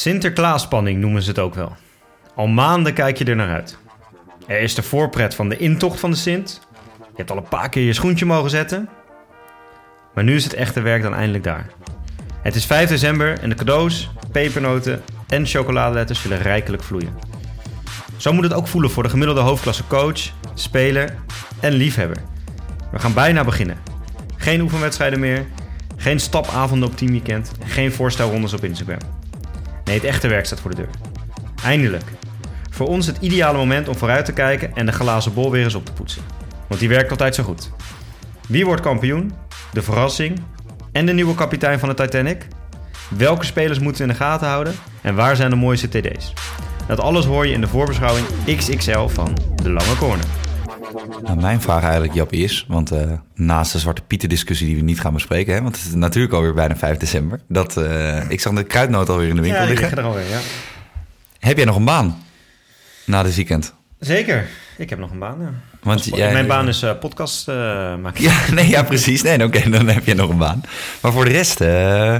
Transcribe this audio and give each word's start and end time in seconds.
Sinterklaasspanning 0.00 1.00
noemen 1.00 1.22
ze 1.22 1.28
het 1.28 1.38
ook 1.38 1.54
wel. 1.54 1.76
Al 2.34 2.46
maanden 2.46 2.92
kijk 2.92 3.18
je 3.18 3.24
er 3.24 3.36
naar 3.36 3.54
uit. 3.54 3.78
Er 4.46 4.60
is 4.60 4.74
de 4.74 4.82
voorpret 4.82 5.34
van 5.34 5.48
de 5.48 5.56
intocht 5.56 6.00
van 6.00 6.10
de 6.10 6.16
Sint. 6.16 6.60
Je 6.98 7.16
hebt 7.16 7.30
al 7.30 7.36
een 7.36 7.48
paar 7.48 7.68
keer 7.68 7.82
je 7.82 7.92
schoentje 7.92 8.26
mogen 8.26 8.50
zetten. 8.50 8.88
Maar 10.14 10.24
nu 10.24 10.34
is 10.34 10.44
het 10.44 10.54
echte 10.54 10.80
werk 10.80 11.02
dan 11.02 11.14
eindelijk 11.14 11.44
daar. 11.44 11.66
Het 12.42 12.54
is 12.54 12.64
5 12.64 12.88
december 12.88 13.38
en 13.38 13.48
de 13.48 13.54
cadeaus, 13.54 14.10
pepernoten 14.32 15.02
en 15.28 15.46
chocoladeletters 15.46 16.20
zullen 16.20 16.38
rijkelijk 16.38 16.82
vloeien. 16.82 17.18
Zo 18.16 18.32
moet 18.32 18.44
het 18.44 18.54
ook 18.54 18.68
voelen 18.68 18.90
voor 18.90 19.02
de 19.02 19.08
gemiddelde 19.08 19.40
hoofdklasse 19.40 19.86
coach, 19.86 20.20
speler 20.54 21.14
en 21.60 21.72
liefhebber. 21.72 22.22
We 22.92 22.98
gaan 22.98 23.14
bijna 23.14 23.44
beginnen. 23.44 23.78
Geen 24.36 24.60
oefenwedstrijden 24.60 25.20
meer, 25.20 25.46
geen 25.96 26.20
stapavonden 26.20 26.88
op 26.88 26.96
teamweekend, 26.96 27.52
geen 27.64 27.92
voorstelrondes 27.92 28.52
op 28.52 28.64
Instagram. 28.64 29.19
Nee, 29.84 29.94
het 29.94 30.04
echte 30.04 30.28
werk 30.28 30.46
staat 30.46 30.60
voor 30.60 30.70
de 30.70 30.76
deur. 30.76 30.90
Eindelijk. 31.64 32.04
Voor 32.70 32.88
ons 32.88 33.06
het 33.06 33.16
ideale 33.20 33.58
moment 33.58 33.88
om 33.88 33.96
vooruit 33.96 34.24
te 34.24 34.32
kijken 34.32 34.74
en 34.74 34.86
de 34.86 34.92
glazen 34.92 35.34
bol 35.34 35.50
weer 35.50 35.64
eens 35.64 35.74
op 35.74 35.84
te 35.84 35.92
poetsen. 35.92 36.22
Want 36.66 36.80
die 36.80 36.88
werkt 36.88 37.10
altijd 37.10 37.34
zo 37.34 37.42
goed. 37.42 37.70
Wie 38.48 38.64
wordt 38.64 38.82
kampioen? 38.82 39.32
De 39.72 39.82
verrassing? 39.82 40.42
En 40.92 41.06
de 41.06 41.12
nieuwe 41.12 41.34
kapitein 41.34 41.78
van 41.78 41.88
de 41.88 41.94
Titanic? 41.94 42.46
Welke 43.08 43.44
spelers 43.44 43.78
moeten 43.78 44.02
we 44.02 44.08
in 44.08 44.18
de 44.18 44.24
gaten 44.24 44.48
houden? 44.48 44.74
En 45.00 45.14
waar 45.14 45.36
zijn 45.36 45.50
de 45.50 45.56
mooiste 45.56 45.88
TD's? 45.88 46.32
Dat 46.86 47.00
alles 47.00 47.24
hoor 47.24 47.46
je 47.46 47.52
in 47.52 47.60
de 47.60 47.68
voorbeschouwing 47.68 48.26
XXL 48.56 49.06
van 49.06 49.38
De 49.62 49.70
Lange 49.70 49.96
Corner. 49.96 50.24
Nou, 51.22 51.40
mijn 51.40 51.60
vraag 51.60 51.82
eigenlijk, 51.82 52.14
Jap, 52.14 52.32
is... 52.32 52.64
want 52.68 52.90
eh, 52.90 53.12
naast 53.34 53.72
de 53.72 53.78
Zwarte 53.78 54.02
Pieten 54.02 54.28
discussie 54.28 54.66
die 54.66 54.76
we 54.76 54.82
niet 54.82 55.00
gaan 55.00 55.12
bespreken... 55.12 55.54
Hè, 55.54 55.62
want 55.62 55.76
het 55.76 55.86
is 55.86 55.94
natuurlijk 55.94 56.34
alweer 56.34 56.54
bijna 56.54 56.76
5 56.76 56.96
december... 56.96 57.40
dat 57.48 57.76
uh, 57.78 58.30
ik 58.30 58.40
zag 58.40 58.52
de 58.54 58.62
kruidnoot 58.64 59.08
alweer 59.08 59.28
in 59.28 59.34
de 59.34 59.40
winkel 59.40 59.60
Ja, 59.62 59.68
liggen. 59.68 59.98
er 59.98 60.04
alweer, 60.04 60.28
ja. 60.28 60.38
Heb 61.38 61.56
jij 61.56 61.64
nog 61.66 61.76
een 61.76 61.84
baan 61.84 62.22
na 63.06 63.22
dit 63.22 63.34
weekend? 63.34 63.74
Zeker. 63.98 64.46
Ik 64.78 64.90
heb 64.90 64.98
nog 64.98 65.10
een 65.10 65.18
baan, 65.18 65.36
ja. 65.40 65.50
Want 65.82 66.04
jij- 66.04 66.32
Mijn 66.32 66.46
baan 66.46 66.68
is 66.68 66.82
eh, 66.82 66.98
podcast 67.00 67.48
eh, 67.48 67.54
maken. 67.96 68.22
Ja, 68.22 68.40
nee, 68.54 68.68
ja, 68.68 68.82
precies. 68.82 69.22
Nee, 69.22 69.44
oké, 69.44 69.70
dan 69.70 69.88
heb 69.88 70.04
je 70.06 70.14
nog 70.14 70.30
een 70.30 70.38
baan. 70.38 70.60
Maar 71.02 71.12
voor 71.12 71.24
de 71.24 71.30
rest, 71.30 71.60
eh, 71.60 72.18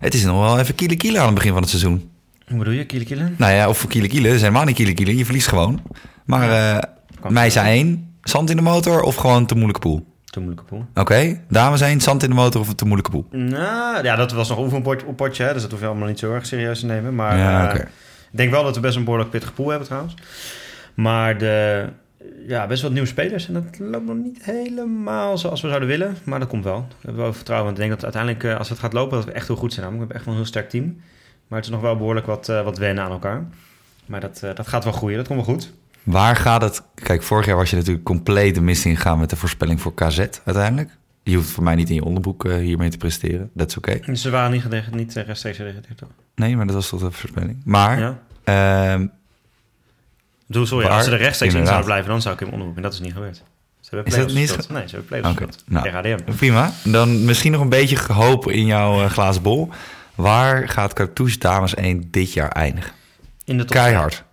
het 0.00 0.14
is 0.14 0.24
nog 0.24 0.40
wel 0.40 0.58
even 0.58 0.74
kiele 0.74 0.96
kiele 0.96 1.18
aan 1.18 1.24
het 1.26 1.34
begin 1.34 1.52
van 1.52 1.60
het 1.60 1.70
seizoen. 1.70 2.10
Hoe 2.48 2.58
bedoel 2.58 2.72
je, 2.74 2.84
kiele 2.86 3.04
kiele? 3.04 3.30
Nou 3.36 3.52
ja, 3.52 3.68
of 3.68 3.78
voor 3.78 3.90
kiele 3.90 4.08
kiele, 4.08 4.26
het 4.26 4.34
is 4.36 4.40
helemaal 4.42 4.64
niet 4.64 4.74
kiele 4.76 4.92
kiele. 4.94 5.16
Je 5.16 5.24
verliest 5.24 5.48
gewoon. 5.48 5.82
Maar 6.24 6.50
eh 6.76 6.82
Kan 7.20 7.32
meisje 7.32 7.60
1, 7.60 8.03
zand 8.24 8.50
in 8.50 8.56
de 8.56 8.62
motor 8.62 9.02
of 9.02 9.14
gewoon 9.14 9.46
te 9.46 9.54
moeilijke 9.54 9.80
pool? 9.80 10.06
Te 10.24 10.40
moeilijke 10.40 10.68
pool. 10.68 10.86
Oké, 10.94 11.40
dames 11.48 11.80
1, 11.80 12.00
zand 12.00 12.22
in 12.22 12.28
de 12.28 12.34
motor 12.34 12.60
of 12.60 12.68
een 12.68 12.74
te 12.74 12.84
moeilijke 12.84 13.10
pool? 13.10 13.26
Nou, 13.30 14.04
ja, 14.04 14.16
dat 14.16 14.32
was 14.32 14.48
nog 14.48 14.58
een 14.58 14.64
oefenpotje, 14.64 15.44
hè, 15.44 15.52
dus 15.52 15.62
dat 15.62 15.70
hoef 15.70 15.80
je 15.80 15.86
allemaal 15.86 16.08
niet 16.08 16.18
zo 16.18 16.32
erg 16.32 16.46
serieus 16.46 16.80
te 16.80 16.86
nemen. 16.86 17.14
Maar 17.14 17.36
Ja, 17.36 17.74
eh, 17.74 17.80
ik 17.80 17.86
denk 18.30 18.50
wel 18.50 18.62
dat 18.64 18.74
we 18.74 18.80
best 18.80 18.96
een 18.96 19.04
behoorlijk 19.04 19.30
pittige 19.30 19.52
pool 19.52 19.68
hebben 19.68 19.86
trouwens. 19.86 20.14
Maar 20.94 21.38
de, 21.38 21.84
ja, 22.46 22.66
best 22.66 22.82
wat 22.82 22.92
nieuwe 22.92 23.08
spelers. 23.08 23.48
En 23.48 23.54
dat 23.54 23.64
loopt 23.78 24.06
nog 24.06 24.16
niet 24.16 24.44
helemaal 24.44 25.38
zoals 25.38 25.60
we 25.60 25.66
zouden 25.68 25.88
willen. 25.88 26.16
Maar 26.24 26.38
dat 26.38 26.48
komt 26.48 26.64
wel. 26.64 26.86
We 26.88 26.94
hebben 27.00 27.22
wel 27.22 27.32
vertrouwen. 27.32 27.66
Want 27.66 27.78
ik 27.78 27.88
denk 27.88 28.00
dat 28.00 28.14
uiteindelijk, 28.14 28.44
eh, 28.52 28.58
als 28.58 28.68
het 28.68 28.78
gaat 28.78 28.92
lopen, 28.92 29.16
dat 29.16 29.26
we 29.26 29.32
echt 29.32 29.46
heel 29.46 29.56
goed 29.56 29.72
zijn. 29.72 29.84
Namelijk, 29.86 30.12
we 30.12 30.16
hebben 30.16 30.16
echt 30.16 30.24
wel 30.24 30.34
een 30.34 30.60
heel 30.62 30.70
sterk 30.70 30.94
team. 30.94 31.02
Maar 31.48 31.58
het 31.58 31.68
is 31.68 31.74
nog 31.74 31.80
wel 31.80 31.96
behoorlijk 31.96 32.26
wat, 32.26 32.48
eh, 32.48 32.62
wat 32.64 32.78
wennen 32.78 33.04
aan 33.04 33.10
elkaar. 33.10 33.44
Maar 34.06 34.20
dat, 34.20 34.40
dat 34.54 34.68
gaat 34.68 34.84
wel 34.84 34.92
groeien. 34.92 35.16
Dat 35.16 35.26
komt 35.26 35.46
wel 35.46 35.54
goed. 35.54 35.72
Waar 36.04 36.36
gaat 36.36 36.62
het? 36.62 36.82
Kijk, 36.94 37.22
vorig 37.22 37.46
jaar 37.46 37.56
was 37.56 37.70
je 37.70 37.76
natuurlijk 37.76 38.04
compleet 38.04 38.54
de 38.54 38.60
mist 38.60 38.84
ingegaan 38.84 39.18
met 39.18 39.30
de 39.30 39.36
voorspelling 39.36 39.80
voor 39.80 39.94
KZ 39.94 40.18
uiteindelijk. 40.44 40.90
Je 41.22 41.36
hoeft 41.36 41.50
voor 41.50 41.64
mij 41.64 41.74
niet 41.74 41.88
in 41.88 41.94
je 41.94 42.04
onderboek 42.04 42.44
eh, 42.44 42.56
hiermee 42.56 42.90
te 42.90 42.96
presteren. 42.96 43.50
Dat 43.54 43.68
is 43.68 43.76
oké. 43.76 44.14
Ze 44.14 44.30
waren 44.30 44.50
niet, 44.50 44.62
gedeg- 44.62 44.90
niet 44.90 45.16
eh, 45.16 45.24
rechtstreeks 45.26 45.56
gereageerd, 45.56 45.96
toch? 45.96 46.08
Nee, 46.34 46.56
maar 46.56 46.66
dat 46.66 46.74
was 46.74 46.88
toch 46.88 47.00
de 47.00 47.10
voorspelling. 47.10 47.60
Maar, 47.64 47.98
Ja. 47.98 48.18
ehm, 48.44 49.06
bedoel, 50.46 50.66
sorry, 50.66 50.86
Waar? 50.86 50.96
als 50.96 51.04
ze 51.04 51.10
er 51.12 51.18
rechtstreeks 51.18 51.54
in 51.54 51.64
zouden 51.64 51.84
blijven, 51.86 52.08
dan 52.10 52.22
zou 52.22 52.34
ik 52.34 52.40
hem 52.40 52.48
onderzoeken. 52.48 52.82
En 52.84 52.90
dat 52.90 53.00
is 53.00 53.04
niet 53.06 53.12
gebeurd. 53.12 53.36
Ze 53.80 53.94
hebben 53.94 54.12
Is 54.12 54.18
dat 54.18 54.32
niet 54.34 54.50
gespeeld. 54.50 54.68
Nee, 54.78 54.88
ze 54.88 54.96
hebben 54.96 55.06
play-offs 55.20 55.28
gespeeld. 55.30 55.64
nou. 55.66 56.34
Prima. 56.36 56.70
Dan 56.84 57.24
misschien 57.24 57.52
nog 57.52 57.60
een 57.60 57.68
beetje 57.68 58.12
hoop 58.12 58.50
in 58.50 58.66
jouw 58.66 59.02
eh, 59.04 59.10
glazen 59.10 59.42
bol. 59.42 59.68
Waar 60.14 60.68
gaat 60.68 60.92
Cartouche 60.92 61.38
Dames 61.38 61.74
1 61.74 62.08
dit 62.10 62.32
jaar 62.32 62.48
eindigen? 62.48 62.92
In 63.44 63.56
de 63.58 63.64
top 63.64 63.76
Keihard. 63.76 64.24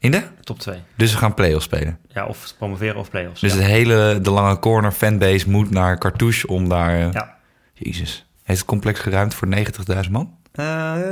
In 0.00 0.10
de? 0.10 0.22
Top 0.44 0.58
2. 0.58 0.78
Dus 0.96 1.12
we 1.12 1.18
gaan 1.18 1.34
play-offs 1.34 1.64
spelen. 1.64 1.98
Ja, 2.08 2.26
of 2.26 2.54
promoveren 2.58 2.96
of 2.96 3.10
play-offs. 3.10 3.40
Dus 3.40 3.52
ja. 3.52 3.58
het 3.58 3.66
hele 3.66 4.18
De 4.22 4.30
Lange 4.30 4.58
Corner 4.58 4.92
fanbase 4.92 5.50
moet 5.50 5.70
naar 5.70 5.98
Cartouche 5.98 6.46
om 6.46 6.68
daar... 6.68 6.98
eh, 7.00 7.12
Ja. 7.12 7.36
Jezus. 7.74 8.26
Heeft 8.42 8.58
het 8.60 8.68
complex 8.68 9.00
geruimd 9.00 9.34
voor 9.34 9.48
90.000 10.04 10.10
man? 10.10 10.34
Eh, 10.52 10.64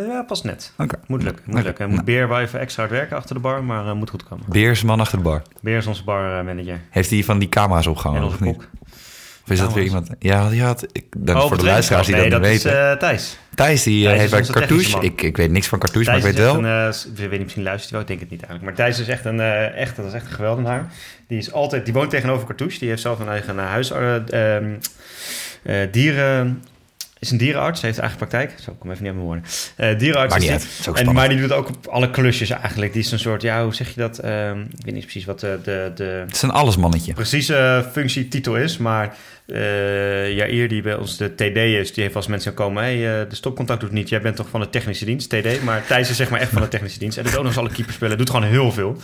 ja, 0.09 0.23
pas 0.27 0.43
net. 0.43 0.73
Oké. 0.79 0.99
Moet 1.07 1.23
lukken. 1.23 1.43
Moet 1.47 1.55
Oké. 1.55 1.65
lukken. 1.65 1.85
Moet 1.87 1.95
Nou. 1.95 2.05
Beer 2.07 2.29
wel 2.29 2.41
even 2.41 2.61
extra 2.61 2.83
hard 2.83 2.95
werken 2.95 3.17
achter 3.17 3.35
de 3.35 3.41
bar, 3.41 3.65
maar 3.65 3.87
eh, 3.87 3.93
moet 3.93 4.11
goed 4.11 4.25
komen. 4.25 4.45
Beers 4.49 4.83
man 4.83 5.01
achter 5.01 5.19
de 5.19 5.25
bar. 5.25 5.43
Beer 5.61 5.77
is 5.77 5.87
onze 5.87 6.05
barmanager. 6.05 6.81
Heeft 6.91 7.11
hij 7.11 7.25
van 7.25 7.39
die 7.39 7.49
camera's 7.49 7.87
opgehangen? 7.87 8.21
en 8.21 8.27
onze 8.27 8.37
of 8.39 8.45
niet? 8.45 8.57
kok. 8.57 8.69
Of 9.49 9.55
is 9.55 9.61
dat 9.61 9.73
weer 9.75 9.85
iemand? 9.85 10.09
Ja, 10.19 10.49
die 10.49 10.63
had. 10.63 10.87
Ik, 10.93 11.05
dan 11.17 11.37
Oh, 11.37 11.49
voor 11.49 11.57
de 11.57 11.65
luisteraars 11.65 12.07
die 12.07 12.17
nee, 12.17 12.31
dat 12.31 12.41
niet 12.41 12.51
is 12.51 12.63
weten. 12.63 12.91
eh, 12.91 12.97
Thijs. 12.97 13.39
Thijs 13.55 13.83
die 13.83 14.09
eh, 14.09 14.09
Thijs 14.09 14.21
heeft 14.21 14.31
bij 14.31 14.41
technische 14.41 14.61
Cartouche. 14.61 15.07
Ik, 15.07 15.23
ik 15.23 15.37
weet 15.37 15.51
niks 15.51 15.67
van 15.67 15.79
Cartouche, 15.79 16.11
maar 16.11 16.19
ik 16.19 16.25
weet 16.25 16.39
wel. 16.39 16.65
een, 16.65 16.89
ik 16.89 17.17
weet 17.17 17.31
niet, 17.31 17.43
misschien 17.43 17.63
luistert 17.63 17.91
hij 17.91 17.99
wel, 17.99 18.01
ik 18.01 18.07
denk 18.07 18.21
het 18.21 18.31
niet 18.31 18.43
eigenlijk. 18.43 18.65
Maar 18.65 18.75
Thijs 18.75 19.01
is 19.01 19.09
echt 19.09 19.25
een, 19.25 19.41
eh, 19.41 19.77
echt, 19.81 19.97
dat 19.97 20.07
is 20.07 20.13
echt 20.13 20.27
een 20.27 20.33
geweldenaar. 20.33 20.93
Die, 21.29 21.39
is 21.39 21.53
altijd, 21.53 21.85
die 21.85 21.95
woont 21.95 22.11
tegenover 22.11 22.47
Cartouche. 22.47 22.79
Die 22.79 22.89
heeft 22.89 23.03
zelf 23.03 23.19
een 23.19 23.29
eigen 23.29 23.59
huis... 23.59 23.91
eh, 23.91 24.57
ehm, 24.57 24.75
eh, 25.63 25.77
dieren... 25.93 26.63
Is 27.21 27.31
een 27.31 27.39
dierenarts, 27.39 27.81
heeft 27.81 27.99
eigen 27.99 28.19
praktijk. 28.19 28.55
Zo, 28.61 28.71
ik 28.71 28.79
kom 28.79 28.91
even 28.91 29.03
niet 29.03 29.13
aan 29.13 29.19
mijn 29.19 29.29
woorden. 29.29 29.45
Eh 29.77 29.99
dierenarts 29.99 30.33
Maakt 30.35 30.45
is 30.45 30.51
niet 30.51 30.95
die. 30.95 31.07
En, 31.07 31.15
maar 31.15 31.29
die 31.29 31.41
doet 31.41 31.53
ook 31.53 31.69
op 31.69 31.87
alle 31.87 32.11
klusjes 32.11 32.51
eigenlijk. 32.51 32.93
Die 32.93 33.03
is 33.03 33.13
een 33.13 33.19
soort, 33.19 33.43
ja, 33.43 33.63
hoe 33.63 33.75
zeg 33.75 33.89
je 33.89 34.01
dat? 34.01 34.19
Ehm, 34.19 34.61
ik 34.61 34.85
weet 34.85 34.95
niet 34.95 35.03
precies 35.03 35.25
wat 35.25 35.41
de, 35.41 35.59
de, 35.65 35.93
de 35.95 36.05
Het 36.05 36.35
is 36.35 36.43
een 36.43 36.51
allesmannetje. 36.51 37.13
precieze 37.13 37.89
functietitel 37.93 38.57
is. 38.57 38.77
Maar 38.77 39.17
eh 39.47 40.37
Jair, 40.37 40.69
die 40.69 40.83
bij 40.83 40.95
ons 40.95 41.17
de 41.17 41.35
TD 41.35 41.57
is, 41.57 41.93
die 41.93 42.03
heeft 42.03 42.17
als 42.17 42.27
mensen 42.27 42.55
komen... 42.55 42.83
hey, 42.83 43.21
eh, 43.21 43.29
de 43.29 43.35
stopcontact 43.35 43.81
doet 43.81 43.93
niet. 43.93 44.09
Jij 44.09 44.21
bent 44.21 44.37
toch 44.37 44.49
van 44.49 44.61
de 44.61 44.71
technische 44.71 45.05
dienst, 45.05 45.29
TD? 45.29 45.63
Maar 45.63 45.87
Thijs 45.87 46.11
is 46.11 46.17
zeg 46.17 46.31
maar 46.31 46.41
echt 46.41 46.51
van 46.51 46.63
de 46.63 46.69
technische 46.69 46.99
dienst. 46.99 47.19
En 47.19 47.25
doet 47.25 47.33
ook 47.33 47.39
nog 47.39 47.47
eens 47.47 47.59
alle 47.59 47.71
keepers 47.73 47.97
spelen. 47.97 48.19
Doet 48.19 48.31
gewoon 48.31 48.45
heel 48.45 48.73
veel. 48.73 48.97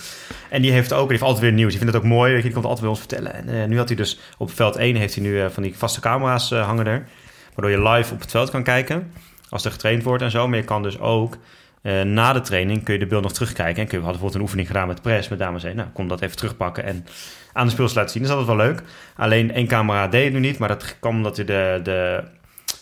En 0.49 0.63
die 0.63 0.73
heeft 0.73 0.93
ook, 0.93 1.01
die 1.01 1.11
heeft 1.11 1.23
altijd 1.23 1.43
weer 1.43 1.53
nieuws. 1.53 1.71
Die 1.71 1.79
vindt 1.79 1.95
het 1.95 2.03
ook 2.03 2.09
mooi. 2.09 2.33
Weet 2.33 2.37
je, 2.37 2.43
die 2.43 2.53
komt 2.53 2.65
altijd 2.65 2.81
bij 2.81 2.91
ons 2.91 2.99
vertellen. 2.99 3.35
En 3.35 3.49
eh, 3.49 3.69
nu 3.69 3.77
had 3.77 3.89
hij 3.89 3.97
dus 3.97 4.19
op 4.39 4.51
veld 4.51 4.77
1 4.77 4.97
heeft 4.97 5.15
hij 5.15 5.25
nu 5.25 5.41
eh, 5.41 5.47
van 5.51 5.63
die 5.63 5.75
vaste 5.77 6.01
camera's 6.01 6.51
eh, 6.51 6.67
hangen 6.67 6.87
er. 6.87 7.07
Waardoor 7.55 7.79
je 7.81 7.89
live 7.91 8.13
op 8.15 8.21
het 8.21 8.31
veld 8.31 8.51
kan 8.51 8.63
kijken. 8.63 9.13
Als 9.49 9.65
er 9.65 9.71
getraind 9.71 10.03
wordt 10.03 10.23
en 10.23 10.31
zo. 10.31 10.49
Maar 10.49 10.59
je 10.59 10.65
kan 10.65 10.83
dus 10.83 10.99
ook 10.99 11.37
eh, 11.83 12.03
na 12.03 12.33
de 12.33 12.41
training 12.41 12.85
kun 12.85 12.93
je 12.95 13.01
de 13.01 13.07
beeld 13.07 13.23
nog 13.23 13.33
terugkijken. 13.33 13.83
En 13.83 13.89
kun 13.89 13.99
je, 13.99 14.05
we 14.05 14.11
hadden 14.11 14.21
bijvoorbeeld 14.21 14.35
een 14.35 14.41
oefening 14.41 14.67
gedaan 14.67 14.87
met 14.89 15.03
press, 15.03 15.29
met 15.29 15.39
dames 15.39 15.65
1. 15.65 15.77
Nou, 15.77 15.89
kom 15.89 16.09
dat 16.09 16.21
even 16.21 16.37
terugpakken 16.37 16.85
en 16.85 17.07
aan 17.53 17.67
de 17.67 17.73
speels 17.73 17.95
laten 17.95 18.11
zien. 18.11 18.23
Dat 18.23 18.31
is 18.31 18.37
altijd 18.37 18.57
wel 18.57 18.67
leuk. 18.67 18.83
Alleen 19.17 19.53
één 19.53 19.67
camera 19.67 20.09
deed 20.09 20.25
het 20.25 20.33
nu 20.33 20.39
niet. 20.39 20.59
Maar 20.59 20.69
dat 20.69 20.97
kwam 21.01 21.17
omdat 21.17 21.37
hij 21.37 21.45
de, 21.45 21.81
de 21.83 22.25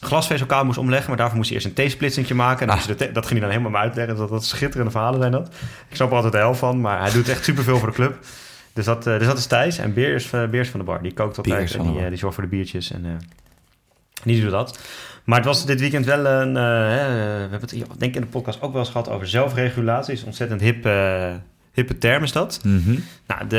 glasvezelkabel 0.00 0.64
moest 0.64 0.78
omleggen. 0.78 1.08
Maar 1.08 1.16
daarvoor 1.16 1.36
moest 1.36 1.50
hij 1.50 1.58
eerst 1.60 1.78
een 1.78 1.86
T-splitsingje 1.86 2.34
maken. 2.34 2.68
En 2.68 2.72
Ah. 2.74 2.86
dat 2.86 2.98
ging 3.26 3.28
hij 3.30 3.40
dan 3.40 3.48
helemaal 3.50 3.70
maar 3.70 3.82
uitleggen. 3.82 4.16
Dat, 4.16 4.28
dat 4.28 4.44
schitterende 4.44 4.90
verhalen 4.90 5.20
zijn 5.20 5.32
dat. 5.32 5.48
Ik 5.88 5.96
snap 5.96 6.08
er 6.08 6.14
altijd 6.14 6.32
de 6.32 6.38
helft 6.38 6.58
van. 6.58 6.80
Maar 6.80 7.00
hij 7.00 7.12
doet 7.12 7.28
echt 7.28 7.44
superveel 7.44 7.78
voor 7.78 7.88
de 7.88 7.94
club. 7.94 8.18
Dus 8.72 8.84
dat, 8.84 9.06
eh, 9.06 9.18
dus 9.18 9.26
dat 9.26 9.38
is 9.38 9.46
Thijs. 9.46 9.78
En 9.78 9.94
Beer 9.94 10.14
is, 10.14 10.30
eh, 10.32 10.46
Beer 10.46 10.60
is 10.60 10.70
van 10.70 10.80
de 10.80 10.86
bar. 10.86 11.02
Die 11.02 11.12
kookt 11.12 11.36
altijd 11.36 11.74
en 11.74 11.82
die, 11.82 12.08
die 12.08 12.18
zorgt 12.18 12.34
voor 12.34 12.44
de 12.44 12.50
biertjes. 12.50 12.92
En 12.92 13.20
die 14.24 14.40
doet 14.40 14.50
dat. 14.50 14.78
Maar 15.24 15.36
het 15.36 15.46
was 15.46 15.66
dit 15.66 15.80
weekend 15.80 16.04
wel 16.06 16.26
een... 16.26 16.56
eh, 16.56 16.62
hè, 16.62 17.06
we 17.14 17.40
hebben 17.40 17.60
het 17.60 17.70
hier, 17.70 17.86
denk 17.98 18.10
ik 18.10 18.14
in 18.14 18.20
de 18.20 18.26
podcast 18.26 18.60
ook 18.62 18.72
wel 18.72 18.80
eens 18.80 18.90
gehad 18.90 19.08
over 19.08 19.28
zelfregulatie. 19.28 20.12
Is 20.14 20.24
ontzettend 20.24 20.60
hip, 20.60 20.86
eh, 20.86 21.30
hippe 21.72 21.98
term 21.98 22.22
is 22.22 22.32
dat. 22.32 22.60
Mhm. 22.64 22.98
Nou, 23.26 23.46
de, 23.48 23.56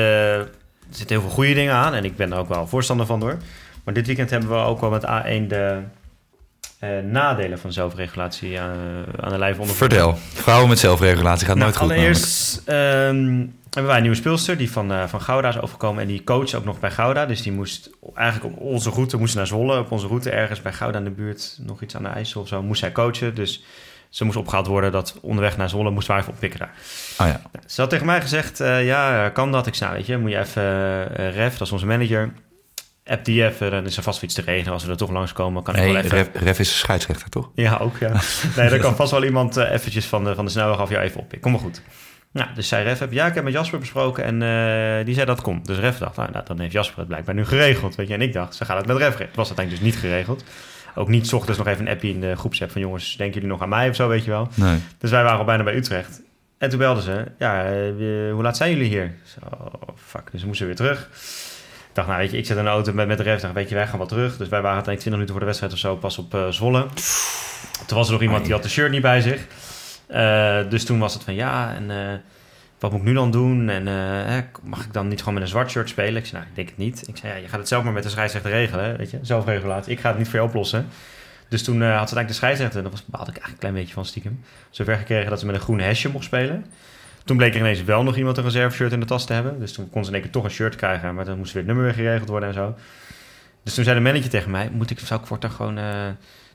er 0.90 0.96
zitten 0.98 1.16
heel 1.16 1.26
veel 1.26 1.36
goede 1.36 1.54
dingen 1.54 1.74
aan. 1.74 1.94
En 1.94 2.04
ik 2.06 2.16
ben 2.16 2.32
er 2.32 2.38
ook 2.38 2.48
wel 2.48 2.68
voorstander 2.68 3.06
van 3.06 3.22
hoor. 3.22 3.38
Maar 3.84 3.94
dit 3.94 4.06
weekend 4.06 4.30
hebben 4.30 4.50
we 4.50 4.56
ook 4.56 4.80
wel 4.82 4.90
met 4.90 5.04
A1 5.06 5.48
de 5.48 5.80
eh, 6.80 6.90
nadelen 7.10 7.60
van 7.60 7.74
zelfregulatie 7.74 8.60
aan, 8.60 8.78
aan 9.20 9.32
de 9.32 9.38
lijf 9.38 9.60
ondervonden. 9.60 9.76
Vertel. 9.98 10.18
Vrouwen 10.34 10.70
met 10.70 10.80
zelfregulatie 10.80 11.46
gaat 11.48 11.56
Nou, 11.56 11.68
nooit 11.68 11.82
goed. 11.82 11.92
allereerst 11.92 12.62
ehm, 12.66 13.46
hebben 13.74 13.86
wij 13.86 13.96
een 13.96 14.02
nieuwe 14.02 14.18
speelster 14.18 14.58
die 14.58 14.72
van, 14.72 14.92
eh, 14.92 15.08
van 15.08 15.22
Gouda 15.22 15.50
is 15.50 15.60
overgekomen. 15.60 16.02
En 16.02 16.08
die 16.08 16.24
coach 16.24 16.54
ook 16.54 16.66
nog 16.66 16.80
bij 16.80 16.92
Gouda. 16.92 17.26
Dus 17.26 17.42
die 17.42 17.52
moest 17.52 17.90
eigenlijk 18.14 18.56
op 18.56 18.62
onze 18.62 18.90
route, 18.90 19.18
moest 19.18 19.36
naar 19.36 19.48
Zwolle. 19.48 19.80
Op 19.80 19.92
onze 19.92 20.08
route 20.08 20.30
ergens 20.30 20.62
bij 20.62 20.74
Gouda 20.74 20.98
in 20.98 21.04
de 21.04 21.10
buurt, 21.10 21.58
nog 21.62 21.82
iets 21.82 21.96
aan 21.96 22.04
de 22.04 22.10
IJssel 22.10 22.42
of 22.42 22.48
zo, 22.48 22.64
moest 22.64 22.80
zij 22.80 22.92
coachen. 22.92 23.36
Dus 23.36 23.64
ze 24.14 24.24
moest 24.24 24.38
opgehaald 24.38 24.68
worden 24.68 24.92
dat 24.92 25.18
onderweg 25.22 25.58
naar 25.58 25.70
Zwolle 25.70 25.90
moesten 25.90 26.14
wij 26.14 26.22
even 26.22 26.34
oppikken 26.34 26.60
daar. 26.60 26.74
Oh 27.20 27.28
ja. 27.28 27.42
Nou, 27.52 27.66
ze 27.66 27.82
had 27.82 27.90
tegen 27.90 28.06
mij 28.06 28.22
gezegd, 28.22 28.60
eh, 28.60 28.86
ja, 28.86 29.30
kan 29.30 29.52
dat? 29.52 29.68
Ik 29.68 29.76
zei, 29.76 29.90
nou, 29.90 30.02
weet 30.02 30.12
je, 30.12 30.18
moet 30.18 30.32
je 30.32 30.40
even, 30.40 30.64
eh, 31.18 31.36
Ref, 31.36 31.52
dat 31.52 31.62
is 31.62 31.72
onze 31.72 31.86
manager, 31.86 32.34
app 33.06 33.26
die 33.26 33.46
even, 33.46 33.72
dan 33.72 33.86
is 33.86 33.98
er 33.98 34.04
vast 34.04 34.24
iets 34.24 34.34
te 34.34 34.42
regelen. 34.42 34.74
Als 34.74 34.84
we 34.84 34.92
er 34.92 34.98
toch 34.98 35.12
langskomen, 35.12 35.64
kan 35.64 35.76
ik 35.76 35.84
wel 35.84 35.96
even... 35.96 36.10
Ref, 36.10 36.30
Ref 36.34 36.60
is 36.60 36.78
scheidsrechter, 36.78 37.30
toch? 37.30 37.50
Ja, 37.56 37.78
ook, 37.78 37.98
ja. 37.98 38.12
Nee, 38.58 38.70
dan 38.70 38.80
kan 38.80 38.96
vast 38.96 39.12
wel 39.12 39.24
iemand 39.24 39.56
eventjes 39.56 40.06
van 40.06 40.24
de, 40.24 40.36
van 40.36 40.46
de 40.46 40.52
snelweg 40.52 40.78
af 40.78 40.90
jou 40.90 41.04
even 41.04 41.20
oppikken. 41.20 41.42
Kom 41.42 41.52
maar 41.52 41.62
goed. 41.62 41.82
Nou, 42.34 42.48
dus 42.56 42.68
zei 42.68 42.84
Ref, 42.84 43.00
heb, 43.00 43.12
ja, 43.12 43.26
ik 43.26 43.34
heb 43.34 43.44
met 43.44 43.54
Jasper 43.54 43.80
besproken 43.80 44.24
en 44.24 44.42
eh, 44.42 45.06
die 45.06 45.14
zei 45.14 45.26
dat 45.26 45.42
komt. 45.42 45.66
Dus 45.66 45.78
Ref 45.78 45.98
dacht, 45.98 46.16
nou, 46.16 46.32
nou, 46.32 46.46
dan 46.46 46.60
heeft 46.60 46.72
Jasper 46.72 46.98
het 46.98 47.08
blijkbaar 47.08 47.36
nu 47.36 47.46
geregeld, 47.46 47.96
weet 47.96 48.08
je. 48.08 48.14
En 48.14 48.22
ik 48.22 48.34
dacht, 48.34 48.56
ze 48.56 48.66
gaat 48.66 48.78
het 48.78 48.86
met 48.86 48.98
Ref 48.98 49.06
regelen. 49.06 49.28
Het 49.28 49.36
was 49.36 49.48
uiteindelijk 49.48 49.86
dus 49.86 49.94
niet 49.94 50.04
geregeld. 50.04 50.44
ook 50.96 51.08
niet 51.08 51.28
's 51.28 51.34
ochtends 51.34 51.58
nog 51.58 51.68
even 51.68 51.86
een 51.86 51.94
appje 51.94 52.10
in 52.10 52.20
de 52.20 52.36
groepsapp 52.36 52.72
van 52.72 52.82
jongens, 52.82 53.18
denken 53.18 53.36
jullie 53.36 53.50
nog 53.50 53.62
aan 53.62 53.70
mij 53.70 53.90
of 53.90 53.96
zo, 53.96 54.08
weet 54.08 54.24
je 54.24 54.30
wel. 54.30 54.48
Nee. 54.56 54.80
Dus 54.98 55.12
wij 55.12 55.24
waren 55.24 55.40
al 55.40 55.46
bijna 55.46 55.64
bij 55.64 55.76
Utrecht. 55.76 56.22
En 56.58 56.70
toen 56.70 56.80
belden 56.80 57.04
ze, 57.04 57.26
ja, 57.40 57.66
eh, 57.66 57.72
hoe 58.34 58.42
laat 58.42 58.58
zijn 58.58 58.72
jullie 58.72 58.88
hier? 58.88 59.14
Zo, 59.24 59.40
oh, 59.56 59.96
fuck, 59.96 60.32
dus 60.32 60.42
we 60.42 60.48
moesten 60.48 60.66
weer 60.66 60.76
terug. 60.76 61.00
Ik 61.90 62.00
dacht, 62.00 62.08
nou 62.08 62.20
weet 62.20 62.32
je, 62.32 62.38
ik 62.38 62.46
zit 62.46 62.58
in 62.58 62.64
de 62.64 62.70
auto 62.70 62.94
met, 62.94 63.08
met 63.08 63.18
de 63.18 63.24
ref, 63.24 63.42
dacht, 63.42 63.54
weet 63.54 63.70
je, 63.70 63.76
wij 63.76 63.88
gaan 63.88 63.98
wel 63.98 64.08
terug. 64.08 64.38
Dus 64.38 64.50
wij 64.50 64.62
waren 64.62 64.76
uiteindelijk 64.76 65.00
20 65.00 65.12
minuten 65.12 65.32
voor 65.32 65.40
de 65.40 65.46
wedstrijd 65.46 65.74
of 65.74 65.80
zo 65.80 65.96
pas 65.96 66.18
op 66.18 66.34
eh, 66.34 66.48
Zwolle. 66.48 66.86
Toen 67.88 67.98
was 67.98 68.08
er 68.08 68.14
nog 68.14 68.22
iemand 68.22 68.44
die 68.44 68.54
had 68.54 68.64
de 68.64 68.70
shirt 68.70 68.92
niet 68.92 69.02
bij 69.02 69.22
zich. 69.22 69.48
Eh, 70.14 70.70
dus 70.70 70.86
toen 70.86 71.00
was 71.00 71.14
het 71.14 71.24
van, 71.24 71.34
ja, 71.34 71.74
en 71.76 71.92
eh, 71.92 72.20
wat 72.80 72.92
moet 72.92 73.00
ik 73.00 73.06
nu 73.06 73.14
dan 73.14 73.32
doen? 73.32 73.70
En 73.70 73.88
eh, 73.88 74.44
mag 74.64 74.86
ik 74.86 74.94
dan 74.94 75.08
niet 75.08 75.20
gewoon 75.20 75.34
met 75.34 75.44
een 75.44 75.50
zwart 75.50 75.72
shirt 75.72 75.90
spelen? 75.90 76.16
Ik 76.16 76.26
zei, 76.26 76.38
nou, 76.38 76.50
ik 76.50 76.56
denk 76.56 76.68
het 76.68 76.78
niet. 76.78 77.08
Ik 77.08 77.18
zei, 77.18 77.34
ja, 77.34 77.40
je 77.40 77.48
gaat 77.48 77.60
het 77.60 77.68
zelf 77.68 77.84
maar 77.84 77.94
met 77.94 78.04
de 78.04 78.10
scheidsrechter 78.10 78.52
regelen, 78.52 78.98
weet 78.98 79.12
je. 79.12 79.20
Zelfregulatie. 79.22 79.92
Ik 79.92 80.00
ga 80.00 80.10
het 80.10 80.18
niet 80.18 80.28
voor 80.28 80.40
je 80.40 80.46
oplossen. 80.46 80.88
Dus 81.48 81.64
toen 81.64 81.76
had 81.76 81.86
ze 81.86 81.96
uiteindelijk 81.96 82.28
de 82.28 82.34
scheidsrechter, 82.34 82.78
en 82.78 82.84
daar 82.84 82.92
was, 82.92 83.06
baalde 83.06 83.32
ik 83.32 83.38
eigenlijk 83.38 83.54
een 83.54 83.70
klein 83.70 83.74
beetje 83.74 83.94
van 83.94 84.06
stiekem, 84.06 84.44
zover 84.70 84.98
gekregen 84.98 85.30
dat 85.30 85.40
ze 85.40 85.46
met 85.46 85.56
een 85.56 85.62
groen 85.62 85.80
hesje 85.80 86.10
mocht 86.10 86.26
spelen. 86.26 86.66
Toen 87.24 87.38
bleek 87.38 87.54
er 87.54 87.60
ineens 87.60 87.84
wel 87.84 88.04
nog 88.04 88.18
iemand 88.18 88.38
een 88.38 88.44
reserve-shirt 88.44 88.92
in 88.92 89.00
de 89.00 89.06
tas 89.06 89.26
te 89.26 89.34
hebben. 89.34 89.60
Dus 89.60 89.74
toen 89.74 89.90
kon 89.90 90.04
ze 90.04 90.10
in 90.10 90.16
één 90.16 90.24
keer 90.24 90.32
toch 90.32 90.44
een 90.44 90.50
shirt 90.50 90.76
krijgen, 90.76 91.16
maar 91.16 91.26
dan 91.26 91.38
moest 91.38 91.54
weer 91.54 91.64
het 91.64 91.72
nummer 91.72 91.86
weer 91.86 92.04
geregeld 92.04 92.30
worden 92.30 92.50
en 92.50 92.56
zo. 92.56 92.76
Dus 93.64 93.74
toen 93.74 93.84
zei 93.84 93.96
de 93.96 94.04
manager 94.04 94.30
tegen 94.30 94.52
mij, 94.52 94.70
moet 94.72 94.90
ik, 94.90 95.00
zou 95.00 95.20
ik 95.20 95.26
voortaan 95.26 95.52
gewoon 95.52 95.78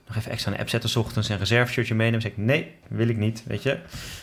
nog 0.09 0.17
even 0.17 0.31
extra 0.31 0.53
een 0.53 0.59
app 0.59 0.69
zetten 0.69 0.91
's 0.91 0.97
ochtends 0.97 1.29
en 1.29 1.35
een 1.35 1.41
reserve-shirtje 1.41 1.95
meenemen? 1.95 2.21
Zeg 2.21 2.31
ik, 2.31 2.37
nee, 2.37 2.75
wil 2.89 3.09
ik 3.09 3.17
niet, 3.17 3.43
weet 3.47 3.63
je. 3.63 3.79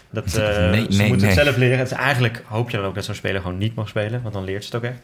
Dat, 0.10 0.26
eh, 0.36 0.70
Nee, 0.70 0.86
ze 0.90 0.98
nee, 0.98 1.08
moeten 1.08 1.28
het 1.28 1.36
nee. 1.36 1.46
zelf 1.46 1.58
leren. 1.58 1.78
Het 1.78 1.92
is 1.92 1.98
eigenlijk 1.98 2.44
hoop 2.48 2.70
je 2.70 2.78
dan 2.78 2.86
ook 2.86 2.96
dat 2.96 3.06
zo'n 3.06 3.16
speler 3.16 3.42
gewoon 3.42 3.58
niet 3.58 3.76
mag 3.76 3.88
spelen, 3.90 4.22
want 4.22 4.34
dan 4.34 4.44
leert 4.44 4.66
ze 4.66 4.76
het 4.76 4.86
ook 4.86 4.92
echt. 4.92 5.02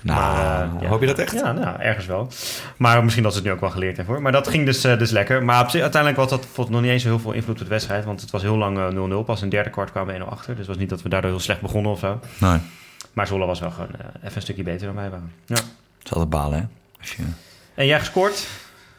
Nou, 0.00 0.20
Maar, 0.20 0.62
eh, 0.62 0.82
ja. 0.82 0.88
hoop 0.88 1.00
je 1.00 1.06
dat 1.06 1.18
echt? 1.18 1.32
Ja, 1.32 1.52
nou, 1.52 1.80
ergens 1.80 2.06
wel. 2.06 2.28
Maar 2.76 3.02
misschien 3.02 3.22
dat 3.24 3.32
ze 3.32 3.38
het 3.38 3.46
nu 3.48 3.52
ook 3.54 3.60
wel 3.60 3.70
geleerd 3.70 3.96
hebben 3.96 4.14
hoor. 4.14 4.22
Maar 4.22 4.32
dat 4.32 4.48
ging 4.48 4.64
dus, 4.64 4.84
eh, 4.84 4.98
dus 4.98 5.10
lekker. 5.10 5.44
Maar 5.44 5.62
op 5.62 5.68
zich, 5.70 5.80
uiteindelijk 5.82 6.20
was 6.20 6.30
dat 6.30 6.46
vond 6.52 6.68
nog 6.68 6.80
niet 6.80 6.90
eens 6.90 7.02
zo 7.02 7.08
heel 7.08 7.18
veel 7.18 7.32
invloed 7.32 7.58
op 7.58 7.62
de 7.64 7.70
wedstrijd. 7.70 8.04
Want 8.04 8.20
het 8.20 8.30
was 8.30 8.42
heel 8.42 8.56
lang 8.56 8.78
eh, 8.78 8.88
0-0. 9.20 9.24
Pas 9.24 9.36
in 9.36 9.42
het 9.42 9.50
derde 9.50 9.70
kwart 9.70 9.90
kwamen 9.90 10.14
we 10.14 10.20
1-0 10.20 10.28
achter. 10.28 10.48
Dus 10.50 10.58
het 10.58 10.66
was 10.66 10.76
niet 10.76 10.88
dat 10.88 11.02
we 11.02 11.08
daardoor 11.08 11.30
heel 11.30 11.40
slecht 11.40 11.60
begonnen 11.60 11.92
of 11.92 11.98
zo. 11.98 12.20
Nee. 12.38 12.58
Maar 13.12 13.26
Zwolle 13.26 13.46
was 13.46 13.60
wel 13.60 13.70
gewoon 13.70 13.90
eh, 13.98 14.06
even 14.24 14.36
een 14.36 14.42
stukje 14.42 14.62
beter 14.62 14.86
dan 14.86 14.94
wij 14.96 15.10
waren. 15.10 15.32
Ja. 15.46 15.54
Het 15.54 15.64
is 16.04 16.10
altijd 16.12 16.30
balen, 16.30 16.58
hè? 16.58 16.64
Als 17.00 17.12
je... 17.14 17.22
En 17.74 17.86
jij 17.86 17.98
gescoord, 17.98 18.46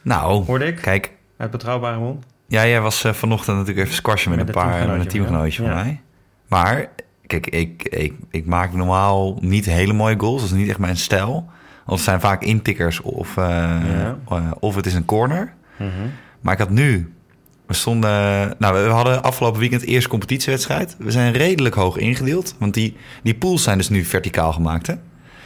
Nou, 0.01 0.45
hoorde 0.45 0.65
ik, 0.65 0.75
kijk. 0.75 1.11
Uit 1.39 1.51
betrouwbare 1.51 1.97
bron. 1.97 2.23
Ja, 2.47 2.67
jij 2.67 2.81
was 2.81 3.03
eh, 3.03 3.13
vanochtend 3.13 3.57
natuurlijk 3.57 3.85
even 3.85 3.95
squashen 3.97 4.29
met, 4.29 4.39
Met 4.39 4.47
een 4.47 4.53
paar 4.53 4.87
met 4.87 4.99
een 4.99 5.07
teamgenootje 5.07 5.61
van 5.63 5.73
mij. 5.73 6.01
Maar, 6.47 6.87
kijk, 7.27 7.47
ik, 7.47 7.83
ik, 7.83 8.13
ik 8.31 8.45
maak 8.45 8.73
normaal 8.73 9.37
niet 9.41 9.65
hele 9.65 9.93
mooie 9.93 10.19
goals. 10.19 10.41
Dat 10.41 10.49
is 10.51 10.55
niet 10.57 10.69
echt 10.69 10.79
mijn 10.79 10.97
stijl. 10.97 11.49
Of 11.85 11.95
het 11.95 12.03
zijn 12.03 12.19
vaak 12.19 12.43
intikkers 12.43 13.01
of, 13.01 13.37
eh, 13.37 13.45
Ja. 13.45 14.17
eh, 14.29 14.51
of 14.59 14.75
het 14.75 14.85
is 14.85 14.93
een 14.93 15.05
corner. 15.05 15.53
Mhm. 15.77 15.89
Maar 16.41 16.53
ik 16.53 16.59
had 16.59 16.69
nu... 16.69 17.13
We 17.65 17.73
stonden... 17.75 18.09
Nou, 18.59 18.83
we 18.83 18.89
hadden 18.89 19.23
afgelopen 19.23 19.59
weekend 19.59 19.81
eerste 19.83 20.09
competitiewedstrijd. 20.09 20.95
We 20.99 21.11
zijn 21.11 21.33
redelijk 21.33 21.75
hoog 21.75 21.97
ingedeeld. 21.97 22.55
Want 22.59 22.73
die, 22.73 22.95
die 23.23 23.35
pools 23.35 23.63
zijn 23.63 23.77
dus 23.77 23.89
nu 23.89 24.03
verticaal 24.03 24.53
gemaakt, 24.53 24.87
hè? 24.87 24.93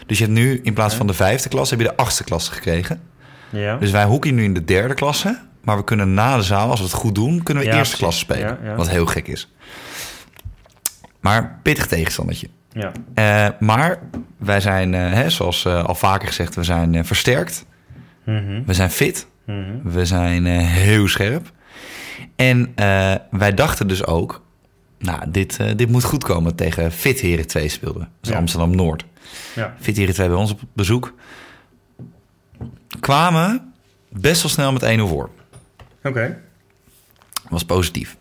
Dus 0.05 0.17
je 0.17 0.23
hebt 0.23 0.37
nu 0.37 0.59
in 0.63 0.73
plaats 0.73 0.91
Ja. 0.91 0.97
van 0.97 1.07
de 1.07 1.13
vijfde 1.13 1.49
klasse... 1.49 1.75
heb 1.75 1.83
je 1.83 1.89
de 1.89 1.97
achtste 1.97 2.23
klasse 2.23 2.51
gekregen. 2.51 3.01
Ja. 3.49 3.77
Dus 3.77 3.91
wij 3.91 4.03
hockeyen 4.03 4.35
nu 4.35 4.43
in 4.43 4.53
de 4.53 4.63
derde 4.63 4.93
klasse. 4.93 5.39
Maar 5.63 5.77
we 5.77 5.83
kunnen 5.83 6.13
na 6.13 6.35
de 6.35 6.43
zaal, 6.43 6.69
als 6.69 6.79
we 6.79 6.85
het 6.85 6.95
goed 6.95 7.15
doen... 7.15 7.43
kunnen 7.43 7.63
we 7.63 7.69
Ja, 7.69 7.77
eerste 7.77 7.97
precies. 7.97 8.25
klasse 8.25 8.43
spelen. 8.43 8.59
Ja. 8.63 8.75
Wat 8.75 8.89
heel 8.89 9.05
gek 9.05 9.27
is. 9.27 9.53
Maar 11.19 11.59
pittig 11.63 11.87
tegenstandertje. 11.87 12.47
ja. 12.73 12.91
Eh, 13.13 13.47
maar 13.59 13.99
wij 14.37 14.59
zijn, 14.59 14.93
eh, 14.93 15.11
hè, 15.13 15.29
zoals 15.29 15.65
eh, 15.65 15.83
al 15.83 15.95
vaker 15.95 16.27
gezegd... 16.27 16.55
we 16.55 16.63
zijn 16.63 17.05
versterkt. 17.05 17.65
Mhm. 18.25 18.63
We 18.65 18.73
zijn 18.73 18.89
fit. 18.89 19.27
Mhm. 19.45 19.77
We 19.83 20.05
zijn 20.05 20.45
heel 20.45 21.07
scherp. 21.07 21.51
En 22.35 22.73
wij 23.31 23.53
dachten 23.53 23.87
dus 23.87 24.05
ook... 24.05 24.41
Nou, 24.99 25.31
dit, 25.31 25.77
dit 25.77 25.89
moet 25.89 26.03
goed 26.03 26.23
komen 26.23 26.55
tegen 26.55 26.91
Fit 26.91 27.19
Heren 27.19 27.47
2 27.47 27.69
speelden. 27.69 28.09
Dus 28.21 28.31
Ja. 28.31 28.37
Amsterdam-Noord. 28.37 29.05
Ja. 29.55 29.75
Fit 29.79 29.97
Heren 29.97 30.13
2 30.13 30.27
bij 30.27 30.37
ons 30.37 30.51
op 30.51 30.59
bezoek. 30.73 31.13
Kwamen 32.99 33.73
best 34.09 34.41
wel 34.41 34.51
snel 34.51 34.71
met 34.71 34.83
1-0 34.83 35.07
voor. 35.07 35.29
Oké. 36.03 36.39
was 37.49 37.65
positief. 37.65 38.17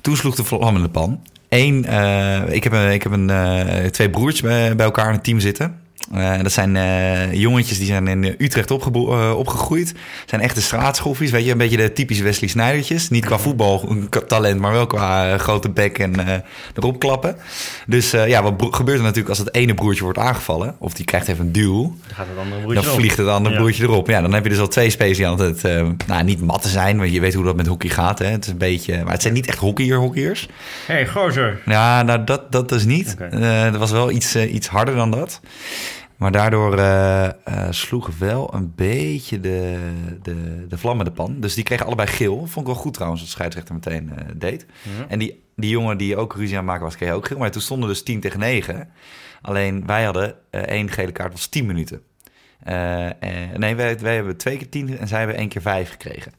Toen 0.00 0.16
sloeg 0.16 0.34
de 0.34 0.44
vlam 0.44 0.76
in 0.76 0.82
de 0.82 0.88
pan. 0.88 1.22
Eén, 1.48 1.84
eh, 1.84 2.42
ik 2.48 2.64
heb, 2.64 2.72
een, 2.72 2.92
ik 2.92 3.02
heb 3.02 3.12
een, 3.12 3.30
eh, 3.30 3.84
twee 3.84 4.10
broertjes 4.10 4.40
bij, 4.40 4.76
bij 4.76 4.86
elkaar 4.86 5.06
in 5.06 5.12
het 5.12 5.24
team 5.24 5.40
zitten. 5.40 5.81
Eh, 6.12 6.42
dat 6.42 6.52
zijn 6.52 6.76
eh, 6.76 7.32
jongetjes 7.32 7.78
die 7.78 7.86
zijn 7.86 8.08
in 8.08 8.34
Utrecht 8.38 8.70
eh, 8.70 9.34
opgegroeid. 9.36 9.94
Zijn 10.26 10.40
echte 10.40 10.62
straatschoffies, 10.62 11.30
weet 11.30 11.44
je, 11.44 11.50
een 11.50 11.58
beetje 11.58 11.76
de 11.76 11.92
typische 11.92 12.22
Wesley 12.22 12.48
Snijdertjes. 12.48 13.10
Niet 13.10 13.24
qua 13.24 13.38
voetbaltalent, 13.38 14.60
maar 14.60 14.72
wel 14.72 14.86
qua 14.86 15.38
grote 15.38 15.70
bek 15.70 15.98
en 15.98 16.44
erop 16.74 16.98
klappen. 16.98 17.36
Dus 17.86 18.10
ja, 18.10 18.42
wat 18.42 18.74
gebeurt 18.74 18.96
er 18.98 19.02
natuurlijk 19.02 19.28
als 19.28 19.38
het 19.38 19.54
ene 19.54 19.74
broertje 19.74 20.02
wordt 20.04 20.18
aangevallen? 20.18 20.74
Of 20.78 20.92
die 20.92 21.04
krijgt 21.04 21.28
even 21.28 21.46
een 21.46 21.52
duw. 21.52 21.82
Dan 21.82 22.16
gaat 22.16 22.26
het 22.26 22.74
Dan 22.74 22.84
vliegt 22.84 23.16
het 23.16 23.28
andere 23.28 23.54
Ja. 23.54 23.60
broertje 23.60 23.82
erop. 23.82 24.08
Ja, 24.08 24.20
dan 24.20 24.32
heb 24.32 24.44
je 24.44 24.50
dus 24.50 24.58
al 24.58 24.68
twee 24.68 24.90
spelers 24.90 25.16
die 25.16 25.26
altijd, 25.26 25.62
nou 26.06 26.24
niet 26.24 26.40
matten 26.40 26.70
zijn, 26.70 26.98
want 26.98 27.12
je 27.12 27.20
weet 27.20 27.34
hoe 27.34 27.44
dat 27.44 27.56
met 27.56 27.66
hockey 27.66 27.90
gaat. 27.90 28.18
Hè? 28.18 28.26
Het 28.26 28.44
is 28.44 28.50
een 28.50 28.58
beetje, 28.58 29.02
maar 29.04 29.12
het 29.12 29.22
zijn 29.22 29.34
niet 29.34 29.46
echt 29.46 29.58
hockeyer 29.58 29.98
hockeyers. 29.98 30.48
hey, 30.86 31.06
gozer. 31.06 31.60
Ja, 31.64 32.02
nou 32.02 32.24
dat, 32.24 32.52
dat 32.52 32.68
dus 32.68 32.84
niet. 32.84 33.16
Eh, 33.30 33.62
dat 33.62 33.76
was 33.76 33.90
wel 33.90 34.10
iets, 34.10 34.36
iets 34.36 34.68
harder 34.68 34.94
dan 34.94 35.10
dat. 35.10 35.40
Maar 36.22 36.32
daardoor 36.32 36.78
eh, 36.78 37.24
eh, 37.24 37.32
sloeg 37.70 38.18
wel 38.18 38.54
een 38.54 38.72
beetje 38.74 39.40
de, 39.40 39.90
de, 40.22 40.66
de 40.68 40.78
vlam 40.78 40.98
in 40.98 41.04
de 41.04 41.10
pan. 41.10 41.40
Dus 41.40 41.54
die 41.54 41.64
kregen 41.64 41.86
allebei 41.86 42.08
geel. 42.08 42.36
Vond 42.36 42.66
ik 42.66 42.72
wel 42.72 42.82
goed 42.82 42.94
trouwens, 42.94 43.20
dat 43.20 43.30
de 43.30 43.36
scheidsrechter 43.36 43.74
meteen 43.74 44.10
eh, 44.16 44.24
deed. 44.36 44.66
En 45.08 45.18
die, 45.18 45.42
die 45.56 45.70
jongen 45.70 45.98
die 45.98 46.16
ook 46.16 46.34
ruzie 46.34 46.52
aan 46.52 46.56
het 46.56 46.66
maken 46.66 46.84
was, 46.84 46.96
kreeg 46.96 47.12
ook 47.12 47.26
geel. 47.26 47.38
Maar 47.38 47.50
toen 47.50 47.62
stonden 47.62 47.88
dus 47.88 48.02
10 48.02 48.20
tegen 48.20 48.38
9. 48.38 48.90
Alleen 49.42 49.86
wij 49.86 50.04
hadden 50.04 50.34
één 50.50 50.90
gele 50.90 51.12
kaart, 51.12 51.32
was 51.32 51.46
10 51.46 51.66
minuten. 51.66 52.02
Nee, 53.56 53.74
wij, 53.74 53.98
wij 53.98 54.14
hebben 54.14 54.36
twee 54.36 54.56
keer 54.56 54.68
10 54.68 54.98
en 54.98 55.08
zij 55.08 55.18
hebben 55.18 55.36
één 55.36 55.48
keer 55.48 55.62
5 55.62 55.90
gekregen. 55.90 56.32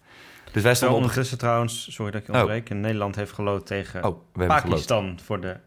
Dus 0.51 0.63
wij 0.63 0.75
stonden 0.75 0.97
op... 0.97 1.03
ondertussen 1.03 1.37
trouwens, 1.37 1.93
sorry 1.93 2.11
dat 2.11 2.21
ik 2.21 2.27
je 2.27 2.33
Oh. 2.33 2.41
onderbreek, 2.41 2.77
Nederland 2.77 3.15
heeft 3.15 3.31
geloot 3.31 3.65
tegen 3.65 4.03
Oh, 4.03 4.19
geloot. 4.33 4.47
Pakistan 4.47 5.19
voor 5.23 5.41
de 5.41 5.57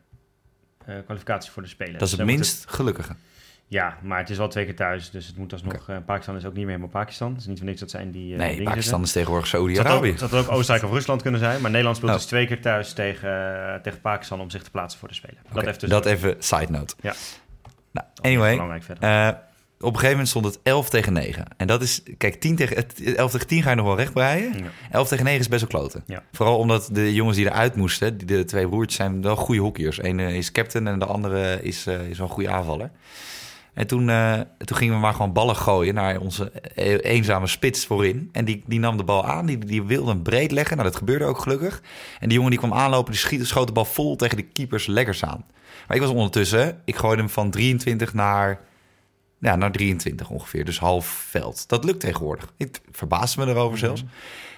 kwalificatie 1.04 1.50
voor 1.50 1.62
de 1.62 1.68
Spelen. 1.68 1.92
Dat 1.92 2.08
is 2.08 2.12
het 2.12 2.26
minst 2.26 2.64
gelukkige. 2.68 3.14
Ja, 3.68 3.98
maar 4.02 4.18
het 4.18 4.30
is 4.30 4.36
wel 4.38 4.48
twee 4.48 4.64
keer 4.64 4.76
thuis, 4.76 5.10
dus 5.10 5.26
het 5.26 5.36
moet 5.36 5.52
alsnog... 5.52 5.88
eh, 5.88 5.96
Pakistan 6.06 6.36
is 6.36 6.44
ook 6.44 6.52
niet 6.54 6.64
meer 6.64 6.74
helemaal 6.74 6.88
Pakistan. 7.02 7.30
Het 7.32 7.40
is 7.40 7.46
niet 7.46 7.58
voor 7.58 7.66
niks 7.66 7.80
dat 7.80 7.90
zijn 7.90 8.10
die 8.10 8.32
eh, 8.32 8.38
Nee, 8.38 8.62
Pakistan 8.62 9.02
is 9.02 9.12
tegenwoordig 9.12 9.46
zitten. 9.48 9.68
Het 9.68 9.76
Saudi-Arabië. 9.78 10.20
had 10.20 10.32
ook- 10.34 10.50
ook 10.50 10.56
Oostenrijk 10.56 10.84
of 10.86 10.90
Rusland 10.92 11.22
kunnen 11.22 11.40
zijn, 11.40 11.60
maar 11.60 11.70
Nederland 11.70 11.96
speelt 11.96 12.12
Oh. 12.12 12.16
dus 12.18 12.26
twee 12.26 12.46
keer 12.46 12.60
thuis 12.60 12.92
tegen, 12.92 13.28
eh, 13.74 13.80
tegen 13.80 14.00
Pakistan 14.00 14.40
om 14.40 14.50
zich 14.50 14.62
te 14.62 14.70
plaatsen 14.70 14.98
voor 15.00 15.08
de 15.08 15.14
Spelen. 15.14 15.38
Dat 15.52 15.64
heeft 15.64 15.80
dus 15.80 15.90
dat 15.90 16.06
even 16.06 16.34
side 16.38 16.70
note. 16.70 16.94
Ja. 17.00 17.14
Nou, 17.92 18.06
anyway, 18.20 18.54
op 19.80 19.88
een 19.92 19.94
gegeven 19.94 20.10
moment 20.10 20.28
stond 20.28 20.44
het 20.44 20.58
11 20.62 20.88
tegen 20.90 21.12
9. 21.12 21.44
En 21.56 21.66
dat 21.66 21.82
is, 21.82 22.02
kijk, 22.18 22.34
10 22.40 22.56
tegen, 22.56 22.76
het- 22.76 23.14
11 23.14 23.30
tegen 23.30 23.46
10 23.46 23.62
ga 23.62 23.70
je 23.70 23.76
nog 23.76 23.86
wel 23.86 23.96
recht 23.96 24.12
breien. 24.12 24.52
Ja. 24.58 24.64
11 24.90 25.08
tegen 25.08 25.24
9 25.24 25.40
is 25.40 25.48
best 25.48 25.60
wel 25.60 25.80
kloten. 25.80 26.02
Ja. 26.06 26.22
Vooral 26.32 26.58
omdat 26.58 26.88
de 26.92 27.14
jongens 27.14 27.36
die 27.36 27.46
eruit 27.46 27.74
moesten, 27.76 28.16
die- 28.18 28.26
de 28.26 28.44
twee 28.44 28.68
broertjes, 28.68 28.96
zijn 28.96 29.22
wel 29.22 29.36
goede 29.36 29.60
hockeyers. 29.60 30.02
Eén 30.02 30.20
is 30.20 30.52
captain 30.52 30.86
en 30.86 30.98
de 30.98 31.04
andere 31.04 31.62
is, 31.62 31.86
is 31.86 32.18
wel 32.18 32.26
een 32.26 32.32
goede 32.32 32.50
aanvaller. 32.50 32.90
En 33.76 33.86
toen, 33.86 34.10
eh, 34.10 34.40
toen 34.58 34.76
gingen 34.76 34.94
we 34.94 35.00
maar 35.00 35.12
gewoon 35.12 35.32
ballen 35.32 35.56
gooien 35.56 35.94
naar 35.94 36.20
onze 36.20 36.50
eh, 36.50 37.04
eenzame 37.04 37.46
spits 37.46 37.86
voorin. 37.86 38.28
En 38.32 38.44
die, 38.44 38.62
die 38.66 38.78
nam 38.78 38.96
de 38.96 39.04
bal 39.04 39.26
aan, 39.26 39.46
die, 39.46 39.58
die 39.58 39.82
wilde 39.82 40.10
hem 40.10 40.22
breed 40.22 40.50
leggen. 40.50 40.76
Nou, 40.76 40.88
dat 40.88 40.98
gebeurde 40.98 41.24
ook 41.24 41.38
gelukkig. 41.38 41.82
En 42.20 42.28
die 42.28 42.36
jongen 42.36 42.50
die 42.50 42.58
kwam 42.58 42.72
aanlopen, 42.72 43.12
die 43.12 43.20
schiet, 43.20 43.46
schoot 43.46 43.66
de 43.66 43.72
bal 43.72 43.84
vol 43.84 44.16
tegen 44.16 44.36
de 44.36 44.42
keepers 44.42 44.86
leggers 44.86 45.24
aan. 45.24 45.44
Maar 45.86 45.96
ik 45.96 46.02
was 46.02 46.10
ondertussen, 46.10 46.80
ik 46.84 46.96
gooide 46.96 47.22
hem 47.22 47.30
van 47.30 47.50
23 47.50 48.14
naar, 48.14 48.60
ja, 49.38 49.56
naar 49.56 49.72
23 49.72 50.30
ongeveer. 50.30 50.64
Dus 50.64 50.78
half 50.78 51.06
veld. 51.06 51.68
Dat 51.68 51.84
lukt 51.84 52.00
tegenwoordig. 52.00 52.52
Ik 52.56 52.80
verbaasde 52.90 53.44
me 53.44 53.50
erover 53.50 53.78
zelfs. 53.78 54.04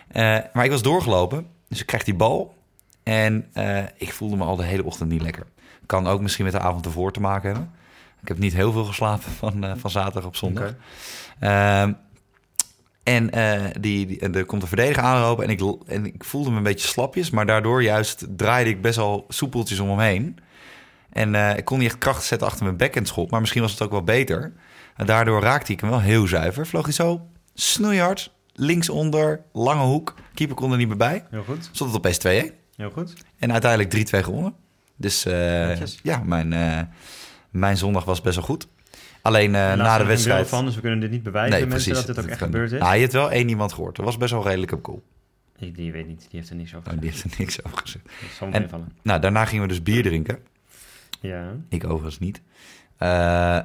Eh, 0.09 0.23
maar 0.53 0.65
ik 0.65 0.71
was 0.71 0.83
doorgelopen, 0.83 1.47
dus 1.69 1.81
ik 1.81 1.87
krijg 1.87 2.05
die 2.05 2.15
bal. 2.15 2.55
En 3.03 3.47
eh, 3.53 3.79
ik 3.97 4.13
voelde 4.13 4.37
me 4.37 4.45
al 4.45 4.57
de 4.57 4.65
hele 4.65 4.85
ochtend 4.85 5.11
niet 5.11 5.23
lekker. 5.23 5.47
Kan 5.87 6.07
ook 6.07 6.21
misschien 6.21 6.45
met 6.45 6.55
de 6.55 6.61
avond 6.61 6.85
ervoor 6.85 7.13
te 7.13 7.21
maken 7.21 7.51
hebben. 7.51 7.77
Ik 8.23 8.29
heb 8.29 8.39
niet 8.39 8.55
heel 8.55 8.73
veel 8.73 8.85
geslapen 8.85 9.33
van, 9.33 9.65
eh, 9.65 9.73
van 9.77 9.91
zaterdag 9.91 10.25
op 10.25 10.37
zondag. 10.37 10.69
Oké. 10.69 10.77
Ehm, 11.39 11.93
en 13.03 13.31
eh, 13.31 13.65
die, 13.81 14.07
die, 14.07 14.21
er 14.21 14.45
komt 14.45 14.63
een 14.63 14.69
verdediger 14.69 15.03
aanlopen 15.03 15.45
en 15.45 15.51
ik, 15.51 15.61
en 15.87 16.07
ik 16.07 16.25
voelde 16.25 16.51
me 16.51 16.57
een 16.57 16.63
beetje 16.63 16.89
slapjes. 16.89 17.31
Maar 17.31 17.47
daardoor 17.47 17.83
juist 17.83 18.27
draaide 18.37 18.71
ik 18.71 18.83
best 18.83 18.97
wel 18.97 19.25
soepeltjes 19.29 19.79
om 19.79 19.89
hem 19.89 19.99
heen. 19.99 20.39
En 21.13 21.35
eh, 21.35 21.57
ik 21.57 21.65
kon 21.65 21.79
niet 21.79 21.89
echt 21.89 21.99
kracht 21.99 22.25
zetten 22.25 22.47
achter 22.49 22.65
mijn 22.65 22.77
backhandschop. 22.77 23.31
Maar 23.31 23.41
misschien 23.41 23.63
was 23.63 23.71
het 23.71 23.83
ook 23.83 23.91
wel 23.91 24.03
beter. 24.05 24.53
En 24.97 25.07
daardoor 25.07 25.43
raakte 25.43 25.73
ik 25.73 25.81
hem 25.81 25.91
wel 25.91 26.01
heel 26.01 26.27
zuiver. 26.27 26.67
Vloog 26.67 26.85
hij 26.85 26.93
zo 26.93 27.27
snoeihard, 27.55 28.33
linksonder, 28.53 29.41
lange 29.53 29.85
hoek. 29.85 30.15
Keeper 30.35 30.57
kon 30.57 30.71
er 30.73 30.77
niet 30.79 30.89
meer 30.89 30.97
bij. 30.97 31.25
Heel 31.31 31.45
goed, 31.45 31.69
Stond 31.73 31.91
het 31.95 31.99
opeens 31.99 32.49
2-1. 32.49 32.53
heel 32.77 32.91
goed. 32.91 33.13
En 33.39 33.53
uiteindelijk 33.53 34.09
3-2 34.17 34.25
gewonnen. 34.25 34.55
Dus 34.97 35.25
eh, 35.25 35.33
Netjes. 35.33 35.99
ja, 36.03 36.23
mijn, 36.25 36.53
mijn 37.51 37.77
zondag 37.77 38.05
was 38.05 38.21
best 38.21 38.37
wel 38.37 38.45
goed. 38.45 38.69
Alleen 39.23 39.55
eh, 39.55 39.75
na 39.75 39.95
de 39.97 40.03
er 40.03 40.09
wedstrijd... 40.09 40.49
van, 40.49 40.65
dus 40.65 40.75
we 40.75 40.81
kunnen 40.81 41.01
dit 41.01 41.11
niet 41.11 41.23
bewijzen 41.23 41.59
nee, 41.59 41.67
mensen 41.67 41.91
precies. 41.91 42.07
dat 42.07 42.17
dit 42.17 42.25
ook 42.25 42.31
echt 42.31 42.39
kan 42.39 42.49
gebeurd 42.49 42.73
is. 42.73 42.81
Ah, 42.81 42.95
je 42.95 43.01
hebt 43.01 43.13
wel 43.13 43.31
één 43.31 43.49
iemand 43.49 43.73
gehoord. 43.73 43.97
Dat 43.97 44.05
was 44.05 44.17
best 44.17 44.33
wel 44.33 44.43
redelijk 44.43 44.73
op 44.73 44.83
cool. 44.83 45.03
Die, 45.59 45.73
die 45.73 45.93
weet 45.93 46.07
niet, 46.07 46.21
die 46.21 46.29
heeft 46.31 46.51
er 46.51 46.57
niks 46.57 46.75
over 46.75 46.83
gezegd. 46.83 47.03
die 47.03 47.11
heeft 47.11 47.25
er 47.25 47.39
niks 47.39 47.65
over 47.65 47.79
gezegd. 47.79 48.05
Dat 48.05 48.31
zal 48.39 48.51
En-. 48.51 48.93
Nou, 49.03 49.21
daarna 49.21 49.45
gingen 49.45 49.63
we 49.63 49.69
dus 49.69 49.83
bier 49.83 50.03
drinken. 50.03 50.39
Ja. 51.21 51.53
Ik 51.69 51.85
overigens 51.85 52.19
niet. 52.19 52.43
Eh, 52.97 53.59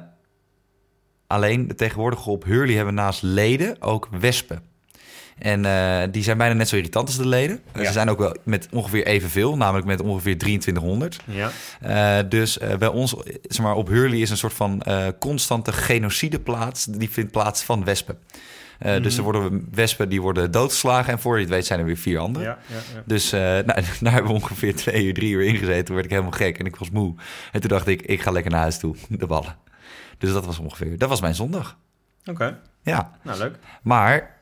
alleen 1.26 1.76
tegenwoordig 1.76 2.26
op 2.26 2.44
Hurley 2.44 2.74
hebben 2.74 2.94
we 2.94 3.00
naast 3.00 3.22
leden 3.22 3.82
ook 3.82 4.08
wespen. 4.10 4.62
En 5.38 5.64
eh, 5.64 6.02
die 6.10 6.22
zijn 6.22 6.38
bijna 6.38 6.54
net 6.54 6.68
zo 6.68 6.76
irritant 6.76 7.06
als 7.06 7.16
de 7.16 7.26
leden. 7.28 7.60
Ja. 7.74 7.84
Ze 7.84 7.92
zijn 7.92 8.08
ook 8.10 8.18
wel 8.18 8.36
met 8.42 8.68
ongeveer 8.70 9.06
evenveel, 9.06 9.56
namelijk 9.56 9.86
met 9.86 10.00
ongeveer 10.00 10.38
2300. 10.38 11.20
Ja. 11.24 11.50
Eh, 11.80 12.28
dus 12.28 12.58
eh, 12.58 12.76
bij 12.76 12.88
ons, 12.88 13.14
zeg 13.42 13.64
maar, 13.66 13.74
op 13.74 13.88
Hurley 13.88 14.18
is 14.18 14.30
een 14.30 14.36
soort 14.36 14.52
van 14.52 14.82
constante 15.18 15.72
genocide 15.72 16.38
plaats. 16.40 16.84
Die 16.84 17.10
vindt 17.10 17.30
plaats 17.32 17.62
van 17.62 17.84
wespen. 17.84 18.18
Dus 18.78 18.98
Mhm. 19.16 19.16
er 19.16 19.22
worden 19.22 19.68
wespen 19.72 20.08
die 20.08 20.22
worden 20.22 20.50
doodgeslagen. 20.50 21.12
En 21.12 21.18
voor 21.18 21.34
je 21.34 21.40
het 21.40 21.50
weet 21.50 21.66
zijn 21.66 21.78
er 21.78 21.84
weer 21.84 21.96
vier 21.96 22.18
andere. 22.18 22.44
Ja, 22.44 22.58
ja, 22.66 22.74
ja. 22.94 23.02
Dus 23.06 23.30
nou, 23.66 23.82
daar 24.00 24.12
hebben 24.12 24.24
we 24.32 24.38
ongeveer 24.40 24.76
twee 24.76 25.04
uur, 25.04 25.14
drie 25.14 25.32
uur 25.32 25.42
ingezeten. 25.42 25.84
Toen 25.84 25.94
werd 25.94 26.06
ik 26.06 26.12
helemaal 26.12 26.32
gek 26.38 26.58
en 26.58 26.66
ik 26.66 26.76
was 26.76 26.90
moe. 26.90 27.14
En 27.52 27.60
toen 27.60 27.70
dacht 27.70 27.86
ik, 27.86 28.02
ik 28.02 28.20
ga 28.22 28.30
lekker 28.30 28.50
naar 28.50 28.60
huis 28.60 28.78
toe, 28.78 28.94
de 29.08 29.26
ballen. 29.26 29.56
Dus 30.18 30.32
dat 30.32 30.46
was 30.46 30.58
ongeveer, 30.58 30.98
dat 30.98 31.08
was 31.08 31.20
mijn 31.20 31.34
zondag. 31.34 31.76
Oké, 32.24 32.60
Ja, 32.82 33.10
nou 33.22 33.38
leuk. 33.38 33.56
maar 33.82 34.33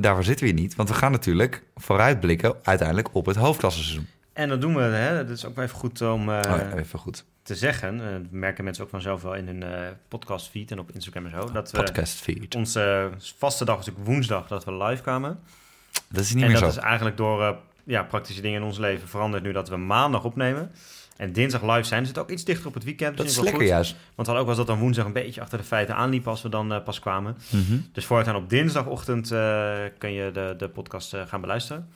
daarvoor 0.00 0.24
zitten 0.24 0.46
we 0.46 0.52
hier 0.52 0.60
niet. 0.60 0.74
Want 0.74 0.88
we 0.88 0.94
gaan 0.94 1.12
natuurlijk 1.12 1.62
vooruitblikken 1.76 2.54
uiteindelijk 2.62 3.14
op 3.14 3.26
het 3.26 3.36
hoofdklassenseizoen. 3.36 4.06
En 4.32 4.48
dat 4.48 4.60
doen 4.60 4.74
we, 4.74 4.80
hè. 4.80 5.16
dat 5.16 5.36
is 5.36 5.44
ook 5.44 5.54
wel 5.54 5.64
even 5.64 5.78
goed 5.78 6.02
om 6.02 6.28
eh, 6.28 6.36
oh, 6.36 6.42
ja, 6.42 6.72
even 6.76 6.98
goed. 6.98 7.24
te 7.42 7.54
zeggen. 7.54 8.00
Eh, 8.00 8.12
dat 8.12 8.30
merken 8.30 8.64
mensen 8.64 8.84
ook 8.84 8.90
vanzelf 8.90 9.22
wel 9.22 9.34
in 9.34 9.46
hun 9.46 9.62
eh 9.62 9.88
podcastfeed 10.08 10.70
en 10.70 10.78
op 10.78 10.90
Instagram 10.90 11.24
en 11.24 11.30
zo. 11.30 11.52
Dat 11.52 11.70
we, 11.70 11.82
Podcast 11.82 12.20
feed. 12.20 12.54
onze 12.54 13.10
vaste 13.36 13.64
dag 13.64 13.78
is 13.78 13.90
ook 13.90 13.98
woensdag 14.04 14.46
dat 14.46 14.64
we 14.64 14.72
live 14.72 15.02
kwamen. 15.02 15.38
Dat 16.08 16.22
is 16.22 16.34
niet 16.34 16.44
en 16.44 16.50
meer 16.50 16.60
dat 16.60 16.72
zo. 16.72 16.78
is 16.78 16.84
eigenlijk 16.84 17.16
door 17.16 17.42
eh, 17.42 17.56
ja, 17.84 18.02
praktische 18.02 18.42
dingen 18.42 18.60
in 18.60 18.66
ons 18.66 18.78
leven 18.78 19.08
veranderd 19.08 19.42
nu 19.42 19.52
dat 19.52 19.68
we 19.68 19.76
maandag 19.76 20.24
opnemen. 20.24 20.70
En 21.20 21.32
dinsdag 21.32 21.62
live 21.62 21.82
zijn. 21.82 22.00
Dus 22.00 22.08
het 22.08 22.18
ook 22.18 22.30
iets 22.30 22.44
dichter 22.44 22.66
op 22.66 22.74
het 22.74 22.84
weekend. 22.84 23.16
Dat 23.16 23.26
Dus 23.26 23.36
is 23.36 23.42
lekker 23.42 23.60
goed. 23.60 23.70
juist. 23.70 23.90
Want 23.90 24.00
we 24.14 24.22
hadden 24.24 24.42
ook 24.42 24.48
eens 24.48 24.56
dat 24.56 24.66
dan 24.66 24.78
woensdag 24.78 25.04
een 25.04 25.12
beetje 25.12 25.40
achter 25.40 25.58
de 25.58 25.64
feiten 25.64 25.94
aanliepen 25.94 26.30
als 26.30 26.42
we 26.42 26.48
dan 26.48 26.72
eh, 26.72 26.82
pas 26.82 26.98
kwamen. 27.00 27.36
Mhm. 27.50 27.78
Dus 27.92 28.04
voortaan 28.04 28.36
op 28.36 28.48
dinsdagochtend 28.50 29.30
eh, 29.32 29.78
kun 29.98 30.12
je 30.12 30.30
de, 30.30 30.54
de 30.58 30.68
podcast 30.68 31.14
eh, 31.14 31.22
gaan 31.26 31.40
beluisteren. 31.40 31.88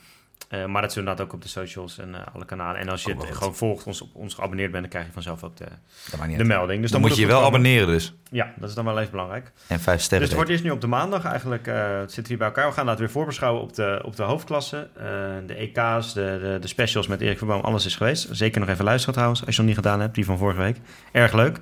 Eh, 0.55 0.65
maar 0.67 0.83
dat 0.83 0.91
is 0.91 0.97
inderdaad 0.97 1.27
ook 1.27 1.33
op 1.33 1.43
de 1.43 1.49
socials 1.49 1.99
en 1.99 2.15
eh, 2.15 2.21
alle 2.35 2.45
kanalen. 2.45 2.81
En 2.81 2.89
als 2.89 3.03
je 3.03 3.15
het 3.17 3.37
gewoon 3.37 3.55
volgt, 3.55 3.87
ons, 3.87 4.01
op 4.03 4.09
ons 4.15 4.35
geabonneerd 4.35 4.71
bent, 4.71 4.83
dan 4.83 4.91
krijg 4.91 5.07
je 5.07 5.13
vanzelf 5.13 5.45
ook 5.45 5.57
de, 5.57 5.65
niet 5.65 6.19
de 6.21 6.27
uit. 6.37 6.47
melding. 6.47 6.81
Dus 6.81 6.91
Dan 6.91 7.01
dan, 7.01 7.09
moet 7.11 7.19
je 7.19 7.25
het 7.25 7.33
je 7.33 7.37
wel 7.39 7.45
komen. 7.51 7.59
abonneren 7.61 7.87
dus. 7.95 8.15
Ja, 8.31 8.53
dat 8.57 8.69
is 8.69 8.75
dan 8.75 8.85
wel 8.85 8.99
even 8.99 9.11
belangrijk. 9.11 9.53
En 9.67 9.81
vijf 9.81 10.01
sterren. 10.01 10.19
Dus 10.19 10.29
het 10.29 10.37
wordt 10.37 10.51
eerst 10.51 10.65
nu 10.65 10.71
op 10.71 10.81
de 10.81 10.87
maandag 10.87 11.25
eigenlijk. 11.25 11.67
eh 11.67 11.99
zitten 11.99 12.23
we 12.23 12.29
hier 12.29 12.39
bij 12.39 12.47
elkaar. 12.47 12.67
We 12.69 12.73
gaan 12.73 12.87
dat 12.87 12.99
weer 12.99 13.11
voorbeschouwen 13.11 13.63
op 13.63 13.75
de, 13.75 14.01
op 14.05 14.17
de 14.17 14.23
hoofdklasse. 14.23 14.89
Eh, 14.97 15.05
de 15.47 15.55
EK's, 15.55 16.13
de, 16.13 16.39
de, 16.43 16.57
de 16.61 16.67
specials 16.69 17.07
met 17.07 17.21
Erik 17.21 17.39
Verboom, 17.39 17.61
alles 17.61 17.87
is 17.87 17.97
geweest. 17.97 18.29
Zeker 18.31 18.61
nog 18.61 18.69
even 18.69 18.85
luisteren 18.85 19.15
trouwens, 19.15 19.47
als 19.47 19.55
je 19.55 19.61
nog 19.61 19.67
niet 19.71 19.79
gedaan 19.81 20.01
hebt. 20.01 20.15
Die 20.15 20.25
van 20.25 20.39
vorige 20.39 20.61
week. 20.61 20.77
Erg 21.13 21.33
leuk. 21.33 21.59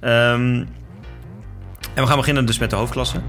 Ehm, 0.00 0.64
en 1.94 2.02
we 2.02 2.06
gaan 2.06 2.16
beginnen 2.16 2.46
dus 2.46 2.58
met 2.58 2.70
de 2.70 2.76
hoofdklasse. 2.76 3.20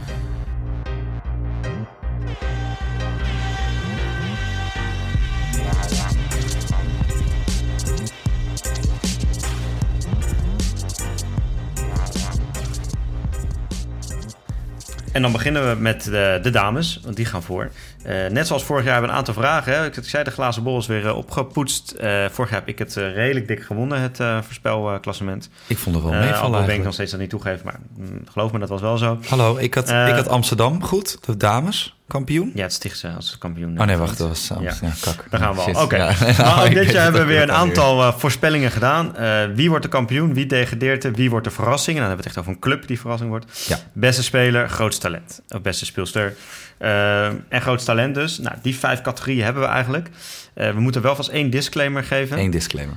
En 15.18 15.24
dan 15.24 15.32
beginnen 15.32 15.70
we 15.70 15.82
met 15.82 16.04
de, 16.04 16.40
de 16.42 16.50
dames, 16.50 17.00
want 17.04 17.16
die 17.16 17.26
gaan 17.26 17.44
voor. 17.44 17.72
Eh, 18.04 18.28
net 18.28 18.48
zoals 18.48 18.64
vorig 18.64 18.84
jaar 18.84 18.92
hebben 18.92 19.10
we 19.10 19.16
een 19.16 19.26
aantal 19.26 19.44
vragen. 19.44 19.74
Hè. 19.74 19.86
Ik, 19.86 19.98
ik 19.98 20.10
zei, 20.10 20.24
de 20.24 20.32
glazen 20.32 20.64
bol 20.64 20.78
is 20.78 20.88
weer 20.88 21.08
eh, 21.08 21.18
opgepoetst. 21.18 21.92
Eh, 21.92 22.26
vorig 22.32 22.52
jaar 22.52 22.60
heb 22.60 22.70
ik 22.70 22.80
het 22.80 22.96
redelijk 22.96 23.48
dik 23.48 23.64
gewonnen, 23.64 24.02
het 24.02 24.20
voorspelklassement. 24.46 25.50
Ik 25.68 25.78
vond 25.78 25.96
het 25.96 26.06
wel 26.06 26.14
meevallen 26.14 26.60
al 26.60 26.66
ben 26.66 26.76
ik 26.76 26.84
nog 26.84 26.94
steeds 26.94 27.12
dat 27.12 27.20
niet 27.20 27.30
toegeven, 27.30 27.66
maar 27.66 27.80
mm, 27.98 28.24
geloof 28.32 28.52
me, 28.52 28.60
dat 28.60 28.70
was 28.70 28.82
wel 28.82 28.98
zo. 28.98 29.20
Hallo, 29.28 29.58
ik 29.58 29.74
had, 29.74 29.90
ik 29.90 30.14
had 30.14 30.28
Amsterdam 30.28 30.84
goed, 30.84 31.18
de 31.26 31.38
dames, 31.38 31.97
kampioen. 32.08 32.52
Ja, 32.56 32.62
het 32.64 32.74
Stichtse 32.74 33.10
als 33.10 33.38
kampioen. 33.38 33.80
Oh 33.80 33.86
nee, 33.86 33.98
wacht, 33.98 34.18
dat 34.18 34.28
was 34.28 34.52
Ja. 34.60 34.74
Kak. 35.02 35.26
Daar 35.30 35.40
gaan 35.40 35.56
we 35.56 35.62
al. 35.62 35.84
Oké. 35.84 35.96
Ja. 35.96 36.06
Maar 36.20 36.36
Nou, 36.38 36.60
ook 36.60 36.66
ik 36.66 36.74
dit 36.74 36.92
jaar 36.92 37.04
hebben 37.04 37.22
we 37.22 37.28
weer 37.28 37.42
een 37.42 37.52
aantal 37.52 38.02
eh, 38.04 38.14
voorspellingen 38.18 38.72
gedaan. 38.72 39.16
Eh, 39.16 39.44
wie 39.54 39.70
wordt 39.70 39.84
de 39.84 39.90
kampioen? 39.92 40.34
Wie 40.34 40.46
degradeert 40.46 41.04
er? 41.04 41.14
Wie 41.14 41.30
wordt 41.30 41.46
de 41.46 41.52
verrassing? 41.52 41.98
En 41.98 42.02
dan 42.04 42.10
hebben 42.12 42.26
we 42.26 42.30
het 42.30 42.38
echt 42.38 42.38
over 42.38 42.52
een 42.52 42.70
club 42.72 42.88
die 42.88 43.00
verrassing 43.00 43.30
wordt. 43.30 43.66
Ja. 43.68 43.78
Beste 43.94 44.24
speler, 44.24 44.70
grootste 44.70 45.02
talent. 45.02 45.42
Of 45.50 45.62
beste 45.62 45.86
speelster. 45.86 46.36
Eh, 46.78 47.26
en 47.28 47.62
grootste 47.62 47.86
talent 47.92 48.16
dus. 48.16 48.38
Nou, 48.38 48.56
die 48.62 48.76
vijf 48.76 49.02
categorieën 49.02 49.44
hebben 49.44 49.62
we 49.64 49.70
eigenlijk. 49.70 50.10
Eh, 50.54 50.72
we 50.72 50.80
moeten 50.80 51.02
wel 51.02 51.16
vast 51.16 51.30
één 51.30 51.50
disclaimer 51.50 52.04
geven. 52.04 52.38
Eén 52.40 52.52
disclaimer. 52.52 52.96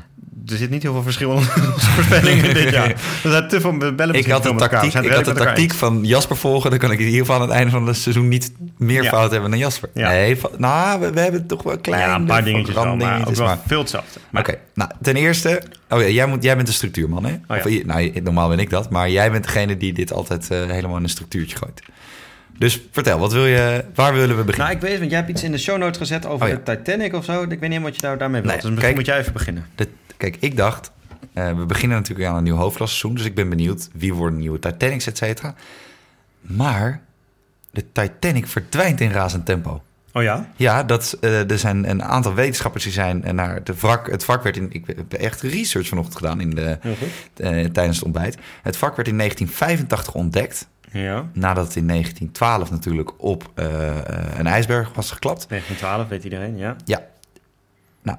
Er 0.50 0.56
zit 0.56 0.70
niet 0.70 0.82
heel 0.82 0.92
veel 0.92 1.02
verschil 1.02 1.30
in 1.30 1.36
onze 1.36 1.50
voorspellingen 1.94 2.54
dit 2.54 2.70
jaar. 2.70 2.88
Er 3.24 3.30
zijn 3.30 3.48
te 3.48 3.60
veel 3.60 3.76
bellen 3.94 4.14
Ik 4.14 4.26
had 4.26 4.42
de 4.42 4.54
tactiek, 4.54 4.94
ik 4.94 5.10
had 5.10 5.24
de 5.24 5.32
tactiek 5.32 5.74
van 5.74 6.04
Jasper 6.04 6.36
volgen. 6.36 6.70
Dan 6.70 6.78
kan 6.78 6.90
ik 6.92 6.98
in 6.98 7.04
ieder 7.04 7.20
geval 7.20 7.34
aan 7.34 7.42
het 7.42 7.50
einde 7.50 7.70
van 7.70 7.86
het 7.86 7.96
seizoen 7.96 8.28
niet 8.28 8.52
meer 8.78 9.02
Ja. 9.02 9.08
fout 9.10 9.30
hebben 9.30 9.50
dan 9.50 9.58
Jasper. 9.58 9.88
Ja. 9.94 10.08
Nee, 10.08 10.38
nou, 10.58 11.00
we, 11.00 11.10
we 11.12 11.20
hebben 11.20 11.46
toch 11.46 11.62
wel 11.62 11.72
eens. 11.72 11.82
kleine 11.82 12.08
Ja, 12.08 12.14
een 12.14 12.24
paar 12.24 12.44
dingetjes 12.44 12.74
wel, 12.74 12.96
maar 12.96 13.24
wel 13.34 13.46
maar- 13.46 13.58
veel 13.66 13.78
hetzelfde. 13.78 14.20
Oké, 14.34 14.54
nou, 14.74 14.90
ten 15.02 15.16
eerste... 15.16 15.62
Oh 15.88 16.00
ja, 16.00 16.08
jij, 16.08 16.26
moet, 16.26 16.42
jij 16.42 16.54
bent 16.54 16.66
de 16.66 16.72
structuurman, 16.72 17.24
hè? 17.24 17.32
Oh 17.32 17.56
ja. 17.56 17.78
Of, 17.78 17.84
nou, 17.84 18.20
normaal 18.22 18.48
ben 18.48 18.58
ik 18.58 18.70
dat. 18.70 18.90
Maar 18.90 19.10
jij 19.10 19.30
bent 19.30 19.44
degene 19.44 19.76
die 19.76 19.92
dit 19.92 20.12
altijd 20.12 20.50
eh, 20.50 20.58
helemaal 20.66 20.96
in 20.96 21.02
een 21.02 21.08
structuurtje 21.08 21.56
gooit. 21.56 21.82
Dus 22.58 22.80
vertel, 22.92 23.18
wat 23.18 23.32
wil 23.32 23.46
je, 23.46 23.84
waar 23.94 24.12
willen 24.14 24.36
we 24.36 24.44
beginnen? 24.44 24.58
Nou, 24.58 24.70
ik 24.72 24.80
weet, 24.82 24.98
want 24.98 25.10
jij 25.10 25.18
hebt 25.20 25.30
iets 25.30 25.42
in 25.42 25.52
de 25.52 25.58
show 25.58 25.78
notes 25.78 25.98
gezet 25.98 26.26
over 26.26 26.46
Oh 26.46 26.52
ja. 26.52 26.60
de 26.64 26.76
Titanic 26.76 27.14
of 27.14 27.24
zo. 27.24 27.32
Ik 27.32 27.38
weet 27.38 27.50
niet 27.50 27.60
helemaal 27.60 27.82
wat 27.88 27.94
je 27.96 28.02
daar, 28.02 28.18
daarmee 28.18 28.40
wilt. 28.42 28.52
Nee, 28.52 28.62
dus 28.62 28.70
misschien 28.70 28.94
kijk. 28.94 28.96
moet 28.96 29.06
jij 29.06 29.18
even 29.18 29.32
beginnen. 29.32 29.66
De- 29.74 29.88
kijk, 30.20 30.36
ik 30.40 30.56
dacht... 30.56 30.90
eh, 31.32 31.56
we 31.56 31.64
beginnen 31.66 31.96
natuurlijk 31.98 32.28
aan 32.28 32.36
een 32.36 32.42
nieuw 32.42 32.56
hoofdklasseizoen. 32.56 33.14
Dus 33.14 33.24
ik 33.24 33.34
ben 33.34 33.48
benieuwd 33.48 33.88
wie 33.92 34.14
worden 34.14 34.38
nieuwe 34.38 34.58
Titanics, 34.58 35.06
et 35.06 35.16
cetera. 35.16 35.54
Maar 36.40 37.02
de 37.70 37.92
Titanic 37.92 38.46
verdwijnt 38.46 39.00
in 39.00 39.10
razend 39.10 39.46
tempo. 39.46 39.82
Oh 40.12 40.22
ja? 40.22 40.50
Ja, 40.56 40.82
dat, 40.84 41.16
eh, 41.20 41.50
er 41.50 41.58
zijn 41.58 41.90
een 41.90 42.02
aantal 42.02 42.34
wetenschappers 42.34 42.84
die 42.84 42.92
zijn 42.92 43.24
eh, 43.24 43.32
naar 43.32 43.64
de 43.64 43.74
wrak. 43.74 44.10
Het 44.10 44.26
wrak 44.26 44.42
werd 44.42 44.56
in. 44.56 44.72
Ik 44.72 44.86
heb 44.86 45.12
echt 45.12 45.40
research 45.40 45.88
vanochtend 45.88 46.16
gedaan 46.16 46.40
in 46.40 46.50
de, 46.50 46.78
tijdens 47.72 47.96
het 47.96 48.04
ontbijt. 48.04 48.38
Het 48.62 48.78
wrak 48.78 48.96
werd 48.96 49.08
in 49.08 49.16
1985 49.16 50.14
ontdekt. 50.14 50.68
Ja. 50.92 51.28
Nadat 51.32 51.66
het 51.66 51.76
in 51.76 51.86
1912 51.86 52.70
natuurlijk 52.70 53.22
op 53.22 53.50
een 54.36 54.46
ijsberg 54.46 54.92
was 54.94 55.10
geklapt. 55.10 55.48
1912, 55.48 56.08
weet 56.08 56.24
iedereen, 56.24 56.56
ja. 56.56 56.76
Ja. 56.84 57.06
Nou, 58.02 58.18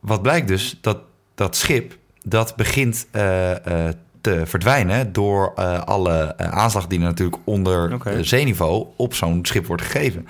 wat 0.00 0.22
blijkt 0.22 0.48
dus 0.48 0.78
dat 0.80 0.98
dat 1.34 1.56
schip 1.56 1.98
dat 2.22 2.56
begint 2.56 3.06
eh, 3.10 3.88
eh, 3.88 3.94
te 4.20 4.42
verdwijnen 4.46 5.12
door 5.12 5.52
eh, 5.56 5.82
alle 5.82 6.36
aanslag 6.36 6.86
die 6.86 6.98
er 6.98 7.04
natuurlijk 7.04 7.42
onder 7.44 7.98
zeeniveau 8.24 8.86
op 8.96 9.14
zo'n 9.14 9.46
schip 9.46 9.66
wordt 9.66 9.82
gegeven. 9.82 10.26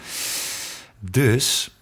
Dus 0.99 1.76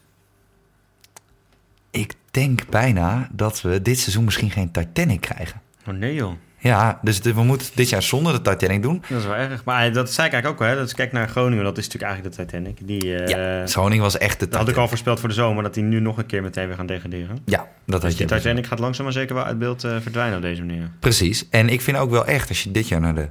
ik 1.91 2.15
denk 2.31 2.69
bijna 2.69 3.29
dat 3.33 3.61
we 3.61 3.83
dit 3.83 3.99
seizoen 3.99 4.25
misschien 4.25 4.51
geen 4.51 4.71
Titanic 4.71 5.21
krijgen. 5.21 5.61
Oh 5.87 5.95
nee 5.95 6.15
joh. 6.15 6.33
Ja, 6.63 6.99
dus 7.03 7.21
de- 7.23 7.35
we 7.35 7.43
moeten 7.43 7.67
dit 7.75 7.89
jaar 7.89 8.03
zonder 8.03 8.33
de 8.43 8.51
Titanic 8.51 8.83
doen. 8.83 9.03
Dat 9.09 9.19
is 9.21 9.27
wel 9.27 9.35
erg. 9.35 9.65
Maar 9.65 9.87
eh, 9.87 9.95
dat 9.95 10.13
zei 10.13 10.27
ik 10.27 10.33
eigenlijk 10.33 10.47
ook 10.47 10.59
wel. 10.59 10.69
Hè. 10.69 10.81
Dat 10.81 10.87
is, 10.91 10.95
kijk 10.95 11.13
naar 11.13 11.29
Groningen, 11.29 11.65
dat 11.65 11.79
is 11.79 11.85
natuurlijk 11.89 12.13
eigenlijk 12.13 12.37
de 12.37 12.45
Titanic. 12.45 12.79
Die, 12.87 13.17
eh, 13.17 13.29
ja, 13.61 13.67
Groningen 13.67 14.03
was 14.05 14.19
echt 14.19 14.41
de 14.41 14.45
dat 14.49 14.49
had 14.49 14.61
ik 14.61 14.67
Titanic. 14.67 14.77
al 14.83 14.89
voorspeld 14.89 15.21
voor 15.21 15.29
de 15.29 15.35
zomer, 15.35 15.63
dat 15.63 15.75
die 15.75 15.83
nu 15.83 16.01
nog 16.01 16.19
een 16.19 16.27
keer 16.27 16.43
meteen 16.43 16.67
weer 16.67 16.77
gaan 16.77 16.87
degraderen. 16.87 17.39
Ja, 17.45 17.59
dat 17.59 17.69
Dus 17.87 18.11
had 18.11 18.19
die 18.19 18.29
je. 18.29 18.35
Titanic 18.37 18.67
gaat 18.67 18.79
langzaam 18.79 19.05
maar 19.05 19.15
zeker 19.15 19.35
wel 19.35 19.45
uit 19.45 19.59
beeld 19.59 19.85
eh, 19.85 19.97
verdwijnen 20.01 20.37
op 20.37 20.43
deze 20.43 20.61
manier. 20.65 20.91
Precies. 21.01 21.49
En 21.51 21.69
ik 21.69 21.81
vind 21.81 21.97
ook 21.97 22.11
wel 22.11 22.27
echt, 22.27 22.49
als 22.49 22.63
je 22.63 22.71
dit 22.71 22.89
jaar 22.89 23.01
naar 23.01 23.15
de 23.15 23.29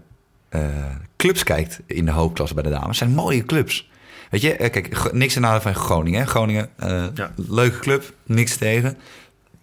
clubs 1.18 1.44
kijkt 1.44 1.80
in 1.86 2.06
de 2.06 2.12
hoofdklasse 2.12 2.54
bij 2.56 2.64
de 2.64 2.70
dames, 2.70 2.98
zijn 2.98 3.10
mooie 3.12 3.46
clubs. 3.46 3.90
Weet 4.30 4.42
je, 4.42 4.56
kijk, 4.70 5.12
niks 5.14 5.34
ten 5.34 5.42
nadele 5.42 5.62
van 5.62 5.76
Groningen. 5.76 6.20
hè. 6.20 6.26
Groningen, 6.28 6.70
Ja. 7.14 7.32
leuke 7.50 7.80
club, 7.80 8.14
niks 8.26 8.56
tegen. 8.58 8.98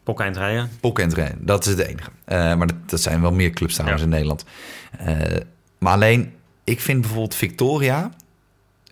Pokken 0.07 0.25
eind 0.25 0.37
rijden. 0.37 0.71
Pok 0.81 0.99
en 0.99 1.09
Train, 1.09 1.35
dat 1.41 1.65
is 1.67 1.71
het 1.77 1.87
enige. 1.87 2.11
Eh, 2.25 2.37
maar 2.55 2.67
dat, 2.67 2.77
dat 2.87 3.01
zijn 3.01 3.21
wel 3.21 3.33
meer 3.33 3.51
clubs 3.51 3.75
trouwens 3.75 4.01
Ja. 4.03 4.07
in 4.09 4.13
Nederland. 4.15 4.45
Eh, 4.99 5.41
maar 5.79 5.93
alleen, 5.93 6.33
ik 6.65 6.81
vind 6.81 7.01
bijvoorbeeld 7.01 7.35
Victoria, 7.35 8.11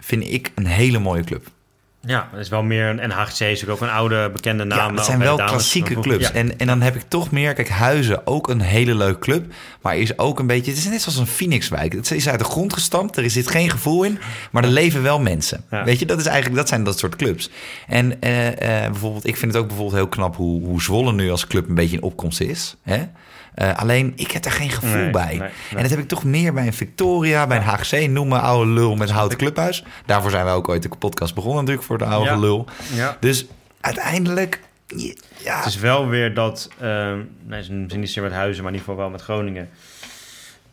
vind 0.01 0.25
ik 0.25 0.53
een 0.55 0.67
hele 0.67 0.99
mooie 0.99 1.25
club. 1.25 1.47
Ja, 2.07 2.29
dat 2.33 2.41
is 2.41 2.49
wel 2.49 2.63
meer 2.63 2.87
een... 2.87 3.01
En 3.01 3.11
HGC 3.11 3.41
is 3.41 3.69
ook 3.69 3.81
een 3.81 3.91
oude 3.91 4.31
bekende 4.33 4.65
naam. 4.65 4.91
ja, 4.91 4.97
dat 4.97 5.05
zijn 5.05 5.19
wel 5.19 5.37
klassieke 5.37 6.01
clubs. 6.01 6.27
Ja. 6.27 6.33
En, 6.33 6.59
en 6.59 6.67
dan 6.67 6.83
heb 6.83 6.95
ik 6.95 7.03
toch 7.09 7.31
meer... 7.31 7.55
Kijk, 7.55 7.69
Huizen, 7.69 8.27
ook 8.27 8.49
een 8.49 8.61
hele 8.61 8.95
leuke 8.95 9.19
club. 9.19 9.53
Maar 9.83 9.97
is 9.97 10.19
ook 10.19 10.39
een 10.39 10.47
beetje... 10.47 10.71
Het 10.71 10.81
is 10.81 10.89
net 10.89 11.03
zoals 11.03 11.19
een 11.19 11.27
Phoenixwijk. 11.27 11.93
Het 11.93 12.11
is 12.11 12.29
uit 12.29 12.39
de 12.39 12.45
grond 12.45 12.73
gestampt. 12.73 13.17
Er 13.17 13.31
zit 13.31 13.51
geen 13.51 13.71
gevoel 13.71 14.05
in. 14.05 14.19
Maar 14.51 14.65
er 14.65 14.71
leven 14.71 15.03
wel 15.03 15.21
mensen. 15.21 15.65
Ja. 15.71 15.85
Weet 15.85 15.99
je, 15.99 16.07
dat, 16.07 16.19
is 16.19 16.27
eigenlijk, 16.27 16.57
dat 16.57 16.69
zijn 16.69 16.85
dat 16.85 16.99
soort 16.99 17.17
clubs. 17.17 17.51
En 17.87 18.21
eh, 18.21 18.85
eh, 18.85 18.91
bijvoorbeeld... 18.91 19.27
Ik 19.27 19.37
vind 19.37 19.53
het 19.53 19.61
ook 19.61 19.69
bijvoorbeeld 19.69 19.99
heel 19.99 20.09
knap... 20.09 20.37
hoe, 20.37 20.65
hoe 20.65 20.83
Zwolle 20.83 21.13
nu 21.13 21.31
als 21.31 21.47
club 21.47 21.69
een 21.69 21.75
beetje 21.75 21.97
in 21.97 22.03
opkomst 22.03 22.41
is. 22.41 22.77
Hè? 22.83 23.05
Eh, 23.55 23.75
alleen, 23.77 24.13
ik 24.17 24.31
heb 24.31 24.45
er 24.45 24.51
geen 24.51 24.71
gevoel 24.71 24.97
Nee, 24.97 25.11
bij. 25.11 25.27
nee, 25.27 25.39
nee. 25.39 25.49
En 25.71 25.81
dat 25.81 25.91
heb 25.91 25.99
ik 25.99 26.09
toch 26.09 26.25
meer 26.25 26.53
bij 26.53 26.67
een 26.67 26.73
Victoria, 26.73 27.47
bij 27.47 27.57
een 27.57 27.63
HGC. 27.63 28.09
Noem 28.09 28.29
me 28.29 28.39
oude 28.39 28.71
lul 28.71 28.97
met 28.97 29.09
een 29.09 29.15
houten 29.15 29.39
clubhuis. 29.39 29.85
Daarvoor 30.07 30.31
zijn 30.31 30.45
we 30.45 30.51
ook 30.51 30.69
ooit 30.69 30.83
de 30.83 30.89
podcast 30.99 31.35
begonnen 31.35 31.59
natuurlijk, 31.61 31.87
voor 31.87 31.99
de 31.99 32.05
oude 32.05 32.31
Ja. 32.31 32.37
lul. 32.37 32.67
Ja. 32.95 33.17
Dus 33.21 33.47
uiteindelijk, 33.81 34.61
ja... 35.43 35.57
Het 35.57 35.67
is 35.67 35.77
wel 35.79 36.09
weer 36.09 36.35
dat, 36.35 36.69
ehm 36.81 37.17
nee, 37.17 37.59
misschien 37.59 37.87
niet 37.87 38.07
zozeer 38.09 38.23
met 38.23 38.33
Huizen, 38.33 38.63
maar 38.65 38.73
in 38.73 38.79
ieder 38.79 38.91
geval 38.93 38.97
wel 38.97 39.11
met 39.11 39.23
Groningen, 39.23 39.69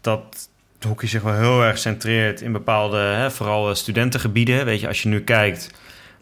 dat 0.02 0.48
het 0.76 0.84
hockey 0.90 1.08
zich 1.08 1.22
wel 1.22 1.34
heel 1.36 1.64
erg 1.64 1.78
centreert 1.78 2.42
in 2.42 2.52
bepaalde, 2.52 2.98
hè, 2.98 3.32
vooral 3.32 3.70
eh, 3.70 3.76
studentengebieden. 3.76 4.66
Weet 4.66 4.80
je, 4.80 4.88
als 4.88 5.02
je 5.02 5.10
nu 5.10 5.22
kijkt 5.24 5.70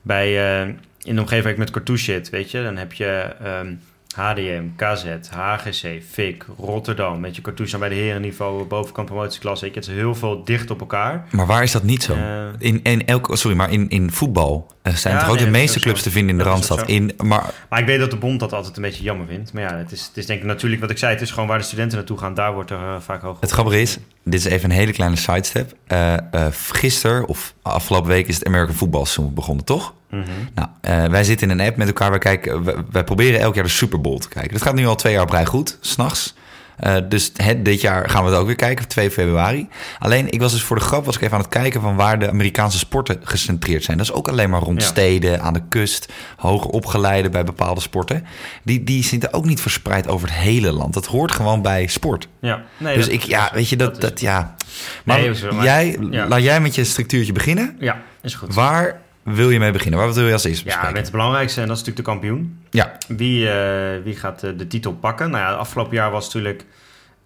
bij, 0.02 0.62
eh, 0.62 0.68
in 1.02 1.16
de 1.16 1.22
omgeving 1.22 1.58
met 1.58 1.70
Cartouche 1.72 2.04
zit, 2.04 2.30
weet 2.30 2.52
je, 2.52 2.64
dan 2.64 2.78
heb 2.78 2.94
je 2.94 3.36
ehm, 3.44 3.74
HDM, 4.20 4.64
KZ, 4.76 5.06
HGC, 5.30 6.02
FIC, 6.12 6.46
Rotterdam. 6.58 7.22
Weet 7.22 7.36
je, 7.36 7.42
Cartouche 7.42 7.78
bij 7.78 7.90
de 7.90 7.96
herenniveau, 7.96 8.64
bovenkant 8.66 9.08
promotieklasse. 9.08 9.66
Je, 9.66 9.72
het 9.74 9.88
is 9.88 9.94
heel 9.94 10.16
veel 10.16 10.44
dicht 10.44 10.72
op 10.72 10.80
elkaar. 10.80 11.26
Maar 11.32 11.46
waar 11.46 11.64
is 11.64 11.72
dat 11.72 11.84
niet 11.84 12.04
zo? 12.04 12.14
Eh, 12.14 12.46
In, 12.60 12.80
in 12.84 13.06
elk, 13.06 13.30
sorry, 13.32 13.58
maar 13.58 13.72
in, 13.72 13.90
in 13.90 14.12
voetbal 14.12 14.72
eh, 14.82 14.94
zijn 14.94 15.14
Ja, 15.14 15.20
toch 15.20 15.30
ook 15.30 15.36
nee, 15.36 15.46
de 15.46 15.52
meeste 15.52 15.80
clubs 15.80 15.98
zo. 15.98 16.04
te 16.04 16.12
vinden 16.12 16.32
in 16.32 16.38
de 16.38 16.44
Dat 16.44 16.54
Randstad. 16.54 16.88
In, 16.88 17.12
maar 17.24 17.54
Maar 17.70 17.80
ik 17.80 17.86
weet 17.86 18.00
dat 18.00 18.12
de 18.12 18.18
bond 18.18 18.40
dat 18.40 18.54
altijd 18.54 18.76
een 18.76 18.82
beetje 18.82 19.04
jammer 19.04 19.28
vindt. 19.28 19.54
Maar 19.54 19.64
ja, 19.64 19.76
het 19.78 19.92
is, 19.92 20.06
het 20.08 20.18
is 20.18 20.26
denk 20.26 20.40
ik 20.40 20.46
natuurlijk 20.46 20.82
wat 20.82 20.90
ik 20.90 20.98
zei. 20.98 21.14
Het 21.14 21.22
is 21.22 21.32
gewoon 21.32 21.48
waar 21.48 21.58
de 21.58 21.64
studenten 21.64 21.98
naartoe 21.98 22.18
gaan. 22.18 22.34
Daar 22.34 22.54
wordt 22.54 22.70
er 22.72 22.78
eh, 22.78 22.96
vaak 23.00 23.22
hoog 23.22 23.38
het 23.40 23.52
grappige 23.52 23.82
is, 23.82 23.98
dit 24.24 24.40
is 24.40 24.46
even 24.46 24.70
een 24.70 24.76
hele 24.76 24.92
kleine 24.92 25.16
sidestep. 25.16 25.74
Eh 25.88 26.18
gisteren 26.52 27.28
of 27.28 27.54
afgelopen 27.62 28.10
week 28.10 28.28
is 28.28 28.36
het 28.36 28.46
American 28.46 28.76
Football 28.76 29.06
Seizoen 29.06 29.34
begonnen, 29.34 29.66
toch? 29.66 29.94
Mhm. 30.10 30.24
Nou, 30.56 30.68
eh, 30.82 31.06
wij 31.06 31.24
zitten 31.24 31.50
in 31.50 31.60
een 31.60 31.68
app 31.68 31.78
met 31.78 31.88
elkaar. 31.88 32.10
Wij, 32.10 32.20
kijken, 32.20 32.64
wij, 32.64 32.76
wij 32.92 33.04
proberen 33.04 33.40
elk 33.40 33.56
jaar 33.56 33.64
de 33.64 33.70
Super 33.70 34.02
Bowl 34.02 34.18
te 34.18 34.30
kijken. 34.30 34.54
Dat 34.54 34.62
gaat 34.62 34.74
nu 34.74 34.88
al 34.88 34.96
twee 34.96 35.14
jaar 35.14 35.22
op 35.22 35.30
rij 35.30 35.46
goed, 35.46 35.78
s'nachts. 35.82 36.36
Eh 36.80 36.96
dus 37.10 37.32
het, 37.36 37.66
dit 37.66 37.82
jaar 37.82 38.10
gaan 38.10 38.24
we 38.24 38.30
het 38.30 38.40
ook 38.40 38.46
weer 38.46 38.56
kijken, 38.56 38.88
2 38.88 39.12
februari. 39.12 39.68
Alleen, 40.00 40.32
ik 40.32 40.40
was 40.42 40.52
dus 40.52 40.62
voor 40.64 40.76
de 40.76 40.82
grap 40.84 41.06
was 41.06 41.16
ik 41.16 41.22
even 41.22 41.34
aan 41.36 41.42
het 41.44 41.50
kijken... 41.50 41.82
van 41.82 41.96
waar 41.96 42.20
de 42.20 42.30
Amerikaanse 42.30 42.78
sporten 42.78 43.20
gecentreerd 43.24 43.84
zijn. 43.84 43.98
Dat 43.98 44.06
is 44.06 44.12
ook 44.14 44.28
alleen 44.28 44.50
maar 44.50 44.62
rond 44.62 44.82
Ja. 44.82 44.88
steden, 44.88 45.42
aan 45.42 45.54
de 45.54 45.62
kust... 45.70 46.12
hoger 46.38 46.70
opgeleide 46.70 47.30
bij 47.30 47.44
bepaalde 47.44 47.82
sporten. 47.82 48.26
Die, 48.64 48.84
die 48.84 49.04
zitten 49.04 49.34
ook 49.34 49.46
niet 49.46 49.62
verspreid 49.62 50.08
over 50.08 50.28
het 50.28 50.38
hele 50.38 50.72
land. 50.72 50.94
Dat 50.94 51.06
hoort 51.06 51.32
gewoon 51.32 51.62
bij 51.62 51.88
sport. 51.88 52.28
Ja, 52.42 52.62
nee, 52.78 52.96
dus 52.96 53.06
dat- 53.06 53.14
ik, 53.14 53.22
ja, 53.24 53.50
weet 53.54 53.70
je, 53.70 53.76
dat, 53.76 54.02
dat, 54.02 54.20
ja... 54.20 54.56
Maar, 55.04 55.20
Nee, 55.20 55.36
zo, 55.36 55.52
maar- 55.54 55.64
jij, 55.66 55.98
ja. 56.12 56.28
laat 56.28 56.42
jij 56.44 56.62
met 56.62 56.76
je 56.76 56.84
structuurtje 56.84 57.34
beginnen. 57.34 57.76
Ja, 57.80 58.02
is 58.22 58.34
goed. 58.36 58.54
Waar 58.54 59.02
wil 59.36 59.50
je 59.50 59.60
mee 59.60 59.72
beginnen? 59.72 60.00
Waar 60.00 60.14
wil 60.14 60.28
je 60.28 60.34
als 60.34 60.44
eerste 60.44 60.60
Ja, 60.64 60.66
bespreken? 60.70 60.94
met 60.94 61.02
het 61.04 61.12
belangrijkste, 61.12 61.62
en 61.62 61.68
dat 61.68 61.78
is 61.78 61.84
natuurlijk 61.84 62.08
de 62.08 62.12
kampioen. 62.14 62.64
Ja, 62.70 62.98
Wie, 63.08 63.50
eh, 63.52 64.04
wie 64.04 64.16
gaat 64.16 64.44
eh, 64.44 64.52
de 64.58 64.68
titel 64.68 64.94
pakken? 64.94 65.30
Nou 65.30 65.44
ja, 65.44 65.52
afgelopen 65.54 65.96
jaar 65.96 66.12
was 66.12 66.26
natuurlijk 66.26 66.66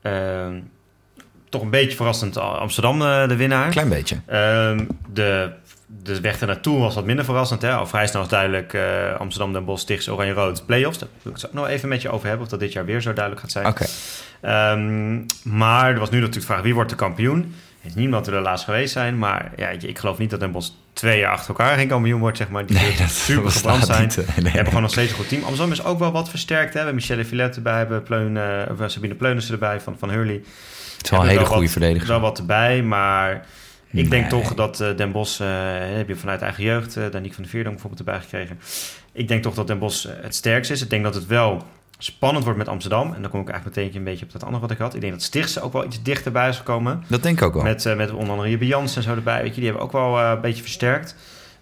eh, 0.01 0.48
toch 1.50 1.62
een 1.62 1.69
beetje 1.69 1.95
verrassend 1.95 2.38
Amsterdam 2.38 3.01
eh, 3.01 3.27
de 3.27 3.36
winnaar. 3.36 3.65
een 3.65 3.72
klein 3.72 3.89
beetje. 3.89 4.17
Ehm, 4.25 4.86
de, 5.13 5.51
de 6.03 6.22
weg 6.22 6.39
ernaartoe 6.39 6.79
was 6.79 6.95
wat 6.95 7.05
minder 7.05 7.25
verrassend. 7.25 7.62
Hè? 7.62 7.74
Al 7.74 7.88
vrij 7.88 8.07
snel 8.07 8.22
was 8.22 8.31
duidelijk 8.31 8.77
Amsterdam, 9.19 9.53
Den 9.53 9.65
Bosch, 9.65 9.81
Stichts, 9.81 10.10
Oranje-Rood, 10.10 10.65
play-offs. 10.65 10.98
Daar 10.98 11.10
wil 11.22 11.33
ik 11.36 11.41
het 11.41 11.53
nog 11.53 11.67
even 11.67 11.89
met 11.89 12.01
je 12.01 12.10
over 12.10 12.27
hebben 12.27 12.45
of 12.45 12.51
dat 12.51 12.60
dit 12.60 12.74
jaar 12.74 12.86
weer 12.86 13.01
zo 13.01 13.13
duidelijk 13.13 13.41
gaat 13.43 13.51
zijn. 13.51 13.65
Oké. 13.65 13.86
Ehm, 14.41 15.22
maar 15.57 15.91
er 15.93 16.00
was 16.00 16.10
nu 16.10 16.17
natuurlijk 16.19 16.45
de 16.48 16.53
vraag, 16.53 16.62
wie 16.62 16.74
wordt 16.74 16.89
de 16.89 16.95
kampioen? 16.95 17.55
Er 17.81 17.88
is 17.89 17.95
niemand 17.95 18.27
er 18.27 18.41
laatst 18.41 18.65
geweest 18.65 18.93
zijn, 18.93 19.17
maar 19.17 19.51
ja, 19.55 19.69
ik 19.69 19.98
geloof 20.00 20.17
niet 20.17 20.29
dat 20.29 20.39
Den 20.39 20.51
Bosch 20.51 20.72
twee 20.94 21.20
jaar 21.20 21.32
achter 21.32 21.48
elkaar 21.50 21.78
geen 21.78 21.88
kampioen 21.88 22.20
wordt, 22.20 22.38
zeg 22.38 22.50
maar. 22.50 22.66
Die 22.66 22.78
Nee, 22.78 22.96
dat 22.98 23.10
super 23.10 23.52
gebrand 23.52 23.86
zijn. 23.86 24.02
niet. 24.02 24.16
Nee, 24.16 24.26
nee. 24.36 24.44
hebben 24.46 24.66
gewoon 24.66 24.82
nog 24.82 24.92
steeds 24.92 25.12
een 25.12 25.18
goed 25.18 25.28
team. 25.30 25.44
Amsterdam 25.44 25.72
is 25.72 25.84
ook 25.84 26.00
wel 26.00 26.12
wat 26.12 26.30
versterkt. 26.30 26.66
Hè? 26.68 26.72
We 26.72 26.78
hebben 26.78 26.96
Michelle 26.96 27.26
Villette 27.26 27.56
erbij, 27.56 27.78
hebben 27.78 28.04
Pleun, 28.04 28.38
eh, 28.38 28.62
eh, 28.62 28.88
Sabine 28.88 29.16
Pleunissen 29.16 29.54
erbij 29.54 29.80
van, 29.82 29.96
van 30.00 30.10
Hurley. 30.10 30.42
Het 30.98 31.04
is 31.04 31.10
wel 31.10 31.22
een 31.22 31.28
hele 31.28 31.40
goede 31.46 31.60
Er 31.60 31.64
is 31.66 31.72
verdediger. 31.72 32.08
wel 32.08 32.20
wat 32.20 32.38
erbij, 32.38 32.82
maar 32.84 33.46
ik 33.92 34.10
denk 34.10 34.32
Nee. 34.32 34.42
toch 34.42 34.54
dat 34.54 34.80
eh, 34.82 34.96
Den 34.96 35.14
eh, 35.14 35.26
heb 35.96 36.08
je 36.08 36.16
vanuit 36.16 36.42
eigen 36.42 36.64
jeugd, 36.64 36.98
eh 36.98 37.04
Danique 37.12 37.34
van 37.36 37.44
de 37.44 37.50
Veerdonk 37.50 37.76
bijvoorbeeld 37.76 38.08
erbij 38.08 38.22
gekregen. 38.22 38.60
Ik 39.12 39.28
denk 39.28 39.44
toch 39.44 39.54
dat 39.54 39.68
Den 39.68 39.82
eh, 39.82 39.90
het 40.22 40.36
sterkst 40.36 40.72
is. 40.72 40.82
Ik 40.82 40.90
denk 40.90 41.03
dat 41.03 41.16
het 41.16 41.25
wel 41.25 41.66
spannend 42.03 42.44
wordt 42.44 42.59
met 42.59 42.68
Amsterdam. 42.68 43.13
En 43.13 43.22
dan 43.22 43.31
kom 43.31 43.42
ik 43.42 43.50
eigenlijk 43.50 43.77
meteen 43.77 43.96
een 43.98 44.03
beetje 44.03 44.25
op 44.25 44.31
dat 44.31 44.44
andere 44.44 44.61
wat 44.61 44.72
ik 44.72 44.77
had. 44.77 44.94
Ik 44.96 45.01
denk 45.01 45.13
dat 45.13 45.22
Stichtse 45.22 45.61
ook 45.61 45.74
wel 45.74 45.85
iets 45.85 46.03
dichterbij 46.03 46.50
is 46.50 46.57
gekomen. 46.57 47.03
Dat 47.07 47.24
denk 47.24 47.37
ik 47.39 47.44
ook 47.46 47.53
wel. 47.53 47.63
Met, 47.63 47.85
eh, 47.85 47.96
met 47.96 48.11
onder 48.11 48.29
andere 48.29 48.50
Jibbe 48.50 48.66
Jans 48.66 48.96
en 48.96 49.03
zo 49.03 49.16
erbij. 49.16 49.42
Weet 49.42 49.50
je, 49.55 49.55
die 49.61 49.66
hebben 49.66 49.83
ook 49.83 49.92
wel 49.92 50.20
eh, 50.20 50.29
een 50.29 50.42
beetje 50.42 50.61
versterkt. 50.61 51.16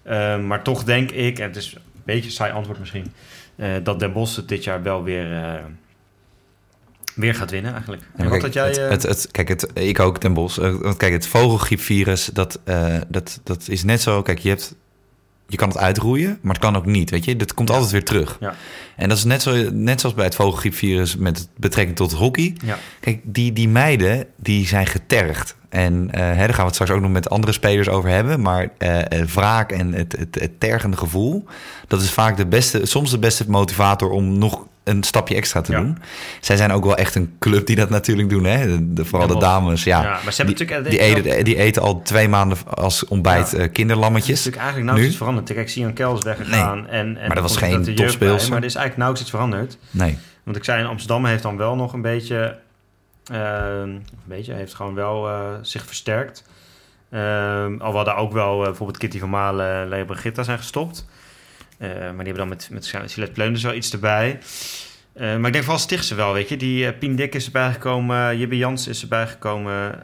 Eh, 0.04 0.40
maar 0.40 0.64
toch 0.64 0.84
denk 0.84 1.12
ik, 1.12 1.40
en 1.40 1.48
het 1.48 1.56
is 1.56 1.74
een 1.74 1.82
beetje 2.06 2.26
een 2.26 2.32
saai 2.32 2.52
antwoord 2.54 2.80
misschien, 2.80 3.14
eh, 3.56 3.70
dat 3.84 4.00
Den 4.00 4.14
Bosch 4.14 4.36
het 4.36 4.48
dit 4.48 4.64
jaar 4.64 4.84
wel 4.84 5.04
weer, 5.04 5.62
weer 7.16 7.36
gaat 7.36 7.52
winnen 7.52 7.72
eigenlijk. 7.72 8.02
Ja, 8.02 8.08
En 8.08 8.30
maar 8.30 8.40
wat 8.40 8.52
kijk, 8.52 8.56
had 8.56 8.76
jij... 8.76 8.84
het, 8.84 8.92
het, 8.92 9.04
het- 9.04 9.32
kijk, 9.32 9.48
het, 9.48 9.68
ik 9.74 10.00
ook, 10.00 10.18
ten 10.18 10.34
Bos. 10.34 10.56
Want 10.58 10.98
kijk, 10.98 11.14
het 11.14 11.28
vogelgriepvirus, 11.28 12.26
dat, 12.26 12.60
dat, 13.08 13.40
dat 13.44 13.68
is 13.68 13.84
net 13.84 14.02
zo... 14.02 14.22
Kijk, 14.22 14.40
je, 14.40 14.50
hebt, 14.50 14.76
je 15.52 15.58
kan 15.58 15.68
het 15.68 15.78
uitroeien, 15.78 16.40
maar 16.42 16.54
het 16.54 16.64
kan 16.64 16.76
ook 16.76 16.86
niet, 16.86 17.10
weet 17.10 17.26
je. 17.26 17.36
Dat 17.36 17.54
komt 17.54 17.70
altijd 17.70 17.92
weer 17.92 18.04
terug. 18.04 18.38
Ja. 18.40 18.56
En 18.96 19.10
dat 19.10 19.18
is 19.18 19.24
net, 19.24 19.42
zo, 19.42 19.72
net 19.72 20.00
zoals 20.00 20.16
bij 20.16 20.26
het 20.26 20.36
vogelgriepvirus 20.36 21.16
met 21.16 21.48
betrekking 21.58 21.98
tot 21.98 22.12
hockey. 22.12 22.56
ja. 22.66 22.78
Kijk, 23.00 23.20
die, 23.24 23.54
die 23.54 23.70
meiden, 23.70 24.26
die 24.38 24.68
zijn 24.68 24.88
getergd. 24.88 25.56
En 25.72 26.08
eh, 26.12 26.20
hè, 26.22 26.36
daar 26.36 26.48
gaan 26.50 26.56
we 26.58 26.64
het 26.64 26.74
straks 26.74 26.92
ook 26.92 27.02
nog 27.02 27.12
met 27.12 27.30
andere 27.30 27.54
spelers 27.54 27.90
over 27.90 28.10
hebben. 28.10 28.42
Maar 28.42 28.68
eh, 28.78 29.00
wraak 29.34 29.72
en 29.72 29.94
het, 29.94 30.16
het, 30.20 30.36
het 30.40 30.60
tergende 30.60 30.98
gevoel... 30.98 31.46
dat 31.88 32.02
is 32.02 32.12
vaak 32.12 32.38
de 32.38 32.46
beste, 32.46 32.86
soms 32.86 33.12
de 33.12 33.20
beste 33.20 33.50
motivator 33.50 34.10
om 34.10 34.38
nog 34.38 34.66
een 34.84 35.04
stapje 35.04 35.36
extra 35.36 35.62
te 35.62 35.72
Ja. 35.72 35.80
doen. 35.80 35.98
Zij 36.40 36.56
zijn 36.58 36.72
ook 36.72 36.84
wel 36.86 36.96
echt 36.98 37.16
een 37.16 37.34
club 37.40 37.66
die 37.68 37.76
dat 37.76 37.90
natuurlijk 37.90 38.30
doen. 38.30 38.44
Hè? 38.44 38.66
De, 38.66 38.94
de- 38.94 39.06
vooral 39.06 39.28
de 39.28 39.38
dames, 39.38 39.84
ja. 39.84 40.02
Ja, 40.02 40.10
maar 40.24 40.34
ze 40.34 40.42
hebben 40.42 40.56
die, 40.56 40.66
natuurlijk- 40.68 40.90
die, 40.90 41.00
ik 41.24 41.26
eten, 41.26 41.44
die 41.46 41.56
eten 41.58 41.82
al 41.82 42.02
twee 42.02 42.28
maanden 42.30 42.58
als 42.74 43.06
ontbijt 43.08 43.46
Ja. 43.52 43.56
eh, 43.56 43.62
Het 43.62 43.62
is 43.72 43.78
kinderlammetjes. 43.78 44.30
natuurlijk 44.46 44.56
eigenlijk 44.64 44.86
nauwelijks 44.86 45.16
iets 45.16 45.24
veranderd. 45.24 45.54
Kijk, 45.58 45.70
Sian 45.70 45.94
Kel 45.94 46.18
is 46.18 46.24
weggegaan. 46.24 46.88
En, 46.88 47.18
en 47.18 47.28
maar 47.28 47.36
dat 47.36 47.44
was 47.44 47.58
geen 47.58 47.96
topspeelster. 47.96 48.50
Maar 48.50 48.60
er 48.60 48.66
is 48.66 48.76
eigenlijk 48.76 48.98
nauwelijks 48.98 49.22
iets 49.22 49.30
veranderd. 49.30 49.78
Nee. 49.92 50.18
Want 50.44 50.58
ik 50.58 50.64
zei, 50.64 50.80
in 50.82 50.88
Amsterdam 50.88 51.26
heeft 51.26 51.44
dan 51.44 51.58
wel 51.58 51.76
nog 51.76 51.94
een 51.94 52.02
beetje... 52.02 52.58
eh, 53.32 53.80
een 53.82 54.06
beetje, 54.24 54.54
heeft 54.54 54.74
gewoon 54.74 54.96
wel 54.96 55.28
eh, 55.28 55.54
zich 55.62 55.86
versterkt. 55.86 56.44
Ehm, 57.12 57.78
al 57.80 58.04
daar 58.04 58.18
ook 58.18 58.32
wel 58.32 58.60
eh, 58.60 58.66
bijvoorbeeld 58.66 58.98
Kitty 58.98 59.20
van 59.20 59.30
Malen, 59.30 59.88
Lea 59.88 60.06
Brigitta 60.06 60.44
zijn 60.44 60.58
gestopt. 60.58 61.06
Eh, 61.78 61.90
maar 61.90 62.00
die 62.00 62.34
hebben 62.34 62.36
dan 62.36 62.48
met, 62.48 62.70
met 62.72 62.94
Silet 63.12 63.34
Pleunders 63.34 63.64
wel 63.64 63.74
iets 63.74 63.94
erbij. 63.94 64.40
Maar 65.16 65.46
ik 65.46 65.54
denk 65.54 65.64
vooral 65.64 65.80
Stichtse 65.80 66.16
wel, 66.16 66.34
weet 66.34 66.50
je. 66.50 66.58
Die 66.58 66.88
eh, 66.88 66.98
Pien 66.98 67.16
Dik 67.16 67.36
is 67.36 67.46
erbij 67.46 67.72
gekomen, 67.72 68.38
Jibbe 68.38 68.58
Jans 68.58 68.88
is 68.88 69.02
erbij 69.02 69.28
gekomen, 69.28 70.04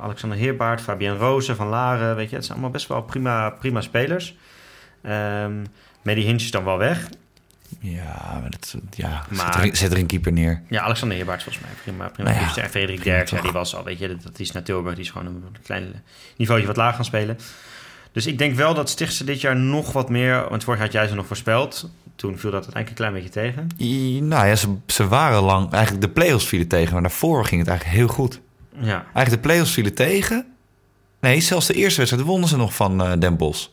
Alexander 0.00 0.38
Heerbaard, 0.38 0.80
Fabienne 0.80 1.18
Rozen 1.18 1.56
van 1.56 1.66
Laren, 1.66 2.16
weet 2.16 2.30
je. 2.30 2.34
Het 2.34 2.44
zijn 2.44 2.58
allemaal 2.58 2.74
best 2.74 2.88
wel 2.88 3.02
prima, 3.02 3.50
prima 3.50 3.80
spelers. 3.80 4.36
Ehm 5.02 5.64
Medi 6.02 6.22
Hinch 6.22 6.40
is 6.40 6.50
dan 6.50 6.64
wel 6.64 6.78
weg. 6.78 7.08
Ja, 7.80 8.38
maar 8.40 8.50
dat, 8.50 8.74
ja 8.90 9.24
Maar- 9.28 9.52
zet, 9.54 9.64
er, 9.70 9.76
zet 9.76 9.92
er 9.92 9.98
een 9.98 10.06
keeper 10.06 10.32
neer. 10.32 10.62
Ja, 10.68 10.82
Alexander 10.82 11.16
Heerbaert 11.16 11.42
volgens 11.42 11.64
mij. 11.64 11.74
Prima, 11.82 12.08
prima. 12.08 12.30
Nou 12.30 12.42
ja. 12.54 12.62
En 12.62 12.70
Frederik 12.70 13.04
Derks, 13.04 13.30
ja, 13.30 13.40
die 13.40 13.52
was 13.52 13.74
al, 13.76 13.84
weet 13.84 13.98
je, 13.98 14.16
dat, 14.22 14.38
is 14.38 14.52
naar 14.52 14.62
Tilburg. 14.62 14.94
Die 14.94 15.04
is 15.04 15.10
gewoon 15.10 15.26
een 15.26 15.44
klein 15.62 16.02
niveautje 16.36 16.66
wat 16.66 16.76
laag 16.76 16.94
gaan 16.94 17.04
spelen. 17.04 17.38
Dus 18.12 18.26
ik 18.26 18.38
denk 18.38 18.54
wel 18.54 18.74
dat 18.74 18.88
Stichtse 18.90 19.24
dit 19.24 19.40
jaar 19.40 19.56
nog 19.56 19.92
wat 19.92 20.08
meer... 20.10 20.48
Want 20.48 20.64
vorig 20.64 20.78
jaar 20.80 20.88
had 20.88 20.96
jij 20.98 21.08
ze 21.08 21.14
nog 21.14 21.26
voorspeld. 21.26 21.90
Toen 22.16 22.38
viel 22.38 22.50
dat 22.50 22.64
uiteindelijk 22.64 22.88
een 22.88 22.94
klein 22.94 23.12
beetje 23.12 23.28
tegen. 23.28 23.68
I- 23.80 24.20
Nou 24.20 24.46
ja, 24.46 24.54
ze, 24.56 24.74
ze 24.86 25.08
waren 25.08 25.42
lang... 25.42 25.72
Eigenlijk 25.72 26.04
de 26.04 26.10
play-offs 26.12 26.46
vielen 26.46 26.68
tegen, 26.68 26.92
maar 26.92 27.02
daarvoor 27.02 27.44
ging 27.46 27.60
het 27.60 27.70
eigenlijk 27.70 27.98
heel 27.98 28.08
goed. 28.08 28.40
Ja, 28.80 28.94
Eigenlijk 29.14 29.30
de 29.30 29.48
play-offs 29.48 29.72
vielen 29.72 29.94
tegen. 29.94 30.46
Nee, 31.20 31.40
zelfs 31.40 31.66
de 31.66 31.74
eerste 31.74 31.98
wedstrijd 31.98 32.26
wonnen 32.26 32.48
ze 32.48 32.56
nog 32.56 32.74
van 32.74 33.02
eh 33.02 33.12
Den 33.18 33.36
Bosch. 33.36 33.66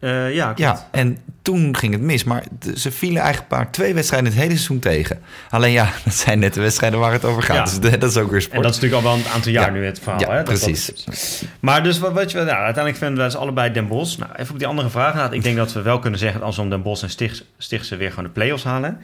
Eh, 0.00 0.34
ja, 0.34 0.44
klopt. 0.44 0.58
Ja, 0.60 0.88
en 0.90 1.18
toen 1.42 1.76
ging 1.76 1.92
het 1.92 2.02
mis. 2.02 2.24
Maar 2.24 2.44
ze 2.76 2.90
vielen 2.90 3.22
eigenlijk 3.22 3.52
maar 3.52 3.70
twee 3.70 3.94
wedstrijden 3.94 4.28
het 4.30 4.38
hele 4.38 4.50
seizoen 4.54 4.78
tegen. 4.78 5.20
Alleen 5.50 5.72
ja, 5.72 5.90
dat 6.04 6.14
zijn 6.14 6.38
net 6.38 6.54
de 6.54 6.60
wedstrijden 6.60 6.98
waar 6.98 7.12
het 7.12 7.24
over 7.24 7.42
gaat. 7.42 7.72
Ja. 7.74 7.80
Dus 7.80 7.98
dat 7.98 8.10
is 8.10 8.16
ook 8.16 8.30
weer 8.30 8.40
sport. 8.42 8.56
En 8.56 8.62
dat 8.62 8.74
is 8.74 8.80
natuurlijk 8.80 9.06
al 9.06 9.10
wel 9.16 9.24
een 9.24 9.32
aantal 9.32 9.52
jaar 9.52 9.66
Ja. 9.66 9.70
nu 9.72 9.84
het 9.84 9.98
verhaal. 10.02 10.20
Ja, 10.20 10.28
hè? 10.30 10.34
Dat- 10.36 10.44
precies. 10.44 10.92
is- 10.92 11.42
maar 11.60 11.82
dus 11.82 11.98
wat, 11.98 12.12
wat 12.12 12.30
je, 12.30 12.36
nou, 12.36 12.48
uiteindelijk 12.48 12.96
vinden 12.96 13.16
we 13.18 13.22
dus 13.24 13.36
allebei 13.36 13.72
Den 13.72 13.88
Bosch. 13.88 14.18
Nou, 14.18 14.30
even 14.36 14.52
op 14.52 14.58
die 14.58 14.68
andere 14.68 14.90
vraag. 14.90 15.14
Nou, 15.14 15.34
ik 15.34 15.42
denk 15.42 15.56
dat 15.56 15.72
we 15.72 15.82
wel 15.82 15.98
kunnen 15.98 16.18
zeggen 16.18 16.42
als 16.42 16.58
om 16.58 16.70
Den 16.70 16.82
Bosch 16.82 17.02
en 17.02 17.10
Stichts, 17.10 17.44
Stichtse 17.58 17.96
weer 17.96 18.10
gewoon 18.10 18.24
de 18.24 18.30
play-offs 18.30 18.64
halen. 18.64 18.98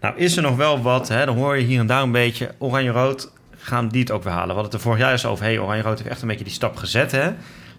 Nou, 0.00 0.16
is 0.16 0.36
er 0.36 0.42
nog 0.42 0.56
wel 0.56 0.82
wat, 0.82 1.08
hè? 1.08 1.24
dan 1.26 1.36
hoor 1.36 1.56
je 1.58 1.64
hier 1.64 1.80
en 1.80 1.86
daar 1.86 2.02
een 2.02 2.12
beetje. 2.12 2.50
Oranje-rood, 2.58 3.30
gaan 3.58 3.88
die 3.88 4.00
het 4.00 4.10
ook 4.10 4.22
weer 4.22 4.32
halen? 4.32 4.48
We 4.48 4.52
hadden 4.54 4.70
het 4.72 4.80
er 4.80 4.86
vorig 4.86 4.98
jaar 5.00 5.12
eens 5.12 5.26
over. 5.26 5.44
Hey, 5.44 5.58
Oranje-rood 5.58 5.98
heeft 5.98 6.10
echt 6.10 6.22
een 6.22 6.28
beetje 6.28 6.44
die 6.44 6.52
stap 6.52 6.76
gezet, 6.76 7.12
hè? 7.12 7.30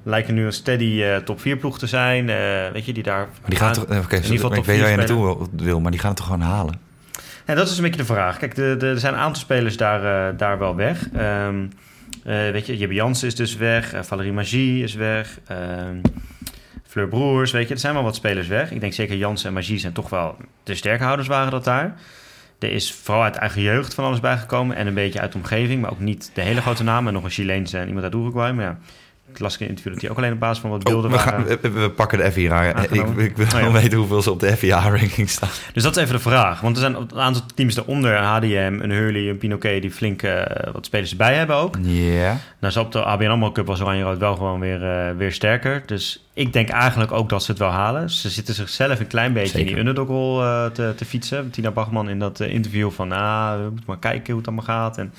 Lijken 0.03 0.33
nu 0.33 0.45
een 0.45 0.53
steady 0.53 1.01
eh, 1.03 1.15
top 1.15 1.41
4 1.41 1.57
ploeg 1.57 1.79
te 1.79 1.87
zijn. 1.87 2.29
eh, 2.29 2.71
weet 2.71 2.85
je, 2.85 2.93
die 2.93 3.03
daar... 3.03 3.27
Maar 3.41 3.49
die 3.49 3.59
gaan 3.59 3.73
toch... 3.73 3.83
Oké, 3.83 4.21
geval 4.21 4.53
ik 4.53 4.65
weet 4.65 4.65
waar 4.65 4.75
je 4.75 4.85
4 4.85 4.97
naartoe 4.97 5.23
wil, 5.23 5.47
wil, 5.51 5.79
maar 5.79 5.91
die 5.91 5.99
gaan 5.99 6.09
het 6.09 6.17
toch 6.17 6.25
gewoon 6.25 6.41
halen? 6.41 6.79
Ja, 7.47 7.55
dat 7.55 7.69
is 7.69 7.77
een 7.77 7.83
beetje 7.83 7.99
de 7.99 8.05
vraag. 8.05 8.37
Kijk, 8.37 8.55
de, 8.55 8.75
de, 8.79 8.87
er 8.87 8.99
zijn 8.99 9.13
een 9.13 9.19
aantal 9.19 9.41
spelers 9.41 9.77
daar, 9.77 10.29
eh, 10.29 10.37
daar 10.37 10.57
wel 10.59 10.75
weg. 10.75 11.09
Eh, 12.23 12.33
weet 12.51 12.65
je, 12.65 12.77
Jibbe 12.77 12.93
Jansen 12.93 13.27
is 13.27 13.35
dus 13.35 13.55
weg. 13.55 13.93
eh, 13.93 14.01
Valerie 14.03 14.33
Magie 14.33 14.83
is 14.83 14.93
weg. 14.93 15.39
ehm 15.47 16.01
Fleur 16.87 17.07
Broers, 17.07 17.51
weet 17.51 17.67
je. 17.67 17.73
Er 17.73 17.79
zijn 17.79 17.93
wel 17.93 18.03
wat 18.03 18.15
spelers 18.15 18.47
weg. 18.47 18.71
Ik 18.71 18.79
denk 18.79 18.93
zeker 18.93 19.15
Jansen 19.15 19.47
en 19.47 19.53
Magie 19.53 19.77
zijn 19.77 19.93
toch 19.93 20.09
wel 20.09 20.37
de 20.63 20.75
sterkhouders 20.75 21.27
waren 21.27 21.51
dat 21.51 21.63
daar. 21.63 21.95
Er 22.59 22.71
is 22.71 22.93
vooral 22.93 23.23
uit 23.23 23.35
eigen 23.35 23.61
jeugd 23.61 23.93
van 23.93 24.05
alles 24.05 24.19
bijgekomen 24.19 24.75
en 24.75 24.87
een 24.87 24.93
beetje 24.93 25.19
uit 25.19 25.31
de 25.31 25.37
omgeving, 25.37 25.81
maar 25.81 25.91
ook 25.91 25.99
niet 25.99 26.31
de 26.33 26.41
hele 26.41 26.61
grote 26.61 26.83
namen. 26.83 27.07
En 27.07 27.13
nog 27.13 27.23
een 27.23 27.29
Chileense 27.29 27.77
en 27.77 27.87
iemand 27.87 28.03
uit 28.03 28.13
Uruguay. 28.13 28.51
Maar 28.51 28.65
ja, 28.65 28.77
ik 29.33 29.39
las 29.39 29.57
in 29.57 29.63
een 29.63 29.69
interview 29.69 29.93
dat 29.93 30.01
hij 30.01 30.11
ook 30.11 30.17
alleen 30.17 30.31
op 30.33 30.39
basis 30.39 30.59
van 30.59 30.69
wat 30.69 30.83
beelden 30.83 31.11
Oh, 31.11 31.17
we, 31.17 31.23
waren. 31.23 31.45
gaan, 31.47 31.57
we, 31.61 31.69
we 31.69 31.89
pakken 31.89 32.17
de 32.17 32.31
FIA. 32.31 32.63
Ik, 32.63 32.89
ik 33.17 33.37
wil 33.37 33.45
Oh, 33.45 33.51
ja. 33.51 33.61
wel 33.61 33.71
weten 33.71 33.97
hoeveel 33.97 34.21
ze 34.21 34.31
op 34.31 34.39
de 34.39 34.57
FIA-ranking 34.57 35.29
staan. 35.29 35.49
Dus 35.73 35.83
dat 35.83 35.95
is 35.97 36.03
even 36.03 36.15
de 36.15 36.21
vraag. 36.21 36.61
Want 36.61 36.75
er 36.75 36.81
zijn 36.81 36.95
een 36.95 37.19
aantal 37.19 37.41
teams 37.55 37.75
daaronder, 37.75 38.15
een 38.15 38.23
HDM, 38.23 38.79
een 38.81 38.91
Hurley, 38.91 39.29
een 39.29 39.37
Pinoquet, 39.37 39.81
die 39.81 39.91
flink 39.91 40.21
eh, 40.21 40.41
wat 40.73 40.85
spelers 40.85 41.11
erbij 41.11 41.35
hebben 41.35 41.55
ook. 41.55 41.75
Ja. 41.81 42.37
Nou, 42.59 42.73
zo 42.73 42.81
op 42.81 42.91
de 42.91 43.03
ABN 43.03 43.25
AMRO 43.27 43.51
Cup 43.51 43.65
was 43.65 43.81
Oranje 43.81 44.03
Rood 44.03 44.17
wel 44.17 44.35
gewoon 44.35 44.59
weer, 44.59 44.83
eh, 44.91 45.15
weer 45.17 45.31
sterker. 45.31 45.83
Dus 45.85 46.23
ik 46.33 46.53
denk 46.53 46.69
eigenlijk 46.69 47.11
ook 47.11 47.29
dat 47.29 47.43
ze 47.43 47.51
het 47.51 47.59
wel 47.59 47.69
halen. 47.69 48.09
Ze 48.09 48.29
zitten 48.29 48.53
zichzelf 48.55 48.99
een 48.99 49.07
klein 49.07 49.33
beetje 49.33 49.59
in 49.59 49.65
die 49.65 49.77
underdog-rol 49.77 50.41
eh, 50.43 50.65
te, 50.65 50.93
te 50.95 51.05
fietsen. 51.05 51.49
Tina 51.49 51.71
Bachman 51.71 52.09
in 52.09 52.19
dat 52.19 52.39
interview 52.39 52.91
van... 52.91 53.11
ah, 53.11 53.53
we 53.55 53.61
moeten 53.63 53.83
maar 53.87 53.97
kijken 53.99 54.25
hoe 54.33 54.37
het 54.37 54.47
allemaal 54.47 54.65
gaat. 54.65 54.97
En 54.97 55.13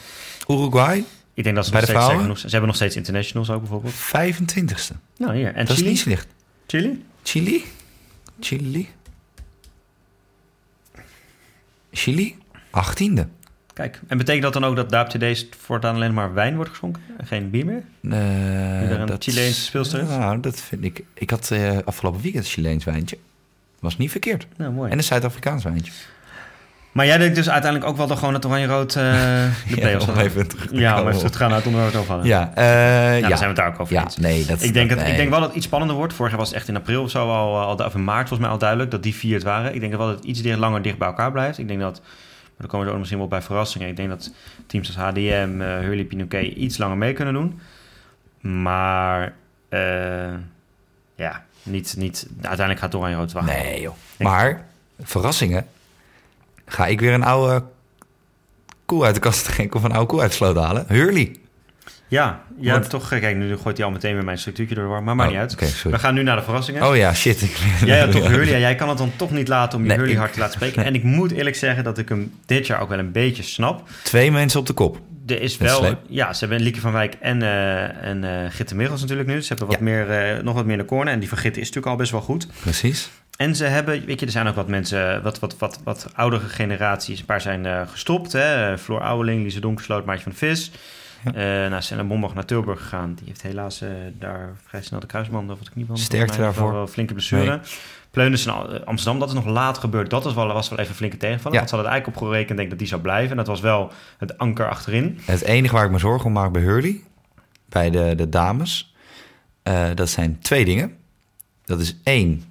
Uruguay, 0.49 1.05
ik 1.35 1.45
denk 1.45 1.57
dat 1.57 1.65
ze 1.65 1.71
Bij 1.71 1.81
nog 1.81 1.91
de 1.91 1.97
steeds... 1.97 2.13
vrouwen? 2.13 2.39
ze 2.39 2.49
hebben 2.49 2.67
nog 2.67 2.77
steeds 2.77 2.97
internationals 2.97 3.51
ook 3.51 3.61
bijvoorbeeld. 3.61 3.95
25ste. 3.95 4.97
Nou, 5.17 5.35
hier. 5.37 5.55
En 5.55 5.65
Dat 5.65 5.69
is 5.71 5.77
Chili? 5.77 5.89
niet 5.89 5.99
slecht. 5.99 6.27
Chili? 6.67 7.05
Chili? 7.23 7.65
Chili? 8.41 8.89
Chili? 11.93 12.37
18e. 12.71 13.23
Kijk. 13.75 14.01
En 14.07 14.19
betekent 14.19 14.43
dat 14.43 14.53
dan 14.53 14.65
ook 14.65 14.77
dat 14.77 14.91
daar 14.91 15.05
op 15.05 15.11
today's 15.11 15.47
voortaan 15.59 15.95
alleen 15.95 16.15
maar 16.15 16.35
wijn 16.35 16.55
wordt 16.55 16.71
geschonken? 16.71 17.03
En 17.17 17.27
geen 17.27 17.51
bier 17.51 17.65
meer? 17.67 17.83
Eh, 18.11 18.91
er 18.91 19.01
een 19.01 19.17
Chileense 19.19 19.61
speelster 19.61 20.01
is? 20.01 20.09
Nou, 20.09 20.41
dat 20.41 20.61
vind 20.61 20.85
ik... 20.85 21.05
Ik 21.15 21.31
had 21.31 21.51
eh, 21.51 21.79
afgelopen 21.85 22.21
weekend 22.21 22.45
een 22.45 22.51
Chileens 22.51 22.85
wijntje. 22.85 23.19
Was 23.79 23.97
niet 23.97 24.11
verkeerd. 24.11 24.47
Nou, 24.57 24.73
mooi. 24.73 24.91
En 24.91 24.99
een 24.99 25.05
Zuid-Afrikaans 25.05 25.65
wijntje. 25.65 25.93
Maar 27.01 27.09
jij 27.09 27.19
denkt 27.19 27.35
dus 27.35 27.51
uiteindelijk 27.51 27.91
ook 27.91 27.97
wel 27.97 28.07
dat 28.07 28.19
gewoon 28.19 28.35
het 28.35 28.47
Oranje-Rood 28.47 28.97
eh 28.97 29.03
de 29.69 29.75
play-offs 29.75 30.07
even 30.17 30.49
te 30.49 30.57
Ja, 30.71 31.03
op- 31.03 31.13
terug 31.13 31.31
te 31.31 31.39
gaan 31.39 31.51
naar 31.51 31.63
het 31.65 31.75
overvallen. 31.97 32.25
Ja, 32.27 32.51
eh, 32.55 32.65
Ja, 32.65 33.13
ja. 33.13 33.29
daar 33.29 33.39
zijn 33.39 33.41
we 33.41 33.47
het 33.47 33.57
daar 33.57 33.69
ook 33.69 33.81
over 33.81 33.95
ja, 33.95 34.03
eens. 34.03 34.17
nee, 34.17 34.45
dat 34.45 34.63
Ik 34.63 34.73
denk, 34.73 34.89
dat, 34.91 34.99
het, 34.99 35.09
ik 35.09 35.17
denk 35.17 35.31
wel 35.31 35.39
dat 35.39 35.49
het 35.49 35.57
iets 35.57 35.67
spannender 35.67 35.97
wordt. 35.97 36.15
Vorig 36.15 36.31
jaar 36.31 36.41
was 36.41 36.49
het 36.49 36.59
echt 36.59 36.69
in 36.69 36.77
april 36.77 37.03
of 37.03 37.11
zo 37.11 37.29
al, 37.31 37.59
al 37.59 37.75
of 37.87 37.95
in 37.95 38.05
maart 38.05 38.19
volgens 38.29 38.41
mij 38.41 38.49
al 38.49 38.59
duidelijk 38.59 38.91
dat 38.91 39.03
die 39.03 39.15
vier 39.15 39.35
het 39.35 39.43
waren. 39.43 39.75
Ik 39.75 39.81
denk 39.81 39.97
wel 39.97 40.07
dat 40.07 40.17
het 40.17 40.25
iets 40.25 40.43
dicht, 40.43 40.59
langer 40.59 40.83
dicht 40.83 40.99
bij 40.99 41.09
elkaar 41.09 41.33
blijft. 41.33 41.59
Ik 41.59 41.69
denk 41.69 41.81
dat, 41.81 42.01
maar 42.01 42.57
dan 42.59 42.67
komen 42.69 42.87
we 42.87 42.93
ook 42.93 42.99
misschien 42.99 43.19
wel 43.19 43.29
bij 43.29 43.43
verrassingen. 43.43 43.89
Ik 43.89 43.97
denk 43.97 44.09
dat 44.09 44.31
teams 44.67 44.87
als 44.87 44.97
HDM, 44.97 45.61
eh 45.61 45.67
Hurley, 45.79 46.05
Pinoquet 46.05 46.53
iets 46.55 46.79
langer 46.79 46.97
mee 46.97 47.13
kunnen 47.13 47.35
doen. 47.35 47.61
Maar 48.63 49.33
eh, 49.69 49.81
ja, 51.15 51.45
niet, 51.63 51.95
niet, 51.99 52.27
uiteindelijk 52.37 52.79
gaat 52.81 52.95
Oranje 52.95 53.17
Rood 53.17 53.33
wel 53.33 53.43
halen. 53.43 53.63
Nee, 53.63 53.81
joh. 53.81 53.95
Maar, 54.19 54.65
verrassingen. 55.03 55.67
Ga 56.71 56.87
ik 56.87 57.01
weer 57.01 57.13
een 57.13 57.23
oude 57.25 57.63
koe 58.87 59.05
uit 59.05 59.15
de 59.15 59.21
kast 59.21 59.45
trekken 59.45 59.77
of 59.79 59.85
een 59.85 59.93
oude 59.93 60.07
koe 60.07 60.21
uit 60.21 60.31
de 60.31 60.37
sloot 60.37 60.57
halen? 60.57 60.85
Hurley. 60.89 61.35
Ja, 62.09 62.43
ja 62.59 62.73
Want- 62.73 62.91
toch. 62.91 63.09
Kijk, 63.09 63.37
nu 63.37 63.57
gooit 63.57 63.77
hij 63.77 63.87
al 63.87 63.93
meteen 63.93 64.15
weer 64.15 64.25
mijn 64.25 64.39
structuurtje 64.39 64.75
door. 64.75 64.89
Maar 64.89 65.03
maakt 65.03 65.21
Oh, 65.21 65.27
niet 65.27 65.37
uit. 65.61 65.83
we 65.83 65.99
gaan 65.99 66.15
nu 66.15 66.23
naar 66.23 66.37
de 66.37 66.43
verrassingen. 66.43 66.87
Oh 66.89 66.97
ja, 66.97 67.15
shit. 67.15 67.43
Ik- 67.43 67.57
Jij 67.85 68.01
had 68.01 68.13
toch 68.13 68.27
Hurley? 68.35 68.51
Ja, 68.53 68.59
jij 68.59 68.75
kan 68.75 68.89
het 68.89 68.99
dan 68.99 69.13
toch 69.17 69.31
niet 69.31 69.49
laten 69.49 69.79
om 69.79 69.83
je 69.85 69.89
Nee, 69.89 69.97
Hurley 69.97 70.15
ik- 70.15 70.21
hard 70.21 70.33
te 70.33 70.39
laten 70.39 70.55
spreken. 70.55 70.85
En 70.85 70.95
ik 70.95 71.03
moet 71.03 71.31
eerlijk 71.33 71.57
zeggen 71.57 71.85
dat 71.85 71.99
ik 71.99 72.09
hem 72.09 72.33
dit 72.47 72.67
jaar 72.67 72.81
ook 72.81 72.89
wel 72.89 72.99
een 72.99 73.13
beetje 73.13 73.43
snap. 73.43 73.89
Twee 74.03 74.31
mensen 74.33 74.61
op 74.61 74.67
de 74.67 74.73
kop. 74.73 75.01
Er 75.27 75.41
is 75.43 75.57
wel, 75.57 75.95
ja, 76.09 76.33
ze 76.33 76.41
hebben 76.45 76.61
Lieke 76.65 76.81
van 76.81 76.93
Wijk 76.93 77.15
en, 77.21 77.43
eh 77.43 78.05
en 78.05 78.25
eh 78.45 78.51
Gitte 78.51 78.75
Michels 78.75 79.01
natuurlijk 79.01 79.29
nu. 79.29 79.41
Ze 79.43 79.49
hebben 79.49 79.67
wat 79.67 79.77
Ja. 79.77 79.83
meer, 79.83 80.11
eh, 80.11 80.43
nog 80.43 80.55
wat 80.55 80.65
meer 80.67 80.77
de 80.77 80.85
corner. 80.85 81.13
En 81.13 81.19
die 81.21 81.29
van 81.29 81.39
Gitte 81.39 81.61
is 81.61 81.67
natuurlijk 81.67 81.93
al 81.93 81.99
best 81.99 82.13
wel 82.13 82.21
goed. 82.21 82.47
Precies. 82.61 83.11
En 83.41 83.57
ze 83.57 83.65
hebben, 83.65 84.05
weet 84.05 84.21
je, 84.21 84.27
er 84.27 84.33
zijn 84.33 84.47
ook 84.47 84.55
wat 84.55 84.69
mensen, 84.69 85.23
wat, 85.23 85.39
wat, 85.39 85.59
wat, 85.59 85.81
wat 85.85 86.07
oudere 86.15 86.49
generaties. 86.49 87.21
Een 87.21 87.25
paar 87.25 87.41
zijn 87.41 87.67
eh, 87.67 87.89
gestopt. 87.89 88.33
Hè? 88.33 88.79
Floor 88.79 89.01
Ouweling, 89.01 89.43
Lise 89.43 89.61
Donkersloot, 89.61 90.05
Maartje 90.05 90.25
van 90.25 90.33
Vis. 90.33 90.71
Ja. 91.25 91.33
Eh 91.65 91.71
nou, 91.71 91.83
Senna 91.83 92.05
Bombach 92.05 92.35
naar 92.35 92.45
Tilburg 92.45 92.81
gegaan. 92.81 93.15
Die 93.15 93.27
heeft 93.27 93.43
helaas 93.43 93.81
eh, 93.81 93.89
daar 94.19 94.51
vrij 94.67 94.83
snel 94.83 95.01
de 95.01 95.07
kruisband 95.07 95.51
of 95.51 95.59
het 95.59 95.71
knieband. 95.71 95.99
Sterkte 95.99 96.39
daarvoor. 96.39 96.73
Wel 96.73 96.87
flinke 96.87 97.13
blessure. 97.13 97.45
Nee. 97.45 97.59
Pleunus 98.11 98.47
in 98.47 98.53
Amsterdam, 98.85 99.19
dat 99.19 99.29
is 99.29 99.35
nog 99.35 99.47
laat 99.47 99.79
gebeurd. 99.79 100.11
Dat 100.11 100.25
was 100.25 100.35
wel, 100.35 100.47
was 100.47 100.69
wel 100.69 100.79
even 100.79 100.95
flinke 100.95 101.17
tegenvaller. 101.17 101.53
Ja. 101.53 101.59
Want 101.59 101.69
ze 101.69 101.75
hadden 101.75 101.93
het 101.93 102.03
eigenlijk 102.03 102.17
op 102.17 102.29
gerekend, 102.29 102.57
denk 102.57 102.63
ik, 102.63 102.71
dat 102.71 102.79
die 102.79 102.89
zou 102.89 103.01
blijven. 103.01 103.31
En 103.31 103.37
dat 103.37 103.47
was 103.47 103.61
wel 103.61 103.93
het 104.19 104.39
anker 104.39 104.69
achterin. 104.69 105.19
Het 105.25 105.43
enige 105.43 105.75
waar 105.75 105.85
ik 105.85 105.91
me 105.91 105.99
zorgen 105.99 106.27
om 106.27 106.33
maak 106.33 106.53
bij 106.53 106.63
Hurley, 106.63 107.01
bij 107.69 107.91
de, 107.91 108.15
de 108.17 108.29
dames, 108.29 108.95
dat 109.95 110.09
zijn 110.09 110.39
twee 110.39 110.65
dingen. 110.65 110.97
Dat 111.65 111.81
is 111.81 111.97
één, 112.03 112.45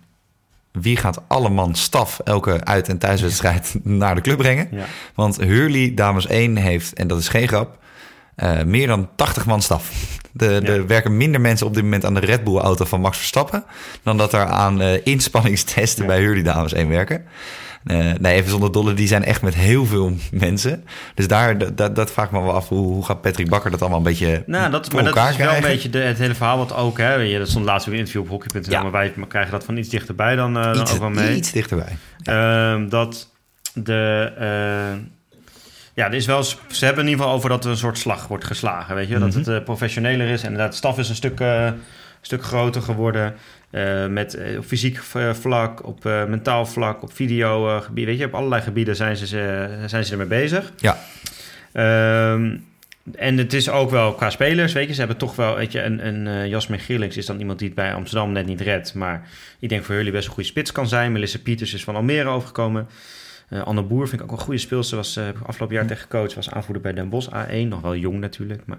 wie 0.81 0.97
gaat 0.97 1.21
alle 1.27 1.49
man 1.49 1.75
staf 1.75 2.19
elke 2.23 2.63
uit- 2.63 2.89
en 2.89 2.97
thuiswedstrijd 2.97 3.75
naar 3.83 4.15
de 4.15 4.21
club 4.21 4.37
brengen? 4.37 4.67
Ja. 4.71 4.85
Want 5.15 5.37
Hurley, 5.37 5.91
dames 5.95 6.27
1, 6.27 6.55
heeft, 6.55 6.93
en 6.93 7.07
dat 7.07 7.19
is 7.19 7.27
geen 7.27 7.47
grap, 7.47 7.77
eh, 8.35 8.63
meer 8.63 8.87
dan 8.87 9.09
80 9.15 9.45
man 9.45 9.61
staf. 9.61 9.91
De, 10.39 10.59
Ja. 10.61 10.67
Er 10.67 10.87
werken 10.87 11.17
minder 11.17 11.41
mensen 11.41 11.67
op 11.67 11.73
dit 11.73 11.83
moment 11.83 12.05
aan 12.05 12.13
de 12.13 12.19
Red 12.19 12.43
Bull-auto 12.43 12.85
van 12.85 13.01
Max 13.01 13.17
Verstappen... 13.17 13.63
dan 14.03 14.17
dat 14.17 14.33
er 14.33 14.45
aan 14.45 14.81
eh, 14.81 15.05
inspanningstesten 15.05 16.03
Ja. 16.03 16.09
bij 16.09 16.19
Hurley, 16.19 16.43
dames 16.43 16.73
1 16.73 16.89
werken. 16.89 17.25
Eh, 17.83 17.97
nee, 18.19 18.33
even 18.33 18.49
zonder 18.49 18.71
dolle, 18.71 18.93
die 18.93 19.07
zijn 19.07 19.23
echt 19.23 19.41
met 19.41 19.55
heel 19.55 19.85
veel 19.85 20.13
mensen. 20.31 20.83
Dus 21.15 21.27
daar, 21.27 21.75
dat, 21.75 21.95
dat, 21.95 22.11
vraag 22.11 22.25
ik 22.25 22.31
me 22.31 22.41
wel 22.41 22.53
af, 22.53 22.67
hoe, 22.67 22.87
hoe 22.87 23.05
gaat 23.05 23.21
Patrick 23.21 23.49
Bakker 23.49 23.71
dat 23.71 23.81
allemaal 23.81 23.97
een 23.97 24.03
beetje 24.03 24.43
Nou, 24.45 24.71
dat, 24.71 24.93
maar 24.93 25.03
dat 25.03 25.29
is 25.29 25.37
wel 25.37 25.55
een 25.55 25.61
beetje 25.61 25.89
de, 25.89 25.99
het 25.99 26.17
hele 26.17 26.35
verhaal 26.35 26.57
wat 26.57 26.75
ook... 26.75 26.97
Hè, 26.97 27.13
je, 27.13 27.37
dat 27.37 27.49
stond 27.49 27.65
laatst 27.65 27.87
ook 27.87 27.93
in 27.93 27.99
een 27.99 28.05
interview 28.05 28.31
op 28.31 28.41
hockey.nl... 28.41 28.71
Ja. 28.71 28.81
maar 28.81 28.91
wij 28.91 29.13
krijgen 29.27 29.51
dat 29.51 29.63
van 29.63 29.77
iets 29.77 29.89
dichterbij 29.89 30.35
dan, 30.35 30.53
dan 30.53 30.79
iets, 30.79 30.93
ook 30.93 30.99
wel 30.99 31.09
mee. 31.09 31.35
iets 31.35 31.51
dichterbij. 31.51 31.97
Ehm, 32.23 32.89
dat 32.89 33.29
de... 33.73 34.31
ja, 35.99 36.07
er 36.07 36.13
is 36.13 36.25
wel, 36.25 36.43
ze 36.43 36.85
hebben 36.85 37.03
in 37.03 37.09
ieder 37.09 37.21
geval 37.23 37.37
over 37.37 37.49
dat 37.49 37.65
er 37.65 37.71
een 37.71 37.77
soort 37.77 37.97
slag 37.97 38.27
wordt 38.27 38.43
geslagen. 38.43 38.95
Weet 38.95 39.07
je? 39.07 39.19
Dat 39.19 39.29
Mhm. 39.29 39.37
het 39.37 39.47
eh, 39.47 39.63
professioneler 39.63 40.27
is. 40.27 40.41
En 40.41 40.47
inderdaad, 40.47 40.71
de 40.71 40.77
staf 40.77 40.97
is 40.97 41.09
een 41.09 41.15
stuk, 41.15 41.39
eh, 41.39 41.71
stuk 42.21 42.43
groter 42.43 42.81
geworden. 42.81 43.33
eh, 43.71 44.05
met 44.07 44.37
op 44.57 44.65
fysiek 44.65 44.97
vlak, 45.33 45.85
op 45.85 46.03
mentaal 46.03 46.65
vlak, 46.65 47.03
op 47.03 47.13
video 47.13 47.67
eh, 47.75 47.81
gebied. 47.81 48.05
Weet 48.05 48.17
je, 48.17 48.25
op 48.25 48.33
allerlei 48.33 48.61
gebieden 48.61 48.95
zijn 48.95 49.15
ze, 49.17 49.25
zijn 49.85 50.05
ze 50.05 50.11
ermee 50.11 50.27
bezig. 50.27 50.71
Ja. 50.77 50.97
Ehm, 51.73 52.55
en 53.15 53.37
het 53.37 53.53
is 53.53 53.69
ook 53.69 53.89
wel 53.89 54.13
qua 54.13 54.29
spelers, 54.29 54.73
weet 54.73 54.87
je, 54.87 54.93
ze 54.93 54.99
hebben 54.99 55.17
toch 55.17 55.35
wel, 55.35 55.55
weet 55.55 55.71
je, 55.71 55.81
een, 55.83 56.07
een 56.07 56.49
Jasmin 56.49 56.79
Geerlings 56.79 57.17
is 57.17 57.25
dan 57.25 57.39
iemand 57.39 57.59
die 57.59 57.67
het 57.67 57.75
bij 57.77 57.93
Amsterdam 57.93 58.31
net 58.31 58.45
niet 58.45 58.61
redt. 58.61 58.93
Maar 58.93 59.27
ik 59.59 59.69
denk 59.69 59.83
voor 59.83 59.95
jullie 59.95 60.11
best 60.11 60.27
een 60.27 60.33
goede 60.33 60.49
spits 60.49 60.71
kan 60.71 60.87
zijn. 60.87 61.11
Melissa 61.11 61.39
Pieters 61.43 61.73
is 61.73 61.83
van 61.83 61.95
Almere 61.95 62.29
overgekomen. 62.29 62.87
Eh, 63.49 63.63
Anne 63.63 63.81
Boer 63.83 64.07
vind 64.07 64.21
ik 64.21 64.31
ook 64.31 64.37
een 64.37 64.43
goede 64.43 64.59
speelster. 64.59 64.97
Was 64.97 65.15
eh, 65.15 65.23
afgelopen 65.45 65.75
jaar 65.75 65.85
tegen 65.85 66.07
coach, 66.07 66.33
was 66.35 66.49
aanvoerder 66.51 66.81
bij 66.81 66.93
Den 66.93 67.09
Bosch 67.09 67.27
A1. 67.29 67.67
Nog 67.67 67.81
wel 67.81 67.95
jong 67.95 68.19
natuurlijk. 68.19 68.61
Maar 68.65 68.77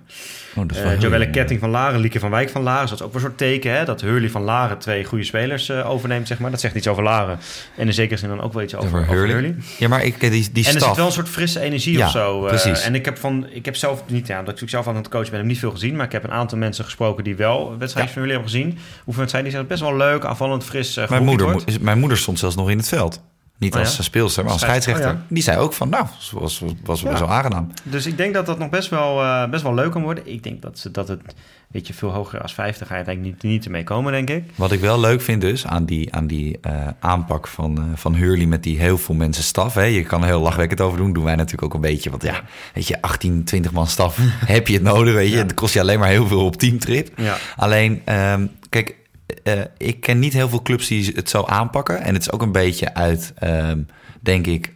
Oh, 0.56 0.64
is 0.68 0.82
wel 0.82 0.90
eh 0.92 1.00
Joelle 1.00 1.30
Ketting 1.30 1.60
van 1.60 1.70
Laren, 1.70 2.00
Lieke 2.00 2.18
van 2.20 2.30
Wijk 2.30 2.50
van 2.50 2.62
Laren. 2.62 2.80
Dus 2.80 2.90
dat 2.90 2.98
is 3.00 3.04
ook 3.06 3.12
wel 3.12 3.22
een 3.22 3.26
soort 3.28 3.38
teken, 3.38 3.72
hè? 3.76 3.84
Dat 3.84 4.00
Hurley 4.00 4.30
van 4.30 4.42
Laren 4.42 4.78
twee 4.78 5.04
goede 5.04 5.24
spelers 5.24 5.70
overneemt, 5.70 6.26
zeg 6.26 6.38
maar. 6.38 6.50
Dat 6.50 6.60
zegt 6.60 6.74
iets 6.74 6.88
over 6.88 7.02
Laren. 7.02 7.38
En 7.76 7.86
in 7.86 7.92
zekere 7.94 8.18
zin 8.18 8.28
dan 8.28 8.40
ook 8.40 8.52
wel 8.52 8.62
iets 8.62 8.74
over, 8.74 9.06
Hurley. 9.06 9.32
Hurley. 9.32 9.54
Ja, 9.78 9.88
maar 9.88 10.04
ik, 10.04 10.20
die, 10.20 10.30
die 10.30 10.66
En 10.66 10.72
er 10.72 10.76
staf... 10.76 10.86
zit 10.88 10.96
wel 10.96 11.06
een 11.06 11.12
soort 11.12 11.28
frisse 11.28 11.60
energie 11.60 11.96
Ja, 11.98 12.04
of 12.06 12.10
zo. 12.12 12.40
precies. 12.40 12.82
en 12.82 12.94
ik 12.94 13.04
heb, 13.04 13.18
van, 13.18 13.46
ik 13.50 13.64
heb 13.64 13.76
zelf 13.76 14.02
niet, 14.06 14.26
ja, 14.26 14.42
dat 14.42 14.60
ik 14.60 14.68
zelf 14.68 14.88
aan 14.88 14.96
het 14.96 15.08
coachen 15.08 15.30
ben, 15.30 15.38
heb 15.38 15.48
niet 15.48 15.58
veel 15.58 15.70
gezien. 15.70 15.96
Maar 15.96 16.06
ik 16.06 16.12
heb 16.12 16.24
een 16.24 16.30
aantal 16.32 16.58
mensen 16.58 16.84
gesproken 16.84 17.24
die 17.24 17.36
wel 17.36 17.78
wedstrijden 17.78 18.12
van 18.12 18.22
jullie 18.22 18.36
hebben 18.38 18.52
gezien. 18.52 18.78
Oefenwedstrijden, 19.06 19.42
die 19.50 19.58
zijn 19.58 19.66
best 19.66 19.80
wel 19.80 19.96
leuk, 19.96 20.24
aanvallend, 20.24 20.64
fris. 20.64 20.96
eh, 20.96 21.08
Mijn 21.10 21.24
moeder, 21.24 21.50
wordt. 21.52 21.80
mijn 21.80 21.98
moeder 21.98 22.18
stond 22.18 22.38
zelfs 22.38 22.56
nog 22.56 22.70
in 22.70 22.76
het 22.76 22.88
veld. 22.88 23.22
Niet 23.60 23.74
Oh 23.74 23.80
als 23.80 23.96
ja? 23.96 24.02
speelster, 24.02 24.42
maar 24.44 24.52
als 24.52 24.60
Scheids- 24.60 24.84
scheidsrechter. 24.84 25.20
oh 25.20 25.26
Die 25.34 25.42
zei 25.42 25.58
ook 25.58 25.72
van, 25.72 25.88
nou, 25.88 26.06
was, 26.32 26.62
was, 26.84 27.02
best 27.02 27.18
wel 27.18 27.28
aangenaam. 27.30 27.70
Dus 27.82 28.06
ik 28.06 28.16
denk 28.16 28.34
dat 28.34 28.46
dat 28.46 28.58
nog 28.58 28.68
best 28.70 28.88
wel, 28.88 29.22
eh, 29.22 29.48
best 29.50 29.62
wel 29.62 29.74
leuk 29.74 29.90
kan 29.90 30.02
worden. 30.02 30.32
Ik 30.32 30.42
denk 30.42 30.62
dat, 30.62 30.78
ze, 30.78 30.90
dat 30.90 31.08
het, 31.08 31.20
weet 31.68 31.86
je, 31.86 31.94
veel 31.94 32.08
hoger 32.10 32.40
als 32.42 32.54
50 32.54 32.86
ga 32.86 32.92
je 32.92 33.04
uiteindelijk 33.04 33.42
niet, 33.42 33.52
niet 33.52 33.64
ermee 33.64 33.84
komen, 33.84 34.12
denk 34.12 34.30
ik. 34.30 34.44
Wat 34.54 34.72
ik 34.72 34.80
wel 34.80 35.00
leuk 35.00 35.20
vind 35.22 35.40
dus 35.40 35.66
aan 35.66 35.84
die, 35.84 36.14
aan 36.14 36.26
die 36.26 36.58
eh, 36.62 36.72
aanpak 37.00 37.46
van, 37.46 37.76
eh, 37.78 37.84
van 37.94 38.14
Hurley 38.14 38.46
met 38.46 38.62
die 38.62 38.78
heel 38.78 38.98
veel 38.98 39.14
mensen 39.14 39.44
staf. 39.44 39.74
Hè. 39.74 39.82
Je 39.84 40.02
kan 40.02 40.20
er 40.20 40.26
heel 40.26 40.40
lachwekkend 40.40 40.80
over 40.80 40.98
doen. 40.98 41.12
Doen 41.12 41.24
wij 41.24 41.34
natuurlijk 41.36 41.64
ook 41.64 41.74
een 41.74 41.80
beetje. 41.90 42.10
Want 42.10 42.22
ja, 42.22 42.42
weet 42.74 42.86
je, 42.88 43.02
18, 43.02 43.44
20 43.44 43.72
man 43.72 43.86
staf. 43.86 44.18
heb 44.56 44.68
je 44.68 44.74
het 44.74 44.82
nodig, 44.82 45.14
weet 45.14 45.30
je. 45.30 45.36
Het 45.36 45.54
kost 45.54 45.74
je 45.74 45.80
alleen 45.80 45.98
maar 45.98 46.08
heel 46.08 46.26
veel 46.26 46.44
op 46.44 46.56
teamtrip. 46.56 47.08
Ja. 47.16 47.36
Alleen, 47.56 48.02
ehm, 48.04 48.46
kijk, 48.68 48.98
eh, 49.42 49.60
ik 49.76 50.00
ken 50.00 50.18
niet 50.18 50.32
heel 50.32 50.48
veel 50.48 50.62
clubs 50.62 50.86
die 50.88 51.12
het 51.14 51.30
zo 51.30 51.42
aanpakken. 51.42 52.00
En 52.02 52.14
het 52.14 52.22
is 52.22 52.32
ook 52.32 52.42
een 52.42 52.52
beetje 52.52 52.94
uit, 52.94 53.32
ehm, 53.38 53.78
denk 54.20 54.46
ik, 54.46 54.72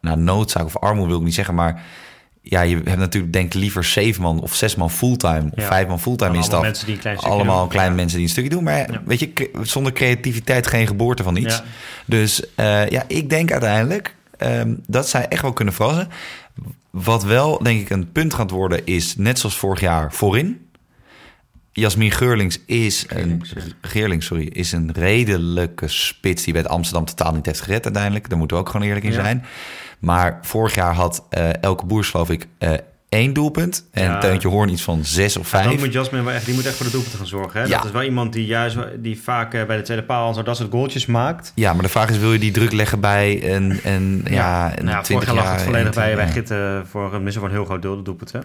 nou, 0.00 0.18
noodzaak 0.18 0.64
of 0.64 0.76
armoede 0.76 1.08
wil 1.10 1.18
ik 1.18 1.24
niet 1.24 1.34
zeggen. 1.34 1.54
Maar 1.54 1.82
ja, 2.42 2.60
je 2.60 2.74
hebt 2.84 2.96
natuurlijk, 2.98 3.32
denk 3.32 3.54
liever 3.54 3.84
zeven 3.84 4.22
man 4.22 4.40
of 4.40 4.54
zes 4.54 4.74
man 4.74 4.90
fulltime. 4.90 5.50
Of 5.54 5.62
Ja. 5.62 5.66
vijf 5.66 5.86
man 5.88 6.00
fulltime 6.00 6.36
in 6.36 6.42
staf. 6.42 6.60
mensen 6.62 6.86
die 6.86 6.94
een 6.94 7.00
klein 7.00 7.16
Allemaal 7.18 7.60
doen. 7.60 7.68
kleine 7.68 7.90
Ja. 7.90 7.96
mensen 7.96 8.16
die 8.16 8.26
een 8.26 8.32
stukje 8.32 8.50
doen. 8.50 8.62
Maar 8.64 8.92
Ja. 8.92 9.02
weet 9.04 9.20
je, 9.20 9.50
zonder 9.62 9.92
creativiteit 9.92 10.66
geen 10.66 10.86
geboorte 10.86 11.22
van 11.22 11.36
iets. 11.36 11.62
Dus 12.04 12.54
eh, 12.54 12.88
ja, 12.88 13.04
ik 13.06 13.30
denk 13.30 13.52
uiteindelijk 13.52 14.14
ehm, 14.36 14.74
dat 14.86 15.08
zij 15.08 15.28
echt 15.28 15.42
wel 15.42 15.52
kunnen 15.52 15.74
verrassen. 15.74 16.08
Wat 16.90 17.24
wel, 17.24 17.62
denk 17.62 17.80
ik, 17.80 17.90
een 17.90 18.12
punt 18.12 18.34
gaat 18.34 18.50
worden 18.50 18.86
is, 18.86 19.16
net 19.16 19.38
zoals 19.38 19.56
vorig 19.56 19.80
jaar, 19.80 20.12
voorin. 20.12 20.67
Jasmin 21.78 22.10
Geurlings 22.10 22.58
is 22.66 23.04
een, 23.08 23.42
Geerlings, 23.80 24.26
sorry, 24.26 24.46
is 24.46 24.72
een 24.72 24.92
redelijke 24.92 25.88
spits 25.88 26.44
die 26.44 26.52
bij 26.52 26.62
het 26.62 26.70
Amsterdam 26.70 27.04
totaal 27.04 27.32
niet 27.32 27.46
heeft 27.46 27.60
gered 27.60 27.84
uiteindelijk. 27.84 28.28
Daar 28.28 28.38
moeten 28.38 28.56
we 28.56 28.62
ook 28.62 28.68
gewoon 28.68 28.86
eerlijk 28.86 29.04
in 29.06 29.12
Ja. 29.12 29.20
zijn. 29.22 29.44
Maar 29.98 30.38
vorig 30.42 30.74
jaar 30.74 30.94
had 30.94 31.26
eh, 31.30 31.62
Elke 31.62 31.86
Boers, 31.86 32.10
geloof 32.10 32.30
ik, 32.30 32.46
eh, 32.58 32.72
één 33.08 33.32
doelpunt. 33.32 33.84
En 33.92 34.04
Ja. 34.04 34.18
Teuntje 34.18 34.48
Hoorn 34.48 34.68
iets 34.68 34.82
van 34.82 35.04
zes 35.04 35.36
of 35.36 35.48
vijf. 35.48 35.64
Dan 35.64 35.78
moet 35.78 35.92
Jasmin 35.92 36.24
wel 36.24 36.34
echt, 36.34 36.44
die 36.44 36.54
moet 36.54 36.66
echt 36.66 36.74
voor 36.74 36.86
de 36.86 36.92
doelpunten 36.92 37.18
gaan 37.18 37.28
zorgen. 37.28 37.60
Hè? 37.60 37.66
Ja. 37.66 37.76
Dat 37.76 37.84
is 37.84 37.90
wel 37.90 38.02
iemand 38.02 38.32
die 38.32 38.46
juist 38.46 38.76
die 38.98 39.20
vaak 39.22 39.54
eh, 39.54 39.64
bij 39.64 39.76
de 39.76 39.82
tweede 39.82 40.02
paal 40.02 40.38
en 40.38 40.44
dat 40.44 40.56
soort 40.56 40.70
goaltjes 40.70 41.06
maakt. 41.06 41.52
Ja, 41.54 41.72
maar 41.72 41.82
de 41.82 41.88
vraag 41.88 42.10
is, 42.10 42.18
wil 42.18 42.32
je 42.32 42.38
die 42.38 42.52
druk 42.52 42.72
leggen 42.72 43.00
bij 43.00 43.54
een, 43.54 43.80
een 43.84 44.24
ja, 44.30 44.78
een 44.78 44.84
nou, 44.84 44.96
ja, 44.96 45.02
20 45.02 45.06
vorig 45.06 45.26
jaar 45.26 45.34
lag 45.34 45.52
het 45.52 45.62
volledig 45.62 45.94
bij, 45.94 46.14
bij 46.14 46.24
21 46.24 46.32
Gitten 46.32 46.86
voor 46.86 47.14
een 47.14 47.22
missen 47.22 47.40
voor 47.40 47.50
een 47.50 47.56
heel 47.56 47.64
groot 47.66 47.82
deel 47.82 47.96
de 47.96 48.02
doelpunten. 48.02 48.44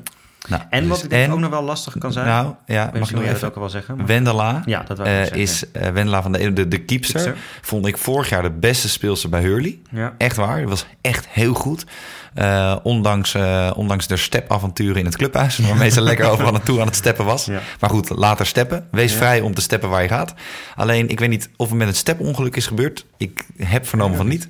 Nou, 0.49 0.61
En 0.69 0.79
dus- 0.79 0.89
wat 0.89 1.03
ik 1.03 1.09
denk 1.09 1.25
en- 1.25 1.31
ook 1.31 1.39
nog 1.39 1.49
wel 1.49 1.63
lastig 1.63 1.97
kan 1.97 2.11
zijn. 2.11 2.25
Nou, 2.25 2.53
ja, 2.65 2.83
mag 2.99 3.09
ik 3.09 3.15
nog 3.15 3.25
dat 3.25 3.35
even? 3.35 3.47
ook 3.47 3.55
wel 3.55 3.69
zeggen. 3.69 3.97
maar- 3.97 4.05
Wendela 4.05 4.61
Ja, 4.65 4.83
dat 4.87 4.99
eh, 4.99 5.31
is 5.31 5.71
eh, 5.71 5.89
Wendela 5.89 6.21
van 6.21 6.31
de, 6.31 6.53
de, 6.53 6.67
de 6.67 6.77
keepster. 6.79 7.21
Keepster. 7.23 7.43
Vond 7.61 7.85
ik 7.87 7.97
vorig 7.97 8.29
jaar 8.29 8.41
de 8.41 8.51
beste 8.51 8.89
speelster 8.89 9.29
bij 9.29 9.41
Hurley. 9.41 9.79
Ja. 9.91 10.13
Echt 10.17 10.35
waar, 10.35 10.59
het 10.59 10.69
was 10.69 10.85
echt 11.01 11.27
heel 11.29 11.53
goed. 11.53 11.85
Eh, 12.33 12.75
ondanks, 12.83 13.33
eh, 13.33 13.71
ondanks 13.75 14.07
de 14.07 14.17
stepavonturen 14.17 14.95
in 14.99 15.05
het 15.05 15.17
clubhuis, 15.17 15.57
waarmee 15.57 15.89
ze 15.89 16.01
lekker 16.01 16.29
overal 16.29 16.51
naartoe 16.51 16.79
aan 16.79 16.85
het 16.85 16.95
steppen 16.95 17.25
was. 17.25 17.45
Ja. 17.45 17.59
Maar 17.79 17.89
goed, 17.89 18.09
later 18.09 18.45
steppen. 18.45 18.87
Wees 18.91 19.11
Ja. 19.11 19.17
vrij 19.17 19.41
om 19.41 19.53
te 19.53 19.61
steppen 19.61 19.89
waar 19.89 20.01
je 20.01 20.07
gaat. 20.07 20.33
Alleen, 20.75 21.09
ik 21.09 21.19
weet 21.19 21.29
niet 21.29 21.49
of 21.55 21.69
er 21.69 21.75
met 21.75 21.87
een 21.87 21.95
stepongeluk 21.95 22.55
is 22.55 22.67
gebeurd. 22.67 23.05
Ik 23.17 23.45
heb 23.57 23.87
vernomen 23.87 24.17
van 24.17 24.27
niet. 24.27 24.47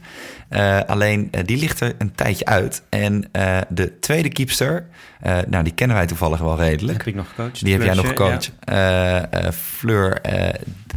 Eh, 0.49 0.79
alleen, 0.87 1.31
die 1.45 1.57
ligt 1.57 1.79
er 1.79 1.93
een 1.97 2.15
tijdje 2.15 2.45
uit. 2.45 2.81
En 2.89 3.29
de 3.69 3.99
tweede 3.99 4.29
keepster, 4.29 4.85
nou, 5.47 5.63
die 5.63 5.73
kennen 5.73 5.97
wij 5.97 6.05
toevallig 6.07 6.39
wel 6.39 6.57
redelijk. 6.57 6.97
heb 6.97 7.07
ik 7.07 7.15
nog 7.15 7.27
gecoacht. 7.29 7.63
Die 7.63 7.73
heb 7.73 7.83
jij 7.83 7.93
nog 7.93 8.07
gecoacht. 8.07 8.51
Fleur, 9.77 10.21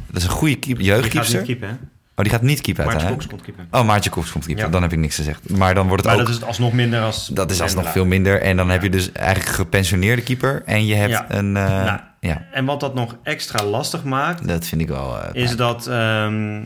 dat 0.06 0.16
is 0.16 0.24
een 0.24 0.30
goede 0.30 0.56
keep, 0.56 0.80
Ja. 0.80 0.82
Die 0.82 0.92
gaat 0.92 1.02
jeugdkeepster. 1.02 1.42
niet 1.46 1.60
hè? 1.60 1.76
Oh, 2.18 2.24
die 2.24 2.32
gaat 2.32 2.42
niet 2.42 2.60
keeper 2.60 2.84
Maartje 2.84 3.06
uiteindelijk. 3.06 3.40
Koks 3.42 3.44
komt 3.46 3.56
keeper. 3.56 3.80
Oh, 3.80 3.86
Maartje 3.86 4.10
Koks 4.10 4.32
komt 4.32 4.44
keeper. 4.44 4.64
Ja. 4.64 4.70
Dan 4.70 4.82
heb 4.82 4.92
ik 4.92 4.98
niks 4.98 5.16
gezegd. 5.16 5.50
Maar 5.50 5.74
dan 5.74 5.88
wordt 5.88 6.02
het 6.02 6.12
Maar 6.12 6.20
ook... 6.20 6.26
dat 6.26 6.34
is 6.34 6.40
het 6.40 6.48
alsnog 6.50 6.72
minder 6.72 7.00
als... 7.02 7.26
Dat 7.26 7.50
is 7.50 7.60
alsnog 7.60 7.92
veel 7.92 8.04
minder. 8.06 8.40
En 8.42 8.56
dan 8.56 8.70
heb 8.70 8.82
je 8.82 8.90
dus 8.90 9.12
eigenlijk 9.12 9.54
gepensioneerde 9.54 10.22
keeper. 10.22 10.62
En 10.64 10.86
je 10.86 10.94
hebt 10.94 11.10
Ja. 11.10 11.24
een... 11.28 11.56
eh, 11.56 11.84
Nou, 11.84 12.00
ja, 12.20 12.46
En 12.52 12.64
wat 12.64 12.80
dat 12.80 12.94
nog 12.94 13.16
extra 13.22 13.64
lastig 13.64 14.04
maakt, 14.04 14.48
dat 14.48 14.66
vind 14.66 14.80
ik 14.80 14.88
wel... 14.88 15.18
eh, 15.22 15.42
is 15.42 15.56
dat 15.56 15.86
ehm, 15.86 16.62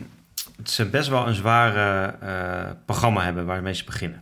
ze 0.63 0.85
best 0.85 1.09
wel 1.09 1.27
een 1.27 1.35
zware 1.35 2.13
eh, 2.21 2.71
programma 2.85 3.23
hebben 3.23 3.45
waarmee 3.45 3.73
ze 3.73 3.83
beginnen. 3.83 4.21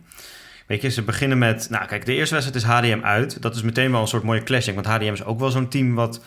Weet 0.66 0.82
je, 0.82 0.88
ze 0.90 1.02
beginnen 1.02 1.38
met... 1.38 1.66
Nou, 1.70 1.86
kijk, 1.86 2.06
de 2.06 2.14
eerste 2.14 2.34
wedstrijd 2.34 2.64
is 2.64 2.70
HDM 2.70 3.04
uit. 3.04 3.42
Dat 3.42 3.54
is 3.54 3.62
meteen 3.62 3.90
wel 3.92 4.00
een 4.00 4.06
soort 4.08 4.22
mooie 4.22 4.42
clashing. 4.42 4.74
Want 4.74 4.86
HDM 4.86 5.12
is 5.12 5.24
ook 5.24 5.38
wel 5.40 5.50
zo'n 5.50 5.68
team 5.68 5.94
wat 5.94 6.20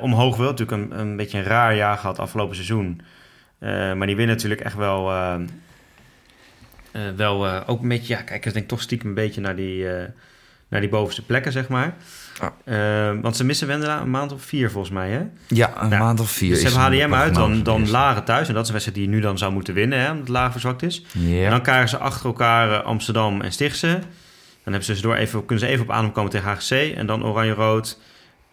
omhoog 0.00 0.36
wil. 0.36 0.50
Natuurlijk 0.50 0.92
een, 0.92 0.98
een 1.00 1.16
beetje 1.16 1.38
een 1.38 1.44
raar 1.44 1.74
jaar 1.76 1.98
gehad 1.98 2.18
afgelopen 2.18 2.54
seizoen. 2.54 3.00
Eh, 3.62 3.92
maar 3.92 4.06
die 4.06 4.16
winnen 4.16 4.34
natuurlijk 4.34 4.60
echt 4.60 4.74
wel... 4.74 5.10
eh, 5.10 5.34
eh, 6.92 7.00
wel 7.16 7.66
ook 7.66 7.82
een 7.82 7.88
beetje... 7.88 8.14
Ja, 8.14 8.22
kijk, 8.22 8.46
ik 8.46 8.52
denk 8.52 8.68
toch 8.68 8.82
stiekem 8.82 9.08
een 9.08 9.14
beetje 9.14 9.40
naar 9.40 9.56
die, 9.56 9.86
naar 10.68 10.80
die 10.80 10.88
bovenste 10.88 11.24
plekken, 11.24 11.52
zeg 11.52 11.68
maar. 11.68 11.94
Want 13.20 13.36
ze 13.36 13.44
missen 13.44 13.66
Wendela 13.66 14.00
een 14.00 14.10
maand 14.10 14.32
of 14.32 14.42
vier, 14.42 14.70
volgens 14.70 14.92
mij, 14.92 15.10
hè? 15.10 15.22
Ja, 15.48 15.82
een 15.82 15.88
maand 15.88 16.20
of 16.20 16.30
vier. 16.30 16.50
Dus 16.50 16.60
ze 16.60 16.78
hebben 16.78 16.98
HDM 16.98 17.14
uit, 17.14 17.34
dan, 17.34 17.62
dan. 17.62 17.90
Laren 17.90 18.24
thuis. 18.24 18.48
En 18.48 18.54
dat 18.54 18.62
is 18.62 18.68
een 18.68 18.74
wedstrijd 18.74 18.98
die 18.98 19.08
je 19.08 19.14
nu 19.14 19.20
dan 19.20 19.38
zou 19.38 19.52
moeten 19.52 19.74
winnen, 19.74 19.98
hè, 19.98 20.10
omdat 20.10 20.28
Laren 20.28 20.52
verzwakt 20.52 20.82
is. 20.82 21.04
En 21.14 21.50
dan 21.50 21.62
krijgen 21.62 21.88
ze 21.88 21.98
achter 21.98 22.26
elkaar 22.26 22.82
Amsterdam 22.82 23.40
en 23.40 23.52
Stichtse. 23.52 23.86
Dan 23.86 24.72
hebben 24.72 24.84
ze 24.84 24.92
dus 24.92 25.00
door 25.00 25.14
even, 25.14 25.44
kunnen 25.44 25.66
ze 25.66 25.70
even 25.70 25.84
op 25.84 25.90
adem 25.90 26.12
komen 26.12 26.30
tegen 26.30 26.50
HGC. 26.50 26.96
En 26.96 27.06
dan 27.06 27.24
Oranje-Rood, 27.24 27.98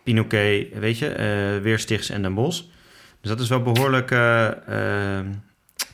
Pinoquet, 0.04 0.67
weet 0.80 0.98
je, 0.98 1.60
weer 1.63 1.80
Stichtse 1.80 2.13
en 2.13 2.22
Den 2.22 2.34
Bosch. 2.34 2.63
Dus 3.22 3.30
dat 3.30 3.40
is 3.40 3.50
wel 3.50 3.62
behoorlijk 3.62 4.12
eh, 4.12 5.18
eh, 5.18 5.26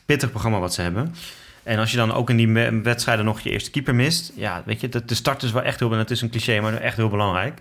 pittig 0.06 0.30
programma 0.30 0.60
wat 0.60 0.74
ze 0.74 0.82
hebben. 0.82 1.16
En 1.64 1.80
als 1.80 1.92
je 1.92 1.98
dan 1.98 2.14
ook 2.14 2.30
in 2.30 2.38
die 2.38 2.52
wedstrijden 2.84 3.26
nog 3.26 3.40
je 3.40 3.50
eerste 3.50 3.72
keeper 3.72 3.96
mist... 3.96 4.32
ja, 4.36 4.64
weet 4.66 4.82
je, 4.82 4.90
de, 4.90 5.16
start 5.16 5.44
is 5.44 5.52
wel 5.52 5.62
echt 5.62 5.80
heel... 5.80 5.92
en 5.92 5.98
het 5.98 6.12
is 6.12 6.22
een 6.22 6.30
cliché, 6.30 6.62
maar 6.62 6.74
echt 6.74 6.98
heel 6.98 7.10
belangrijk. 7.10 7.60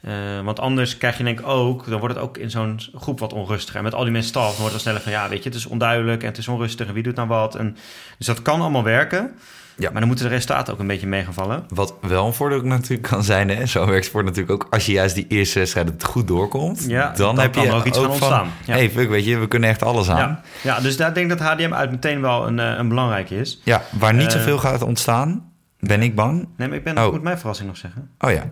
Eh, 0.00 0.40
want 0.40 0.60
anders 0.60 0.96
krijg 0.96 1.18
je 1.18 1.24
denk 1.24 1.40
ik 1.40 1.46
ook... 1.46 1.88
dan 1.88 1.98
wordt 1.98 2.14
het 2.14 2.24
ook 2.24 2.38
in 2.38 2.50
zo'n 2.50 2.80
groep 2.94 3.18
wat 3.18 3.32
onrustiger. 3.32 3.76
En 3.76 3.84
met 3.84 3.94
al 3.94 4.02
die 4.02 4.12
mensen 4.12 4.30
staf, 4.30 4.50
dan 4.50 4.56
wordt 4.56 4.72
het 4.72 4.82
sneller 4.82 5.00
van... 5.00 5.12
ja, 5.12 5.28
weet 5.28 5.42
je, 5.42 5.48
het 5.48 5.58
is 5.58 5.66
onduidelijk 5.66 6.22
en 6.22 6.28
het 6.28 6.38
is 6.38 6.48
onrustig... 6.48 6.86
en 6.86 6.94
wie 6.94 7.02
doet 7.02 7.14
nou 7.14 7.28
wat. 7.28 7.54
En, 7.54 7.76
dus 8.18 8.26
dat 8.26 8.42
kan 8.42 8.60
allemaal 8.60 8.82
werken. 8.82 9.34
Ja. 9.76 9.90
Maar 9.90 9.98
dan 10.00 10.06
moeten 10.08 10.26
de 10.26 10.32
resultaten 10.34 10.72
ook 10.74 10.78
een 10.80 10.86
beetje 10.86 11.06
mee 11.06 11.24
gaan 11.24 11.34
vallen. 11.34 11.64
Wat 11.68 11.94
wel 12.00 12.26
een 12.26 12.32
voordeel 12.34 12.62
natuurlijk 12.62 13.08
kan 13.08 13.24
zijn, 13.24 13.48
hè? 13.48 13.66
zo 13.66 13.86
werkt 13.86 14.04
sport 14.04 14.24
natuurlijk 14.24 14.52
ook. 14.52 14.66
Als 14.70 14.86
je 14.86 14.92
juist 14.92 15.14
die 15.14 15.26
eerste 15.28 15.58
wedstrijd 15.58 15.88
het 15.88 16.04
goed 16.04 16.28
doorkomt, 16.28 16.84
Ja, 16.88 17.12
dan, 17.16 17.34
dan 17.34 17.44
heb 17.44 17.54
je 17.54 17.66
er 17.66 17.74
ook 17.74 17.84
iets 17.84 17.98
van, 17.98 18.06
ontstaan. 18.10 18.48
Ja. 18.64 18.72
hey, 18.74 18.90
fuck, 18.90 19.08
weet 19.08 19.24
je, 19.24 19.38
we 19.38 19.48
kunnen 19.48 19.68
echt 19.70 19.82
alles 19.82 20.10
aan. 20.10 20.18
Ja, 20.18 20.40
ja, 20.62 20.80
dus 20.80 20.96
daar 20.96 21.14
denk 21.14 21.30
ik 21.32 21.38
dat 21.38 21.48
HDM 21.48 21.72
uit 21.72 21.90
meteen 21.90 22.20
wel 22.20 22.46
een, 22.46 22.58
eh, 22.58 22.74
een 22.78 22.88
belangrijke 22.88 23.36
is. 23.36 23.60
Ja, 23.64 23.82
waar 23.98 24.14
niet 24.14 24.26
Eh, 24.26 24.38
zoveel 24.38 24.58
gaat 24.58 24.82
ontstaan, 24.82 25.50
ben 25.78 26.02
ik 26.02 26.14
bang. 26.14 26.48
Nee, 26.56 26.68
maar 26.68 26.76
ik, 26.76 26.84
ben, 26.84 26.98
Oh. 26.98 27.12
moet 27.12 27.22
mijn 27.22 27.38
verrassing 27.38 27.68
nog 27.68 27.76
zeggen. 27.78 28.10
Oh 28.18 28.30
ja, 28.30 28.42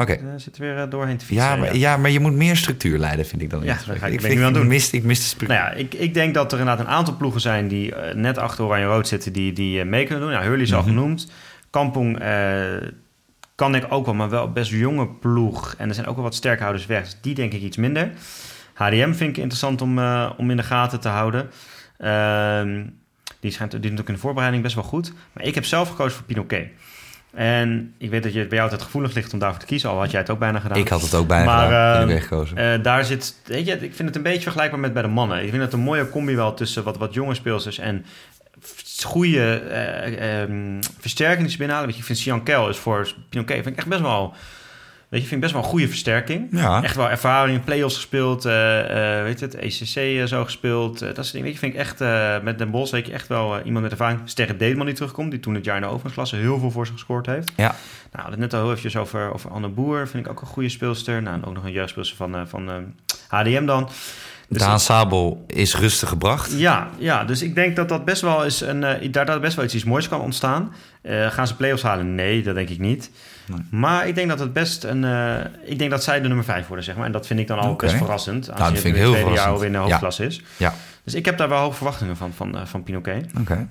oké. 0.00 0.12
Ik 0.12 0.20
zit 0.36 0.56
er 0.56 0.62
weer 0.62 0.76
eh, 0.78 0.90
doorheen 0.90 1.16
te 1.16 1.24
fietsen. 1.24 1.48
Ja, 1.48 1.56
maar, 1.56 1.76
ja, 1.76 1.96
maar 1.96 2.10
je 2.10 2.20
moet 2.20 2.32
meer 2.32 2.56
structuur 2.56 2.98
leiden, 2.98 3.26
vind 3.26 3.42
ik 3.42 3.50
dan. 3.50 3.64
Ja, 3.64 3.78
dat 3.86 3.96
ga 3.98 4.06
ik- 4.06 4.22
ik 4.22 4.34
nu 4.34 4.42
aan 4.42 4.48
ik, 4.48 4.54
doen. 4.54 4.66
mis, 4.66 4.90
ik 4.90 5.02
mis 5.04 5.18
de 5.18 5.24
structuur. 5.24 5.58
Nou 5.58 5.70
ja, 5.70 5.76
ik, 5.76 5.94
ik 5.94 6.14
denk 6.14 6.34
dat 6.34 6.52
er 6.52 6.58
inderdaad 6.58 6.86
een 6.86 6.92
aantal 6.92 7.16
ploegen 7.16 7.40
zijn 7.40 7.68
die 7.68 7.94
eh, 7.94 8.14
net 8.14 8.38
achter 8.38 8.64
Oranje-Rood 8.64 9.08
zitten, 9.08 9.32
die, 9.32 9.52
die 9.52 9.80
eh, 9.80 9.86
mee 9.86 10.04
kunnen 10.06 10.22
doen. 10.24 10.32
Ja, 10.32 10.42
Hurley 10.42 10.62
is 10.62 10.72
al 10.74 10.80
Mhm. 10.80 10.88
genoemd. 10.88 11.30
Kampong 11.70 12.18
eh, 12.18 12.64
kan 13.54 13.74
ik 13.74 13.86
ook 13.88 14.04
wel, 14.04 14.14
maar 14.14 14.30
wel 14.30 14.52
best 14.52 14.70
jonge 14.70 15.08
ploeg. 15.08 15.74
En 15.78 15.88
er 15.88 15.94
zijn 15.94 16.06
ook 16.06 16.14
wel 16.14 16.24
wat 16.24 16.34
sterkhouders 16.34 16.86
weg. 16.86 17.02
Dus 17.02 17.16
die 17.20 17.34
denk 17.34 17.52
ik 17.52 17.62
iets 17.62 17.76
minder. 17.76 18.10
HDM 18.74 19.12
vind 19.12 19.30
ik 19.30 19.36
interessant 19.36 19.82
om, 19.82 19.98
eh, 19.98 20.30
om 20.36 20.50
in 20.50 20.56
de 20.56 20.62
gaten 20.62 21.00
te 21.00 21.08
houden. 21.08 21.50
Ehm, 21.98 22.84
die, 23.40 23.50
schijnt, 23.50 23.82
die 23.82 23.92
ook 24.00 24.08
in 24.08 24.14
de 24.14 24.20
voorbereiding 24.20 24.62
best 24.62 24.74
wel 24.74 24.84
goed. 24.84 25.12
Maar 25.32 25.44
ik 25.44 25.54
heb 25.54 25.64
zelf 25.64 25.88
gekozen 25.88 26.12
voor 26.16 26.24
Pinoquet. 26.26 26.68
En 27.34 27.94
ik 27.98 28.10
weet 28.10 28.22
dat 28.22 28.32
je 28.32 28.38
bij 28.40 28.48
jou 28.50 28.62
altijd 28.62 28.82
gevoelig 28.82 29.14
ligt 29.14 29.32
om 29.32 29.38
daarvoor 29.38 29.60
te 29.60 29.66
kiezen. 29.66 29.90
Al 29.90 29.98
had 29.98 30.10
jij 30.10 30.20
het 30.20 30.30
ook 30.30 30.38
bijna 30.38 30.58
gedaan. 30.58 30.78
ik 30.78 30.88
had 30.88 31.00
het 31.00 31.14
ook 31.14 31.26
bijna 31.26 31.44
Maar, 31.44 31.64
gedaan, 31.64 32.00
ehm, 32.00 32.06
weggekozen. 32.08 32.56
Eh, 32.56 32.82
daar 32.82 33.04
zit, 33.04 33.36
weet 33.44 33.66
je, 33.66 33.72
ik 33.72 33.94
vind 33.94 34.08
het 34.08 34.16
een 34.16 34.22
beetje 34.22 34.42
vergelijkbaar 34.42 34.80
met 34.80 34.92
bij 34.92 35.02
de 35.02 35.08
mannen. 35.08 35.42
Ik 35.42 35.50
vind 35.50 35.62
het 35.62 35.72
een 35.72 35.80
mooie 35.80 36.10
combi 36.10 36.36
wel 36.36 36.54
tussen 36.54 36.84
wat, 36.84 36.96
wat 36.96 37.14
jonge 37.14 37.34
speelsters 37.34 37.78
en 37.78 38.04
goede 39.02 39.54
eh, 39.54 40.42
ehm, 40.42 40.82
versterking 41.00 41.40
die 41.40 41.50
ze 41.50 41.56
binnenhalen. 41.56 41.88
Weet 41.88 41.96
je, 41.96 42.00
ik 42.00 42.06
vind 42.06 42.18
Sian 42.18 42.42
Kel 42.42 42.68
is 42.68 42.76
voor 42.76 43.14
Pinoquet 43.28 43.56
vind 43.56 43.68
ik 43.68 43.76
echt 43.76 43.88
best 43.88 44.00
wel, 44.00 44.34
weet 45.10 45.20
je, 45.20 45.26
vind 45.28 45.32
ik 45.32 45.40
best 45.40 45.52
wel 45.52 45.62
een 45.62 45.68
goede 45.68 45.88
versterking. 45.88 46.48
ja, 46.50 46.82
Echt 46.82 46.96
wel 46.96 47.10
ervaring, 47.10 47.64
play-offs 47.64 47.94
gespeeld, 47.94 48.44
eh, 48.44 48.52
weet 49.22 49.40
het, 49.40 49.54
ECC 49.54 49.96
eh, 49.96 50.24
zo 50.24 50.44
gespeeld. 50.44 50.98
dat 50.98 51.14
soort 51.14 51.32
dingen, 51.32 51.44
weet 51.44 51.52
je, 51.52 51.58
vind 51.58 51.74
ik 51.74 51.80
echt, 51.80 51.98
met 52.42 52.58
Den 52.58 52.70
Bos 52.70 52.90
weet 52.90 53.06
je 53.06 53.12
echt 53.12 53.28
wel 53.28 53.60
iemand 53.60 53.82
met 53.82 53.90
ervaring. 53.90 54.20
Sterre 54.24 54.56
Dedeman 54.56 54.86
die 54.86 54.94
terugkomt, 54.94 55.30
die 55.30 55.40
toen 55.40 55.54
het 55.54 55.64
jaar 55.64 55.76
in 55.76 55.82
de 55.82 55.88
overgangsklasse 55.88 56.36
heel 56.36 56.58
veel 56.58 56.70
voor 56.70 56.86
ze 56.86 56.92
gescoord 56.92 57.26
heeft. 57.26 57.52
Ja. 57.56 57.74
Nou, 58.12 58.30
het 58.30 58.38
net 58.38 58.52
al 58.54 58.60
heel 58.60 58.68
eventjes 58.68 58.96
over, 58.96 59.32
over 59.32 59.50
Anne 59.50 59.68
Boer, 59.68 60.08
vind 60.08 60.24
ik 60.26 60.32
ook 60.32 60.40
een 60.40 60.46
goede 60.46 60.68
speelster. 60.68 61.22
Nou, 61.22 61.36
en 61.36 61.44
ook 61.44 61.54
nog 61.54 61.64
een 61.64 61.72
jeugdspeelster 61.72 62.16
van, 62.16 62.48
van 62.48 62.94
HDM 63.28 63.66
dan. 63.66 63.88
Dus 64.48 64.58
Daan 64.58 64.80
Sabel 64.80 65.44
is 65.46 65.76
rustig 65.76 66.08
gebracht. 66.08 66.58
ja, 66.58 66.90
ja, 66.98 67.24
dus 67.24 67.42
ik 67.42 67.54
denk 67.54 67.76
dat 67.76 67.88
dat 67.88 68.04
best 68.04 68.22
wel 68.22 68.44
is 68.44 68.60
een, 68.60 68.80
daar, 69.10 69.26
daar 69.26 69.40
best 69.40 69.56
wel 69.56 69.64
iets, 69.64 69.74
iets 69.74 69.84
moois 69.84 70.08
kan 70.08 70.20
ontstaan. 70.20 70.72
Gaan 71.28 71.46
ze 71.46 71.56
play-offs 71.56 71.82
halen? 71.82 72.14
Nee, 72.14 72.42
dat 72.42 72.54
denk 72.54 72.68
ik 72.68 72.78
niet. 72.78 73.10
Nee. 73.50 73.80
Maar 73.80 74.08
ik 74.08 74.14
denk 74.14 74.28
dat 74.28 74.38
het 74.38 74.52
best 74.52 74.84
een. 74.84 75.04
eh, 75.04 75.34
ik 75.64 75.78
denk 75.78 75.90
dat 75.90 76.02
zij 76.04 76.20
de 76.20 76.26
nummer 76.26 76.44
5 76.44 76.66
worden, 76.66 76.84
zeg 76.84 76.96
maar. 76.96 77.06
En 77.06 77.12
dat 77.12 77.26
vind 77.26 77.40
ik 77.40 77.46
dan 77.46 77.58
al 77.58 77.70
Oké. 77.70 77.84
best 77.86 77.96
verrassend. 77.98 78.50
Als 78.50 78.58
dat 78.58 78.68
je 78.70 78.76
vind 78.76 78.94
ik 78.94 79.00
heel 79.00 79.10
tweede 79.12 79.16
jaar 79.18 79.36
verrassend. 79.36 79.52
alweer 79.54 79.66
in 79.66 79.72
de 79.72 79.78
Ja. 79.78 79.84
hoofdklasse 79.84 80.24
is. 80.26 80.42
Ja. 80.56 80.74
Dus 81.04 81.14
ik 81.14 81.24
heb 81.24 81.38
daar 81.38 81.48
wel 81.48 81.58
hoge 81.62 81.76
verwachtingen 81.76 82.16
van, 82.16 82.32
van, 82.36 82.56
eh, 82.58 82.66
van 82.66 82.82
Pinoquet. 82.82 83.26
Oké. 83.40 83.52
En 83.52 83.68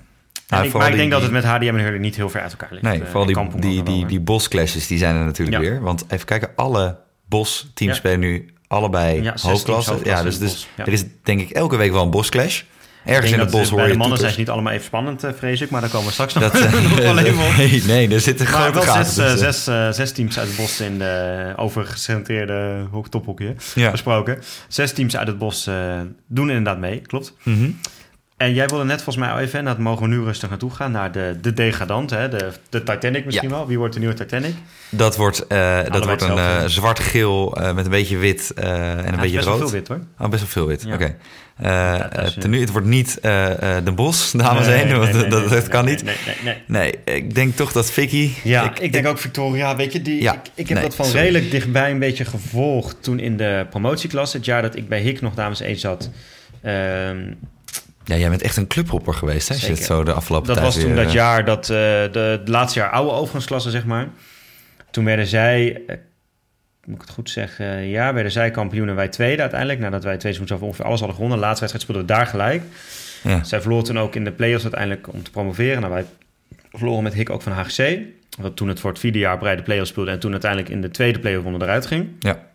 Nou, 0.48 0.66
ik, 0.66 0.72
maar 0.72 0.82
ik 0.82 0.88
die- 0.88 0.96
denk 1.00 1.10
dat 1.10 1.22
het 1.22 1.30
met 1.30 1.44
HDM 1.44 1.66
en 1.74 1.78
Hurley 1.82 1.98
niet 1.98 2.16
heel 2.16 2.30
ver 2.30 2.40
uit 2.40 2.50
elkaar 2.50 2.68
ligt. 2.70 2.82
Nee, 2.82 3.00
Eh, 3.00 3.06
vooral 3.06 3.26
die, 3.26 3.34
die, 3.60 3.78
ook 3.80 3.86
die, 3.86 4.06
die 4.06 4.20
bosclashes, 4.20 4.86
die 4.86 4.98
zijn 4.98 5.16
er 5.16 5.24
natuurlijk 5.24 5.62
Ja. 5.62 5.70
weer. 5.70 5.80
Want 5.80 6.04
even 6.08 6.26
kijken, 6.26 6.48
alle 6.56 6.98
bos-teams 7.28 7.96
spelen 7.96 8.20
nu 8.20 8.54
allebei 8.66 9.32
hoofdklasse. 9.42 9.98
Ja, 10.04 10.22
dus, 10.22 10.38
dus 10.38 10.68
er 10.76 10.88
is 10.92 11.04
denk 11.22 11.40
ik 11.40 11.50
elke 11.50 11.76
week 11.76 11.92
wel 11.92 12.02
een 12.02 12.10
bosclash. 12.10 12.62
Ergens 13.04 13.32
in 13.32 13.38
het 13.38 13.50
bos 13.50 13.62
ze- 13.62 13.68
hoor 13.68 13.76
bij 13.78 13.86
je 13.86 13.92
de 13.92 13.98
mannen 13.98 14.18
zijn 14.18 14.30
toeters. 14.30 14.32
ze 14.34 14.40
niet 14.40 14.50
allemaal 14.50 14.72
even 14.72 14.84
spannend, 14.84 15.24
eh, 15.24 15.30
vrees 15.38 15.60
ik. 15.60 15.70
Maar 15.70 15.80
daar 15.80 15.90
komen 15.90 16.06
we 16.06 16.12
straks 16.12 16.34
nog, 16.34 16.42
Dat, 16.42 16.54
eh, 16.60 16.72
nog 16.72 16.98
wel 16.98 17.18
even 17.18 17.44
op. 17.44 17.56
nee, 17.56 17.82
nee, 17.86 18.08
er 18.14 18.20
zitten 18.20 18.46
grote 18.46 18.84
wel 18.84 19.04
zes, 19.04 19.16
eh, 19.16 19.34
zes, 19.34 19.66
eh, 19.66 19.90
zes 19.90 20.12
teams 20.12 20.38
uit 20.38 20.48
het 20.48 20.56
bos 20.56 20.80
in 20.80 20.98
de 20.98 21.52
overgecentreerde 21.56 22.86
tophokje 23.08 23.54
Ja. 23.74 23.90
besproken. 23.90 24.38
Zes 24.68 24.92
teams 24.92 25.16
uit 25.16 25.26
het 25.26 25.38
bos 25.38 25.66
eh, 25.66 26.00
doen 26.26 26.48
inderdaad 26.48 26.78
mee, 26.78 27.00
klopt. 27.00 27.34
Mhm. 27.42 27.70
En 28.40 28.54
jij 28.54 28.66
wilde 28.66 28.84
net 28.84 29.02
volgens 29.02 29.24
mij 29.24 29.34
al 29.34 29.38
even, 29.40 29.58
en 29.58 29.64
dat 29.64 29.78
mogen 29.78 30.02
we 30.02 30.08
nu 30.08 30.22
rustig 30.22 30.48
naartoe 30.48 30.70
gaan, 30.70 30.92
naar 30.92 31.12
de, 31.12 31.36
de 31.40 31.52
degradant, 31.52 32.10
hè? 32.10 32.28
De, 32.28 32.48
de 32.68 32.82
Titanic 32.82 33.24
misschien 33.24 33.48
Ja. 33.48 33.54
wel. 33.54 33.66
Wie 33.66 33.78
wordt 33.78 33.92
de 33.94 33.98
nieuwe 34.00 34.14
Titanic? 34.14 34.54
Dat 34.90 35.16
wordt, 35.16 35.46
eh, 35.46 35.78
dat 35.90 36.04
wordt 36.04 36.22
een 36.22 36.38
eh, 36.38 36.64
zwart-geel 36.66 37.56
eh, 37.56 37.74
met 37.74 37.84
een 37.84 37.90
beetje 37.90 38.16
wit 38.16 38.52
en 38.54 38.66
een 38.66 38.76
Ja, 38.76 39.04
het 39.04 39.14
is 39.14 39.20
beetje 39.20 39.36
best 39.36 39.48
wel 39.48 39.58
rood. 39.58 39.70
veel 39.70 39.78
wit 39.78 39.88
hoor. 39.88 40.00
Oh, 40.18 40.28
best 40.28 40.42
wel 40.42 40.50
veel 40.50 40.66
wit. 40.66 40.82
Ja. 40.86 40.94
Oké. 40.94 41.16
Ten 42.40 42.50
nu, 42.50 42.60
het 42.60 42.70
wordt 42.70 42.86
niet 42.86 43.18
Den 43.84 43.94
Bos, 43.94 44.30
dames 44.36 44.66
en 44.66 44.72
heren, 44.72 44.98
want 44.98 45.12
nee, 45.12 45.20
dat, 45.28 45.30
nee, 45.40 45.48
dat 45.48 45.50
nee, 45.60 45.68
kan 45.68 45.84
niet. 45.84 46.02
Nee, 46.04 46.16
nee, 46.26 46.36
nee. 46.66 46.94
Nee, 47.04 47.16
ik 47.16 47.34
denk 47.34 47.56
toch 47.56 47.72
dat 47.72 47.90
Vicky... 47.90 48.30
Ja, 48.44 48.78
ik, 48.80 48.92
denk 48.92 49.06
ook 49.06 49.18
Victoria, 49.18 49.76
weet 49.76 49.92
je, 49.92 50.02
die, 50.02 50.22
Ja, 50.22 50.34
ik, 50.34 50.40
ik 50.54 50.68
heb 50.68 50.82
dat 50.82 50.94
van 50.94 51.04
sorry. 51.04 51.20
redelijk 51.20 51.50
dichtbij 51.50 51.90
een 51.90 51.98
beetje 51.98 52.24
gevolgd 52.24 52.96
toen 53.02 53.18
in 53.18 53.36
de 53.36 53.66
promotieklasse. 53.70 54.36
Het 54.36 54.46
jaar 54.46 54.62
dat 54.62 54.76
ik 54.76 54.88
bij 54.88 55.00
Hik 55.00 55.20
nog 55.20 55.34
dames 55.34 55.60
1 55.60 55.76
zat. 55.76 56.10
Ehm, 56.62 57.16
Ja, 58.10 58.16
jij 58.16 58.28
bent 58.28 58.42
echt 58.42 58.56
een 58.56 58.66
clubhopper 58.66 59.14
geweest, 59.14 59.48
hè? 59.48 59.54
Als 59.54 59.66
je 59.66 59.72
het 59.72 59.82
zo 59.82 60.04
de 60.04 60.12
afgelopen 60.12 60.46
dat 60.46 60.56
tijd 60.56 60.66
was 60.68 60.82
toen 60.82 60.94
weer, 60.94 60.96
dat 60.96 61.06
eh, 61.06 61.12
jaar, 61.12 61.44
dat, 61.44 61.62
eh, 61.62 61.76
de, 62.12 62.40
laatste 62.44 62.78
jaar 62.78 62.90
oude 62.90 63.12
overgangsklasse, 63.12 63.70
zeg 63.70 63.84
maar. 63.84 64.08
Toen 64.90 65.04
werden 65.04 65.26
zij, 65.26 65.82
eh, 65.86 65.96
moet 66.84 66.94
ik 66.94 67.00
het 67.00 67.10
goed 67.10 67.30
zeggen, 67.30 67.88
ja, 67.88 68.14
werden 68.14 68.32
zij 68.32 68.50
kampioen 68.50 68.88
en 68.88 68.94
wij 68.94 69.08
tweede 69.08 69.40
uiteindelijk. 69.40 69.80
Nadat 69.80 70.04
wij 70.04 70.16
twee 70.16 70.32
seizoenen 70.32 70.66
ongeveer 70.66 70.84
alles 70.84 70.98
hadden 70.98 71.16
gewonnen. 71.16 71.38
De 71.38 71.44
laatste 71.44 71.66
wedstrijd 71.66 71.90
speelden 71.90 72.16
we 72.16 72.22
daar 72.22 72.30
gelijk. 72.30 72.62
Ja. 73.22 73.44
Zij 73.44 73.60
verloor 73.60 73.82
toen 73.82 73.98
ook 73.98 74.14
in 74.14 74.24
de 74.24 74.32
play-offs 74.32 74.62
uiteindelijk 74.62 75.12
om 75.12 75.22
te 75.22 75.30
promoveren. 75.30 75.80
Nou, 75.80 75.92
wij 75.92 76.04
verloren 76.72 77.02
met 77.02 77.14
Hik 77.14 77.30
ook 77.30 77.42
van 77.42 77.52
HGC. 77.52 77.98
Wat 78.38 78.56
toen 78.56 78.68
het 78.68 78.80
voor 78.80 78.90
het 78.90 78.98
vierde 78.98 79.18
jaar 79.18 79.38
bij 79.38 79.56
de 79.56 79.62
play-offs 79.62 79.90
speelde... 79.90 80.10
en 80.10 80.18
toen 80.18 80.32
uiteindelijk 80.32 80.70
in 80.70 80.80
de 80.80 80.90
tweede 80.90 81.18
play-off 81.18 81.44
ronde 81.44 81.64
eruit 81.64 81.86
ging. 81.86 82.08
Ja. 82.18 82.48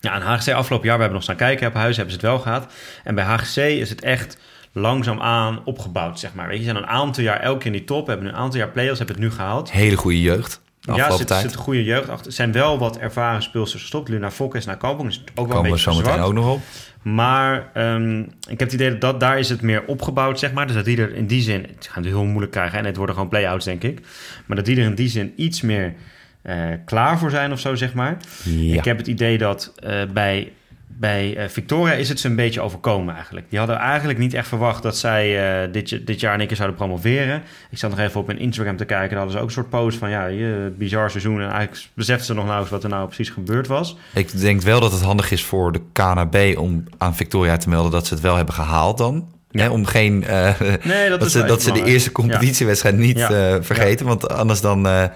Ja, 0.00 0.14
en 0.14 0.22
HGC 0.22 0.52
afgelopen 0.52 0.86
jaar, 0.86 0.96
we 0.96 1.02
hebben 1.02 1.12
nog 1.12 1.22
staan 1.22 1.36
kijken. 1.36 1.66
Op 1.66 1.74
huis 1.74 1.96
hebben 1.96 2.14
ze 2.14 2.20
het 2.20 2.30
wel 2.30 2.38
gehad. 2.38 2.72
En 3.04 3.14
bij 3.14 3.24
HGC 3.24 3.56
is 3.56 3.90
het 3.90 4.02
echt 4.02 4.38
langzaamaan 4.72 5.64
opgebouwd, 5.64 6.18
zeg 6.18 6.34
maar. 6.34 6.48
Weet 6.48 6.58
je, 6.58 6.64
zijn 6.64 6.76
een 6.76 6.86
aantal 6.86 7.22
jaar 7.22 7.40
elke 7.40 7.58
keer 7.58 7.66
in 7.66 7.72
die 7.72 7.84
top. 7.84 8.06
Hebben 8.06 8.26
een 8.26 8.34
aantal 8.34 8.58
jaar 8.58 8.68
play-offs, 8.68 8.98
hebben 8.98 9.16
het 9.16 9.24
nu 9.24 9.30
gehaald. 9.30 9.72
Hele 9.72 9.96
goede 9.96 10.20
jeugd. 10.20 10.60
Ja, 10.80 11.10
zit, 11.10 11.30
zit 11.30 11.52
een 11.52 11.58
goede 11.58 11.84
jeugd 11.84 12.08
achter. 12.08 12.26
Er 12.26 12.32
zijn 12.32 12.52
wel 12.52 12.78
wat 12.78 12.98
ervaren 12.98 13.42
speelsters 13.42 13.82
gestopt. 13.82 14.08
Luna 14.08 14.30
Fokke 14.30 14.56
is 14.56 14.64
naar 14.64 14.76
Kampong. 14.76 15.08
Is 15.08 15.20
ook 15.20 15.34
wel 15.34 15.44
Komen 15.44 15.56
een 15.56 15.62
we 15.62 15.70
beetje 15.70 15.92
zo 15.92 15.96
meteen 15.96 16.20
ook 16.20 16.32
nog 16.32 16.52
op. 16.52 16.60
Maar 17.02 17.70
ehm, 17.74 18.20
ik 18.20 18.58
heb 18.58 18.60
het 18.60 18.72
idee 18.72 18.90
dat, 18.90 19.00
dat 19.00 19.20
daar 19.20 19.38
is 19.38 19.48
het 19.48 19.62
meer 19.62 19.84
opgebouwd, 19.86 20.38
zeg 20.38 20.52
maar. 20.52 20.66
Dus 20.66 20.76
dat 20.76 20.84
die 20.84 21.00
er 21.00 21.14
in 21.14 21.26
die 21.26 21.42
zin... 21.42 21.66
Het 21.74 21.88
gaan 21.90 22.02
het 22.02 22.12
heel 22.12 22.24
moeilijk 22.24 22.52
krijgen 22.52 22.78
en 22.78 22.84
het 22.84 22.96
worden 22.96 23.14
gewoon 23.14 23.30
play-outs, 23.30 23.64
denk 23.64 23.82
ik. 23.82 24.00
Maar 24.46 24.56
dat 24.56 24.66
die 24.66 24.76
er 24.76 24.84
in 24.84 24.94
die 24.94 25.08
zin 25.08 25.32
iets 25.36 25.60
meer 25.60 25.94
eh, 26.42 26.56
klaar 26.84 27.18
voor 27.18 27.30
zijn 27.30 27.52
of 27.52 27.60
zo, 27.60 27.74
zeg 27.74 27.94
maar. 27.94 28.16
Ja. 28.44 28.74
Ik 28.74 28.84
heb 28.84 28.98
het 28.98 29.06
idee 29.06 29.38
dat 29.38 29.72
eh, 29.76 30.02
bij, 30.12 30.52
bij 30.98 31.36
eh, 31.36 31.48
Victoria 31.48 31.92
is 31.94 32.08
het 32.08 32.20
ze 32.20 32.28
een 32.28 32.36
beetje 32.36 32.60
overkomen 32.60 33.14
eigenlijk. 33.14 33.46
Die 33.50 33.58
hadden 33.58 33.76
eigenlijk 33.76 34.18
niet 34.18 34.34
echt 34.34 34.48
verwacht 34.48 34.82
dat 34.82 34.96
zij 34.96 35.52
eh, 35.64 35.72
dit, 35.72 36.06
dit 36.06 36.20
jaar 36.20 36.32
in 36.32 36.38
één 36.38 36.48
keer 36.48 36.56
zouden 36.56 36.78
promoveren. 36.78 37.42
Ik 37.70 37.78
zat 37.78 37.90
nog 37.90 37.98
even 37.98 38.20
op 38.20 38.26
hun 38.26 38.38
Instagram 38.38 38.76
te 38.76 38.84
kijken. 38.84 39.08
Daar 39.08 39.18
hadden 39.18 39.32
ze 39.36 39.38
ook 39.42 39.46
een 39.48 39.54
soort 39.54 39.68
post 39.70 39.98
van... 39.98 40.10
ja, 40.10 40.26
je, 40.26 40.72
bizar 40.78 41.10
seizoen. 41.10 41.40
En 41.40 41.50
eigenlijk 41.50 41.86
beseften 41.94 42.26
ze 42.26 42.32
nog 42.34 42.42
nauwelijks 42.44 42.72
wat 42.74 42.84
er 42.84 42.90
nou 42.90 43.06
precies 43.06 43.30
gebeurd 43.30 43.66
was. 43.66 43.96
Ik 44.14 44.40
denk 44.40 44.62
wel 44.62 44.80
dat 44.80 44.92
het 44.92 45.02
handig 45.02 45.30
is 45.30 45.44
voor 45.44 45.72
de 45.72 45.80
KNB 45.92 46.54
om 46.58 46.84
aan 46.98 47.16
Victoria 47.16 47.56
te 47.56 47.68
melden 47.68 47.90
dat 47.92 48.06
ze 48.06 48.14
het 48.14 48.22
wel 48.22 48.36
hebben 48.36 48.54
gehaald 48.54 48.98
dan. 48.98 49.28
Ja. 49.50 49.62
Hè, 49.62 49.68
om 49.68 49.84
geen... 49.86 50.24
eh, 50.24 50.60
Nee, 50.82 51.08
dat, 51.08 51.30
ze, 51.32 51.44
dat 51.44 51.62
ze 51.62 51.72
de 51.72 51.84
eerste 51.84 52.12
competitiewedstrijd 52.12 52.96
niet 52.96 53.18
Ja. 53.18 53.62
vergeten. 53.62 54.06
Want 54.06 54.28
anders 54.28 54.60
dan... 54.60 55.10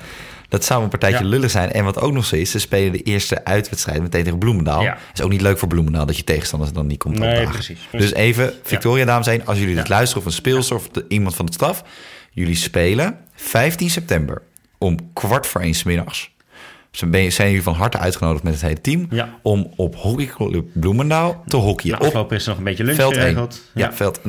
dat 0.54 0.64
zou 0.64 0.82
een 0.82 0.88
partijtje 0.88 1.24
Ja. 1.24 1.30
lullig 1.30 1.50
zijn. 1.50 1.72
En 1.72 1.84
wat 1.84 2.00
ook 2.00 2.12
nog 2.12 2.24
zo 2.24 2.36
is, 2.36 2.50
ze 2.50 2.58
spelen 2.58 2.92
de 2.92 3.02
eerste 3.02 3.44
uitwedstrijd 3.44 4.02
meteen 4.02 4.24
tegen 4.24 4.38
Bloemendaal. 4.38 4.82
Ja. 4.82 4.98
is 5.14 5.20
ook 5.22 5.30
niet 5.30 5.40
leuk 5.40 5.58
voor 5.58 5.68
Bloemendaal 5.68 6.06
dat 6.06 6.16
je 6.16 6.24
tegenstanders 6.24 6.72
dan 6.72 6.86
niet 6.86 6.98
komt 6.98 7.18
Nee, 7.18 7.28
opdagen. 7.28 7.52
precies. 7.52 7.88
Dus 7.92 8.12
even, 8.12 8.52
Victoria, 8.62 9.04
dames 9.04 9.26
en 9.26 9.32
heren, 9.32 9.46
als 9.46 9.58
jullie 9.58 9.74
dit 9.74 9.88
luisteren 9.88 10.22
of 10.22 10.28
een 10.28 10.36
speelster 10.36 10.76
of 10.76 10.88
de- 10.88 11.04
iemand 11.08 11.34
van 11.36 11.44
het 11.44 11.54
staf. 11.54 11.84
Jullie 12.30 12.54
spelen 12.56 13.18
15 13.34 13.90
september 13.90 14.42
om 14.78 14.96
kwart 15.12 15.46
voor 15.46 15.60
één 15.60 15.74
's 15.74 15.82
ben 17.10 17.20
je, 17.22 17.30
zijn 17.30 17.48
jullie 17.48 17.62
van 17.62 17.74
harte 17.74 17.98
uitgenodigd 17.98 18.42
met 18.44 18.52
het 18.52 18.62
hele 18.62 18.80
team 18.80 19.06
Ja. 19.10 19.38
om 19.42 19.72
op 19.76 19.96
hockeyclub 19.96 20.66
Bloemendaal 20.72 21.42
te 21.46 21.56
hockeyen. 21.56 21.90
Nou, 21.90 22.00
op 22.00 22.06
afgelopen 22.06 22.36
is 22.36 22.46
nog 22.46 22.58
een 22.58 22.64
beetje 22.64 22.84
lunch 22.84 22.96
veld 22.98 23.12
1. 23.12 23.20
geregeld. 23.20 23.62
Ja, 23.74 23.92
veld. 23.92 24.20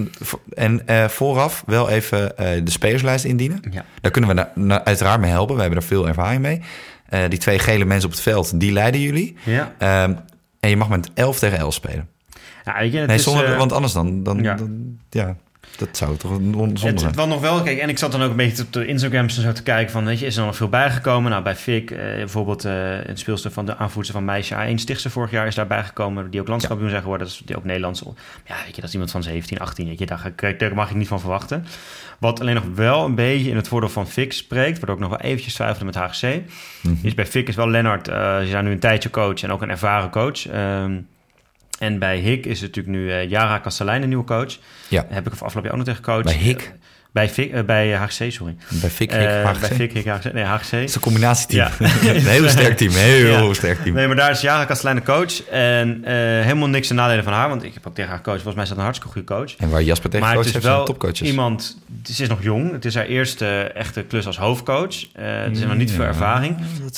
En 0.53 0.87
eh, 0.87 1.05
vooraf 1.07 1.63
wel 1.65 1.89
even 1.89 2.37
eh, 2.37 2.61
de 2.63 2.71
spelerslijst 2.71 3.25
indienen. 3.25 3.59
Ja. 3.71 3.85
Daar 4.01 4.11
kunnen 4.11 4.29
we 4.29 4.35
na- 4.35 4.51
na- 4.55 4.83
uiteraard 4.85 5.19
mee 5.19 5.31
helpen. 5.31 5.55
We 5.55 5.61
hebben 5.61 5.79
er 5.79 5.85
veel 5.85 6.07
ervaring 6.07 6.41
mee. 6.41 6.61
Eh, 7.09 7.21
die 7.29 7.39
twee 7.39 7.59
gele 7.59 7.85
mensen 7.85 8.05
op 8.09 8.11
het 8.15 8.23
veld, 8.23 8.59
die 8.59 8.71
leiden 8.71 9.01
jullie. 9.01 9.35
Ja. 9.43 9.73
Ehm, 9.77 10.13
en 10.59 10.69
je 10.69 10.77
mag 10.77 10.89
met 10.89 11.09
11 11.13 11.39
tegen 11.39 11.57
11 11.57 11.73
spelen. 11.73 12.07
Ja, 12.65 12.79
weet 12.79 12.91
je, 12.91 12.97
het 12.97 13.07
Nee, 13.07 13.17
zonder, 13.19 13.57
want 13.57 13.71
anders 13.71 13.93
dan, 13.93 14.23
dan, 14.23 14.37
ja. 14.43 14.53
dan- 14.55 14.97
ja, 15.09 15.35
dat 15.77 15.97
zou 15.97 16.17
toch 16.17 16.31
een 16.31 16.53
zonde 16.53 16.69
Het, 16.71 16.79
zijn. 16.79 17.05
het 17.05 17.15
was 17.15 17.27
nog 17.27 17.41
wel, 17.41 17.61
kijk, 17.61 17.79
en 17.79 17.89
ik 17.89 17.97
zat 17.97 18.11
dan 18.11 18.21
ook 18.23 18.29
een 18.29 18.35
beetje 18.35 18.63
op 18.63 18.73
de 18.73 18.85
Instagrams 18.85 19.35
en 19.37 19.43
zo 19.43 19.51
te 19.51 19.63
kijken 19.63 19.91
van, 19.91 20.05
weet 20.05 20.19
je, 20.19 20.25
is 20.25 20.37
er 20.37 20.45
nog 20.45 20.55
veel 20.55 20.69
bijgekomen? 20.69 21.31
Nou, 21.31 21.43
bij 21.43 21.55
Fik, 21.55 21.91
eh, 21.91 21.97
bijvoorbeeld 22.15 22.65
eh 22.65 23.05
een 23.05 23.17
speelster 23.17 23.51
van 23.51 23.65
de 23.65 23.77
aanvoerster 23.77 24.13
van 24.15 24.25
Meisje 24.25 24.55
A1 24.55 24.75
Stichtse 24.75 25.09
vorig 25.09 25.31
jaar 25.31 25.47
is 25.47 25.55
daarbij 25.55 25.83
gekomen, 25.83 26.29
die 26.29 26.39
ook 26.41 26.47
landskampioen 26.47 26.89
zijn 26.89 27.01
geworden, 27.01 27.27
dat 27.27 27.35
is 27.35 27.41
die 27.45 27.57
ook 27.57 27.63
Nederlands. 27.63 28.01
Ja, 28.45 28.55
weet 28.65 28.75
je, 28.75 28.75
dat 28.75 28.83
is 28.83 28.91
iemand 28.91 29.11
van 29.11 29.23
17, 29.23 29.59
18, 29.59 29.87
weet 29.87 29.99
je, 29.99 30.05
daar, 30.05 30.31
daar 30.57 30.75
mag 30.75 30.89
ik 30.89 30.95
niet 30.95 31.07
van 31.07 31.19
verwachten. 31.19 31.65
Wat 32.19 32.39
alleen 32.39 32.55
nog 32.55 32.63
wel 32.75 33.05
een 33.05 33.15
beetje 33.15 33.49
in 33.49 33.55
het 33.55 33.67
voordeel 33.67 33.89
van 33.89 34.07
Fik 34.07 34.33
spreekt, 34.33 34.77
waardoor 34.77 34.95
ik 34.95 35.01
nog 35.01 35.09
wel 35.09 35.19
eventjes 35.19 35.53
twijfelde 35.53 35.85
met 35.85 35.95
HGC, 35.95 36.41
Mhm. 36.81 36.95
is 37.01 37.13
bij 37.13 37.25
Fik 37.25 37.47
is 37.47 37.55
wel 37.55 37.69
Lennart, 37.69 38.07
eh 38.07 38.39
ze 38.39 38.47
zijn 38.47 38.65
nu 38.65 38.71
een 38.71 38.79
tijdje 38.79 39.09
coach 39.09 39.43
en 39.43 39.51
ook 39.51 39.61
een 39.61 39.69
ervaren 39.69 40.09
coach. 40.09 40.47
Ehm, 40.47 40.97
en 41.79 41.99
bij 41.99 42.17
Hik 42.17 42.45
is 42.45 42.61
het 42.61 42.75
natuurlijk 42.75 42.95
nu 42.97 43.11
eh 43.11 43.29
Jara 43.29 43.57
Kastelein, 43.57 44.01
de 44.01 44.07
nieuwe 44.07 44.23
coach. 44.23 44.57
Ja. 44.87 45.05
Heb 45.09 45.25
ik 45.27 45.31
afgelopen 45.33 45.61
jaar 45.63 45.71
ook 45.71 45.77
nog 45.77 45.85
tegen 45.85 46.03
gecoacht. 46.03 46.23
Bij 46.23 46.33
Hik? 46.33 46.61
Eh, 46.61 46.67
bij, 47.11 47.29
Fik, 47.29 47.51
eh, 47.51 47.63
bij 47.63 47.91
HGC, 47.93 48.31
sorry. 48.31 48.55
Bij 48.69 48.89
Fik, 48.89 49.11
Eh, 49.11 49.19
Hik, 49.19 49.29
HGC. 49.45 49.59
Bij 49.59 49.69
Fik, 49.69 49.93
Hik. 49.93 50.33
Nee, 50.33 50.43
HGC. 50.43 50.71
Het 50.71 50.89
is 50.89 50.95
een 50.95 51.01
combinatieteam. 51.01 51.69
Ja. 51.79 51.85
een 52.09 52.25
heel 52.37 52.49
sterk 52.49 52.77
team. 52.77 52.91
Heel 52.91 53.47
Ja. 53.47 53.53
sterk 53.53 53.81
team. 53.81 53.95
Nee, 53.95 54.07
maar 54.07 54.15
daar 54.15 54.31
is 54.31 54.41
Jara 54.41 54.65
Kastelein 54.65 54.95
de 54.95 55.01
coach. 55.03 55.43
En 55.43 56.01
eh, 56.03 56.13
helemaal 56.15 56.67
niks 56.67 56.87
te 56.87 56.93
nadelen 56.93 57.23
van 57.23 57.33
haar. 57.33 57.49
Want 57.49 57.63
ik 57.63 57.73
heb 57.73 57.87
ook 57.87 57.93
tegen 57.95 58.09
haar 58.09 58.17
gecoacht. 58.19 58.41
Volgens 58.41 58.55
mij 58.55 58.63
is 58.63 58.69
dat 58.69 58.77
een 58.77 58.83
hartstikke 58.83 59.13
goede 59.13 59.33
coach. 59.33 59.55
En 59.55 59.69
waar 59.69 59.83
Jasper 59.83 60.09
tegen 60.09 60.25
maar 60.25 60.35
coach 60.35 60.45
het 60.45 60.55
is 60.55 60.61
heeft, 60.63 60.75
wel 60.75 60.85
topcoaches. 60.85 61.21
iemand... 61.27 61.77
Ze 62.03 62.23
is 62.23 62.29
nog 62.29 62.43
jong. 62.43 62.71
Het 62.71 62.85
is 62.85 62.95
haar 62.95 63.05
eerste 63.05 63.47
echte 63.75 64.01
klus 64.03 64.25
als 64.25 64.37
hoofdcoach. 64.37 64.95
Eh 65.13 65.25
er 65.25 65.51
is 65.51 65.59
nog 65.59 65.75
niet 65.75 65.91
veel 65.91 66.03
ervaring. 66.05 66.57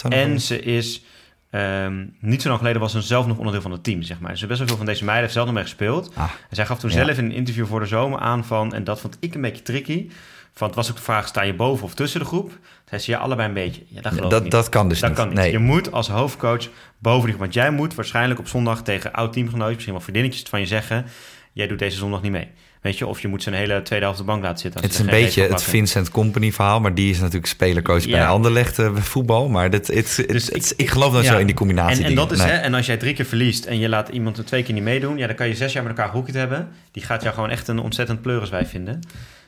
En 0.10 0.40
ze 0.42 0.62
is... 0.62 1.04
ehm, 1.50 2.06
niet 2.20 2.42
zo 2.42 2.48
lang 2.48 2.60
geleden 2.60 2.82
was 2.82 2.92
ze 2.92 3.02
zelf 3.02 3.28
nog 3.28 3.38
onderdeel 3.38 3.62
van 3.62 3.72
het 3.72 3.84
team, 3.84 4.02
zeg 4.02 4.20
maar. 4.20 4.32
Dus 4.32 4.46
best 4.46 4.60
wel 4.60 4.68
veel 4.68 4.78
van 4.78 4.86
deze 4.86 5.04
meiden 5.04 5.22
heeft 5.22 5.34
zelf 5.34 5.46
nog 5.46 5.56
mee 5.56 5.64
gespeeld. 5.64 6.12
Ah, 6.16 6.24
En 6.50 6.56
zij 6.56 6.66
gaf 6.66 6.80
toen 6.80 6.90
Ja. 6.90 6.96
zelf 7.06 7.18
in 7.18 7.26
een 7.26 7.32
interview 7.32 7.66
voor 7.66 7.80
de 7.80 7.86
zomer 7.86 8.20
aan 8.20 8.46
van... 8.46 8.74
en 8.74 8.84
dat 8.84 9.00
vond 9.02 9.18
ik 9.20 9.36
een 9.36 9.42
beetje 9.42 9.62
tricky... 9.64 10.10
van 10.54 10.68
het 10.68 10.76
was 10.76 10.90
ook 10.90 10.96
de 10.96 11.02
vraag, 11.02 11.28
sta 11.28 11.42
je 11.42 11.54
boven 11.54 11.84
of 11.86 11.94
tussen 11.94 12.20
de 12.20 12.26
groep? 12.26 12.52
Zei 12.90 13.02
ze, 13.02 13.12
ja, 13.12 13.18
allebei 13.18 13.48
een 13.48 13.54
beetje. 13.54 13.82
Ja, 13.88 14.02
dat 14.02 14.30
dat, 14.30 14.44
niet. 14.44 14.52
dat 14.52 14.70
kan 14.70 14.90
dus 14.90 15.00
Dat 15.00 15.10
niet. 15.10 15.18
kan 15.20 15.28
niet. 15.28 15.38
Nee. 15.38 15.52
Je 15.52 15.60
moet 15.60 15.92
als 15.92 16.08
hoofdcoach 16.08 16.68
boven 16.98 17.20
die 17.22 17.28
groep. 17.30 17.40
Want 17.40 17.54
jij 17.54 17.72
moet 17.72 17.96
waarschijnlijk 17.96 18.40
op 18.40 18.48
zondag 18.48 18.82
tegen 18.84 19.14
oud-teamgenootjes... 19.14 19.74
misschien 19.74 19.94
wel 19.94 20.04
vriendinnetjes 20.04 20.50
van 20.50 20.60
je 20.60 20.66
zeggen... 20.66 21.06
jij 21.54 21.68
doet 21.68 21.80
deze 21.80 21.98
zondag 21.98 22.22
niet 22.22 22.32
mee. 22.32 22.48
Weet 22.88 22.98
je, 22.98 23.08
of 23.08 23.20
je 23.20 23.28
moet 23.28 23.44
zijn 23.44 23.56
hele 23.56 23.82
tweede 23.82 24.06
helft 24.06 24.20
de 24.20 24.26
bank 24.26 24.44
laten 24.44 24.60
zitten. 24.60 24.82
Het 24.82 24.92
is 24.94 25.00
een 25.00 25.06
beetje 25.06 25.42
het. 25.42 25.64
Vincent 25.64 26.10
Company 26.12 26.52
verhaal, 26.52 26.80
maar 26.80 26.94
die 26.94 27.10
is 27.10 27.20
natuurlijk 27.20 27.46
spelercoach 27.46 28.04
bij 28.04 28.12
Ja. 28.14 28.22
een 28.24 28.28
ander 28.30 28.52
legde 28.52 28.92
voetbal. 28.96 29.50
Maar 29.50 29.70
dit, 29.70 29.88
het, 29.88 30.24
Dus 30.28 30.46
het- 30.46 30.56
ik- 30.56 30.74
ik 30.78 30.90
geloof 30.90 31.14
ja. 31.14 31.22
zo 31.24 31.38
in 31.38 31.46
die 31.46 31.56
combinatie. 31.56 32.04
En, 32.04 32.10
en 32.10 32.16
dat 32.16 32.32
is, 32.32 32.38
Nee. 32.38 32.48
hè, 32.48 32.54
en 32.54 32.74
als 32.74 32.86
jij 32.86 32.98
drie 32.98 33.14
keer 33.14 33.26
verliest 33.26 33.66
en 33.66 33.80
je 33.80 33.90
laat 33.90 34.10
iemand 34.10 34.38
er 34.38 34.46
twee 34.46 34.64
keer 34.64 34.74
niet 34.74 34.84
meedoen, 34.84 35.18
ja, 35.18 35.28
dan 35.28 35.36
kan 35.36 35.48
je 35.48 35.56
zes 35.56 35.74
jaar 35.74 35.84
met 35.84 35.98
elkaar 35.98 36.14
hoekje 36.14 36.38
hebben. 36.38 36.68
Die 36.92 37.04
gaat 37.04 37.22
jou 37.22 37.34
gewoon 37.34 37.50
echt 37.50 37.68
een 37.68 37.80
ontzettend 37.80 38.22
pleuriswijf 38.22 38.70
vinden. 38.70 39.00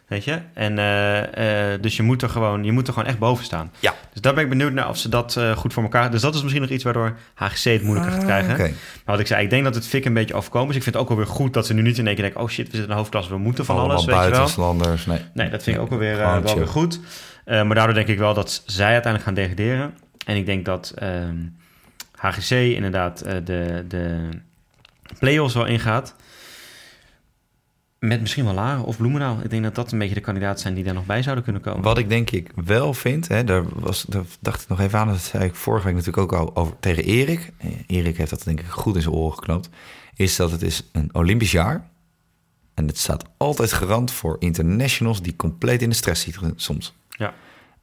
Weet 0.10 0.24
je? 0.24 0.40
En 0.54 0.78
eh, 0.80 1.74
eh, 1.74 1.82
dus 1.82 1.96
je 1.98 2.04
moet 2.04 2.22
er 2.22 2.30
gewoon, 2.30 2.64
je 2.64 2.72
moet 2.72 2.88
er 2.88 2.94
gewoon 2.94 3.08
echt 3.10 3.20
boven 3.20 3.46
staan. 3.46 3.72
Ja. 3.80 3.94
Dus 4.14 4.22
daar 4.22 4.34
ben 4.34 4.44
ik 4.44 4.50
benieuwd 4.50 4.72
naar 4.74 4.90
of 4.90 4.98
ze 4.98 5.10
dat 5.10 5.36
eh, 5.36 5.52
goed 5.58 5.74
voor 5.74 5.84
elkaar. 5.84 6.12
Dus 6.12 6.22
dat 6.22 6.36
is 6.36 6.42
misschien 6.42 6.62
nog 6.62 6.72
iets 6.72 6.84
waardoor 6.84 7.18
HGC 7.34 7.64
het 7.64 7.82
moeilijker 7.84 8.12
gaat 8.12 8.22
Ah, 8.22 8.28
krijgen. 8.28 8.52
oké. 8.54 8.64
Maar 8.64 8.72
wat 9.06 9.20
ik 9.20 9.28
zei, 9.28 9.44
ik 9.44 9.50
denk 9.50 9.64
dat 9.64 9.76
het 9.76 9.88
fik 9.88 10.06
een 10.06 10.14
beetje 10.14 10.34
overkomen 10.34 10.70
is. 10.70 10.76
Ik 10.76 10.84
vind 10.84 10.96
het 10.96 11.04
ook 11.04 11.10
wel 11.10 11.18
weer 11.18 11.28
goed 11.36 11.54
dat 11.54 11.66
ze 11.66 11.74
nu 11.74 11.82
niet 11.82 11.98
in 11.98 12.06
één 12.06 12.16
keer 12.16 12.24
denken: 12.24 12.42
oh 12.42 12.48
shit, 12.50 12.58
we 12.58 12.64
zitten 12.64 12.84
in 12.84 12.90
een 12.92 12.98
hoofdklasse, 12.98 13.32
we 13.32 13.38
moeten 13.38 13.66
van 13.66 13.76
Allemaal 13.76 13.96
alles. 13.96 14.06
Weet 14.06 14.16
je 14.16 14.22
wel. 14.30 14.32
buitenlanders. 14.40 15.06
Nee. 15.06 15.20
Nee, 15.34 15.50
dat 15.50 15.64
vind 15.64 15.76
ik 15.76 15.82
ook 15.82 15.90
wel 15.90 16.00
weer, 16.00 16.16
Gewoon 16.16 16.42
wel 16.42 16.56
weer 16.58 16.68
goed. 16.68 17.00
Maar 17.46 17.76
daardoor 17.76 17.94
denk 17.94 18.08
ik 18.08 18.18
wel 18.18 18.34
dat 18.34 18.64
zij 18.66 18.86
uiteindelijk 18.92 19.24
gaan 19.24 19.34
degraderen. 19.34 19.94
En 20.26 20.36
ik 20.36 20.46
denk 20.46 20.66
dat 20.66 20.94
ehm, 20.96 21.36
HGC 22.16 22.50
inderdaad 22.52 23.22
eh, 23.22 23.36
de, 23.44 23.86
de 23.88 24.30
play-offs 25.20 25.54
wel 25.54 25.66
ingaat. 25.66 26.16
Met 28.00 28.22
misschien 28.22 28.46
wel 28.46 28.54
Laren 28.54 28.84
of 28.84 28.98
Bloemendaal. 28.98 29.40
Ik 29.44 29.50
denk 29.50 29.64
dat 29.64 29.76
dat 29.76 29.92
een 29.92 30.00
beetje 30.00 30.14
de 30.14 30.22
kandidaten 30.22 30.60
zijn 30.60 30.74
die 30.74 30.84
daar 30.84 30.94
nog 30.94 31.06
bij 31.06 31.22
zouden 31.22 31.44
kunnen 31.44 31.62
komen. 31.62 31.82
Wat 31.82 31.98
ik 31.98 32.10
denk 32.10 32.32
ik 32.32 32.52
wel 32.66 32.94
vind, 32.94 33.28
hè, 33.28 33.44
daar, 33.44 33.64
was, 33.80 34.06
daar 34.08 34.24
dacht 34.40 34.62
ik 34.62 34.68
nog 34.68 34.80
even 34.80 35.00
aan, 35.00 35.08
dat 35.08 35.20
zei 35.20 35.44
ik 35.44 35.56
vorige 35.56 35.86
week 35.86 35.96
natuurlijk 35.96 36.34
ook 36.34 36.40
al 36.40 36.56
over, 36.56 36.80
tegen 36.80 37.04
Erik. 37.04 37.52
Eh, 37.58 37.70
Erik 37.88 38.18
heeft 38.18 38.30
dat 38.30 38.44
denk 38.44 38.60
ik 38.60 38.66
goed 38.66 38.96
in 38.96 39.02
zijn 39.02 39.14
oren 39.14 39.38
geknoopt. 39.38 39.70
Is 40.16 40.36
dat 40.36 40.52
het 40.52 40.62
is 40.62 40.90
een 40.92 41.10
Olympisch 41.12 41.52
jaar. 41.52 41.90
En 42.74 42.88
het 42.88 42.98
staat 42.98 43.26
altijd 43.38 43.74
garant 43.74 44.12
voor 44.12 44.36
internationals 44.40 45.22
die 45.22 45.36
compleet 45.36 45.82
in 45.82 45.90
de 45.90 45.96
stress 45.96 46.22
zitten 46.24 46.54
soms. 46.56 46.94
Ja. 47.10 47.34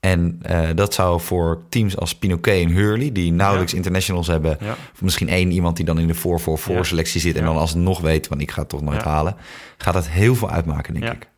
En 0.00 0.38
eh, 0.42 0.68
dat 0.74 0.94
zou 0.94 1.20
voor 1.20 1.62
teams 1.68 1.96
als 1.96 2.14
Pinoquet 2.14 2.62
en 2.62 2.68
Hurley, 2.70 3.12
die 3.12 3.32
nauwelijks 3.32 3.70
Ja. 3.72 3.76
internationals 3.78 4.26
hebben, 4.26 4.57
Ja. 4.61 4.72
of 4.94 5.03
misschien 5.03 5.28
één 5.28 5.51
iemand 5.51 5.76
die 5.76 5.84
dan 5.84 5.99
in 5.99 6.07
de 6.07 6.14
voor 6.14 6.40
voor 6.40 6.59
voor 6.59 6.74
Ja. 6.74 6.82
selectie 6.82 7.20
zit 7.20 7.36
en 7.36 7.44
dan 7.44 7.57
alsnog 7.57 8.01
weet, 8.01 8.28
want 8.28 8.40
ik 8.40 8.51
ga 8.51 8.61
het 8.61 8.68
toch 8.68 8.82
nooit 8.82 9.03
halen, 9.03 9.36
gaat 9.78 9.94
dat 9.94 10.09
heel 10.09 10.34
veel 10.34 10.51
uitmaken, 10.51 10.94
denk 10.94 11.12
ik. 11.12 11.28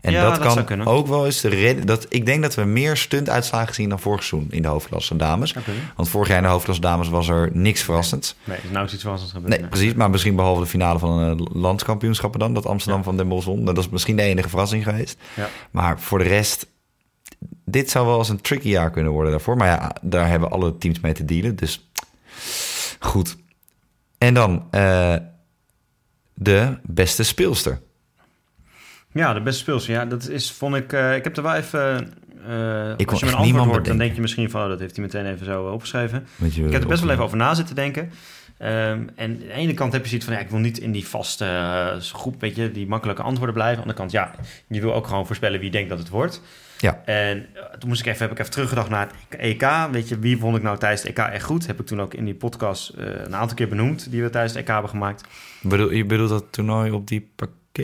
En 0.00 0.12
Ja, 0.12 0.22
dat, 0.30 0.42
dat 0.42 0.64
kan 0.64 0.86
ook 0.86 1.06
wel 1.06 1.26
eens 1.26 1.40
de 1.40 1.48
reden. 1.48 1.86
Dat, 1.86 2.06
ik 2.08 2.26
denk 2.26 2.42
dat 2.42 2.54
we 2.54 2.64
meer 2.64 2.96
stuntuitslagen 2.96 3.74
zien 3.74 3.88
dan 3.88 4.00
vorig 4.00 4.22
seizoen 4.24 4.50
in 4.52 4.62
de 4.62 4.68
hoofdklasse 4.68 5.16
dames. 5.16 5.54
Want 5.96 6.08
vorig 6.08 6.28
jaar 6.28 6.36
in 6.36 6.42
de 6.42 6.48
hoofdklasse 6.48 6.82
dames 6.82 7.08
was 7.08 7.28
er 7.28 7.50
niks 7.52 7.82
verrassends. 7.82 8.36
Nee, 8.44 8.58
dus 8.62 8.70
nou 8.70 8.84
is 8.86 8.92
iets 8.92 9.00
verrassends 9.02 9.34
gebeurd. 9.34 9.60
Nee, 9.60 9.68
precies. 9.68 9.94
Maar 9.94 10.10
misschien 10.10 10.36
behalve 10.36 10.60
de 10.60 10.66
finale 10.66 10.98
van 10.98 11.18
een 11.18 11.48
landskampioenschappen 11.52 12.40
dan. 12.40 12.54
Dat 12.54 12.66
Amsterdam 12.66 12.98
Ja. 12.98 13.04
van 13.04 13.16
Den 13.16 13.28
Bosch 13.28 13.46
won. 13.46 13.64
Dat 13.64 13.78
is 13.78 13.88
misschien 13.88 14.16
de 14.16 14.22
enige 14.22 14.48
verrassing 14.48 14.84
geweest. 14.84 15.18
Ja. 15.36 15.48
Maar 15.70 16.00
voor 16.00 16.18
de 16.18 16.24
rest... 16.24 16.66
Dit 17.70 17.90
zou 17.90 18.06
wel 18.06 18.18
eens 18.18 18.28
een 18.28 18.40
tricky 18.40 18.68
jaar 18.68 18.90
kunnen 18.90 19.12
worden 19.12 19.30
daarvoor. 19.30 19.56
Maar 19.56 19.66
ja, 19.68 19.96
daar 20.02 20.28
hebben 20.28 20.50
alle 20.50 20.78
teams 20.78 21.00
mee 21.00 21.12
te 21.12 21.24
dealen. 21.24 21.56
Dus 21.56 21.90
goed. 22.98 23.36
En 24.18 24.34
dan 24.34 24.66
eh, 24.70 25.14
de 26.34 26.78
beste 26.82 27.22
speelster. 27.22 27.80
Ja, 29.12 29.34
de 29.34 29.40
beste 29.42 29.60
speelster. 29.60 29.94
Ja, 29.94 30.04
dat 30.04 30.28
is, 30.28 30.52
vond 30.52 30.74
ik... 30.74 30.92
eh, 30.92 31.14
ik 31.16 31.24
heb 31.24 31.36
er 31.36 31.42
wel 31.42 31.54
even... 31.54 32.12
eh 32.46 32.96
kon 32.96 33.06
als 33.06 33.20
je 33.20 33.24
mijn 33.24 33.36
antwoord 33.36 33.42
niemand 33.42 33.70
hoort, 33.70 33.84
dan 33.84 33.98
denk 33.98 34.14
je 34.14 34.20
misschien 34.20 34.50
van... 34.50 34.62
oh, 34.62 34.68
dat 34.68 34.80
heeft 34.80 34.96
hij 34.96 35.04
meteen 35.04 35.26
even 35.26 35.46
zo 35.46 35.64
opgeschreven. 35.66 36.26
Je, 36.36 36.64
Ik 36.64 36.72
heb 36.72 36.82
er 36.82 36.88
best 36.88 37.02
wel 37.02 37.10
even 37.10 37.24
over 37.24 37.36
na 37.36 37.54
zitten 37.54 37.74
denken. 37.74 38.10
Ehm, 38.58 39.06
en 39.14 39.30
aan 39.30 39.38
de 39.38 39.52
ene 39.52 39.74
kant 39.74 39.92
heb 39.92 40.02
je 40.02 40.08
zoiets 40.08 40.26
van... 40.26 40.34
Ja, 40.34 40.40
ik 40.40 40.50
wil 40.50 40.58
niet 40.58 40.78
in 40.78 40.92
die 40.92 41.06
vaste 41.06 41.44
eh, 41.44 42.00
groep, 42.00 42.40
weet 42.40 42.56
je... 42.56 42.70
die 42.70 42.86
makkelijke 42.86 43.22
antwoorden 43.22 43.54
blijven. 43.54 43.82
Aan 43.82 43.88
de 43.88 43.94
andere 43.94 44.18
kant, 44.18 44.38
ja... 44.38 44.44
je 44.66 44.80
wil 44.80 44.94
ook 44.94 45.06
gewoon 45.06 45.26
voorspellen 45.26 45.60
wie 45.60 45.70
denkt 45.70 45.88
dat 45.88 45.98
het 45.98 46.08
wordt. 46.08 46.40
Ja. 46.78 47.02
En 47.04 47.46
eh, 47.54 47.62
toen 47.78 47.88
moest 47.88 48.00
ik 48.00 48.06
even, 48.06 48.22
heb 48.22 48.30
ik 48.30 48.38
even 48.38 48.50
teruggedacht 48.50 48.88
naar 48.88 49.08
het 49.28 49.40
EK. 49.40 49.66
Weet 49.90 50.08
je, 50.08 50.18
wie 50.18 50.38
vond 50.38 50.56
ik 50.56 50.62
nou 50.62 50.78
tijdens 50.78 51.02
het 51.02 51.10
EK 51.10 51.18
echt 51.18 51.44
goed? 51.44 51.66
Heb 51.66 51.80
ik 51.80 51.86
toen 51.86 52.00
ook 52.00 52.14
in 52.14 52.24
die 52.24 52.34
podcast 52.34 52.88
eh, 52.88 53.06
een 53.06 53.36
aantal 53.36 53.56
keer 53.56 53.68
benoemd... 53.68 54.10
die 54.10 54.22
we 54.22 54.30
tijdens 54.30 54.52
het 54.52 54.62
EK 54.62 54.68
hebben 54.68 54.90
gemaakt. 54.90 55.24
Bedoel, 55.60 55.92
je 55.92 56.04
bedoelt 56.04 56.28
dat 56.28 56.44
toernooi 56.50 56.90
op 56.90 57.06
die 57.06 57.30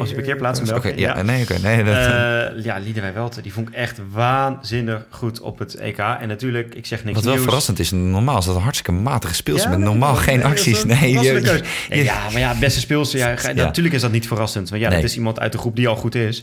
Op 0.01 0.07
die 0.07 0.15
parkeerplaats 0.15 0.61
in 0.61 0.69
Oké, 0.69 0.81
België, 0.81 1.01
ja, 1.01 1.17
ja. 1.17 1.23
nee, 1.23 1.43
oké. 1.43 1.59
nee, 1.63 1.85
dat, 1.85 1.95
Eh, 1.95 2.65
ja, 2.65 2.79
Liederwij 2.79 3.13
Welte, 3.13 3.41
die 3.43 3.53
vond 3.53 3.69
ik 3.69 3.75
echt 3.75 4.01
waanzinnig 4.11 5.07
goed 5.11 5.41
op 5.41 5.59
het 5.59 5.75
EK. 5.75 5.99
En 5.99 6.29
natuurlijk, 6.29 6.75
ik 6.75 6.87
zeg 6.87 7.05
niks 7.05 7.15
Wat 7.15 7.25
wel 7.25 7.33
nieuws. 7.33 7.45
verrassend 7.47 7.79
is, 7.79 7.91
normaal 7.91 8.39
is 8.39 8.45
dat 8.45 8.57
een 8.57 8.63
hartstikke 8.63 8.93
matige 9.01 9.35
speelster 9.35 9.71
Ja, 9.71 9.77
met 9.77 9.87
normaal 9.87 10.15
geen 10.15 10.37
nee, 10.39 10.47
acties. 10.47 10.85
Nee, 10.85 11.11
je- 11.21 11.63
ja, 11.89 12.19
maar 12.31 12.41
ja, 12.41 12.59
beste 12.59 12.81
speelster. 12.81 13.19
Ja. 13.19 13.53
Natuurlijk 13.55 13.95
is 13.95 14.01
dat 14.01 14.13
niet 14.13 14.27
verrassend. 14.27 14.69
Want 14.71 14.83
ja, 14.83 14.91
dat 14.91 15.03
is 15.03 15.17
iemand 15.17 15.41
uit 15.41 15.53
de 15.53 15.59
groep 15.59 15.77
die 15.77 15.89
al 15.89 15.97
goed 15.97 16.15
is. 16.15 16.43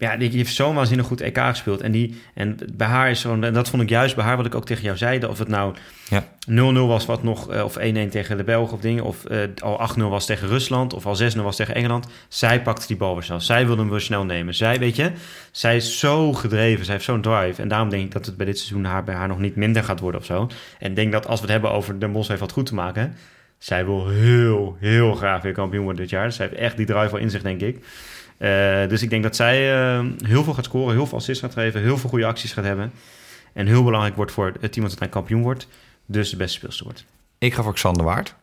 Ja, 0.00 0.16
die, 0.16 0.30
heeft 0.30 0.54
zo'n 0.54 0.74
waanzinnig 0.74 1.06
goed 1.06 1.20
EK 1.20 1.38
gespeeld. 1.38 1.80
En, 1.80 1.92
die, 1.92 2.20
en 2.34 2.56
bij 2.74 2.86
haar 2.86 3.10
is 3.10 3.20
zo'n... 3.20 3.44
En 3.44 3.52
dat 3.52 3.68
vond 3.68 3.82
ik 3.82 3.88
juist 3.88 4.14
bij 4.16 4.24
haar, 4.24 4.36
wat 4.36 4.46
ik 4.46 4.54
ook 4.54 4.66
tegen 4.66 4.84
jou 4.84 4.96
zei. 4.96 5.24
Of 5.26 5.38
het 5.38 5.48
nou 5.48 5.74
Ja. 6.08 6.24
0-0 6.50 6.54
was 6.86 7.06
wat 7.06 7.22
nog... 7.22 7.50
eh, 7.50 7.64
Of 7.64 7.78
1-1 7.78 7.80
tegen 8.10 8.36
de 8.36 8.44
Belgen 8.44 8.74
of 8.74 8.80
dingen. 8.80 9.04
Of 9.04 9.24
eh, 9.24 9.38
al 9.62 9.88
8-0 9.98 10.02
was 10.02 10.26
tegen 10.26 10.48
Rusland. 10.48 10.94
Of 10.94 11.06
al 11.06 11.16
6-0 11.36 11.36
was 11.36 11.56
tegen 11.56 11.74
Engeland. 11.74 12.06
Zij 12.28 12.62
pakte 12.62 12.86
die 12.86 12.96
bal 12.96 13.14
weer 13.14 13.22
snel. 13.22 13.40
Zij 13.40 13.66
wilde 13.66 13.80
hem 13.80 13.90
weer 13.90 14.00
snel 14.00 14.24
nemen. 14.24 14.54
Zij, 14.54 14.78
weet 14.78 14.96
je... 14.96 15.12
Zij 15.50 15.76
is 15.76 15.98
zo 15.98 16.32
gedreven. 16.32 16.84
Zij 16.84 16.94
heeft 16.94 17.06
zo'n 17.06 17.20
drive. 17.22 17.62
En 17.62 17.68
daarom 17.68 17.88
denk 17.88 18.04
ik 18.04 18.12
dat 18.12 18.26
het 18.26 18.36
bij 18.36 18.46
dit 18.46 18.58
seizoen 18.58 18.84
haar, 18.84 19.04
bij 19.04 19.14
haar 19.14 19.28
nog 19.28 19.38
niet 19.38 19.56
minder 19.56 19.84
gaat 19.84 20.00
worden 20.00 20.20
of 20.20 20.26
zo. 20.26 20.48
En 20.78 20.94
denk 20.94 21.12
dat 21.12 21.26
als 21.26 21.36
we 21.40 21.44
het 21.44 21.52
hebben 21.52 21.72
over 21.72 22.00
Den 22.00 22.12
Bosch 22.12 22.28
heeft 22.28 22.40
wat 22.40 22.52
goed 22.52 22.66
te 22.66 22.74
maken... 22.74 23.16
Zij 23.58 23.84
wil 23.84 24.08
heel, 24.08 24.76
heel 24.78 25.14
graag 25.14 25.42
weer 25.42 25.52
kampioen 25.52 25.82
worden 25.84 26.00
dit 26.02 26.10
jaar. 26.10 26.32
Zij 26.32 26.46
heeft 26.46 26.60
echt 26.60 26.76
die 26.76 26.86
drive 26.86 27.10
wel 27.10 27.20
in 27.20 27.30
zich, 27.30 27.42
denk 27.42 27.60
ik. 27.60 27.84
Eh, 28.40 28.88
dus 28.88 29.02
ik 29.02 29.10
denk 29.10 29.22
dat 29.22 29.36
zij 29.36 29.72
eh, 29.74 30.04
heel 30.24 30.44
veel 30.44 30.54
gaat 30.54 30.64
scoren, 30.64 30.94
heel 30.94 31.06
veel 31.06 31.18
assists 31.18 31.42
gaat 31.42 31.52
geven, 31.52 31.80
heel 31.82 31.98
veel 31.98 32.08
goede 32.10 32.26
acties 32.26 32.52
gaat 32.52 32.64
hebben. 32.64 32.92
En 33.52 33.66
heel 33.66 33.84
belangrijk 33.84 34.16
wordt 34.16 34.32
voor 34.32 34.44
het 34.46 34.52
team 34.52 34.62
dat 34.64 34.74
uiteindelijk 34.76 35.12
kampioen 35.12 35.42
wordt. 35.42 35.66
Dus 36.06 36.30
de 36.30 36.36
beste 36.36 36.58
speelster 36.58 36.84
wordt. 36.84 37.04
Ik 37.38 37.54
ga 37.54 37.62
voor 37.62 37.74
Xander 37.74 38.04
Waard. 38.04 38.34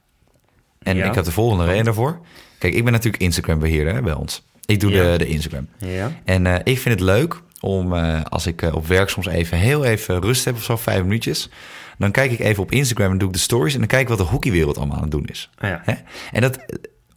En 0.80 0.96
Ja. 0.98 1.06
ik 1.06 1.16
heb 1.16 1.24
de 1.26 1.32
volgende 1.32 1.66
reden 1.66 1.86
daarvoor. 1.86 2.20
Kijk, 2.58 2.74
ik 2.74 2.84
ben 2.84 2.94
natuurlijk 2.94 3.24
Instagram-beheerder 3.24 3.94
hè, 3.94 4.02
bij 4.02 4.14
ons. 4.14 4.44
Ik 4.66 4.80
doe 4.80 4.92
Ja. 4.92 5.12
de, 5.12 5.18
de 5.18 5.28
Instagram. 5.28 5.68
Ja. 5.78 6.12
En 6.26 6.46
eh, 6.48 6.56
ik 6.64 6.80
vind 6.80 7.00
het 7.00 7.04
leuk 7.04 7.42
om, 7.60 7.94
als 8.24 8.48
ik 8.48 8.62
op 8.62 8.88
werk 8.88 9.10
soms 9.10 9.28
even 9.28 9.58
heel 9.58 9.84
even 9.86 10.22
rust 10.22 10.46
heb 10.46 10.56
of 10.56 10.64
zo, 10.64 10.76
vijf 10.78 11.02
minuutjes. 11.04 11.50
Dan 11.98 12.12
kijk 12.12 12.32
ik 12.32 12.40
even 12.40 12.64
op 12.64 12.72
Instagram 12.72 13.12
en 13.12 13.18
doe 13.18 13.28
ik 13.28 13.34
de 13.34 13.40
stories. 13.40 13.74
En 13.74 13.80
dan 13.80 13.88
kijk 13.88 14.02
ik 14.02 14.08
wat 14.08 14.18
de 14.18 14.24
hockeywereld 14.24 14.78
allemaal 14.78 14.96
aan 14.96 15.02
het 15.02 15.12
doen 15.12 15.26
is. 15.26 15.50
Ah, 15.58 15.70
ja. 15.70 15.82
Hè? 15.84 15.94
En 16.32 16.42
dat, 16.42 16.60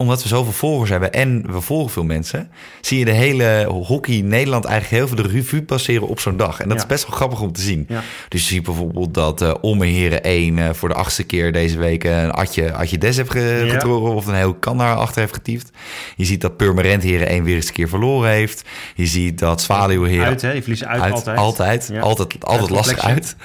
omdat 0.01 0.23
we 0.23 0.29
zoveel 0.29 0.53
volgers 0.53 0.91
hebben 0.91 1.13
en 1.13 1.53
we 1.53 1.61
volgen 1.61 1.91
veel 1.93 2.05
mensen, 2.05 2.51
zie 2.81 2.99
je 2.99 3.05
de 3.05 3.11
hele 3.11 3.65
hockey 3.87 4.21
Nederland 4.21 4.65
eigenlijk 4.65 5.03
heel 5.03 5.17
veel 5.17 5.27
de 5.27 5.33
revue 5.37 5.63
passeren 5.63 6.09
op 6.09 6.21
zo'n 6.21 6.37
dag. 6.37 6.61
En 6.61 6.69
dat 6.69 6.77
Ja. 6.77 6.83
is 6.83 6.89
best 6.89 7.07
wel 7.07 7.17
grappig 7.17 7.41
om 7.41 7.53
te 7.53 7.61
zien. 7.61 7.85
Ja. 7.89 8.03
Dus 8.29 8.43
je 8.49 8.55
ziet 8.55 8.63
bijvoorbeeld 8.63 9.15
dat 9.15 9.43
eh 9.43 9.55
Ommeheeren 9.61 10.23
1 10.23 10.59
eh, 10.59 10.69
voor 10.73 10.89
de 10.89 10.95
achtste 10.95 11.23
keer 11.23 11.53
deze 11.53 11.79
week 11.79 12.05
eh, 12.05 12.23
een 12.23 12.31
Adje, 12.31 12.73
Adje 12.73 12.99
Des 12.99 13.17
heeft 13.17 13.31
ge- 13.31 13.63
Ja. 13.67 13.73
getrokken 13.73 14.15
of 14.15 14.27
een 14.27 14.35
heel 14.35 14.55
kan 14.55 14.81
achter 14.81 15.21
heeft 15.21 15.35
getiefd. 15.35 15.71
Je 16.17 16.25
ziet 16.25 16.41
dat 16.41 16.57
Purmerend 16.57 17.03
Heren 17.03 17.29
1 17.29 17.45
weer 17.45 17.55
eens 17.57 17.67
een 17.69 17.73
keer 17.73 17.89
verloren 17.89 18.31
heeft. 18.31 18.63
Je 18.95 19.07
ziet 19.07 19.39
dat 19.39 19.63
Zwaluwenheren 19.63 20.27
Uit, 20.27 20.43
hè? 20.43 20.51
Die 20.53 20.61
verliezen 20.61 20.89
uit, 20.89 21.13
altijd. 21.13 21.37
Altijd, 21.39 21.91
altijd, 22.01 22.45
altijd 22.45 22.61
Uit 22.61 22.71
lastig 22.71 22.99
uit. 22.99 23.37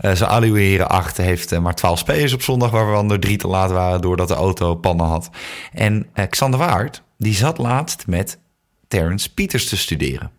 Uh, 0.00 0.12
Zo'n 0.12 0.28
Aluheren 0.28 0.88
8 0.88 1.16
heeft 1.16 1.52
eh, 1.52 1.58
maar 1.58 1.74
12 1.74 1.98
spelers 1.98 2.32
op 2.32 2.42
zondag... 2.42 2.70
waarvan 2.70 3.10
er 3.12 3.20
drie 3.20 3.36
te 3.36 3.46
laat 3.46 3.70
waren 3.70 4.00
doordat 4.00 4.28
de 4.28 4.34
auto 4.34 4.74
pannen 4.74 5.06
had. 5.06 5.30
En 5.72 6.06
eh, 6.12 6.28
Xander 6.28 6.58
Waard, 6.58 7.02
die 7.18 7.34
zat 7.34 7.58
laatst 7.58 8.06
met 8.06 8.38
Terrence 8.88 9.34
Pieters 9.34 9.68
te 9.68 9.76
studeren. 9.76 10.30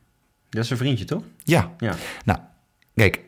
Dat 0.49 0.63
is 0.63 0.69
een 0.69 0.77
vriendje, 0.77 1.05
toch? 1.05 1.21
Ja, 1.43 1.71
Ja. 1.77 1.95
nou, 2.25 2.39
kijk, 2.95 3.19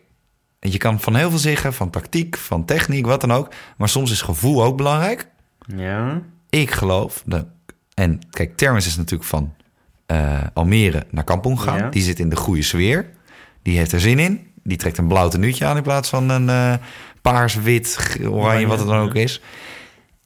je 0.59 0.77
kan 0.77 0.99
van 0.99 1.15
heel 1.15 1.29
veel 1.29 1.39
zeggen, 1.39 1.73
van 1.73 1.89
tactiek, 1.89 2.37
van 2.37 2.65
techniek, 2.65 3.05
wat 3.05 3.21
dan 3.21 3.33
ook. 3.33 3.53
Maar 3.77 3.89
soms 3.89 4.11
is 4.11 4.21
gevoel 4.21 4.63
ook 4.63 4.77
belangrijk. 4.77 5.27
Ja. 5.75 6.21
Ik 6.49 6.71
geloof, 6.71 7.23
dat, 7.25 7.45
en 7.93 8.19
kijk, 8.29 8.57
Terrence 8.57 8.87
is 8.87 8.95
natuurlijk 8.97 9.29
van 9.29 9.53
eh, 10.05 10.39
Almere 10.53 11.05
naar 11.11 11.23
Kampong 11.23 11.59
gegaan. 11.59 11.77
Ja. 11.77 11.89
Die 11.89 12.01
zit 12.03 12.19
in 12.19 12.29
de 12.29 12.35
goede 12.35 12.61
sfeer. 12.61 13.09
Die 13.61 13.77
heeft 13.77 13.91
er 13.91 13.99
zin 13.99 14.19
in. 14.19 14.46
Die 14.67 14.77
trekt 14.77 14.97
een 14.97 15.07
blauw 15.07 15.27
tenuutje 15.27 15.65
aan 15.65 15.77
in 15.77 15.83
plaats 15.83 16.09
van 16.09 16.29
een 16.29 16.49
eh, 16.49 16.73
paars, 17.21 17.55
wit, 17.55 18.17
oranje, 18.23 18.67
wat 18.67 18.79
het 18.79 18.87
dan 18.87 18.99
ook 18.99 19.15
is. 19.15 19.41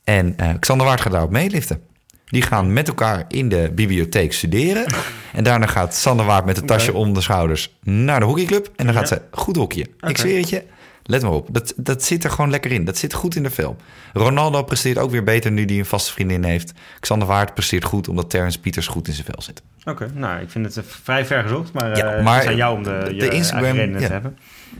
En 0.03 0.33
eh, 0.37 0.49
Xander 0.59 0.87
Waard 0.87 1.01
gaat 1.01 1.11
daarop 1.11 1.31
meeliften. 1.31 1.81
Die 2.25 2.41
gaan 2.41 2.73
met 2.73 2.87
elkaar 2.87 3.25
in 3.27 3.49
de 3.49 3.71
bibliotheek 3.75 4.33
studeren. 4.33 4.85
en 5.33 5.43
daarna 5.43 5.65
gaat 5.65 5.95
Sander 5.95 6.25
Waard 6.25 6.45
met 6.45 6.57
een 6.57 6.65
tasje 6.65 6.93
om 6.93 7.13
de 7.13 7.21
schouders 7.21 7.77
naar 7.83 8.19
de 8.19 8.25
hockeyclub. 8.25 8.71
En 8.75 8.85
dan 8.85 8.95
gaat 8.95 9.07
ze 9.07 9.21
goed 9.31 9.55
hockeyen. 9.55 9.87
Ik 9.99 10.17
zweer 10.17 10.39
het 10.39 10.49
je. 10.49 10.63
Let 11.03 11.21
maar 11.21 11.31
op. 11.31 11.47
Dat, 11.51 11.73
dat 11.77 12.03
zit 12.03 12.23
er 12.23 12.29
gewoon 12.29 12.49
lekker 12.49 12.71
in. 12.71 12.85
Dat 12.85 12.97
zit 12.97 13.13
goed 13.13 13.35
in 13.35 13.43
de 13.43 13.51
film. 13.51 13.75
Ronaldo 14.13 14.63
presteert 14.63 14.97
ook 14.97 15.11
weer 15.11 15.23
beter 15.23 15.51
nu 15.51 15.65
hij 15.65 15.77
een 15.77 15.85
vaste 15.85 16.11
vriendin 16.11 16.43
heeft. 16.43 16.71
Xander 16.99 17.27
Waard 17.27 17.53
presteert 17.53 17.83
goed 17.83 18.07
omdat 18.07 18.29
Terrence 18.29 18.59
Pieters 18.59 18.87
goed 18.87 19.07
in 19.07 19.13
zijn 19.13 19.25
vel 19.25 19.41
zit. 19.41 19.61
Oké, 19.85 20.11
nou, 20.13 20.41
ik 20.41 20.49
vind 20.49 20.65
het 20.65 20.77
eh, 20.77 20.83
vrij 20.87 21.25
ver 21.25 21.43
gezocht. 21.43 21.73
Maar, 21.73 21.97
Ja, 21.97 22.13
eh, 22.13 22.23
maar 22.23 22.33
het 22.35 22.43
is 22.43 22.49
aan 22.49 22.55
jou 22.55 22.77
om 22.77 22.83
de, 22.83 23.15
de 23.17 23.29
Instagram, 23.29 23.75
ja. 23.77 23.97
te 23.97 24.05
hebben. 24.05 24.37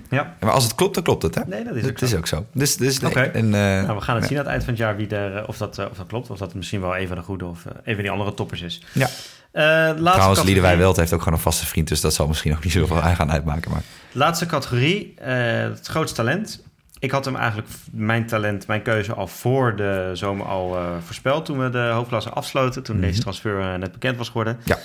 Ja, 0.09 0.35
Maar 0.39 0.51
als 0.51 0.63
het 0.63 0.75
klopt, 0.75 0.93
dan 0.93 1.03
klopt 1.03 1.23
het, 1.23 1.35
hè? 1.35 1.41
nee, 1.47 1.63
dat 1.63 1.75
is 1.75 1.81
dat 1.81 1.91
ook 1.91 2.01
is 2.01 2.09
zo. 2.09 2.17
ook 2.17 2.27
zo. 2.27 2.45
Dus, 2.53 2.77
dus 2.77 2.99
nee. 2.99 3.11
Oké. 3.11 3.21
En, 3.21 3.45
eh, 3.45 3.51
Nou, 3.51 3.95
we 3.95 4.01
gaan 4.01 4.15
het 4.15 4.23
ja. 4.23 4.29
zien 4.29 4.37
aan 4.37 4.43
het 4.43 4.51
eind 4.53 4.63
van 4.63 4.73
het 4.73 4.81
jaar 4.81 4.95
wie 4.95 5.07
er, 5.07 5.47
of, 5.47 5.57
dat, 5.57 5.89
of 5.91 5.97
dat 5.97 6.07
klopt. 6.07 6.29
Of 6.29 6.37
dat 6.37 6.47
het 6.47 6.57
misschien 6.57 6.81
wel 6.81 6.97
een 6.97 7.07
van 7.07 7.17
de 7.17 7.23
goede 7.23 7.45
of 7.45 7.65
een 7.83 7.93
van 7.93 8.03
die 8.03 8.11
andere 8.11 8.33
toppers 8.33 8.61
is. 8.61 8.81
Ja. 8.93 9.09
Eh, 9.51 9.63
laatste 9.63 10.01
Trouwens, 10.11 10.43
Liedewij 10.43 10.77
Welt 10.77 10.95
heeft 10.97 11.13
ook 11.13 11.19
gewoon 11.21 11.33
een 11.37 11.43
vaste 11.43 11.65
vriend, 11.65 11.87
dus 11.87 12.01
dat 12.01 12.13
zal 12.13 12.27
misschien 12.27 12.53
ook 12.55 12.63
niet 12.63 12.73
zoveel 12.73 13.01
aan 13.01 13.15
gaan 13.15 13.31
uitmaken. 13.31 13.71
Maar 13.71 13.81
Laatste 14.11 14.45
categorie, 14.45 15.13
eh, 15.17 15.35
het 15.61 15.87
grootste 15.87 16.15
talent. 16.15 16.63
Ik 16.99 17.11
had 17.11 17.25
hem 17.25 17.35
eigenlijk, 17.35 17.67
mijn 17.91 18.25
talent, 18.25 18.67
mijn 18.67 18.81
keuze 18.81 19.13
al 19.13 19.27
voor 19.27 19.75
de 19.75 20.09
zomer 20.13 20.45
al 20.45 20.77
eh, 20.77 20.83
voorspeld. 21.05 21.45
Toen 21.45 21.59
we 21.59 21.69
de 21.69 21.89
hoofdklasse 21.93 22.29
afsloten, 22.29 22.83
toen 22.83 22.95
Mhm. 22.97 23.05
deze 23.05 23.21
transfer 23.21 23.59
eh, 23.59 23.75
net 23.79 23.91
bekend 23.91 24.17
was 24.17 24.27
geworden. 24.27 24.57
Ja. 24.63 24.77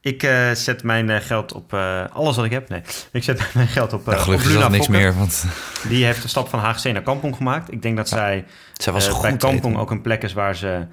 Ik 0.00 0.20
zet 0.52 0.82
mijn 0.82 1.22
geld 1.22 1.52
op 1.52 1.74
alles 2.12 2.36
wat 2.36 2.44
ik 2.44 2.50
heb. 2.50 2.68
Nee, 2.68 2.82
ik 3.12 3.24
zet 3.24 3.50
mijn 3.54 3.68
geld 3.68 3.92
op, 3.92 4.06
ja, 4.06 4.12
gelukkig 4.12 4.34
op 4.34 4.40
is 4.40 4.46
Luna 4.46 4.60
dat 4.60 4.70
niks 4.70 4.84
Fokker. 4.86 5.02
meer, 5.02 5.14
want 5.18 5.44
Die 5.88 6.04
heeft 6.04 6.22
de 6.22 6.28
stap 6.28 6.48
van 6.48 6.58
HGC 6.58 6.92
naar 6.92 7.02
Kampong 7.02 7.36
gemaakt. 7.36 7.72
Ik 7.72 7.82
denk 7.82 7.96
dat 7.96 8.08
Ja. 8.10 8.16
zij 8.16 8.44
zij 8.72 8.92
was 8.92 9.08
goed. 9.08 9.22
bij 9.22 9.36
Kampong 9.36 9.76
ook 9.78 9.90
een 9.90 10.02
plek 10.02 10.22
is 10.22 10.32
waar 10.32 10.56
ze 10.56 10.86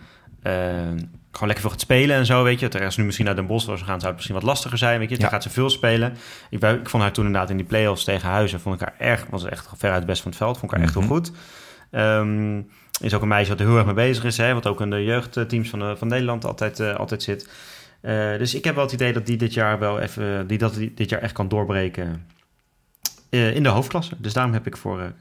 gewoon 1.32 1.48
lekker 1.48 1.60
veel 1.62 1.70
gaat 1.70 1.80
spelen 1.82 2.16
en 2.16 2.26
zo, 2.26 2.44
weet 2.44 2.60
je. 2.60 2.68
Terwijl 2.68 2.92
ze 2.92 3.00
nu 3.00 3.06
misschien 3.06 3.26
naar 3.26 3.36
Den 3.36 3.48
Bosch 3.48 3.66
zou 3.66 3.78
gaan, 3.78 3.86
zou 4.00 4.04
het 4.06 4.14
misschien 4.14 4.36
wat 4.36 4.44
lastiger 4.44 4.78
zijn, 4.78 5.00
weet 5.00 5.10
je. 5.10 5.20
Ja. 5.20 5.28
gaat 5.28 5.44
ze 5.44 5.50
veel 5.50 5.70
spelen. 5.70 6.14
Ik, 6.50 6.64
ik 6.64 6.90
vond 6.90 7.04
haar 7.04 7.12
toen 7.12 7.26
inderdaad 7.26 7.50
in 7.50 7.58
die 7.58 7.66
play-offs 7.66 8.04
tegen 8.04 8.30
Huizen, 8.30 8.60
vond 8.60 8.76
ik 8.76 8.88
haar 8.88 8.96
erg, 8.98 9.26
was 9.30 9.46
echt 9.46 9.70
veruit 9.78 9.98
het 9.98 10.06
best 10.06 10.22
van 10.22 10.32
het 10.32 10.40
veld, 10.40 10.58
vond 10.58 10.72
ik 10.72 10.78
haar 10.78 10.86
echt 10.88 10.96
Mhm. 10.96 11.04
heel 11.06 11.16
goed. 11.16 11.32
Ehm, 11.92 12.62
is 13.02 13.14
ook 13.14 13.22
een 13.22 13.28
meisje 13.28 13.50
wat 13.50 13.60
er 13.60 13.66
heel 13.66 13.76
erg 13.76 13.86
mee 13.86 13.94
bezig 13.94 14.24
is, 14.24 14.38
hè, 14.38 14.54
wat 14.54 14.68
ook 14.68 14.82
in 14.82 14.90
de 14.90 15.04
jeugdteams 15.04 15.70
van, 15.70 15.82
eh, 15.82 15.96
van 15.96 16.08
Nederland 16.08 16.46
altijd, 16.46 16.80
eh, 16.80 16.96
altijd 16.96 17.24
zit. 17.24 17.50
Eh, 18.02 18.38
dus 18.38 18.56
ik 18.56 18.64
heb 18.64 18.76
wel 18.76 18.84
het 18.84 18.94
idee 18.94 19.14
dat 19.14 19.26
die 19.26 19.38
dit 19.38 19.54
jaar 19.54 19.80
wel 19.80 20.00
even, 20.00 20.48
die 20.48 20.58
dat 20.58 20.74
die 20.74 20.94
dit 20.94 21.10
jaar 21.10 21.22
echt 21.22 21.34
kan 21.34 21.48
doorbreken 21.48 22.26
in 23.30 23.64
de 23.64 23.70
hoofdklasse. 23.70 24.16
Dus 24.18 24.34
daarom 24.34 24.54
heb 24.54 24.68
ik 24.68 24.78
voor 24.78 25.12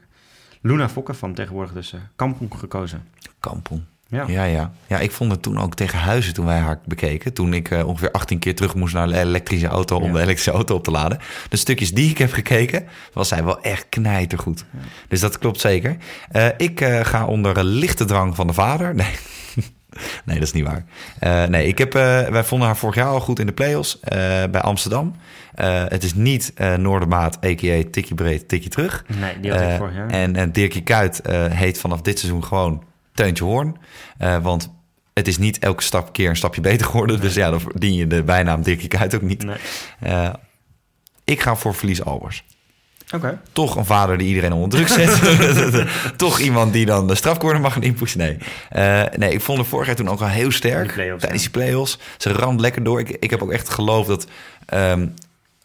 Luna 0.61 0.89
Fokker 0.89 1.15
van 1.15 1.33
tegenwoordig 1.33 1.73
dus 1.73 1.93
Kampong 2.15 2.53
gekozen. 2.59 3.07
Kampong. 3.39 3.81
Ja. 4.11 4.23
Ja, 4.27 4.43
ja. 4.43 4.71
Ja, 4.87 4.99
ik 4.99 5.11
vond 5.11 5.31
het 5.31 5.41
toen 5.41 5.59
ook 5.59 5.75
tegen 5.75 5.99
Huizen 5.99 6.33
toen 6.33 6.45
wij 6.45 6.57
haar 6.57 6.79
bekeken. 6.85 7.33
Toen 7.33 7.53
ik 7.53 7.71
eh, 7.71 7.87
ongeveer 7.87 8.11
18 8.11 8.39
keer 8.39 8.55
terug 8.55 8.75
moest 8.75 8.93
naar 8.93 9.07
de 9.07 9.17
elektrische 9.19 9.67
auto 9.67 9.95
om 9.97 10.03
Ja. 10.05 10.11
de 10.11 10.17
elektrische 10.21 10.51
auto 10.51 10.75
op 10.75 10.83
te 10.83 10.91
laden. 10.91 11.19
De 11.49 11.57
stukjes 11.57 11.93
die 11.93 12.09
ik 12.09 12.17
heb 12.17 12.31
gekeken, 12.31 12.85
was 13.13 13.27
zij 13.27 13.43
wel 13.43 13.61
echt 13.61 13.85
knijtergoed. 13.89 14.65
Dus 15.07 15.19
dat 15.19 15.37
klopt 15.37 15.59
zeker. 15.59 15.97
Eh, 16.31 16.47
ik 16.57 16.81
eh, 16.81 16.99
ga 17.05 17.25
onder 17.25 17.57
een 17.57 17.65
lichte 17.65 18.05
drang 18.05 18.35
van 18.35 18.47
de 18.47 18.53
vader. 18.53 18.95
Nee. 18.99 19.15
Nee, 20.25 20.35
dat 20.39 20.47
is 20.47 20.53
niet 20.53 20.65
waar. 20.65 20.85
Nee, 21.49 21.67
ik 21.67 21.77
heb, 21.77 21.93
wij 21.93 22.43
vonden 22.43 22.67
haar 22.67 22.77
vorig 22.77 22.95
jaar 22.95 23.07
al 23.07 23.19
goed 23.19 23.39
in 23.39 23.45
de 23.45 23.51
play-offs 23.51 23.99
bij 24.51 24.61
Amsterdam. 24.61 25.15
Het 25.87 26.03
is 26.03 26.13
niet 26.13 26.53
Noordermaat, 26.77 27.35
a.k.a. 27.45 27.83
tikje 27.91 28.15
breed, 28.15 28.47
tikje 28.47 28.69
terug. 28.69 29.05
Nee, 29.19 29.39
die 29.39 29.51
had 29.51 29.61
ik 29.61 29.77
vorig 29.77 29.95
jaar. 29.95 30.09
En, 30.09 30.35
en 30.35 30.51
Dirkie 30.51 30.81
Kuyt 30.83 31.21
eh, 31.21 31.45
heet 31.45 31.79
vanaf 31.79 32.01
dit 32.01 32.19
seizoen 32.19 32.43
gewoon 32.43 32.83
Teuntje 33.19 33.43
Hoorn. 33.43 33.77
Eh, 34.17 34.37
want 34.41 34.71
het 35.13 35.27
is 35.27 35.37
niet 35.37 35.59
elke 35.59 35.83
stap 35.83 36.13
keer 36.13 36.29
een 36.29 36.35
stapje 36.35 36.61
beter 36.61 36.85
geworden. 36.85 37.21
Dus 37.21 37.33
ja, 37.33 37.49
dan 37.49 37.61
verdien 37.61 37.93
je 37.93 38.07
de 38.07 38.23
bijnaam 38.23 38.61
Dirkie 38.61 38.87
Kuyt 38.87 39.15
ook 39.15 39.21
niet. 39.21 39.43
Nee. 39.43 39.55
Eh, 39.99 40.29
ik 41.23 41.41
ga 41.41 41.55
voor 41.55 41.75
Verlies 41.75 42.03
Albers. 42.03 42.43
Oké. 43.15 43.41
Toch 43.51 43.75
een 43.75 43.85
vader 43.85 44.17
die 44.17 44.27
iedereen 44.27 44.53
onder 44.53 44.69
druk 44.69 44.87
zet. 44.87 45.19
Toch 46.17 46.39
iemand 46.39 46.73
die 46.73 46.85
dan 46.85 47.07
de 47.07 47.15
strafcorner 47.15 47.61
mag 47.61 47.73
gaan 47.73 47.83
inpushen. 47.83 48.19
Nee. 48.19 48.37
Eh, 48.69 49.03
nee, 49.15 49.33
ik 49.33 49.41
vond 49.41 49.57
haar 49.57 49.67
vorig 49.67 49.87
jaar 49.87 49.95
toen 49.95 50.09
ook 50.09 50.21
al 50.21 50.27
heel 50.27 50.51
sterk. 50.51 50.95
Die 50.95 51.15
tijdens 51.15 51.41
die 51.41 51.51
play-offs. 51.51 51.99
Ze 52.17 52.31
ramt 52.31 52.59
lekker 52.59 52.83
door. 52.83 52.99
Ik, 52.99 53.09
ik 53.09 53.29
heb 53.29 53.43
ook 53.43 53.51
echt 53.51 53.69
geloofd 53.69 54.07
dat... 54.07 54.27
ehm, 54.65 55.07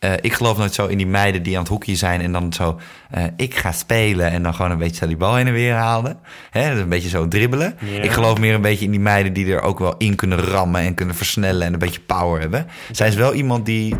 eh, 0.04 0.12
ik 0.20 0.32
geloof 0.32 0.58
nooit 0.58 0.74
zo 0.74 0.86
in 0.86 0.96
die 0.96 1.06
meiden 1.06 1.42
die 1.42 1.54
aan 1.54 1.60
het 1.60 1.68
hoekje 1.68 1.94
zijn... 1.96 2.20
en 2.20 2.32
dan 2.32 2.52
zo, 2.52 2.80
eh, 3.10 3.24
ik 3.36 3.54
ga 3.54 3.72
spelen... 3.72 4.30
en 4.30 4.42
dan 4.42 4.54
gewoon 4.54 4.70
een 4.70 4.78
beetje 4.78 5.06
die 5.06 5.16
bal 5.16 5.34
heen 5.34 5.46
en 5.46 5.52
weer 5.52 5.74
halen. 5.74 6.18
Hè, 6.50 6.80
een 6.80 6.88
beetje 6.88 7.08
zo 7.08 7.28
dribbelen. 7.28 7.76
Ja. 7.80 8.02
Ik 8.02 8.10
geloof 8.10 8.38
meer 8.38 8.54
een 8.54 8.60
beetje 8.60 8.84
in 8.84 8.90
die 8.90 9.00
meiden... 9.00 9.32
die 9.32 9.54
er 9.54 9.60
ook 9.60 9.78
wel 9.78 9.94
in 9.98 10.14
kunnen 10.14 10.38
rammen 10.38 10.80
en 10.80 10.94
kunnen 10.94 11.14
versnellen... 11.14 11.66
en 11.66 11.72
een 11.72 11.78
beetje 11.78 12.00
power 12.00 12.40
hebben. 12.40 12.66
Zij 12.92 13.08
is 13.08 13.14
wel 13.14 13.34
iemand 13.34 13.66
die, 13.66 13.96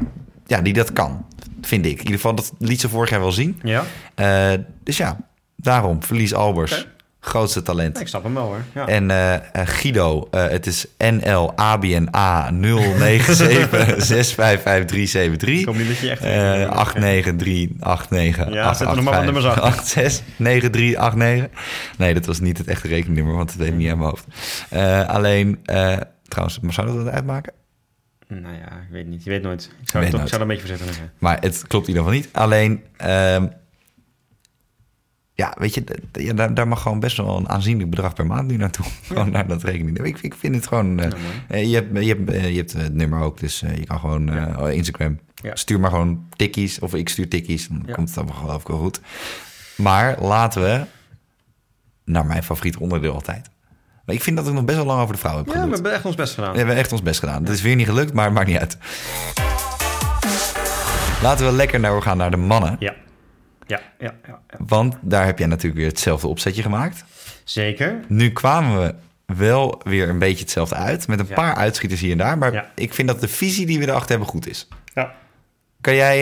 ja, 0.47 0.61
die 0.61 0.73
dat 0.73 0.93
kan, 0.93 1.27
vind 1.63 1.85
ik. 1.85 1.93
In 1.93 1.99
ieder 1.99 2.15
geval, 2.15 2.35
dat 2.35 2.53
liet 2.59 2.81
ze 2.81 2.89
vorig 2.89 3.11
jaar 3.11 3.21
wel 3.21 3.33
zien. 3.33 3.61
Ja, 3.63 3.85
Eh, 4.15 4.53
dus 4.83 4.97
ja, 4.97 5.17
daarom. 5.57 6.03
Verlies 6.03 6.35
Albers. 6.35 6.87
Grootste 7.25 7.63
talent. 7.63 8.01
ik 8.01 8.09
snap 8.09 8.23
hem 8.23 8.35
wel 8.35 8.45
hoor. 8.45 8.65
Ja. 8.75 8.87
En 8.87 9.11
eh, 9.11 9.35
eh, 9.35 9.41
Guido, 9.53 10.29
eh, 10.31 10.49
het 10.49 10.67
is 10.67 10.87
NLABNA 10.99 12.51
097 13.99 15.49
ik 15.49 15.67
hoop 15.67 15.77
niet 15.77 15.89
dat 15.89 15.99
je 15.99 16.11
echt... 16.11 16.23
Eh 16.23 16.71
89389 16.71 18.53
Ja, 18.53 18.75
zet 18.75 18.89
er 18.89 18.95
nog 18.95 19.05
maar 19.05 19.15
wat 19.15 19.25
nummers 19.25 19.45
achter. 19.45 19.63
869389. 19.63 21.61
Nee, 21.99 22.15
dat 22.15 22.27
was 22.27 22.41
niet 22.41 22.59
het 22.59 22.67
echte 22.67 22.89
rekeningnummer, 22.89 23.37
want 23.37 23.51
het 23.51 23.59
weet 23.59 23.69
ik 23.69 23.75
niet 23.75 23.91
aan 23.91 23.99
mijn 23.99 24.11
hoofd. 24.11 24.27
Alleen, 25.09 25.59
trouwens, 26.29 26.61
maar 26.61 26.73
zou 26.73 26.87
dat 26.87 26.97
het 26.97 27.09
uitmaken? 27.09 27.53
Nou 28.29 28.55
ja, 28.55 28.67
ik 28.67 28.89
weet 28.91 29.07
niet. 29.07 29.25
Je 29.25 29.31
weet 29.31 29.43
nooit. 29.43 29.71
Ik 29.83 29.89
zou, 29.91 30.03
Weet 30.03 30.13
toch, 30.13 30.21
nooit. 30.21 30.33
ik 30.33 30.39
zou 30.39 30.43
er 30.43 30.51
een 30.51 30.57
beetje 30.57 30.69
voorzichtig 30.69 30.95
zijn. 30.95 31.11
Maar 31.19 31.41
het 31.41 31.65
klopt 31.67 31.89
in 31.89 31.95
ieder 31.95 32.05
geval 32.09 32.21
niet. 32.21 32.29
Alleen, 32.33 32.85
ehm, 32.97 33.47
ja, 35.37 35.55
weet 35.59 35.75
je, 35.75 35.85
ja, 36.13 36.33
daar, 36.33 36.55
daar 36.55 36.69
mag 36.69 36.83
gewoon 36.83 37.01
best 37.01 37.17
wel 37.17 37.37
een 37.37 37.49
aanzienlijk 37.49 37.91
bedrag 37.91 38.15
per 38.15 38.27
maand 38.27 38.49
nu 38.51 38.57
naartoe. 38.57 38.85
Gewoon 39.07 39.31
naar 39.31 39.47
dat 39.47 39.63
rekening. 39.63 39.99
Ik, 39.99 40.19
ik 40.21 40.35
vind 40.35 40.55
het 40.55 40.67
gewoon... 40.67 41.01
eh, 41.01 41.11
Ja, 41.11 41.17
eh, 41.49 41.71
je, 41.71 41.75
hebt, 41.75 41.99
je, 42.05 42.09
hebt, 42.15 42.31
eh, 42.31 42.51
je 42.51 42.57
hebt 42.57 42.73
het 42.73 42.95
nummer 42.95 43.21
ook, 43.21 43.41
dus 43.41 43.61
je 43.61 43.87
kan 43.87 43.99
gewoon 44.01 44.57
oh, 44.61 44.73
Instagram. 44.73 45.19
Stuur 45.53 45.81
maar 45.81 45.91
gewoon 45.91 46.29
tikkies, 46.37 46.79
of 46.79 46.95
ik 46.95 47.09
stuur 47.09 47.29
tikkies. 47.29 47.69
Dan 47.69 47.95
komt 47.95 48.15
het 48.15 48.27
dan 48.27 48.35
geloof 48.35 48.61
ik 48.61 48.69
wel 48.69 48.79
goed. 48.79 49.01
Maar 49.77 50.21
laten 50.23 50.63
we 50.63 50.85
naar 52.05 52.27
mijn 52.27 52.43
favoriete 52.43 52.81
onderdeel 52.81 53.13
altijd. 53.15 53.51
Maar 54.05 54.15
ik 54.15 54.23
vind 54.23 54.37
dat 54.37 54.47
ik 54.47 54.53
nog 54.53 54.65
best 54.65 54.77
wel 54.77 54.87
lang 54.87 55.01
over 55.01 55.15
de 55.15 55.21
vrouw 55.21 55.37
heb 55.37 55.47
Ja, 55.47 55.53
we 55.53 55.59
gedaan. 55.59 55.73
hebben 55.73 55.93
echt 55.93 56.05
ons 56.05 56.15
best 56.15 56.35
gedaan. 56.35 56.53
We 56.53 56.59
hebben 56.59 56.77
echt 56.77 56.93
ons 56.93 57.03
best 57.03 57.19
gedaan. 57.21 57.43
Het 57.45 57.53
is 57.53 57.63
weer 57.63 57.77
niet 57.77 57.87
gelukt, 57.87 58.13
maar 58.13 58.33
maakt 58.33 58.47
niet 58.49 58.59
uit. 58.59 58.79
Laten 61.23 61.47
we 61.47 61.53
lekker 61.53 61.81
naar 61.81 62.03
gaan 62.03 62.17
naar 62.17 62.31
de 62.31 62.37
mannen. 62.37 62.77
Ja. 62.79 62.95
Ja, 63.67 63.81
ja, 63.99 64.15
ja, 64.27 64.41
ja. 64.51 64.57
Want 64.67 64.97
daar 65.01 65.27
heb 65.27 65.39
jij 65.39 65.47
natuurlijk 65.47 65.77
weer 65.77 65.89
hetzelfde 65.89 66.27
opzetje 66.29 66.63
gemaakt. 66.63 67.05
Zeker. 67.45 68.01
Nu 68.09 68.31
kwamen 68.33 68.81
we 68.83 68.95
wel 69.37 69.81
weer 69.85 70.09
een 70.09 70.19
beetje 70.19 70.43
hetzelfde 70.43 70.75
uit. 70.75 71.09
Met 71.09 71.19
een 71.21 71.27
Ja. 71.29 71.35
paar 71.35 71.55
uitschieters 71.55 72.01
hier 72.01 72.13
en 72.13 72.19
daar. 72.19 72.39
Maar 72.39 72.53
Ja. 72.53 72.71
ik 72.75 72.95
vind 72.95 73.09
dat 73.09 73.21
de 73.21 73.29
visie 73.29 73.67
die 73.67 73.79
we 73.79 73.85
erachter 73.89 74.11
hebben 74.11 74.29
goed 74.29 74.49
is. 74.49 74.69
Ja. 74.95 75.15
Kan 75.81 75.95
jij, 75.95 76.17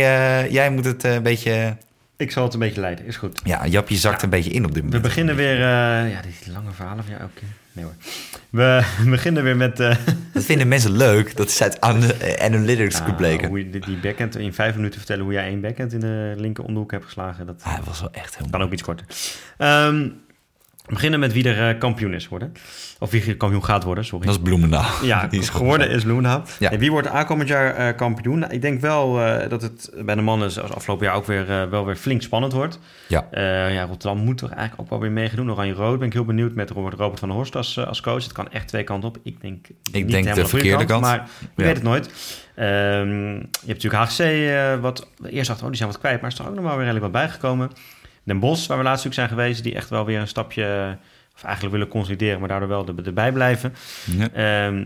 eh, 0.44 0.50
jij 0.52 0.70
moet 0.70 0.84
het 0.84 1.04
eh, 1.04 1.14
een 1.14 1.22
beetje... 1.22 1.76
Ik 2.16 2.30
zal 2.30 2.44
het 2.44 2.52
een 2.54 2.58
beetje 2.58 2.80
leiden. 2.80 3.06
Is 3.06 3.16
goed. 3.16 3.40
Ja, 3.44 3.66
Japje 3.66 3.96
zakt 3.96 4.16
Ja. 4.18 4.24
een 4.24 4.30
beetje 4.30 4.50
in 4.50 4.64
op 4.64 4.68
dit 4.70 4.78
We 4.78 4.84
moment. 4.84 5.02
beginnen 5.02 5.36
weer... 5.36 5.54
eh, 5.54 6.12
ja, 6.12 6.20
die 6.22 6.52
lange 6.52 6.72
verhalen 6.72 7.04
van 7.04 7.12
jou 7.12 7.22
elke 7.24 7.40
keer. 7.40 7.48
Nee 7.72 7.84
hoor. 7.84 7.94
We 8.50 8.84
beginnen 9.04 9.42
weer 9.42 9.56
met... 9.56 9.80
eh 9.80 9.96
Dat 10.32 10.44
vinden 10.44 10.68
mensen 10.68 10.96
leuk. 10.96 11.36
Dat 11.36 11.48
is 11.48 11.62
uit 11.62 11.80
an- 11.80 12.12
analytics 12.38 13.00
ah, 13.00 13.06
gebleken. 13.06 13.48
hoe 13.48 13.58
je 13.58 13.70
die, 13.70 13.96
backhand 13.96 14.36
in 14.36 14.52
vijf 14.54 14.74
minuten 14.74 14.98
vertellen 14.98 15.24
hoe 15.24 15.32
jij 15.32 15.44
één 15.46 15.60
backhand 15.60 15.92
in 15.92 16.00
de 16.00 16.34
linker 16.36 16.64
onderhoek 16.64 16.90
hebt 16.90 17.04
geslagen. 17.04 17.46
Dat 17.46 17.60
Ah, 17.64 17.78
was 17.84 18.00
wel 18.00 18.12
echt 18.12 18.36
heel 18.38 18.46
kan 18.50 18.62
ook 18.62 18.72
iets 18.72 18.82
korter. 18.82 19.06
Ehm, 19.58 20.08
we 20.92 20.98
beginnen 20.98 21.20
met 21.20 21.32
wie 21.32 21.48
er 21.48 21.68
eh, 21.70 21.78
kampioen 21.78 22.14
is 22.14 22.28
worden. 22.28 22.52
Of 22.98 23.10
wie 23.10 23.36
kampioen 23.36 23.64
gaat 23.64 23.84
worden, 23.84 24.04
sorry. 24.04 24.26
Dat 24.26 24.34
is 24.34 24.40
Bloemendaal. 24.42 24.90
Ja, 25.02 25.26
Die 25.26 25.40
is 25.40 25.48
geworden 25.48 25.90
is 25.90 26.02
Bloemendaal. 26.02 26.42
Ja. 26.58 26.70
En 26.70 26.78
wie 26.78 26.90
wordt 26.90 27.08
aankomend 27.08 27.48
jaar 27.48 27.74
eh, 27.74 27.96
kampioen? 27.96 28.38
Nou, 28.38 28.52
ik 28.52 28.62
denk 28.62 28.80
wel 28.80 29.20
eh, 29.20 29.48
dat 29.48 29.62
het 29.62 29.90
bij 30.04 30.14
de 30.14 30.20
mannen 30.20 30.50
zoals 30.50 30.72
afgelopen 30.72 31.06
jaar 31.06 31.14
ook 31.14 31.26
weer, 31.26 31.70
wel 31.70 31.84
weer 31.86 31.96
flink 31.96 32.22
spannend 32.22 32.52
wordt. 32.52 32.78
Ja. 33.08 33.26
Eh, 33.30 33.74
ja, 33.74 33.82
Rotterdam 33.84 34.24
moet 34.24 34.38
toch 34.38 34.50
eigenlijk 34.50 34.80
ook 34.80 34.90
wel 34.90 35.00
weer 35.00 35.10
meegedoen. 35.10 35.50
Oranje-rood 35.50 35.98
ben 35.98 36.06
ik 36.06 36.12
heel 36.12 36.24
benieuwd 36.24 36.54
met 36.54 36.70
Robert, 36.70 36.94
Robert 36.94 37.18
van 37.18 37.28
der 37.28 37.36
Horst 37.36 37.56
als, 37.56 37.78
als 37.86 38.00
coach. 38.00 38.22
Het 38.22 38.32
kan 38.32 38.50
echt 38.50 38.68
twee 38.68 38.84
kanten 38.84 39.08
op. 39.08 39.18
Ik 39.22 39.40
denk, 39.40 39.66
niet 39.68 39.92
denk 39.92 40.10
helemaal 40.10 40.34
de 40.34 40.46
verkeerde 40.46 40.84
kant. 40.84 41.00
Maar 41.00 41.28
Ja. 41.38 41.46
weet 41.54 41.74
het 41.74 41.82
nooit. 41.82 42.10
Ehm, 42.54 43.30
je 43.34 43.46
hebt 43.66 43.82
natuurlijk 43.82 44.02
HGC, 44.10 44.18
eh, 44.18 44.80
wat 44.80 45.08
eerst 45.24 45.46
dachten, 45.46 45.62
oh, 45.64 45.68
die 45.70 45.76
zijn 45.76 45.90
wat 45.90 45.98
kwijt. 45.98 46.14
Maar 46.20 46.24
er 46.24 46.30
is 46.30 46.34
toch 46.36 46.48
ook 46.48 46.54
nog 46.54 46.64
wel 46.64 46.72
weer 46.76 46.80
redelijk 46.84 47.04
wat 47.04 47.22
bijgekomen. 47.22 47.70
Den 48.24 48.38
Bosch, 48.40 48.66
waar 48.66 48.78
we 48.78 48.84
laatst 48.84 49.04
natuurlijk 49.04 49.30
zijn 49.30 49.40
geweest, 49.40 49.62
die 49.62 49.74
echt 49.74 49.88
wel 49.90 50.04
weer 50.04 50.20
een 50.20 50.28
stapje... 50.28 50.96
Of 51.36 51.42
eigenlijk 51.44 51.74
willen 51.74 51.88
consolideren, 51.88 52.38
maar 52.38 52.48
daardoor 52.48 52.68
wel 52.68 52.86
er- 52.86 53.06
erbij 53.06 53.32
blijven. 53.32 53.74
Ja. 54.18 54.28
Ehm, 54.66 54.84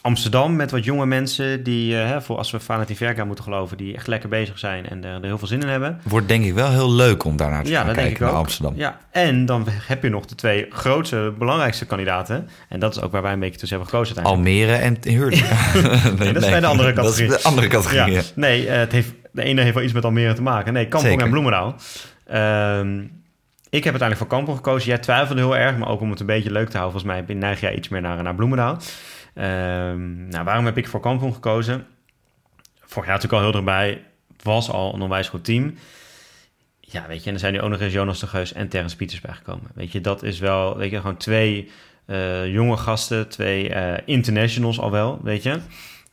Amsterdam 0.00 0.56
met 0.56 0.70
wat 0.70 0.84
jonge 0.84 1.06
mensen 1.06 1.62
die, 1.62 1.98
eh, 2.00 2.08
hè, 2.08 2.22
voor 2.22 2.36
als 2.36 2.50
we 2.50 2.60
Vanity 2.60 2.94
Verga 2.94 3.24
moeten 3.24 3.44
geloven, 3.44 3.76
die 3.76 3.94
echt 3.94 4.06
lekker 4.06 4.28
bezig 4.28 4.58
zijn 4.58 4.88
en 4.88 5.04
er, 5.04 5.14
er 5.14 5.24
heel 5.24 5.38
veel 5.38 5.46
zin 5.48 5.60
in 5.62 5.68
hebben. 5.68 6.00
Wordt 6.02 6.28
denk 6.28 6.44
ik 6.44 6.54
wel 6.54 6.70
heel 6.70 6.90
leuk 6.92 7.24
om 7.24 7.36
daarnaar 7.36 7.64
te 7.64 7.70
Ja, 7.70 7.76
gaan 7.76 7.86
dat 7.86 7.94
kijken 7.94 8.12
denk 8.12 8.22
ik 8.26 8.30
naar 8.30 8.38
ook. 8.40 8.44
Amsterdam. 8.46 8.72
Ja, 8.76 8.98
en 9.10 9.46
dan 9.46 9.66
heb 9.68 10.02
je 10.02 10.08
nog 10.08 10.26
de 10.26 10.34
twee 10.34 10.66
grootste, 10.70 11.32
belangrijkste 11.38 11.86
kandidaten. 11.86 12.48
En 12.68 12.80
dat 12.80 12.96
is 12.96 13.02
ook 13.02 13.12
waar 13.12 13.22
wij 13.22 13.32
een 13.32 13.38
beetje 13.40 13.58
tussen 13.58 13.78
hebben 13.78 13.94
gekozen. 13.98 14.22
Almere 14.24 14.72
en 14.74 14.96
Heerlen. 15.00 15.30
nee, 16.18 16.32
dat 16.32 16.42
is 16.42 16.50
bij 16.50 16.60
de 16.60 16.66
andere 16.66 16.92
categorie. 16.92 17.26
Dat 17.28 17.36
is 17.36 17.42
de 17.42 17.48
andere 17.48 17.66
categorie. 17.66 18.12
Ja, 18.12 18.22
nee, 18.34 18.68
eh, 18.68 18.76
het 18.78 18.92
heeft, 18.92 19.12
de 19.32 19.42
ene 19.42 19.60
heeft 19.62 19.74
wel 19.74 19.84
iets 19.84 19.92
met 19.92 20.04
Almere 20.04 20.32
te 20.34 20.42
maken. 20.42 20.72
Nee, 20.72 20.88
Kampong 20.88 21.20
en 21.22 21.30
Bloemendaal. 21.30 21.74
Ehm, 22.26 22.98
ik 23.70 23.84
heb 23.84 23.94
uiteindelijk 23.94 24.16
voor 24.16 24.26
Kampong 24.26 24.56
gekozen. 24.56 24.88
Jij 24.88 24.98
twijfelde 24.98 25.40
heel 25.40 25.56
erg, 25.56 25.76
maar 25.76 25.88
ook 25.88 26.00
om 26.00 26.10
het 26.10 26.20
een 26.20 26.26
beetje 26.26 26.50
leuk 26.52 26.68
te 26.68 26.78
houden. 26.78 27.00
Volgens 27.00 27.26
mij 27.26 27.36
neig 27.36 27.60
jij 27.60 27.74
iets 27.74 27.88
meer 27.88 28.00
naar, 28.00 28.22
naar 28.22 28.34
Bloemendaal. 28.34 28.76
Ehm, 29.34 30.28
nou, 30.28 30.44
waarom 30.44 30.64
heb 30.64 30.76
ik 30.76 30.88
voor 30.88 31.00
Kampong 31.00 31.34
gekozen? 31.34 31.86
Vorig 32.80 33.08
jaar 33.08 33.14
natuurlijk 33.16 33.42
al 33.42 33.50
heel 33.50 33.58
erbij. 33.58 34.02
Het 34.32 34.42
was 34.42 34.70
al 34.70 34.94
een 34.94 35.00
onwijs 35.02 35.28
goed 35.28 35.44
team. 35.44 35.74
Ja, 36.80 37.06
weet 37.08 37.20
je, 37.22 37.26
en 37.28 37.34
er 37.34 37.40
zijn 37.40 37.52
nu 37.52 37.60
ook 37.60 37.70
nog 37.70 37.80
eens 37.80 37.92
Jonas 37.92 38.20
de 38.20 38.26
Geus 38.26 38.52
en 38.52 38.68
Terrence 38.68 38.96
Pieters 38.96 39.20
bijgekomen. 39.20 39.70
Weet 39.74 39.92
je, 39.92 40.00
dat 40.00 40.22
is 40.22 40.38
wel, 40.38 40.76
weet 40.76 40.90
je, 40.90 40.96
gewoon 41.00 41.16
twee 41.16 41.70
eh, 42.06 42.52
jonge 42.52 42.76
gasten, 42.76 43.28
twee 43.28 43.68
eh, 43.68 44.02
internationals 44.04 44.78
al 44.80 44.90
wel, 44.90 45.20
weet 45.22 45.42
je. 45.42 45.58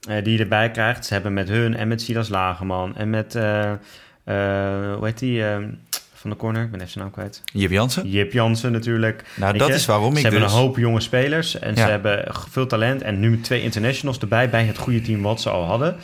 eh, 0.09 0.23
die 0.23 0.33
je 0.33 0.39
erbij 0.39 0.71
krijgt. 0.71 1.05
Ze 1.05 1.13
hebben 1.13 1.33
met 1.33 1.49
hun 1.49 1.75
en 1.75 1.87
met 1.87 2.01
Silas 2.01 2.29
Lagerman 2.29 2.95
en 2.95 3.09
met, 3.09 3.33
hoe 3.33 4.99
heet 5.01 5.19
die, 5.19 5.45
eh, 5.47 5.57
van 6.21 6.29
de 6.29 6.35
corner? 6.35 6.63
Ik 6.63 6.71
ben 6.71 6.79
even 6.79 6.91
zijn 6.91 7.03
naam 7.03 7.13
kwijt. 7.13 7.41
Jip 7.53 7.71
Jansen? 7.71 8.09
Jip 8.09 8.31
Jansen 8.33 8.71
natuurlijk. 8.71 9.23
Nou, 9.35 9.57
dat 9.57 9.67
je, 9.67 9.73
is 9.73 9.85
waarom 9.85 10.11
Ze 10.11 10.17
ik 10.17 10.23
hebben 10.23 10.41
dus... 10.41 10.51
een 10.51 10.57
hoop 10.57 10.77
jonge 10.77 10.99
spelers 10.99 11.59
en 11.59 11.75
Ja. 11.75 11.83
ze 11.85 11.89
hebben 11.91 12.25
veel 12.49 12.67
talent. 12.67 13.01
En 13.01 13.19
nu 13.19 13.41
twee 13.41 13.61
internationals 13.61 14.17
erbij 14.19 14.49
bij 14.49 14.65
het 14.65 14.77
goede 14.77 15.01
team 15.01 15.21
wat 15.21 15.41
ze 15.41 15.49
al 15.49 15.63
hadden. 15.63 15.95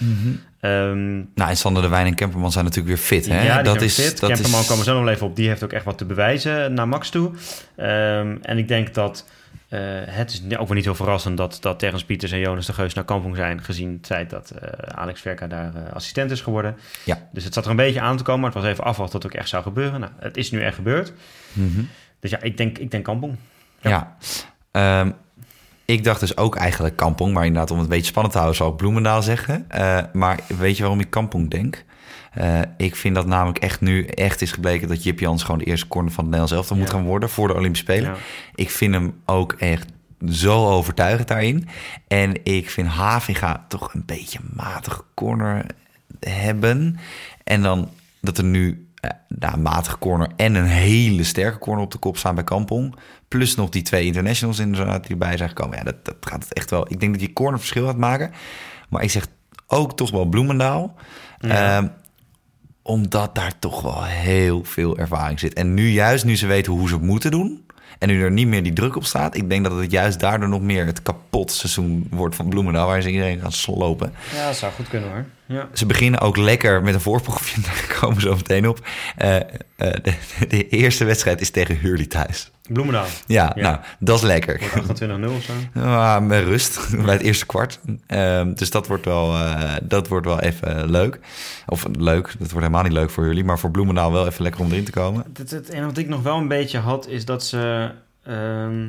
Ehm, 0.60 1.16
Nou, 1.16 1.50
en 1.50 1.58
Sander 1.58 1.82
de 1.82 1.88
Wijn 1.90 2.06
en 2.06 2.16
Kemperman 2.16 2.52
zijn 2.52 2.66
natuurlijk 2.66 2.96
weer 2.96 3.06
fit, 3.06 3.26
hè? 3.28 3.44
ja, 3.46 3.56
die 3.56 3.64
dat 3.64 3.74
zijn 3.74 3.86
is, 3.86 3.96
fit. 3.96 4.20
Dat 4.20 4.30
Kemperman 4.30 4.60
is... 4.60 4.68
komen 4.68 4.86
we 4.86 4.92
zo 4.92 5.00
nog 5.00 5.10
even 5.10 5.28
op. 5.28 5.36
Die 5.36 5.48
heeft 5.48 5.64
ook 5.64 5.72
echt 5.74 5.86
wat 5.86 5.98
te 5.98 6.06
bewijzen 6.06 6.74
naar 6.74 6.88
Max 6.88 7.10
toe. 7.10 7.32
Ehm, 7.76 8.36
en 8.42 8.58
ik 8.58 8.68
denk 8.68 8.94
dat 8.94 9.26
eh, 9.68 9.80
het 10.06 10.32
is 10.32 10.58
ook 10.58 10.68
wel 10.68 10.76
niet 10.76 10.84
heel 10.84 10.96
verrassend 10.96 11.38
dat, 11.38 11.58
dat 11.62 11.80
Terrence 11.80 12.06
Pieters 12.06 12.32
en 12.32 12.40
Jonas 12.40 12.66
de 12.66 12.74
Geus 12.74 12.94
naar 12.94 13.04
Kampong 13.04 13.36
zijn. 13.36 13.64
Gezien 13.64 13.94
het 13.98 14.06
feit 14.06 14.30
dat 14.30 14.50
eh, 14.50 14.98
Alex 14.98 15.22
Verka 15.22 15.48
daar 15.48 15.76
eh, 15.76 15.94
assistent 15.94 16.32
is 16.32 16.42
geworden. 16.42 16.78
Ja. 17.04 17.28
Dus 17.32 17.44
het 17.44 17.54
zat 17.54 17.66
er 17.66 17.70
een 17.70 17.76
beetje 17.76 18.02
aan 18.02 18.18
te 18.18 18.24
komen. 18.24 18.42
Maar 18.42 18.52
het 18.52 18.62
was 18.62 18.72
even 18.72 18.84
afwachten 18.84 19.20
tot 19.20 19.24
het 19.24 19.32
ook 19.32 19.40
echt 19.40 19.50
zou 19.50 19.64
gebeuren. 19.64 20.00
Nou, 20.00 20.12
het 20.20 20.38
is 20.38 20.52
nu 20.52 20.62
echt 20.62 20.76
gebeurd. 20.76 21.14
Mhm. 21.54 21.82
Dus 22.20 22.32
ja, 22.32 22.42
ik 22.42 22.58
denk, 22.58 22.78
ik 22.78 22.92
denk 22.92 23.04
Kampong. 23.04 23.36
Ja. 23.82 24.18
Ehm, 24.72 25.12
ik 25.86 26.04
dacht 26.04 26.20
dus 26.20 26.38
ook 26.38 26.56
eigenlijk 26.56 26.96
Kampong, 26.96 27.34
maar 27.34 27.46
inderdaad 27.46 27.72
om 27.72 27.78
het 27.78 27.86
een 27.86 27.92
beetje 27.92 28.08
spannend 28.08 28.34
te 28.34 28.40
houden 28.40 28.60
zou 28.60 28.72
ik 28.72 28.78
Bloemendaal 28.78 29.22
zeggen. 29.22 29.68
Maar 30.14 30.40
weet 30.58 30.76
je 30.76 30.82
waarom 30.82 31.00
ik 31.00 31.10
Kampong 31.10 31.50
denk? 31.50 31.86
Eh, 32.38 32.60
ik 32.78 32.96
vind 32.96 33.16
dat 33.16 33.26
namelijk 33.26 33.58
echt 33.58 33.82
nu 33.82 34.06
echt 34.06 34.42
is 34.42 34.52
gebleken 34.52 34.88
dat 34.88 35.04
Jip 35.04 35.20
Jans 35.20 35.44
gewoon 35.44 35.60
de 35.60 35.66
eerste 35.66 35.88
corner 35.88 36.12
van 36.12 36.24
het 36.24 36.34
Nederlands 36.34 36.62
elftal 36.62 36.78
moet 36.78 36.90
gaan 36.90 37.06
worden 37.06 37.30
voor 37.30 37.48
de 37.48 37.54
Olympische 37.54 37.86
Spelen. 37.86 38.10
Ja. 38.10 38.18
Ik 38.56 38.70
vind 38.70 38.94
hem 38.94 39.22
ook 39.26 39.54
echt 39.54 39.86
zo 40.30 40.68
overtuigend 40.68 41.28
daarin. 41.28 41.68
En 42.08 42.46
ik 42.46 42.70
vind 42.70 42.88
Havinga 42.88 43.66
toch 43.68 43.94
een 43.94 44.04
beetje 44.06 44.40
matige 44.54 45.04
corner 45.14 45.66
hebben. 46.20 47.00
En 47.44 47.62
dan 47.62 47.90
dat 48.22 48.38
er 48.38 48.44
nu 48.44 48.90
eh, 48.96 49.12
nou, 49.28 49.54
een 49.54 49.62
matige 49.62 49.98
corner 49.98 50.30
en 50.36 50.56
een 50.56 50.66
hele 50.66 51.24
sterke 51.24 51.58
corner 51.58 51.84
op 51.84 51.92
de 51.92 51.98
kop 51.98 52.18
staan 52.18 52.36
bij 52.36 52.44
Kampong. 52.44 52.96
Plus 53.28 53.56
nog 53.56 53.70
die 53.70 53.82
twee 53.82 54.06
internationals 54.06 54.60
inderdaad 54.60 55.02
die 55.02 55.12
erbij 55.12 55.38
zijn 55.38 55.50
gekomen. 55.50 55.78
Ja, 55.78 55.84
dat, 55.84 56.06
dat 56.06 56.16
gaat 56.20 56.44
het 56.44 56.54
echt 56.54 56.70
wel. 56.70 56.92
Ik 56.92 57.00
denk 57.00 57.12
dat 57.12 57.22
die 57.22 57.34
corner 57.34 57.60
verschil 57.60 57.86
gaat 57.86 57.98
maken. 57.98 58.32
Maar 58.90 59.04
ik 59.04 59.12
zeg 59.12 59.28
ook 59.68 59.98
toch 59.98 60.12
wel 60.12 60.26
Bloemendaal. 60.26 60.96
Ja. 61.40 61.78
Ehm, 61.78 61.88
omdat 62.88 63.36
daar 63.36 63.60
toch 63.60 63.82
wel 63.82 64.04
heel 64.04 64.64
veel 64.64 64.98
ervaring 64.98 65.40
zit. 65.40 65.54
En 65.54 65.74
nu 65.74 65.90
juist, 65.90 66.26
nu 66.26 66.36
ze 66.36 66.48
weten 66.48 66.74
hoe 66.74 66.88
ze 66.88 66.94
het 66.94 67.04
moeten 67.04 67.32
doen... 67.32 67.66
en 68.00 68.08
nu 68.08 68.24
er 68.24 68.32
niet 68.32 68.48
meer 68.48 68.64
die 68.64 68.74
druk 68.74 68.96
op 68.96 69.06
staat... 69.06 69.36
ik 69.36 69.50
denk 69.50 69.64
dat 69.64 69.78
het 69.78 69.92
juist 69.92 70.20
daardoor 70.20 70.50
nog 70.50 70.62
meer 70.62 70.86
het 70.86 71.02
kapot 71.02 71.52
seizoen 71.52 72.08
wordt 72.10 72.36
van 72.36 72.50
Bloemendaal... 72.50 72.88
waar 72.88 73.02
ze 73.02 73.12
iedereen 73.12 73.40
gaan 73.40 73.52
slopen. 73.52 74.14
Ja, 74.34 74.48
dat 74.48 74.56
zou 74.56 74.72
goed 74.72 74.88
kunnen 74.88 75.10
hoor. 75.10 75.26
Ja. 75.46 75.68
Ze 75.74 75.86
beginnen 75.86 76.20
ook 76.20 76.38
lekker 76.38 76.84
met 76.84 76.94
een 76.94 77.02
voorproefje. 77.02 77.62
Daar 77.68 77.98
komen 78.00 78.22
ze 78.22 78.28
zo 78.28 78.36
meteen 78.36 78.68
op. 78.68 78.88
Eh, 79.18 79.36
eh, 79.36 79.44
de, 79.76 80.14
de 80.48 80.70
eerste 80.70 81.06
wedstrijd 81.06 81.42
is 81.42 81.50
tegen 81.50 81.78
Hurley 81.78 82.06
thuis. 82.06 82.52
Bloemendaal. 82.70 83.06
Ja, 83.26 83.52
Ja. 83.56 83.62
nou, 83.62 83.78
dat 84.00 84.18
is 84.18 84.24
lekker. 84.24 84.60
Wordt 84.60 85.02
28-0 85.04 85.36
of 85.36 85.44
zo. 85.44 85.54
Ja, 85.74 86.20
met 86.20 86.44
rust 86.44 86.80
bij 87.06 87.14
het 87.14 87.22
eerste 87.22 87.46
kwart. 87.46 87.80
Ehm, 88.08 88.54
dus 88.54 88.72
dat 88.72 88.88
wordt, 88.88 89.06
wel, 89.06 89.34
eh, 89.36 89.74
dat 89.84 90.08
wordt 90.08 90.26
wel 90.26 90.40
even 90.40 90.90
leuk. 90.90 91.20
Of 91.66 91.86
leuk, 91.98 92.26
dat 92.28 92.38
wordt 92.38 92.54
helemaal 92.54 92.84
niet 92.84 92.92
leuk 92.92 93.10
voor 93.10 93.26
jullie. 93.26 93.44
Maar 93.44 93.60
voor 93.60 93.72
Bloemendaal 93.72 94.12
wel 94.12 94.28
even 94.28 94.44
lekker 94.44 94.62
om 94.62 94.72
erin 94.72 94.84
te 94.84 94.92
komen. 94.92 95.24
Het, 95.38 95.52
het 95.52 95.70
enige 95.70 95.86
wat 95.86 95.98
ik 95.98 96.08
nog 96.08 96.22
wel 96.22 96.38
een 96.38 96.48
beetje 96.48 96.78
had, 96.80 97.08
is 97.08 97.26
dat 97.26 97.46
ze... 97.46 97.92
ehm, 98.24 98.88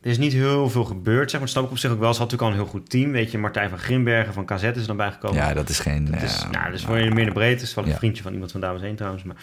er 0.00 0.10
is 0.10 0.18
niet 0.18 0.32
heel 0.32 0.70
veel 0.70 0.84
gebeurd, 0.84 1.30
zeg 1.30 1.40
maar. 1.40 1.40
Dat 1.40 1.48
snap 1.50 1.64
ik 1.64 1.70
op 1.70 1.78
zich 1.78 1.90
ook 1.90 1.98
wel. 2.00 2.14
Ze 2.14 2.20
had 2.20 2.30
natuurlijk 2.30 2.42
al 2.58 2.58
een 2.60 2.64
heel 2.70 2.78
goed 2.80 2.90
team. 2.90 3.10
Weet 3.12 3.30
je, 3.30 3.38
Martijn 3.38 3.68
van 3.70 3.78
Grimbergen 3.78 4.32
van 4.34 4.44
KZ 4.44 4.62
is 4.62 4.62
er 4.62 4.86
dan 4.86 4.96
bijgekomen. 4.96 5.36
Ja, 5.36 5.54
dat 5.54 5.68
is 5.68 5.78
geen... 5.78 6.10
Dat 6.10 6.22
is, 6.22 6.44
nou, 6.50 6.70
dus 6.70 6.84
voor 6.84 6.98
je 6.98 7.10
meer 7.10 7.24
de 7.24 7.32
breedte. 7.32 7.62
is 7.64 7.74
wel 7.74 7.84
een 7.84 7.90
Ja. 7.90 7.96
vriendje 7.96 8.22
van 8.22 8.32
iemand 8.32 8.52
van 8.52 8.60
Dames 8.60 8.82
1 8.82 8.96
trouwens. 8.96 9.22
Maar. 9.24 9.36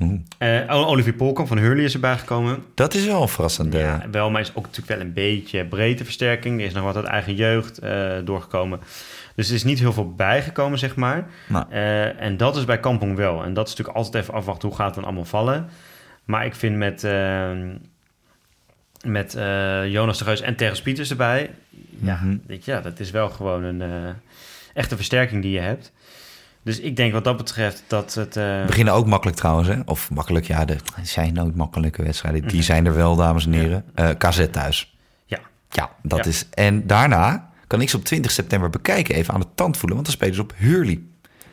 Oeh. 0.00 0.20
Eh, 0.38 0.88
Olivier 0.88 1.12
Polkamp 1.14 1.48
van 1.48 1.58
Hurley 1.58 1.84
is 1.84 1.94
erbij 1.94 2.18
gekomen. 2.18 2.64
Dat 2.74 2.94
is 2.94 3.06
wel 3.06 3.28
verrassend. 3.28 3.74
eh. 3.74 3.80
Ja, 3.80 4.06
wel, 4.10 4.30
maar 4.30 4.40
is 4.40 4.54
ook 4.54 4.64
natuurlijk 4.66 4.88
wel 4.88 5.00
een 5.00 5.12
beetje 5.12 5.64
breedteversterking. 5.66 6.60
Er 6.60 6.66
is 6.66 6.72
nog 6.72 6.84
wat 6.84 6.96
uit 6.96 7.04
eigen 7.04 7.34
jeugd 7.34 7.78
eh, 7.78 8.10
doorgekomen. 8.24 8.80
Dus 9.34 9.48
er 9.48 9.54
is 9.54 9.64
niet 9.64 9.78
heel 9.78 9.92
veel 9.92 10.14
bijgekomen, 10.14 10.78
zeg 10.78 10.96
maar. 10.96 11.26
Nou. 11.48 11.64
Eh, 11.70 12.20
en 12.22 12.36
dat 12.36 12.56
is 12.56 12.64
bij 12.64 12.80
Kampong 12.80 13.16
wel. 13.16 13.42
En 13.44 13.54
dat 13.54 13.64
is 13.66 13.70
natuurlijk 13.70 13.98
altijd 13.98 14.22
even 14.22 14.34
afwachten 14.34 14.68
hoe 14.68 14.76
gaat 14.76 14.86
het 14.86 14.94
dan 14.94 15.04
allemaal 15.04 15.24
vallen. 15.24 15.68
Maar 16.24 16.44
ik 16.46 16.54
vind 16.54 16.76
met, 16.76 17.04
eh, 17.04 17.50
met 19.06 19.34
eh, 19.34 19.86
Jonas 19.86 20.18
de 20.18 20.24
Geus 20.24 20.40
en 20.40 20.56
Terrence 20.56 20.82
Pieters 20.82 21.10
erbij... 21.10 21.50
Ja, 22.00 22.20
Mhm. 22.22 22.36
ja, 22.64 22.80
dat 22.80 23.00
is 23.00 23.10
wel 23.10 23.28
gewoon 23.28 23.62
een 23.62 23.82
eh, 23.82 24.10
echte 24.74 24.96
versterking 24.96 25.42
die 25.42 25.52
je 25.52 25.60
hebt. 25.60 25.92
Dus 26.62 26.80
ik 26.80 26.96
denk 26.96 27.12
wat 27.12 27.24
dat 27.24 27.36
betreft 27.36 27.82
dat 27.86 28.14
het... 28.14 28.36
eh, 28.36 28.66
beginnen 28.66 28.94
ook 28.94 29.06
makkelijk 29.06 29.36
trouwens, 29.38 29.68
hè? 29.68 29.76
Of 29.84 30.10
makkelijk, 30.10 30.46
ja, 30.46 30.66
er 30.66 30.80
zijn 31.02 31.32
nooit 31.32 31.56
makkelijke 31.56 32.02
wedstrijden. 32.02 32.40
Die 32.42 32.52
Mhm. 32.56 32.62
zijn 32.62 32.86
er 32.86 32.94
wel, 32.94 33.16
dames 33.16 33.46
en 33.46 33.52
heren. 33.52 33.84
Eh, 33.94 34.08
KZ 34.18 34.46
thuis. 34.50 34.96
Ja. 35.26 35.38
Ja, 35.70 35.90
dat 36.02 36.18
Ja. 36.24 36.30
is... 36.30 36.46
En 36.54 36.86
daarna 36.86 37.50
kan 37.66 37.80
ik 37.80 37.88
ze 37.90 37.96
op 37.96 38.04
20 38.04 38.30
september 38.30 38.70
bekijken, 38.70 39.14
even 39.14 39.34
aan 39.34 39.40
de 39.40 39.46
tand 39.54 39.76
voelen. 39.76 39.94
Want 39.94 40.06
dan 40.06 40.14
spelen 40.16 40.34
ze 40.34 40.40
op 40.40 40.52
Hurley. 40.56 41.00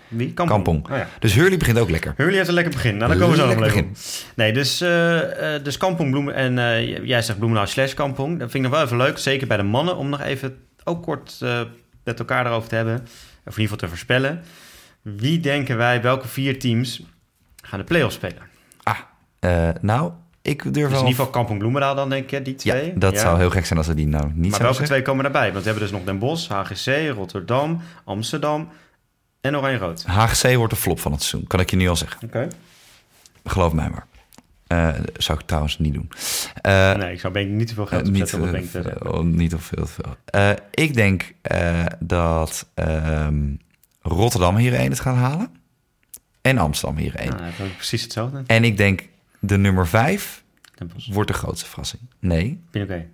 Wie? 0.07 0.33
Kampong. 0.33 0.49
Kampong. 0.63 0.91
Oh, 0.91 0.97
ja. 0.97 1.07
Dus 1.19 1.33
Hurley 1.33 1.57
begint 1.57 1.79
ook 1.79 1.89
lekker. 1.89 2.13
Hurley 2.17 2.35
heeft 2.35 2.47
een 2.47 2.53
lekker 2.53 2.73
begin. 2.73 2.97
Nou, 2.97 3.09
dan 3.09 3.19
komen 3.19 3.35
we 3.35 3.41
zo 3.41 3.47
nog 3.47 3.59
Lekker. 3.59 3.85
Nee, 4.35 4.53
dus, 4.53 4.81
eh, 4.81 5.19
dus 5.63 5.77
Kampong 5.77 6.09
Bloemen 6.11 6.33
en 6.35 6.53
jij 7.05 7.21
zegt 7.21 7.37
Bloemendaal 7.37 7.67
slash 7.67 7.93
Kampong. 7.93 8.39
Dat 8.39 8.51
vind 8.51 8.53
ik 8.65 8.69
nog 8.69 8.79
wel 8.79 8.83
even 8.85 8.97
leuk, 8.97 9.17
zeker 9.17 9.47
bij 9.47 9.57
de 9.57 9.63
mannen, 9.63 9.97
om 9.97 10.09
nog 10.09 10.21
even 10.21 10.57
ook 10.83 11.03
kort 11.03 11.37
met 12.03 12.19
elkaar 12.19 12.45
erover 12.45 12.69
te 12.69 12.75
hebben. 12.75 12.95
Of 12.95 13.55
in 13.57 13.61
ieder 13.61 13.61
geval 13.61 13.77
te 13.77 13.87
voorspellen. 13.87 14.41
Wie 15.05 15.39
denken 15.39 15.77
wij, 15.77 16.01
welke 16.01 16.27
vier 16.27 16.59
teams 16.59 17.01
gaan 17.63 17.79
de 17.79 17.85
play-offs 17.85 18.15
spelen? 18.15 18.41
Ah, 18.83 18.97
eh, 19.39 19.69
nou, 19.81 20.11
ik 20.41 20.61
durf 20.63 20.73
Dus 20.73 20.83
in 20.83 20.91
ieder 20.91 21.07
geval 21.07 21.29
Kampong 21.29 21.59
Bloemendaal 21.59 21.95
dan, 21.95 22.09
denk 22.09 22.31
ik, 22.31 22.45
die 22.45 22.55
ja, 22.57 22.73
twee. 22.73 22.93
dat 22.97 23.13
Ja. 23.13 23.19
zou 23.19 23.37
heel 23.37 23.49
gek 23.49 23.65
zijn 23.65 23.79
als 23.79 23.87
ze 23.87 23.93
die 23.93 24.07
nou 24.07 24.25
niet 24.33 24.35
Maar 24.51 24.59
welke 24.59 24.65
zeggen. 24.65 24.85
twee 24.85 25.01
komen 25.01 25.23
daarbij? 25.23 25.51
Want 25.51 25.63
we 25.63 25.69
hebben 25.69 25.83
dus 25.83 25.91
nog 25.97 26.03
Den 26.05 26.19
Bosch, 26.19 26.49
HGC, 26.51 27.09
Rotterdam, 27.15 27.81
Amsterdam 28.03 28.69
en 29.41 29.57
Oranje-Rood. 29.57 30.03
HGC 30.05 30.55
wordt 30.55 30.73
de 30.73 30.79
flop 30.79 30.99
van 30.99 31.11
het 31.11 31.21
seizoen, 31.23 31.47
kan 31.47 31.59
ik 31.59 31.69
je 31.69 31.75
nu 31.75 31.87
al 31.89 31.95
zeggen. 31.95 32.21
Oké. 32.27 32.47
Geloof 33.43 33.73
mij 33.73 33.89
maar. 33.89 34.05
Eh, 34.67 34.89
zou 35.17 35.39
ik 35.39 35.45
trouwens 35.45 35.79
niet 35.79 35.93
doen. 35.93 36.09
Eh, 36.61 36.95
nee, 36.95 37.13
ik 37.13 37.19
zou 37.19 37.33
denk 37.33 37.47
ik 37.49 37.53
niet 37.53 37.67
te 37.67 37.73
veel 37.73 37.85
geld 37.85 38.11
niet, 38.11 38.31
dat 38.31 38.51
te 38.51 38.67
zeggen. 38.71 39.13
oh, 39.13 39.23
niet 39.23 39.53
of 39.53 39.63
veel 39.63 39.85
te 39.85 39.91
veel. 39.91 40.55
Ik 40.71 40.93
denk 40.93 41.33
dat 41.99 42.69
ehm, 42.73 43.43
Rotterdam 44.09 44.55
hier 44.57 44.73
één 44.73 44.89
het 44.89 44.99
gaat 44.99 45.15
halen. 45.15 45.49
En 46.41 46.57
Amsterdam 46.57 46.97
hier 46.97 47.15
één. 47.15 47.29
Nou, 47.29 47.41
dat 47.57 47.67
is 47.67 47.73
precies 47.75 48.01
hetzelfde. 48.03 48.43
En 48.47 48.63
ik 48.63 48.77
denk 48.77 49.07
de 49.39 49.57
nummer 49.57 49.87
vijf 49.87 50.43
Den 50.75 50.91
Bosch. 50.93 51.07
wordt 51.13 51.29
de 51.31 51.37
grootste 51.37 51.65
verrassing. 51.69 52.01
Nee, 52.19 52.59
Pinoquet. 52.71 53.05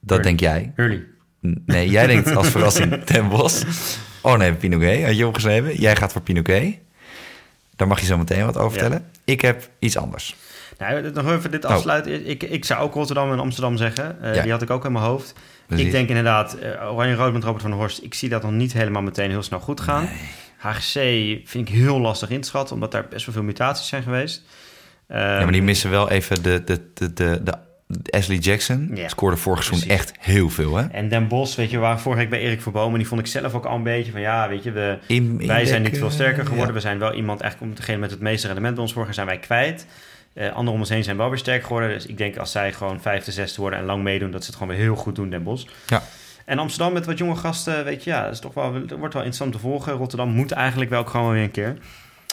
dat 0.00 0.22
denk 0.22 0.40
jij. 0.40 0.72
Hurley. 0.74 1.04
N- 1.46 1.62
Nee, 1.66 1.88
jij 1.90 2.06
denkt 2.06 2.36
als 2.36 2.48
verrassing 2.48 3.04
Den 3.04 3.28
Bosch. 3.28 3.62
Oh 4.22 4.36
nee, 4.36 4.54
Pinoquet 4.54 5.04
had 5.04 5.16
je 5.16 5.26
opgeschreven. 5.26 5.76
Jij 5.80 5.96
gaat 5.96 6.12
voor 6.12 6.22
Pinoquet. 6.22 6.78
Daar 7.76 7.88
mag 7.88 8.00
je 8.00 8.06
zo 8.06 8.18
meteen 8.18 8.44
wat 8.44 8.56
over 8.56 8.78
Ja. 8.78 8.82
vertellen. 8.82 9.10
Ik 9.24 9.40
heb 9.40 9.68
iets 9.78 9.96
anders. 9.96 10.36
Nou, 10.78 11.10
nog 11.12 11.30
even 11.30 11.50
dit 11.50 11.64
Oh. 11.64 11.70
afsluiten. 11.70 12.26
Ik, 12.28 12.42
ik 12.42 12.64
zou 12.64 12.80
ook 12.80 12.94
Rotterdam 12.94 13.32
en 13.32 13.38
Amsterdam 13.38 13.76
zeggen. 13.76 14.22
Eh, 14.22 14.34
Ja. 14.34 14.42
Die 14.42 14.50
had 14.50 14.62
ik 14.62 14.70
ook 14.70 14.84
in 14.84 14.92
mijn 14.92 15.04
hoofd. 15.04 15.34
Precies. 15.66 15.86
Ik 15.86 15.92
denk 15.92 16.08
inderdaad, 16.08 16.54
eh, 16.54 16.92
Oranje-Rood 16.92 17.32
met 17.32 17.42
Robert 17.44 17.62
van 17.62 17.70
der 17.70 17.80
Horst... 17.80 18.02
ik 18.02 18.14
zie 18.14 18.28
dat 18.28 18.42
nog 18.42 18.52
niet 18.52 18.72
helemaal 18.72 19.02
meteen 19.02 19.30
heel 19.30 19.42
snel 19.42 19.60
goed 19.60 19.80
gaan. 19.80 20.08
HGC 20.56 20.92
vind 21.44 21.68
ik 21.68 21.74
heel 21.74 22.00
lastig 22.00 22.30
in 22.30 22.40
te 22.40 22.48
schatten... 22.48 22.74
omdat 22.74 22.92
daar 22.92 23.06
best 23.10 23.26
wel 23.26 23.34
veel 23.34 23.44
mutaties 23.44 23.88
zijn 23.88 24.02
geweest. 24.02 24.42
ja, 25.08 25.38
maar 25.40 25.52
die 25.52 25.62
missen 25.62 25.90
wel 25.90 26.10
even 26.10 26.42
de, 26.42 26.64
de, 26.64 26.90
de, 26.94 27.12
de, 27.12 27.40
de 27.42 27.54
Ashley 28.10 28.36
Jackson. 28.36 28.90
Ja, 28.94 29.08
Scoorde 29.08 29.36
vorig 29.36 29.64
seizoen 29.64 29.88
echt 29.90 30.12
heel 30.18 30.50
veel, 30.50 30.76
hè? 30.76 30.86
En 30.86 31.08
Den 31.08 31.28
Bos, 31.28 31.54
weet 31.54 31.70
je, 31.70 31.78
waren 31.78 32.00
vorige 32.00 32.20
week 32.20 32.30
bij 32.30 32.40
Erik 32.40 32.62
Verboom... 32.62 32.92
en 32.92 32.98
die 32.98 33.08
vond 33.08 33.20
ik 33.20 33.26
zelf 33.26 33.54
ook 33.54 33.64
al 33.64 33.76
een 33.76 33.82
beetje 33.82 34.12
van... 34.12 34.20
ja, 34.20 34.48
weet 34.48 34.62
je, 34.62 34.72
we, 34.72 34.98
In- 35.06 35.46
wij 35.46 35.64
zijn 35.64 35.82
niet 35.82 35.98
veel 35.98 36.10
sterker 36.10 36.42
geworden. 36.42 36.66
ja. 36.66 36.72
We 36.72 36.80
zijn 36.80 36.98
wel 36.98 37.14
iemand, 37.14 37.40
eigenlijk 37.40 37.72
om 37.72 37.78
degene 37.78 37.98
met 37.98 38.10
het 38.10 38.20
meeste 38.20 38.46
rendement 38.46 38.74
bij 38.74 38.82
ons 38.82 38.92
vorige 38.92 39.12
zijn 39.12 39.26
wij 39.26 39.38
kwijt. 39.38 39.86
Eh 40.36 40.48
anderen 40.48 40.72
om 40.72 40.78
ons 40.78 40.88
heen 40.88 41.04
zijn 41.04 41.16
wel 41.16 41.28
weer 41.28 41.38
sterk 41.38 41.62
geworden. 41.62 41.88
Dus 41.88 42.06
ik 42.06 42.18
denk 42.18 42.36
als 42.36 42.50
zij 42.50 42.72
gewoon 42.72 43.00
vijfde, 43.00 43.32
zesde 43.32 43.60
worden 43.60 43.78
en 43.78 43.84
lang 43.84 44.02
meedoen... 44.02 44.30
dat 44.30 44.40
ze 44.40 44.46
het 44.46 44.58
gewoon 44.58 44.74
weer 44.74 44.82
heel 44.82 44.96
goed 44.96 45.14
doen, 45.14 45.30
Den 45.30 45.42
Bos. 45.42 45.68
Ja. 45.86 46.02
En 46.44 46.58
Amsterdam 46.58 46.92
met 46.92 47.06
wat 47.06 47.18
jonge 47.18 47.36
gasten, 47.36 47.84
weet 47.84 48.04
je, 48.04 48.10
ja, 48.10 48.22
dat 48.24 48.32
is 48.32 48.40
toch 48.40 48.54
wel, 48.54 48.72
dat 48.72 48.98
wordt 48.98 49.14
wel 49.14 49.22
interessant 49.22 49.52
te 49.52 49.58
volgen. 49.58 49.92
Rotterdam 49.92 50.28
moet 50.28 50.52
eigenlijk 50.52 50.90
wel 50.90 51.04
gewoon 51.04 51.32
weer 51.32 51.42
een 51.42 51.50
keer. 51.50 51.76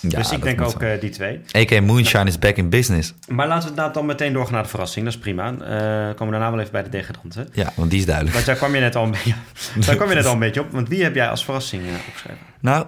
Ja, 0.10 0.18
dus 0.18 0.32
ik 0.32 0.42
denk 0.42 0.62
ook 0.62 0.82
eh, 0.82 1.00
die 1.00 1.10
twee. 1.10 1.42
AK 1.52 1.82
Moonshine 1.82 2.26
is 2.26 2.40
back 2.40 2.56
in 2.56 2.70
business. 2.70 3.14
Maar 3.28 3.48
laten 3.48 3.64
we 3.64 3.70
inderdaad 3.70 3.94
dan 3.94 4.06
meteen 4.06 4.34
doorgaan 4.34 4.54
naar 4.54 4.64
de 4.64 4.70
verrassing. 4.70 5.06
Dat 5.06 5.14
is 5.14 5.20
prima. 5.20 5.46
Eh 5.46 6.16
komen 6.16 6.26
we 6.26 6.32
daarna 6.32 6.52
wel 6.52 6.60
even 6.60 6.72
bij 6.72 6.84
de 6.84 6.90
degradanten. 6.90 7.50
Ja, 7.54 7.72
want 7.76 7.90
die 7.90 8.00
is 8.00 8.06
duidelijk. 8.06 8.36
Want 8.36 8.46
daar 8.46 8.56
kwam 8.56 8.74
je 8.74 8.80
net 8.80 8.96
al 8.96 9.04
een 9.04 9.12
beetje, 9.12 9.34
daar 9.86 9.96
kwam 9.96 10.10
je 10.10 10.16
net 10.16 10.26
al 10.26 10.34
een 10.34 10.40
beetje 10.40 10.62
op. 10.62 10.72
Want 10.72 10.88
wie 10.88 11.04
heb 11.04 11.16
jij 11.16 11.30
als 11.30 11.44
verrassing 11.44 11.84
opgeschreven? 12.08 12.40
Nou, 12.60 12.86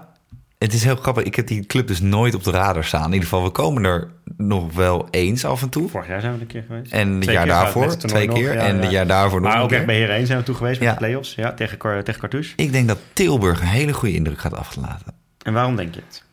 het 0.58 0.74
is 0.74 0.84
heel 0.84 0.96
grappig. 0.96 1.24
Ik 1.24 1.36
heb 1.36 1.48
die 1.48 1.66
club 1.66 1.88
dus 1.88 2.00
nooit 2.02 2.36
op 2.36 2.44
de 2.44 2.52
radar 2.52 2.84
staan. 2.84 3.06
In 3.06 3.14
ieder 3.14 3.30
geval, 3.30 3.44
we 3.44 3.50
komen 3.50 3.84
er 3.84 4.12
nog 4.38 4.74
wel 4.74 5.08
eens 5.12 5.46
af 5.46 5.62
en 5.62 5.70
toe. 5.70 5.90
Vorig 5.90 6.08
jaar 6.08 6.22
zijn 6.22 6.36
we 6.36 6.42
een 6.42 6.48
keer 6.48 6.64
geweest. 6.68 6.92
En 6.92 7.12
het 7.14 7.24
jaar 7.26 7.46
daarvoor 7.46 7.98
twee 7.98 8.28
keer. 8.28 8.44
nog, 8.46 8.54
ja, 8.54 8.60
en 8.68 8.76
ja. 8.76 8.82
het 8.82 8.92
jaar 8.92 9.08
daarvoor 9.08 9.42
nog 9.42 9.54
Maar 9.54 9.62
ook 9.62 9.72
echt 9.72 9.86
bij 9.86 9.96
Heer 9.96 10.10
1 10.10 10.26
zijn 10.28 10.40
we 10.40 10.46
toe 10.46 10.56
geweest 10.56 10.80
met 10.80 10.88
Ja. 10.88 10.94
de 10.94 11.00
play-offs. 11.00 11.36
Ja, 11.36 11.54
tegen, 11.54 12.04
tegen 12.04 12.20
Cartouche. 12.20 12.54
Ik 12.56 12.72
denk 12.72 12.88
dat 12.88 13.00
Tilburg 13.14 13.62
een 13.62 13.68
hele 13.68 13.94
goede 13.94 14.16
indruk 14.16 14.40
gaat 14.40 14.54
achterlaten. 14.54 15.14
En 15.42 15.54
waarom 15.54 15.76
denk 15.76 15.96
je 15.96 16.02
het? 16.08 16.24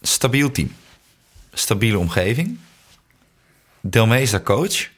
Stabiel 0.00 0.50
team. 0.50 0.72
Stabiele 1.52 1.98
omgeving. 1.98 2.58
Delmees 3.80 4.22
is 4.22 4.30
daar 4.30 4.42
coach. 4.42 4.88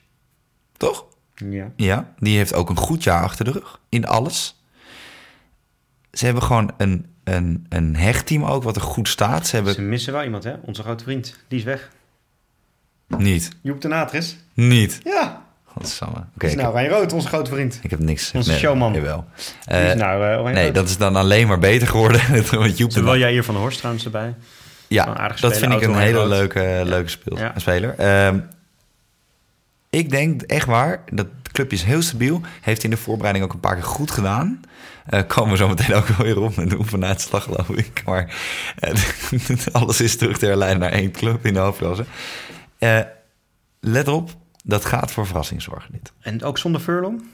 Toch? 0.76 1.04
Ja. 1.34 1.70
Ja, 1.76 2.12
die 2.18 2.36
heeft 2.36 2.54
ook 2.54 2.70
een 2.70 2.76
goed 2.76 3.02
jaar 3.02 3.22
achter 3.22 3.44
de 3.44 3.50
rug. 3.50 3.80
In 3.88 4.06
alles. 4.06 4.62
Ze 6.12 6.24
hebben 6.24 6.42
gewoon 6.42 6.70
een, 6.76 7.13
een, 7.24 7.66
een 7.68 7.96
hechtteam 7.96 8.44
ook, 8.44 8.62
wat 8.62 8.76
er 8.76 8.82
goed 8.82 9.08
staat. 9.08 9.46
Ze 9.46 9.54
hebben 9.56 9.74
Ze 9.74 9.80
missen 9.82 10.12
wel 10.12 10.22
iemand, 10.24 10.44
hè? 10.44 10.52
Onze 10.62 10.82
grote 10.82 11.04
vriend. 11.04 11.36
Die 11.48 11.58
is 11.58 11.64
weg. 11.64 11.90
niet. 13.18 13.50
Joep 13.62 13.80
de 13.80 13.88
Natris. 13.88 14.36
Niet. 14.54 15.00
Ja. 15.04 15.42
Godsamme. 15.64 16.16
Oké, 16.16 16.26
Die 16.38 16.48
is 16.48 16.54
nou 16.54 16.72
Rijn 16.74 16.88
Rood, 16.88 17.12
onze 17.12 17.28
grote 17.28 17.50
vriend. 17.50 17.78
ik 17.82 17.90
heb 17.90 17.98
niks. 17.98 18.32
Onze 18.34 18.50
Nee, 18.50 18.58
showman. 18.58 18.92
Jawel. 18.92 19.24
Is 19.36 19.54
Eh, 19.64 19.92
nou 19.92 20.46
uh, 20.48 20.54
nee, 20.54 20.70
dat 20.72 20.88
is 20.88 20.96
dan 20.96 21.16
alleen 21.16 21.46
maar 21.46 21.58
beter 21.58 21.88
geworden. 21.88 22.20
met 22.32 22.78
Joep 22.78 22.88
de 22.88 22.94
Terwijl 22.94 23.18
jij 23.18 23.30
hier 23.32 23.44
van 23.44 23.54
de 23.54 23.60
Horst 23.60 23.78
trouwens 23.78 24.04
erbij. 24.04 24.34
Ja, 24.88 25.04
dat 25.28 25.36
speler, 25.38 25.56
vind 25.56 25.72
ik 25.72 25.80
een 25.82 25.98
hele 25.98 26.18
rood. 26.18 26.28
leuke, 26.28 26.80
leuke 26.84 27.08
speel, 27.08 27.38
Ja. 27.38 27.52
speler. 27.56 27.94
Ehm, 27.98 28.38
ik 29.90 30.10
denk 30.10 30.42
echt 30.42 30.66
waar, 30.66 31.02
dat 31.12 31.26
clubje 31.52 31.76
is 31.76 31.82
heel 31.82 32.02
stabiel. 32.02 32.40
Heeft 32.60 32.84
in 32.84 32.90
de 32.90 32.96
voorbereiding 32.96 33.44
ook 33.44 33.52
een 33.52 33.60
paar 33.60 33.74
keer 33.74 33.82
goed 33.84 34.10
gedaan. 34.10 34.60
Eh 35.06 35.20
komen 35.26 35.50
we 35.50 35.56
zo 35.56 35.68
meteen 35.68 35.94
ook 35.94 36.06
weer 36.06 36.40
op 36.40 36.56
met 36.56 36.70
de 36.70 36.78
oefenuitslag, 36.78 37.42
geloof 37.42 37.68
ik. 37.68 38.02
Maar 38.04 38.34
eh, 38.78 38.92
alles 39.72 40.00
is 40.00 40.16
terug 40.16 40.38
te 40.38 40.46
herleiden 40.46 40.80
naar 40.80 40.92
één 40.92 41.10
club 41.10 41.46
in 41.46 41.52
de 41.54 41.58
hoofdklasse. 41.60 42.04
Eh, 42.78 43.00
let 43.80 44.08
op, 44.08 44.30
dat 44.64 44.84
gaat 44.84 45.10
voor 45.10 45.26
verrassing 45.26 45.62
zorgen 45.62 45.92
dit. 45.92 46.12
En 46.20 46.42
ook 46.42 46.58
zonder 46.58 46.80
Furlong? 46.80 47.24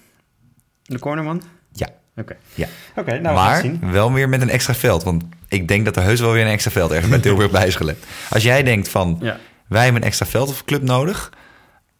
De 0.82 0.98
cornerman? 0.98 1.42
Ja, 1.72 1.88
Oké. 2.16 2.36
ja. 2.54 2.66
Oké, 2.96 3.10
nou 3.10 3.22
we 3.22 3.40
maar 3.40 3.60
zien. 3.60 3.90
wel 3.92 4.12
weer 4.12 4.28
met 4.28 4.40
een 4.42 4.50
extra 4.50 4.74
veld. 4.74 5.02
Want 5.02 5.24
ik 5.48 5.68
denk 5.68 5.84
dat 5.84 5.96
er 5.96 6.02
heus 6.02 6.20
wel 6.20 6.32
weer 6.32 6.44
een 6.44 6.50
extra 6.52 6.70
veld 6.70 6.90
ergens 6.90 7.10
bij 7.10 7.18
Tilburg 7.20 7.50
bij 7.50 7.66
is 7.66 7.74
gelegd. 7.76 8.06
Als 8.30 8.42
jij 8.42 8.62
denkt 8.62 8.88
van, 8.88 9.18
Ja. 9.20 9.36
wij 9.68 9.82
hebben 9.84 10.00
een 10.02 10.08
extra 10.08 10.26
veld 10.26 10.48
of 10.48 10.64
club 10.64 10.82
nodig... 10.82 11.32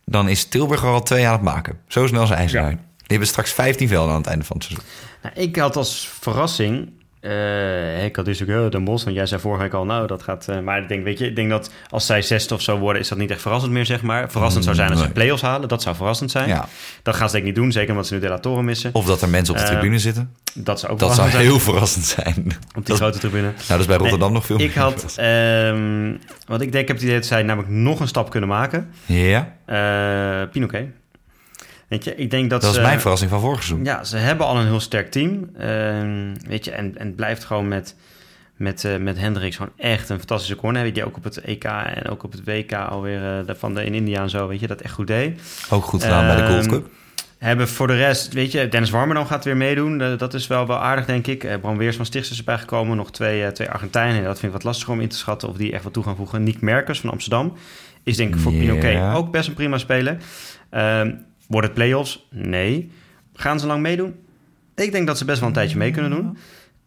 dan 0.04 0.28
is 0.28 0.44
Tilburg 0.44 0.82
er 0.82 0.88
al 0.88 1.02
twee 1.02 1.26
aan 1.26 1.32
het 1.32 1.42
maken. 1.42 1.78
Zo 1.88 2.06
snel 2.06 2.26
zijn 2.26 2.48
ze 2.48 2.56
Ja. 2.58 2.68
Die 2.68 2.78
hebben 3.18 3.28
straks 3.28 3.52
15 3.52 3.88
velden 3.88 4.10
aan 4.12 4.18
het 4.20 4.26
einde 4.30 4.44
van 4.44 4.56
het 4.56 4.64
seizoen. 4.66 4.86
Nou, 5.22 5.34
ik 5.34 5.56
had 5.56 5.76
als 5.76 6.08
verrassing. 6.20 6.98
eh, 7.20 8.04
ik 8.04 8.16
had 8.16 8.24
dus 8.24 8.42
ook 8.42 8.48
heel 8.48 8.70
Den 8.70 8.84
Bosch, 8.84 9.04
want 9.04 9.16
jij 9.16 9.26
zei 9.26 9.40
vorige 9.40 9.62
week 9.62 9.72
al, 9.74 9.84
nou, 9.84 10.06
dat 10.06 10.22
gaat. 10.22 10.48
eh, 10.48 10.60
maar 10.60 10.82
ik 10.82 10.88
denk, 10.88 11.04
weet 11.04 11.18
je, 11.18 11.26
ik 11.26 11.36
denk 11.36 11.50
dat 11.50 11.70
als 11.88 12.06
zij 12.06 12.22
zesde 12.22 12.54
of 12.54 12.60
zo 12.62 12.78
worden, 12.78 13.02
is 13.02 13.08
dat 13.08 13.18
niet 13.18 13.30
echt 13.30 13.40
verrassend 13.40 13.72
meer, 13.72 13.86
zeg 13.86 14.02
maar. 14.02 14.30
Verrassend 14.30 14.64
zou 14.64 14.76
zijn 14.76 14.88
als 14.90 14.98
ze 14.98 15.04
Nee. 15.04 15.12
play-offs 15.14 15.42
halen, 15.42 15.68
dat 15.68 15.82
zou 15.82 15.96
verrassend 15.96 16.30
zijn. 16.30 16.48
Ja. 16.48 16.68
Dat 17.02 17.14
gaan 17.16 17.26
ze 17.28 17.32
denk 17.34 17.46
ik 17.46 17.52
niet 17.52 17.62
doen, 17.62 17.72
zeker 17.72 17.90
omdat 17.90 18.06
ze 18.06 18.14
nu 18.14 18.20
de 18.20 18.38
Torre 18.40 18.62
missen. 18.62 18.90
Of 18.94 19.04
dat 19.06 19.22
er 19.22 19.28
mensen 19.28 19.54
op 19.54 19.60
de 19.60 19.66
Eh, 19.66 19.70
tribune 19.72 19.98
zitten. 19.98 20.34
dat 20.54 20.80
zou 20.80 20.92
ook 20.92 20.98
Dat 20.98 21.14
zou 21.14 21.30
zijn, 21.30 21.42
heel 21.42 21.58
verrassend 21.60 22.04
zijn. 22.04 22.46
op 22.76 22.86
die 22.86 22.94
grote 22.94 23.18
tribune. 23.18 23.42
Nou, 23.42 23.54
dat 23.68 23.80
is 23.80 23.86
bij 23.86 23.96
Rotterdam 23.96 24.32
nog 24.32 24.46
veel 24.46 24.60
Ik 24.60 24.74
meer. 24.74 24.78
had, 24.84 25.14
ehm 25.16 26.12
wat 26.46 26.60
ik 26.60 26.72
denk, 26.72 26.82
ik 26.82 26.88
heb 26.88 26.96
het 26.96 27.02
idee 27.04 27.14
dat 27.16 27.26
zij 27.26 27.42
namelijk 27.42 27.72
nog 27.72 28.00
een 28.00 28.08
stap 28.08 28.30
kunnen 28.30 28.48
maken. 28.48 28.90
Ja, 29.06 29.56
Eh 29.66 30.50
Pinoquet. 30.50 30.86
Weet 31.90 32.04
je, 32.04 32.14
ik 32.14 32.30
denk 32.30 32.50
dat, 32.50 32.60
dat 32.62 32.74
ze... 32.74 32.80
mijn 32.80 33.00
verrassing 33.00 33.30
van 33.30 33.40
vorig 33.40 33.62
seizoen. 33.62 33.84
Ja, 33.84 34.04
ze 34.04 34.16
hebben 34.16 34.46
al 34.46 34.56
een 34.56 34.66
heel 34.66 34.80
sterk 34.80 35.10
team. 35.10 35.50
Ehm, 35.58 36.34
weet 36.48 36.64
je, 36.64 36.70
en, 36.70 36.98
en 36.98 37.06
het 37.06 37.16
blijft 37.16 37.44
gewoon 37.44 37.68
met, 37.68 37.96
met, 38.56 38.84
eh 38.84 38.96
met 38.96 39.18
Hendricks 39.18 39.56
gewoon 39.56 39.72
echt 39.76 40.08
een 40.08 40.18
fantastische 40.18 40.56
corner. 40.56 40.92
Die 40.92 41.04
ook 41.04 41.16
op 41.16 41.24
het 41.24 41.40
EK 41.40 41.64
en 41.64 42.08
ook 42.08 42.22
op 42.22 42.32
het 42.32 42.44
WK 42.44 42.72
alweer 42.72 43.20
de- 43.46 43.54
van 43.54 43.74
de, 43.74 43.84
in 43.84 43.94
India 43.94 44.20
en 44.22 44.30
zo, 44.30 44.48
weet 44.48 44.60
je, 44.60 44.66
dat 44.66 44.80
echt 44.80 44.94
goed 44.94 45.06
deed. 45.06 45.40
Ook 45.70 45.84
goed 45.84 46.02
gedaan 46.02 46.26
bij 46.26 46.36
de 46.36 46.46
Gold 46.46 46.60
Ehm, 46.64 46.68
Cup. 46.70 46.88
Hebben 47.38 47.68
voor 47.68 47.86
de 47.86 47.96
rest, 47.96 48.32
weet 48.32 48.52
je, 48.52 48.68
Dennis 48.68 48.90
Warmerdam 48.90 49.26
gaat 49.26 49.44
weer 49.44 49.56
meedoen. 49.56 50.00
Eh, 50.00 50.18
dat 50.18 50.34
is 50.34 50.46
wel, 50.46 50.66
wel 50.66 50.78
aardig, 50.78 51.04
denk 51.04 51.26
ik. 51.26 51.60
Bram 51.60 51.76
Weers 51.78 51.96
van 51.96 52.06
Stichts 52.06 52.30
is 52.30 52.38
erbij 52.38 52.58
gekomen. 52.58 52.96
Nog 52.96 53.10
twee, 53.12 53.52
twee 53.52 53.70
Argentijnen. 53.70 54.22
Dat 54.24 54.32
vind 54.38 54.46
ik 54.46 54.52
wat 54.52 54.64
lastiger 54.64 54.92
om 54.94 55.00
in 55.00 55.08
te 55.08 55.16
schatten 55.16 55.48
of 55.48 55.56
die 55.56 55.72
echt 55.72 55.84
wat 55.84 55.92
toe 55.92 56.02
gaan 56.04 56.16
voegen. 56.16 56.42
Nick 56.42 56.60
Merkers 56.60 57.00
van 57.00 57.10
Amsterdam 57.10 57.52
is 58.04 58.16
denk 58.16 58.34
ik 58.34 58.40
voor. 58.40 58.52
Pinoquet 58.52 59.14
ook 59.14 59.30
best 59.30 59.48
een 59.48 59.54
prima 59.54 59.78
speler. 59.78 60.16
Ehm 60.70 61.10
wordt 61.50 61.66
het 61.66 61.76
play-offs? 61.76 62.26
Nee. 62.30 62.90
Gaan 63.34 63.60
ze 63.60 63.66
lang 63.66 63.82
meedoen? 63.82 64.14
Ik 64.74 64.92
denk 64.92 65.06
dat 65.06 65.18
ze 65.18 65.24
best 65.24 65.38
wel 65.38 65.48
een 65.48 65.54
tijdje 65.54 65.76
mee 65.76 65.90
kunnen 65.90 66.10
doen. 66.10 66.38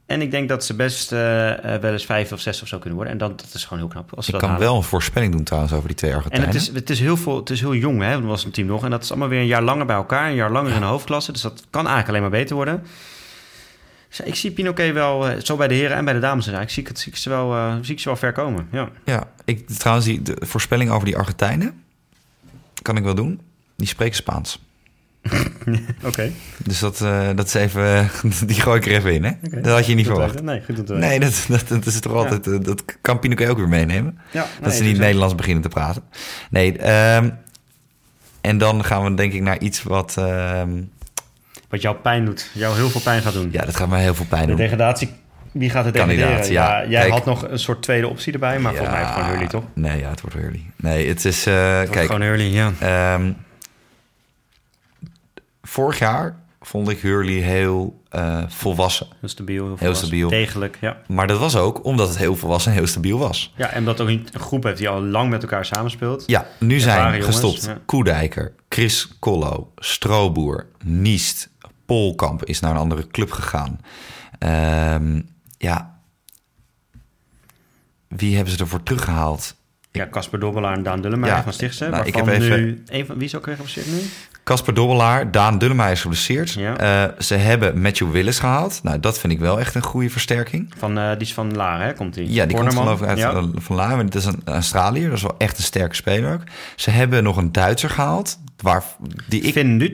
En 0.06 0.22
ik 0.22 0.32
denk 0.32 0.50
dat 0.50 0.66
ze 0.66 0.76
best 0.76 1.12
eh, 1.12 1.76
eh, 1.76 1.82
wel 1.82 1.92
eens 1.92 2.06
vijf 2.06 2.32
of 2.32 2.40
zes 2.40 2.62
of 2.62 2.68
zo 2.68 2.78
kunnen 2.78 2.96
worden. 2.96 3.14
En 3.14 3.20
dat, 3.20 3.40
dat 3.40 3.54
is 3.54 3.64
gewoon 3.64 3.80
heel 3.80 3.88
knap. 3.88 4.14
Als 4.16 4.26
ze 4.26 4.32
Ik 4.32 4.40
dat 4.40 4.42
kan 4.50 4.50
halen. 4.50 4.68
wel 4.68 4.78
een 4.78 4.84
voorspelling 4.88 5.32
doen 5.32 5.44
trouwens 5.44 5.74
over 5.74 5.88
die 5.88 5.98
twee 5.98 6.12
En 6.12 6.16
Argentijnen. 6.18 6.50
het 6.50 6.62
is, 6.62 6.68
het 6.68 6.90
is 6.90 7.00
heel 7.00 7.18
veel, 7.18 7.36
het 7.36 7.50
is 7.50 7.60
heel 7.60 7.76
jong, 7.76 8.02
hè? 8.02 8.12
Dat 8.12 8.24
was 8.24 8.44
een 8.46 8.52
team 8.52 8.68
nog. 8.68 8.84
En 8.84 8.90
dat 8.90 9.04
is 9.04 9.10
allemaal 9.10 9.28
weer 9.28 9.40
een 9.40 9.46
jaar 9.46 9.62
langer 9.64 9.86
bij 9.86 9.96
elkaar, 9.96 10.30
een 10.30 10.36
jaar 10.36 10.52
langer 10.52 10.74
in 10.74 10.80
de 10.80 10.86
hoofdklasse. 10.86 11.32
Dus 11.32 11.42
dat 11.42 11.64
kan 11.70 11.82
eigenlijk 11.88 12.08
alleen 12.10 12.22
maar 12.22 12.40
beter 12.40 12.56
worden. 12.56 12.84
Dus 14.10 14.20
ik 14.20 14.36
zie 14.36 14.52
Pinoquet 14.52 14.94
wel, 14.94 15.28
eh, 15.28 15.40
zo 15.44 15.56
bij 15.56 15.68
de 15.68 15.74
heren 15.74 15.98
en 15.98 16.06
bij 16.06 16.14
de 16.14 16.20
dames. 16.20 16.44
eigenlijk 16.44 16.74
zie 16.74 16.82
ik, 16.84 16.88
het, 16.88 17.00
zie 17.00 17.12
ik, 17.12 17.18
ze, 17.18 17.30
wel, 17.30 17.54
eh, 17.56 17.76
zie 17.82 17.94
ik 17.94 18.00
ze 18.00 18.08
wel 18.08 18.18
ver 18.18 18.32
komen. 18.32 18.68
Ja. 18.72 18.90
Ja, 19.06 19.28
ik, 19.46 19.70
trouwens, 19.70 20.06
die, 20.08 20.22
de 20.22 20.36
voorspelling 20.40 20.92
over 20.92 21.06
die 21.06 21.18
Argentijnen 21.18 21.84
kan 22.82 22.98
ik 22.98 23.04
wel 23.04 23.16
doen. 23.16 23.42
Die 23.76 23.88
spreken 23.88 24.16
Spaans. 24.16 24.62
Oké. 26.04 26.32
Dus 26.64 26.80
dat, 26.80 27.02
eh, 27.02 27.30
dat 27.36 27.46
is 27.48 27.54
even, 27.54 28.10
die 28.46 28.62
gooi 28.62 28.80
ik 28.80 28.86
er 28.86 28.92
even 28.92 29.14
in, 29.14 29.24
hè? 29.24 29.32
Dat 29.62 29.74
had 29.74 29.86
je 29.86 29.94
niet 29.96 30.06
verwacht. 30.06 30.42
Nee, 30.42 30.62
goed 30.66 30.80
om 30.80 30.86
te 30.86 30.94
weten. 30.94 31.10
Nee, 31.10 31.20
dat, 31.20 31.46
dat, 31.48 31.68
dat 31.68 31.86
is 31.86 32.00
toch 32.00 32.14
altijd, 32.14 32.48
eh, 32.48 32.58
dat 32.62 32.84
kan 33.02 33.20
Pinoquet 33.20 33.50
ook 33.50 33.58
weer 33.58 33.68
meenemen. 33.70 34.20
Ja, 34.32 34.46
dat 34.60 34.70
nee, 34.70 34.78
ze 34.78 34.84
niet 34.84 34.98
Nederlands 34.98 35.36
beginnen 35.36 35.64
te 35.64 35.70
praten. 35.70 36.04
Nee, 36.50 36.78
ehm, 36.78 37.30
en 38.42 38.58
dan 38.58 38.84
gaan 38.84 39.04
we 39.04 39.14
denk 39.14 39.34
ik 39.34 39.42
naar 39.42 39.60
iets 39.60 39.84
wat, 39.84 40.16
ehm, 40.18 40.70
Wat 41.70 41.82
jou 41.82 41.96
pijn 41.96 42.26
doet, 42.26 42.50
jou 42.54 42.76
heel 42.76 42.90
veel 42.90 43.02
pijn 43.02 43.22
gaat 43.22 43.34
doen. 43.34 43.50
ja, 43.52 43.66
dat 43.66 43.76
gaat 43.76 43.90
me 43.90 43.98
heel 43.98 44.16
veel 44.16 44.26
pijn 44.26 44.42
de 44.42 44.48
doen. 44.48 44.56
degradatie, 44.58 45.10
wie 45.52 45.70
gaat 45.70 45.86
het 45.86 45.96
Kandidaat, 45.96 46.48
ja. 46.48 46.80
Ja, 46.82 46.90
jij 46.90 47.00
Kijk. 47.02 47.12
had 47.14 47.26
nog 47.26 47.48
een 47.50 47.60
soort 47.60 47.82
tweede 47.82 48.08
optie 48.08 48.34
erbij, 48.34 48.60
maar 48.60 48.74
volgens 48.74 48.92
mij 48.96 49.02
is 49.02 49.08
het 49.08 49.16
gewoon 49.16 49.30
Hurley, 49.32 49.48
toch? 49.48 49.64
Nee, 49.74 50.00
ja, 50.00 50.10
het 50.10 50.22
wordt 50.22 50.36
Hurley. 50.36 50.62
Nee, 50.76 51.08
het 51.08 51.26
is, 51.26 51.46
eh, 51.46 51.80
Het 51.80 51.90
kijk, 51.90 52.06
Gewoon 52.06 52.22
Hurley, 52.22 52.48
ja. 52.50 52.72
Ehm, 52.80 53.32
vorig 55.68 56.00
jaar 56.00 56.42
vond 56.62 56.90
ik 56.90 57.00
Hurley 57.00 57.34
heel 57.34 58.02
eh, 58.10 58.44
volwassen. 58.48 59.08
Heel 59.20 59.30
stabiel, 59.30 59.76
heel, 59.80 59.96
stabiel. 59.96 60.30
Degelijk, 60.30 60.78
ja. 60.82 60.98
Maar 61.08 61.28
dat 61.28 61.40
was 61.40 61.56
ook 61.56 61.86
omdat 61.86 62.08
het 62.08 62.18
heel 62.18 62.36
volwassen 62.36 62.72
en 62.72 62.78
heel 62.78 62.88
stabiel 62.88 63.18
was. 63.18 63.54
Ja, 63.56 63.70
en 63.70 63.86
dat 63.86 64.02
ook 64.02 64.08
niet 64.08 64.34
een 64.34 64.40
groep 64.40 64.64
heeft 64.64 64.78
die 64.78 64.90
al 64.90 65.02
lang 65.04 65.30
met 65.30 65.42
elkaar 65.42 65.66
samenspeelt. 65.66 66.24
Ja, 66.28 66.48
nu 66.60 66.80
zijn 66.80 67.24
gestopt 67.24 67.64
ja. 67.66 67.78
Koedijker, 67.86 68.54
Chris 68.70 69.08
Kollo, 69.20 69.72
Stroboer, 69.76 70.68
Niest, 70.84 71.50
Polkamp 71.86 72.44
is 72.46 72.60
naar 72.60 72.72
een 72.72 72.78
andere 72.78 73.08
club 73.08 73.32
gegaan. 73.32 73.80
Ehm, 74.40 75.22
ja, 75.58 76.00
wie 78.08 78.36
hebben 78.36 78.54
ze 78.54 78.60
ervoor 78.60 78.84
teruggehaald? 78.84 79.56
Ja, 79.92 80.08
Casper 80.12 80.40
Dobbelaar 80.40 80.74
en 80.78 80.84
Daan 80.84 81.02
Dullemeyer 81.02 81.36
Ja, 81.36 81.44
van 81.44 81.54
Stichtse. 81.54 81.90
nou, 81.90 82.06
ik 82.06 82.16
heb 82.16 82.28
even- 82.28 82.64
nu... 82.64 82.84
Een 82.86 83.06
van, 83.06 83.16
wie 83.16 83.26
is 83.26 83.36
ook 83.36 83.46
weer 83.46 83.56
geblesseerd 83.56 83.88
nu? 83.88 84.02
Casper 84.44 84.74
Dobbelaar, 84.74 85.32
Daan 85.32 85.58
Dullemeyer 85.58 85.92
is 85.92 86.02
geblesseerd. 86.02 86.52
Ja. 86.52 86.78
Eh, 86.78 87.12
ze 87.20 87.36
hebben 87.36 87.82
Matthew 87.82 88.12
Willis 88.12 88.40
gehaald. 88.40 88.80
Nou, 88.84 89.00
dat 89.00 89.20
vind 89.20 89.34
ik 89.34 89.40
wel 89.40 89.60
echt 89.60 89.76
een 89.76 89.84
goede 89.84 90.10
versterking. 90.10 90.74
Van, 90.78 90.98
eh, 90.98 91.10
die 91.12 91.22
is 91.22 91.34
van 91.34 91.56
Laren, 91.56 91.86
hè? 91.86 91.94
Komt 91.94 92.14
die? 92.14 92.34
Ja, 92.34 92.46
die 92.46 92.58
komt 92.58 92.74
geloof 92.74 93.02
ik 93.02 93.08
uit 93.08 93.18
Ja. 93.18 93.32
eh, 93.32 93.44
van 93.56 93.76
Laren. 93.76 94.06
Dat 94.06 94.16
is 94.16 94.26
een 94.26 94.42
Australiër. 94.46 95.08
Dat 95.08 95.18
is 95.18 95.24
wel 95.24 95.36
echt 95.38 95.58
een 95.58 95.64
sterke 95.64 95.96
speler 95.96 96.34
ook. 96.34 96.42
Ze 96.76 96.90
hebben 96.90 97.24
nog 97.24 97.38
een 97.38 97.52
Duitser 97.52 97.90
gehaald. 97.90 98.40
Waar, 98.58 98.84
die 99.28 99.42
ik... 99.42 99.54
Finn 99.54 99.78
nee, 99.78 99.94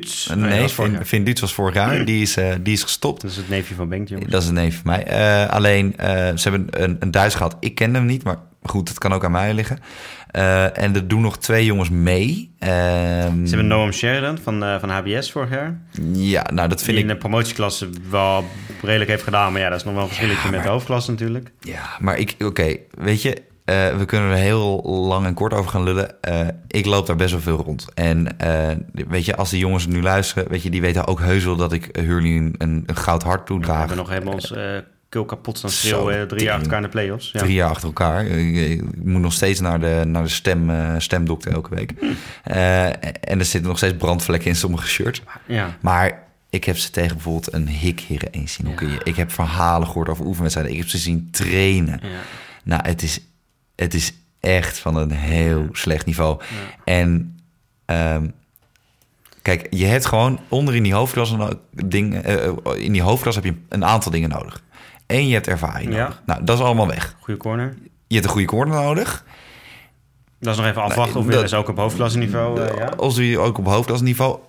dat 0.62 0.76
was 0.76 0.88
Finn, 1.06 1.28
was 1.40 1.54
vorig 1.54 1.74
jaar. 1.76 2.06
Die 2.06 2.22
is, 2.22 2.34
die 2.62 2.74
is 2.74 2.84
gestopt. 2.84 3.22
Dat 3.22 3.32
is 3.32 3.38
het 3.38 3.50
neefje 3.50 3.76
van 3.76 3.90
Bengt, 3.90 4.10
jongens. 4.10 4.32
Dat 4.32 4.42
is 4.42 4.48
een 4.48 4.54
neef 4.54 4.82
van 4.84 4.92
mij. 4.92 5.50
Alleen, 5.50 5.94
ze 5.98 6.50
hebben 6.50 6.68
een, 6.70 6.98
een 7.00 7.12
Duits 7.12 7.36
gehad. 7.36 7.58
Ik 7.60 7.76
ken 7.76 7.94
hem 7.94 8.06
niet, 8.06 8.24
maar 8.24 8.38
goed, 8.64 8.90
het 8.90 8.98
kan 8.98 9.14
ook 9.14 9.24
aan 9.26 9.32
mij 9.32 9.54
liggen. 9.54 9.80
Eh, 10.30 10.78
en 10.78 10.96
er 10.96 11.08
doen 11.08 11.22
nog 11.22 11.38
twee 11.38 11.66
jongens 11.66 11.90
mee. 11.90 12.52
Ehm, 12.60 12.72
Ze 13.46 13.50
hebben 13.50 13.68
Noam 13.68 13.92
Sheridan 13.92 14.38
van, 14.38 14.64
eh, 14.64 14.80
van 14.80 14.90
HBS 14.90 15.32
vorig 15.32 15.50
jaar. 15.50 15.82
Ja, 16.14 16.46
nou, 16.54 16.68
dat 16.70 16.78
Die 16.78 16.86
vind 16.86 16.98
ik... 16.98 17.04
in 17.04 17.10
de 17.10 17.18
promotieklasse 17.18 17.90
wel 18.10 18.46
redelijk 18.82 19.10
heeft 19.10 19.24
gedaan. 19.24 19.52
Maar 19.52 19.62
ja, 19.62 19.70
dat 19.70 19.78
is 19.80 19.84
nog 19.84 19.94
wel 19.94 20.02
een 20.04 20.08
verschilletje 20.10 20.50
met 20.52 20.64
de 20.64 20.70
hoofdklasse 20.70 21.12
natuurlijk. 21.12 21.52
Ja, 21.60 21.90
maar 22.00 22.18
ik, 22.18 22.36
oké, 22.40 22.76
weet 22.98 23.22
je, 23.22 23.42
eh, 23.66 23.98
we 23.98 24.06
kunnen 24.06 24.32
er 24.32 24.38
heel 24.38 24.82
lang 24.84 25.26
en 25.26 25.34
kort 25.34 25.54
over 25.54 25.72
gaan 25.72 25.84
lullen. 25.84 26.16
Ik 26.68 26.86
loop 26.86 27.08
daar 27.08 27.16
best 27.16 27.32
wel 27.32 27.42
veel 27.42 27.58
rond. 27.66 27.88
En 27.94 28.28
weet 29.08 29.26
je, 29.26 29.36
als 29.36 29.50
die 29.50 29.60
jongens 29.60 29.88
nu 29.88 30.02
luisteren, 30.02 30.50
weet 30.50 30.64
je, 30.64 30.70
die 30.70 30.82
weten 30.82 31.08
ook 31.08 31.20
heus 31.20 31.44
wel 31.44 31.56
dat 31.56 31.74
ik 31.74 31.90
Hurley 31.92 32.36
een, 32.36 32.56
een, 32.58 32.84
goud 32.94 33.24
hart 33.24 33.40
We 33.40 33.46
toedraag. 33.46 33.80
hebben 33.80 33.98
nog 33.98 34.10
helemaal 34.10 34.34
ons 34.34 34.54
keel 35.10 35.26
kapot 35.26 35.58
staan 35.58 35.70
schreeuwen. 35.70 36.28
Drie 36.28 36.44
jaar 36.44 36.54
achter 36.54 36.72
elkaar 36.72 36.84
in 36.84 36.84
de 36.84 36.90
play-offs. 36.90 37.32
Ja. 37.32 37.40
Drie 37.40 37.54
jaar 37.54 37.70
achter 37.70 37.88
elkaar. 37.88 38.26
Ik, 38.26 39.04
moet 39.04 39.22
nog 39.22 39.34
steeds 39.34 39.60
naar 39.60 39.80
de, 39.80 40.04
naar 40.06 40.24
de 40.24 40.30
stem, 40.30 40.70
eh, 40.70 40.96
stemdokter 40.98 41.52
elke 41.52 41.76
week. 41.76 41.94
Hm. 42.00 42.06
Eh, 42.44 42.86
en 42.86 43.40
er 43.40 43.46
zitten 43.46 43.70
nog 43.70 43.78
steeds 43.78 43.98
brandvlekken 43.98 44.50
in 44.50 44.56
sommige 44.56 44.88
shirts. 44.88 45.22
Ja. 45.46 45.78
Maar 45.82 46.28
ik 46.50 46.64
heb 46.64 46.78
ze 46.78 46.90
tegen 46.90 47.14
bijvoorbeeld 47.14 47.54
een 47.54 47.68
hikheren 47.68 48.32
eens 48.32 48.54
zien. 48.54 48.76
Ja. 48.80 49.00
Ik 49.04 49.16
heb 49.16 49.32
verhalen 49.32 49.88
gehoord 49.88 50.10
over 50.10 50.26
oefenwedstrijden. 50.26 50.74
Ik 50.74 50.80
heb 50.80 50.90
ze 50.90 50.98
zien 50.98 51.28
trainen. 51.32 52.00
ja. 52.02 52.10
Nou, 52.64 52.82
het 52.88 53.02
is, 53.02 53.20
het 53.76 53.94
is 53.94 54.14
echt 54.40 54.80
van 54.80 54.96
een 54.96 55.12
heel 55.12 55.68
slecht 55.72 56.06
niveau. 56.06 56.42
En 56.84 57.40
ehm, 57.86 58.28
kijk, 59.42 59.68
je 59.70 59.86
hebt 59.86 60.06
gewoon 60.06 60.40
onder 60.48 60.76
in 60.76 60.84
die 60.84 60.94
hoofdklas 60.94 61.32
een 61.32 61.60
ding, 61.72 62.16
eh, 62.16 62.46
eh, 62.46 62.56
in 62.78 62.92
die 62.92 63.02
hoofdklas 63.02 63.36
heb 63.36 63.44
je 63.44 63.56
een 63.70 63.86
aantal 63.86 64.12
dingen 64.12 64.30
nodig. 64.30 64.62
Eén, 65.10 65.28
je 65.28 65.34
hebt 65.34 65.48
ervaring 65.48 65.94
Ja. 65.94 66.02
nodig. 66.04 66.22
Nou, 66.26 66.44
dat 66.44 66.58
is 66.60 66.64
allemaal 66.64 66.88
weg. 66.88 67.16
Goede 67.20 67.40
corner. 67.40 67.74
Je 68.08 68.14
hebt 68.16 68.26
een 68.26 68.32
goede 68.32 68.48
corner 68.48 68.76
nodig. 68.84 69.26
Dat 70.40 70.54
is 70.54 70.60
nog 70.60 70.70
even 70.70 70.82
afwachten 70.82 71.20
of 71.20 71.26
dat- 71.26 71.50
ze 71.50 71.56
ook 71.56 71.68
op 71.70 71.78
hoofdklasseniveau. 71.78 72.62
eh, 72.62 72.78
ja. 72.78 72.86
Als 72.86 73.18
we 73.18 73.40
ook 73.40 73.58
op 73.58 73.66
hoofdklasniveau, 73.66 74.40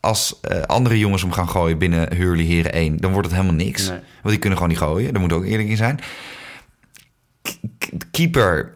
als 0.00 0.40
eh, 0.40 0.60
andere 0.62 0.98
jongens 0.98 1.22
hem 1.22 1.32
gaan 1.32 1.48
gooien 1.48 1.78
binnen 1.78 2.14
Hurley 2.14 2.44
Heren 2.44 2.72
1, 2.72 2.96
dan 2.96 3.12
wordt 3.12 3.26
het 3.28 3.36
helemaal 3.36 3.56
niks. 3.64 3.88
Nee. 3.88 3.98
Want 3.98 4.28
die 4.28 4.38
kunnen 4.38 4.58
gewoon 4.58 4.72
niet 4.72 4.82
gooien. 4.82 5.12
Daar 5.12 5.22
moet 5.22 5.32
ook 5.32 5.44
eerlijk 5.44 5.68
in 5.68 5.76
zijn. 5.76 6.00
K- 7.78 7.88
keeper, 8.10 8.74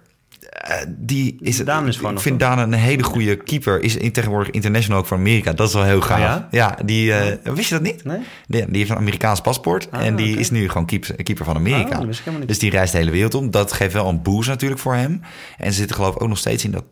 eh, 0.53 0.77
die 0.89 1.37
is... 1.41 1.57
Daan 1.57 1.89
is 1.89 1.97
gewoon 1.97 2.15
ik 2.15 2.21
vind. 2.21 2.41
Daan 2.41 2.59
een 2.59 2.73
hele 2.73 3.03
goede 3.03 3.37
keeper. 3.37 3.83
Is 3.83 3.97
in, 3.97 4.13
tegenwoordig 4.13 4.51
international 4.51 5.01
ook 5.01 5.07
voor 5.07 5.17
Amerika. 5.17 5.53
Dat 5.53 5.69
is 5.69 5.75
wel 5.75 5.85
heel 5.85 6.01
gaaf. 6.01 6.39
Oh 6.39 6.45
ja? 6.51 6.79
die... 6.85 7.13
eh, 7.13 7.53
wist 7.53 7.69
je 7.69 7.75
dat 7.75 7.85
niet? 7.85 8.05
Nee? 8.05 8.19
Die, 8.47 8.67
die 8.67 8.77
heeft 8.77 8.91
een 8.91 8.97
Amerikaans 8.97 9.41
paspoort. 9.41 9.89
Ah, 9.91 10.07
en 10.07 10.17
die 10.17 10.39
is 10.39 10.51
nu 10.51 10.69
gewoon 10.69 10.87
keeper, 10.87 11.23
keeper 11.23 11.45
van 11.45 11.57
Amerika. 11.57 12.01
Oh, 12.01 12.09
dus 12.47 12.59
die 12.59 12.71
reist 12.71 12.93
de 12.93 12.99
hele 12.99 13.11
wereld 13.11 13.35
om. 13.35 13.51
Dat 13.51 13.73
geeft 13.73 13.93
wel 13.93 14.09
een 14.09 14.23
boost 14.23 14.49
natuurlijk 14.49 14.81
voor 14.81 14.95
hem. 14.95 15.21
En 15.59 15.73
ze 15.73 15.79
zitten 15.79 15.97
geloof 15.97 16.15
ik 16.15 16.23
ook 16.23 16.29
nog 16.29 16.39
steeds 16.39 16.65
in 16.65 16.71
dat 16.71 16.85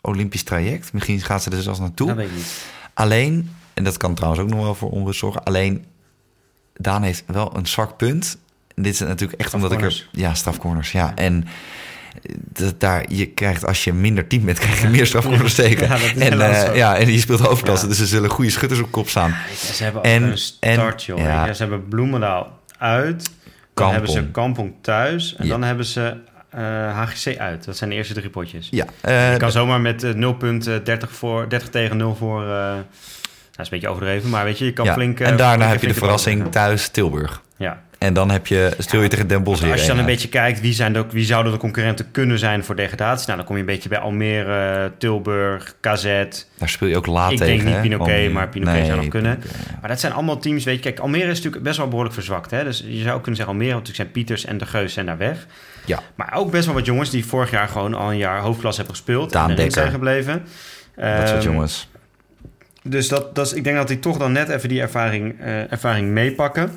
Olympisch 0.00 0.42
traject. 0.42 0.92
Misschien 0.92 1.20
gaat 1.20 1.42
ze 1.42 1.50
er 1.50 1.62
zelfs 1.62 1.78
naartoe. 1.78 2.06
Dat 2.06 2.16
weet 2.16 2.28
ik 2.28 2.34
niet. 2.34 2.64
Alleen, 2.94 3.50
en 3.74 3.84
dat 3.84 3.96
kan 3.96 4.14
trouwens 4.14 4.42
ook 4.42 4.48
nog 4.50 4.60
wel 4.60 4.74
voor 4.74 4.90
onrust 4.90 5.18
zorgen. 5.18 5.42
Alleen, 5.44 5.84
Daan 6.76 7.02
heeft 7.02 7.24
wel 7.26 7.56
een 7.56 7.66
zwak 7.66 7.96
punt. 7.96 8.38
En 8.74 8.82
dit 8.82 8.92
is 8.92 9.00
natuurlijk 9.00 9.40
echt 9.40 9.54
omdat 9.54 9.72
ik 9.72 9.80
er... 9.80 9.92
Strafcorners. 9.92 10.28
Ja, 10.28 10.34
strafcorners, 10.34 10.92
ja. 10.92 11.14
En 11.14 11.46
dat 12.52 12.80
daar, 12.80 13.04
je 13.08 13.26
krijgt, 13.26 13.66
als 13.66 13.84
je 13.84 13.92
minder 13.92 14.26
team 14.26 14.44
bent, 14.44 14.58
krijg 14.58 14.80
je 14.80 14.88
meer 14.88 15.06
strafcorners 15.06 15.54
tegen. 15.54 15.86
Ja, 15.86 15.92
dat 15.92 16.00
is 16.00 16.12
en, 16.28 16.40
eh, 16.40 16.76
ja, 16.76 16.96
en 16.96 17.06
die 17.06 17.20
speelt 17.20 17.40
hoofdklasse, 17.40 17.84
Ja. 17.84 17.90
dus 17.90 18.00
er 18.00 18.06
zullen 18.06 18.30
goede 18.30 18.50
schutters 18.50 18.80
op 18.80 18.90
kop 18.90 19.08
staan. 19.08 19.34
Je, 19.50 19.74
Ze 19.74 19.82
hebben 19.84 20.02
En- 20.02 20.24
ook 20.24 20.30
een 20.30 20.38
start, 20.38 21.00
en- 21.08 21.14
joh. 21.16 21.18
ja. 21.18 21.46
Je, 21.46 21.54
Ze 21.54 21.62
hebben 21.62 21.88
Bloemendaal 21.88 22.60
uit. 22.78 23.30
Dan 23.74 23.90
hebben 23.90 24.10
ze 24.10 24.14
Kampong. 24.16 24.34
Kampong 24.34 24.74
thuis. 24.82 25.34
En 25.38 25.48
dan 25.48 25.62
hebben 25.62 25.84
ze 25.86 26.16
eh, 26.50 26.62
HGC 27.02 27.38
uit. 27.38 27.64
Dat 27.64 27.76
zijn 27.76 27.90
de 27.90 27.96
eerste 27.96 28.14
drie 28.14 28.30
potjes. 28.30 28.68
Ja, 28.70 28.84
eh, 29.00 29.32
je 29.32 29.38
kan 29.38 29.50
zomaar 29.50 29.80
met 29.80 30.02
eh, 30.02 30.12
0 30.14 30.34
punten, 30.34 30.84
30, 30.84 31.12
voor, 31.12 31.48
30 31.48 31.68
tegen 31.68 31.96
0 31.96 32.14
voor... 32.14 32.42
eh, 32.42 32.68
dat 32.74 32.76
is 33.50 33.56
een 33.56 33.66
beetje 33.70 33.88
overdreven, 33.88 34.30
maar 34.30 34.44
weet 34.44 34.58
je, 34.58 34.64
je 34.64 34.72
kan 34.72 34.86
flink... 34.86 35.20
eh, 35.20 35.28
en 35.28 35.36
daarna 35.36 35.54
flink- 35.56 35.72
heb 35.72 35.80
je 35.80 35.86
de 35.86 35.94
verrassing 35.94 36.50
thuis 36.52 36.88
Tilburg. 36.88 37.42
Ja. 37.56 37.82
En 37.98 38.14
dan 38.14 38.30
heb 38.30 38.46
je, 38.46 38.74
stil 38.78 39.02
je 39.02 39.08
tegen 39.08 39.26
Den 39.26 39.42
Bosch 39.42 39.62
Als 39.64 39.80
je 39.80 39.86
dan 39.86 39.90
een 39.90 40.02
uit. 40.02 40.06
beetje 40.12 40.28
kijkt, 40.28 40.60
wie, 40.60 40.72
zijn 40.72 40.92
de, 40.92 41.04
wie 41.10 41.24
zouden 41.24 41.52
de 41.52 41.58
concurrenten 41.58 42.10
kunnen 42.10 42.38
zijn 42.38 42.64
voor 42.64 42.76
degradatie? 42.76 43.24
Nou, 43.26 43.36
dan 43.38 43.46
kom 43.46 43.54
je 43.54 43.60
een 43.60 43.66
beetje 43.68 43.88
bij 43.88 43.98
Almere, 43.98 44.92
Tilburg, 44.98 45.74
KZ. 45.80 46.04
Daar 46.58 46.68
speel 46.68 46.88
je 46.88 46.96
ook 46.96 47.06
laat 47.06 47.30
Ik 47.32 47.38
tegen. 47.38 47.64
denk 47.64 47.68
niet? 47.68 47.80
Pinoquet, 47.82 48.32
maar 48.32 48.48
Pinoquet 48.48 48.86
zou 48.86 48.96
nog 49.00 49.08
kunnen. 49.08 49.38
Pinoquet. 49.38 49.80
Maar 49.80 49.90
dat 49.90 50.00
zijn 50.00 50.12
allemaal 50.12 50.38
teams, 50.38 50.64
weet 50.64 50.74
je. 50.74 50.80
Kijk, 50.82 50.98
Almere 50.98 51.30
is 51.30 51.36
natuurlijk 51.36 51.62
best 51.64 51.76
wel 51.76 51.88
behoorlijk 51.88 52.14
verzwakt. 52.14 52.50
Hè? 52.50 52.64
Dus 52.64 52.84
je 52.86 53.02
zou 53.02 53.14
ook 53.14 53.22
kunnen 53.22 53.36
zeggen, 53.36 53.54
Almere, 53.54 53.72
want 53.74 53.86
natuurlijk 53.86 53.96
zijn 53.96 54.10
Pieters 54.10 54.44
en 54.44 54.58
De 54.58 54.66
Geus 54.66 54.92
zijn 54.92 55.06
daar 55.06 55.18
weg. 55.18 55.46
Ja. 55.84 56.00
Maar 56.14 56.32
ook 56.34 56.50
best 56.50 56.64
wel 56.66 56.74
wat 56.74 56.86
jongens 56.86 57.10
die 57.10 57.26
vorig 57.26 57.50
jaar 57.50 57.68
gewoon 57.68 57.94
al 57.94 58.10
een 58.10 58.16
jaar 58.18 58.40
hoofdklas 58.40 58.76
hebben 58.76 58.94
gespeeld. 58.94 59.32
Daan 59.32 59.50
en 59.50 59.70
zijn 59.70 59.90
gebleven. 59.90 60.32
Dat 60.96 61.28
soort 61.28 61.30
Ehm, 61.30 61.52
jongens. 61.52 61.88
Dus 62.82 63.08
dat, 63.08 63.34
dat 63.34 63.46
is, 63.46 63.52
ik 63.52 63.64
denk 63.64 63.76
dat 63.76 63.88
die 63.88 63.98
toch 63.98 64.18
dan 64.18 64.32
net 64.32 64.48
even 64.48 64.68
die 64.68 64.80
ervaring, 64.80 65.40
eh, 65.40 65.72
ervaring 65.72 66.08
meepakken. 66.08 66.70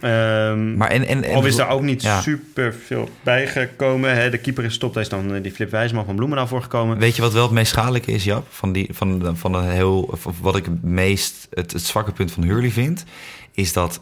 Ehm 0.00 0.76
Maar 0.76 0.90
en, 0.90 1.06
en, 1.06 1.24
en, 1.24 1.34
al 1.34 1.46
is 1.46 1.56
daar 1.56 1.68
ook 1.68 1.82
niet 1.82 2.02
ja. 2.02 2.20
super 2.20 2.74
veel 2.74 3.08
bijgekomen. 3.22 4.14
Hè? 4.14 4.30
De 4.30 4.38
keeper 4.38 4.64
is 4.64 4.74
stop, 4.74 4.94
daar 4.94 5.02
is 5.02 5.08
dan 5.08 5.34
eh, 5.34 5.42
die 5.42 5.52
Flip 5.52 5.70
Wijsman 5.70 6.04
van 6.04 6.16
Bloemendaal 6.16 6.46
voor 6.46 6.62
gekomen. 6.62 6.98
Weet 6.98 7.16
je 7.16 7.22
wat 7.22 7.32
wel 7.32 7.42
het 7.42 7.52
meest 7.52 7.70
schadelijke 7.70 8.12
is, 8.12 8.24
Jap? 8.24 8.46
Van, 8.50 8.72
die, 8.72 8.88
van, 8.92 9.36
van 9.36 9.54
een 9.54 9.70
heel, 9.70 10.18
wat 10.40 10.56
ik 10.56 10.64
het 10.64 10.82
meest 10.82 11.46
het, 11.50 11.72
het 11.72 11.82
zwakke 11.82 12.12
punt 12.12 12.32
van 12.32 12.42
Hurley 12.42 12.70
vind, 12.70 13.04
is 13.52 13.72
dat, 13.72 14.00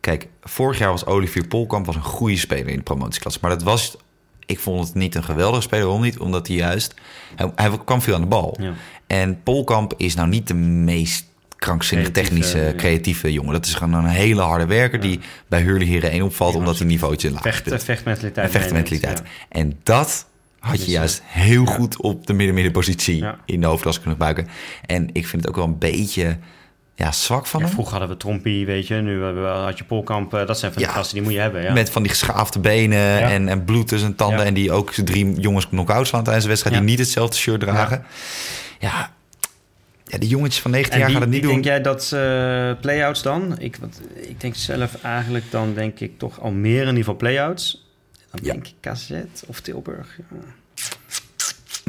kijk, 0.00 0.28
vorig 0.42 0.78
jaar 0.78 0.90
was 0.90 1.06
Olivier 1.06 1.46
Polkamp 1.46 1.86
was 1.86 1.94
een 1.94 2.02
goede 2.02 2.36
speler 2.36 2.68
in 2.68 2.76
de 2.76 2.82
promotieklasse. 2.82 3.38
Maar 3.42 3.50
dat 3.50 3.62
was, 3.62 3.96
ik 4.46 4.58
vond 4.58 4.86
het 4.86 4.94
niet 4.94 5.14
een 5.14 5.24
geweldige 5.24 5.62
speler, 5.62 5.84
waarom 5.84 6.02
niet? 6.02 6.18
Omdat 6.18 6.46
hij 6.46 6.56
juist, 6.56 6.94
hij, 7.36 7.52
hij 7.54 7.78
kwam 7.84 8.02
veel 8.02 8.14
aan 8.14 8.20
de 8.20 8.26
bal. 8.26 8.56
Ja. 8.60 8.72
En 9.06 9.42
Polkamp 9.42 9.94
is 9.96 10.14
nou 10.14 10.28
niet 10.28 10.48
de 10.48 10.54
meest 10.54 11.26
krankzinnig 11.66 12.10
technische, 12.10 12.72
creatieve 12.76 13.32
jongen. 13.32 13.52
Dat 13.52 13.66
is 13.66 13.74
gewoon 13.74 13.94
een 13.94 14.06
hele 14.06 14.40
harde 14.42 14.66
werker 14.66 15.00
die 15.00 15.20
bij 15.48 15.60
Hurley 15.62 15.86
Heren 15.86 16.10
1 16.10 16.22
opvalt, 16.22 16.54
omdat 16.54 16.78
hij 16.78 16.86
niveautje 16.86 17.30
laag 17.30 17.42
Vecht, 17.42 17.58
speelt. 17.66 17.84
vechtmentaliteit. 17.84 18.46
En 18.46 18.52
vechtmentaliteit. 18.60 19.22
En 19.48 19.78
dat 19.82 20.26
had 20.60 20.78
je 20.80 20.84
eh, 20.86 20.92
juist 20.92 21.22
heel 21.24 21.64
goed 21.64 22.00
op 22.00 22.26
de 22.26 22.32
midden-middenpositie 22.32 23.24
in 23.44 23.60
de 23.60 23.66
hoofdklasse 23.66 24.00
kunnen 24.00 24.18
gebruiken. 24.18 24.54
En 24.86 25.08
ik 25.12 25.26
vind 25.26 25.42
het 25.42 25.50
ook 25.50 25.56
wel 25.56 25.64
een 25.66 25.78
beetje 25.78 26.36
ja, 26.94 27.12
zwak 27.12 27.46
van 27.46 27.60
Ja, 27.60 27.66
hem. 27.66 27.74
vroeger 27.74 27.96
hadden 27.98 28.16
we 28.16 28.22
Trompie, 28.22 28.66
weet 28.66 28.86
je. 28.86 28.94
Nu 28.94 29.22
hebben 29.22 29.42
we- 29.42 29.48
had 29.48 29.78
je 29.78 29.84
Polkamp. 29.84 30.34
eh, 30.34 30.46
Dat 30.46 30.58
zijn 30.58 30.72
van 30.72 30.80
die 30.82 30.90
Ja. 30.90 30.96
gasten, 30.96 31.14
die 31.14 31.22
moet 31.24 31.32
je 31.32 31.38
hebben. 31.40 31.62
Ja. 31.62 31.72
Met 31.72 31.90
van 31.90 32.02
die 32.02 32.10
geschaafde 32.10 32.58
benen 32.60 33.20
en, 33.22 33.48
en 33.48 33.64
bloed 33.64 33.88
tussen 33.88 34.14
tanden. 34.14 34.44
En 34.44 34.54
die 34.54 34.72
ook 34.72 34.92
drie 34.92 35.40
jongens 35.40 35.68
knock-out 35.68 36.06
slaan 36.06 36.22
tijdens 36.22 36.44
de 36.44 36.50
wedstrijd. 36.50 36.76
Die 36.76 36.84
niet 36.86 36.98
hetzelfde 36.98 37.36
shirt 37.36 37.60
dragen. 37.60 38.04
Ja, 38.78 39.10
ja. 40.06 40.18
die 40.18 40.28
jongetjes 40.28 40.60
van 40.62 40.70
19 40.70 40.94
En 40.94 41.00
jaar 41.02 41.10
gaan 41.12 41.20
het 41.20 41.30
niet 41.30 41.42
doen. 41.42 41.52
denk 41.52 41.64
jij 41.64 41.80
dat 41.82 42.12
eh 42.12 42.70
play-outs 42.80 43.22
dan? 43.22 43.58
Ik, 43.58 43.76
wat, 43.76 44.00
ik 44.14 44.40
denk 44.40 44.54
zelf 44.54 45.02
eigenlijk 45.02 45.44
dan 45.50 45.74
denk 45.74 46.00
ik 46.00 46.18
toch 46.18 46.40
al 46.40 46.50
meer 46.50 46.80
in 46.80 46.86
ieder 46.86 46.96
geval 46.98 47.16
play-outs. 47.16 47.90
Dan 48.30 48.40
Ja. 48.42 48.52
denk 48.52 48.66
ik 48.66 48.74
KZ 48.80 49.10
of 49.46 49.60
Tilburg. 49.60 50.18
Ja. 50.30 50.36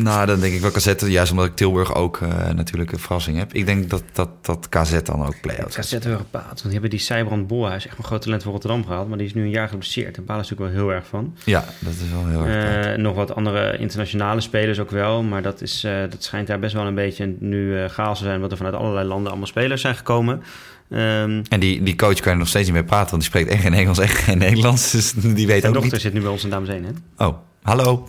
Nou, 0.04 0.26
dan 0.26 0.40
denk 0.40 0.54
ik 0.54 0.62
wel 0.62 0.72
KZ. 0.72 0.94
Juist 1.08 1.32
omdat 1.32 1.46
ik 1.46 1.56
Tilburg 1.56 1.96
ook 1.96 2.18
eh, 2.22 2.50
natuurlijk 2.50 2.92
een 2.92 3.00
verrassing 3.00 3.38
heb. 3.38 3.54
Ik 3.54 3.66
denk 3.66 3.90
dat, 3.90 4.04
dat, 4.14 4.30
dat 4.46 4.70
KZ 4.70 5.02
dan 5.04 5.26
ook 5.26 5.42
play-outs 5.42 5.76
KZ 5.76 5.94
Europaat. 5.94 6.46
Want 6.46 6.62
die 6.62 6.72
hebben 6.72 6.90
die 6.90 7.00
Cybrand 7.00 7.48
Bolhuis 7.48 7.88
echt 7.88 7.98
een 7.98 8.04
groot 8.04 8.22
talent 8.22 8.44
voor 8.44 8.52
Rotterdam 8.52 8.86
gehaald. 8.86 9.08
Maar 9.08 9.18
die 9.18 9.28
is 9.28 9.34
nu 9.34 9.44
een 9.44 9.50
jaar 9.50 9.68
geblesseerd. 9.68 10.18
En 10.18 10.24
Daar 10.26 10.40
is 10.40 10.50
natuurlijk 10.50 10.76
wel 10.76 10.86
heel 10.86 10.96
erg 10.96 11.08
van. 11.08 11.36
Ja, 11.44 11.66
dat 11.80 11.94
is 11.94 12.12
wel 12.12 12.28
heel 12.28 12.46
erg. 12.46 12.86
Eh, 12.86 12.98
nog 12.98 13.16
wat 13.16 13.36
andere 13.36 13.78
internationale 13.78 14.42
spelers 14.42 14.80
ook 14.80 14.92
wel. 14.92 15.24
Maar 15.24 15.42
dat, 15.42 15.62
is, 15.62 15.84
eh, 15.84 15.94
dat 16.10 16.24
schijnt 16.24 16.48
daar 16.48 16.60
best 16.60 16.74
wel 16.74 16.86
een 16.86 16.96
beetje 16.96 17.36
nu 17.40 17.88
chaos 17.88 18.18
te 18.18 18.24
zijn. 18.24 18.40
Want 18.40 18.52
er 18.52 18.58
vanuit 18.58 18.76
allerlei 18.76 19.08
landen 19.08 19.28
allemaal 19.28 19.48
spelers 19.48 19.82
zijn 19.82 19.96
gekomen. 19.96 20.44
Ehm 20.90 21.42
En 21.50 21.60
die, 21.60 21.84
die 21.84 21.96
coach 21.96 22.20
kan 22.20 22.32
je 22.32 22.38
nog 22.38 22.48
steeds 22.48 22.66
niet 22.66 22.76
mee 22.76 22.84
praten, 22.84 23.10
want 23.10 23.22
die 23.22 23.32
spreekt 23.32 23.50
echt 23.50 23.62
geen 23.62 23.74
Engels, 23.74 24.00
echt 24.00 24.18
geen 24.18 24.38
Nederlands. 24.38 24.92
Dus 24.92 25.14
die 25.14 25.48
weet 25.48 25.66
ook 25.66 25.74
dochter 25.74 25.92
niet. 25.92 26.02
zit 26.02 26.14
nu 26.14 26.22
bij 26.22 26.30
ons 26.30 26.44
in 26.44 26.50
Dames 26.50 26.70
1, 26.70 26.84
hè? 26.84 27.26
Oh, 27.26 27.38
hallo. 27.68 28.04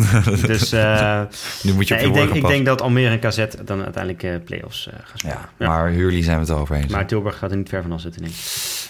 Dus 0.46 0.72
eh, 0.82 1.20
nu 1.62 1.72
moet 1.74 1.88
je 1.88 1.94
op 1.94 2.00
nee, 2.00 2.10
je 2.12 2.20
ik, 2.20 2.32
denk, 2.32 2.34
ik 2.44 2.46
denk 2.48 2.66
dat 2.66 2.80
Almere 2.82 3.18
en 3.18 3.28
KZ 3.28 3.44
dan 3.64 3.82
uiteindelijk 3.82 4.22
eh 4.22 4.34
play-offs 4.44 4.86
eh, 4.88 4.94
gaan 5.04 5.18
spelen. 5.18 5.36
Ja, 5.58 5.66
maar 5.66 5.88
Hurley 5.90 6.22
zijn 6.22 6.34
we 6.40 6.42
het 6.52 6.60
over 6.60 6.76
eens. 6.76 6.92
Maar 6.92 7.06
Tilburg 7.06 7.38
gaat 7.38 7.50
er 7.50 7.56
niet 7.56 7.68
ver 7.68 7.82
van 7.88 8.00
zitten, 8.00 8.20
denk 8.22 8.32
ik. 8.34 8.40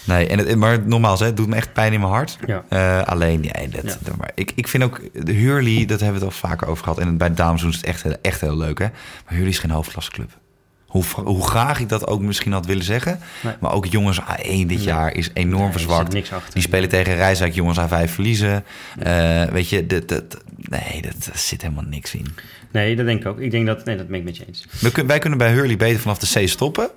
Nee, 0.03 0.27
en 0.27 0.37
het, 0.39 0.55
maar 0.55 0.87
nogmaals, 0.87 1.19
hè, 1.19 1.25
het 1.25 1.37
doet 1.37 1.47
me 1.47 1.55
echt 1.55 1.73
pijn 1.73 1.93
in 1.93 1.99
mijn 1.99 2.11
hart. 2.11 2.37
Ja. 2.69 2.99
Alleen, 2.99 3.43
ja, 3.43 3.51
dat, 3.81 3.97
maar 4.17 4.31
ik, 4.35 4.51
ik 4.55 4.67
vind 4.67 4.83
ook, 4.83 5.01
de 5.25 5.33
Hurley, 5.33 5.85
dat 5.85 5.99
hebben 5.99 6.19
we 6.19 6.25
het 6.25 6.33
al 6.41 6.49
vaker 6.49 6.67
over 6.67 6.83
gehad. 6.83 6.99
En 6.99 7.17
bij 7.17 7.27
de 7.29 7.33
dames 7.33 7.61
doen 7.61 7.71
ze 7.71 7.77
het 7.77 7.85
echt, 7.87 8.03
heel- 8.03 8.17
echt 8.21 8.41
heel 8.41 8.57
leuk, 8.57 8.79
hè. 8.79 8.85
Maar 9.25 9.33
Hurley 9.33 9.49
is 9.49 9.59
geen 9.59 9.71
hoofdklasseclub. 9.71 10.29
Hoe, 10.89 11.03
hoe 11.15 11.47
graag 11.47 11.79
ik 11.79 11.89
dat 11.89 12.07
ook 12.07 12.21
misschien 12.21 12.51
had 12.51 12.65
willen 12.65 12.83
zeggen. 12.83 13.19
Nee. 13.43 13.53
Maar 13.59 13.73
ook 13.73 13.85
jongens 13.85 14.19
A1 14.21 14.45
dit 14.45 14.67
Nee. 14.67 14.81
jaar 14.81 15.13
is 15.15 15.29
enorm 15.33 15.55
Nee, 15.57 15.65
er 15.65 15.71
verzwakt. 15.71 16.13
niks 16.13 16.31
achter. 16.33 16.53
Die 16.53 16.61
spelen 16.61 16.89
tegen 16.89 17.15
Rijswijk, 17.15 17.53
jongens 17.53 17.79
A5 17.79 18.11
verliezen. 18.11 18.63
Eh, 18.99 19.43
weet 19.43 19.69
je, 19.69 19.85
dat, 19.85 20.07
dat, 20.07 20.37
nee, 20.55 21.01
dat, 21.01 21.29
zit 21.33 21.61
helemaal 21.61 21.83
niks 21.83 22.13
in. 22.15 22.25
Nee, 22.71 22.95
dat 22.95 23.05
denk 23.05 23.21
ik 23.21 23.27
ook. 23.27 23.39
Ik 23.39 23.51
denk 23.51 23.65
dat... 23.65 23.85
Nee, 23.85 23.97
dat 23.97 24.07
ben 24.07 24.19
ik 24.19 24.23
met 24.23 24.37
je 24.37 24.45
eens. 24.47 24.65
We 24.79 25.03
wij 25.05 25.19
kunnen 25.19 25.37
bij 25.39 25.51
Hurley 25.51 25.77
beter 25.77 25.99
vanaf 25.99 26.17
de 26.17 26.43
C 26.45 26.47
stoppen. 26.47 26.89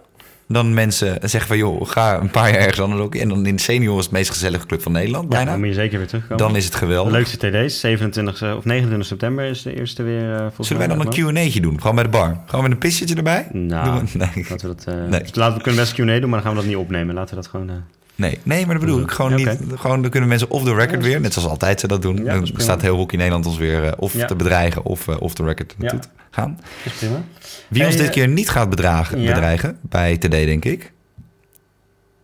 Dan 0.53 0.75
mensen 0.75 1.17
zeggen 1.21 1.47
van, 1.49 1.57
joh, 1.57 1.89
ga 1.89 2.21
een 2.21 2.31
paar 2.31 2.51
jaar 2.51 2.59
ergens 2.61 2.81
anders 2.81 3.01
ook. 3.03 3.15
En 3.15 3.29
dan 3.29 3.47
in 3.47 3.57
de 3.57 3.63
senioren 3.63 3.99
is 3.99 4.05
het 4.05 4.13
meest 4.13 4.31
gezellige 4.31 4.67
club 4.67 4.83
van 4.83 4.93
Nederland, 4.93 5.23
Ja, 5.25 5.29
bijna. 5.29 5.51
dan 5.51 5.59
moet 5.61 5.69
je 5.69 5.75
zeker 5.75 5.99
weer 5.99 6.07
terugkomen. 6.07 6.37
dan 6.39 6.57
is 6.57 6.65
het 6.65 6.73
De 6.73 6.79
geweldig. 6.79 7.13
leukste 7.13 7.37
TD's, 7.37 7.81
27 7.81 8.57
of 8.57 8.65
29 8.65 9.07
september 9.09 9.45
is 9.45 9.63
de 9.63 9.77
eerste 9.79 10.03
weer. 10.03 10.33
eh, 10.33 10.39
volgens 10.39 10.69
Zullen 10.69 10.87
wij 10.89 10.97
dan 10.97 11.07
een 11.07 11.33
Q&A'tje 11.33 11.61
doen? 11.61 11.81
Gewoon 11.81 11.95
bij 11.95 12.05
de 12.05 12.11
bar. 12.11 12.37
Gewoon 12.47 12.63
met 12.63 12.73
een 12.73 12.79
pissetje 12.79 13.15
erbij? 13.15 13.47
Nou, 13.53 13.85
Doen 13.85 14.09
we- 14.13 14.19
nee. 14.35 14.47
laten 14.49 14.69
we 14.69 14.75
dat... 14.75 14.85
eh, 14.95 14.95
Nee. 15.09 15.23
laten 15.33 15.57
we 15.57 15.63
kunnen 15.63 15.81
best 15.81 15.93
Q&A 15.95 16.05
doen, 16.05 16.21
maar 16.21 16.21
dan 16.31 16.41
gaan 16.43 16.51
we 16.51 16.57
dat 16.57 16.67
niet 16.67 16.77
opnemen. 16.77 17.15
Laten 17.15 17.35
we 17.37 17.41
dat 17.43 17.51
gewoon... 17.51 17.69
eh, 17.71 17.75
Nee, 18.15 18.39
nee, 18.43 18.67
maar 18.67 18.75
dat 18.75 18.85
bedoel 18.85 19.01
ik. 19.01 19.11
Gewoon 19.11 19.35
niet. 19.35 19.59
Gewoon, 19.77 20.03
dan 20.03 20.11
kunnen 20.11 20.29
mensen 20.29 20.51
off 20.51 20.65
the 20.65 20.75
record 20.75 21.03
Ja, 21.03 21.09
weer, 21.09 21.21
net 21.21 21.33
zoals 21.33 21.49
altijd 21.49 21.81
ze 21.81 21.87
dat 21.89 22.03
doen. 22.03 22.17
Ja, 22.25 22.35
dan 22.35 22.51
staat 22.57 22.83
heel 22.83 22.97
Hockey 22.97 23.19
Nederland 23.19 23.47
ons 23.47 23.57
weer 23.59 23.85
eh, 23.85 23.93
of 23.97 24.13
Ja. 24.15 24.27
te 24.27 24.37
bedreigen 24.37 24.85
of 24.85 25.09
eh, 25.09 25.21
off 25.21 25.35
the 25.35 25.45
record 25.45 25.75
naartoe 25.79 25.99
te 26.01 26.09
gaan. 26.31 26.61
is 26.85 26.93
prima. 26.93 27.23
Wie 27.69 27.87
ons 27.87 27.97
dit 27.97 28.07
eh, 28.07 28.13
keer 28.13 28.29
niet 28.29 28.49
gaat 28.51 28.71
bedragen, 28.71 29.19
bedreigen, 29.25 29.79
bij 29.81 30.17
TD 30.19 30.31
denk 30.31 30.65
ik. 30.65 30.93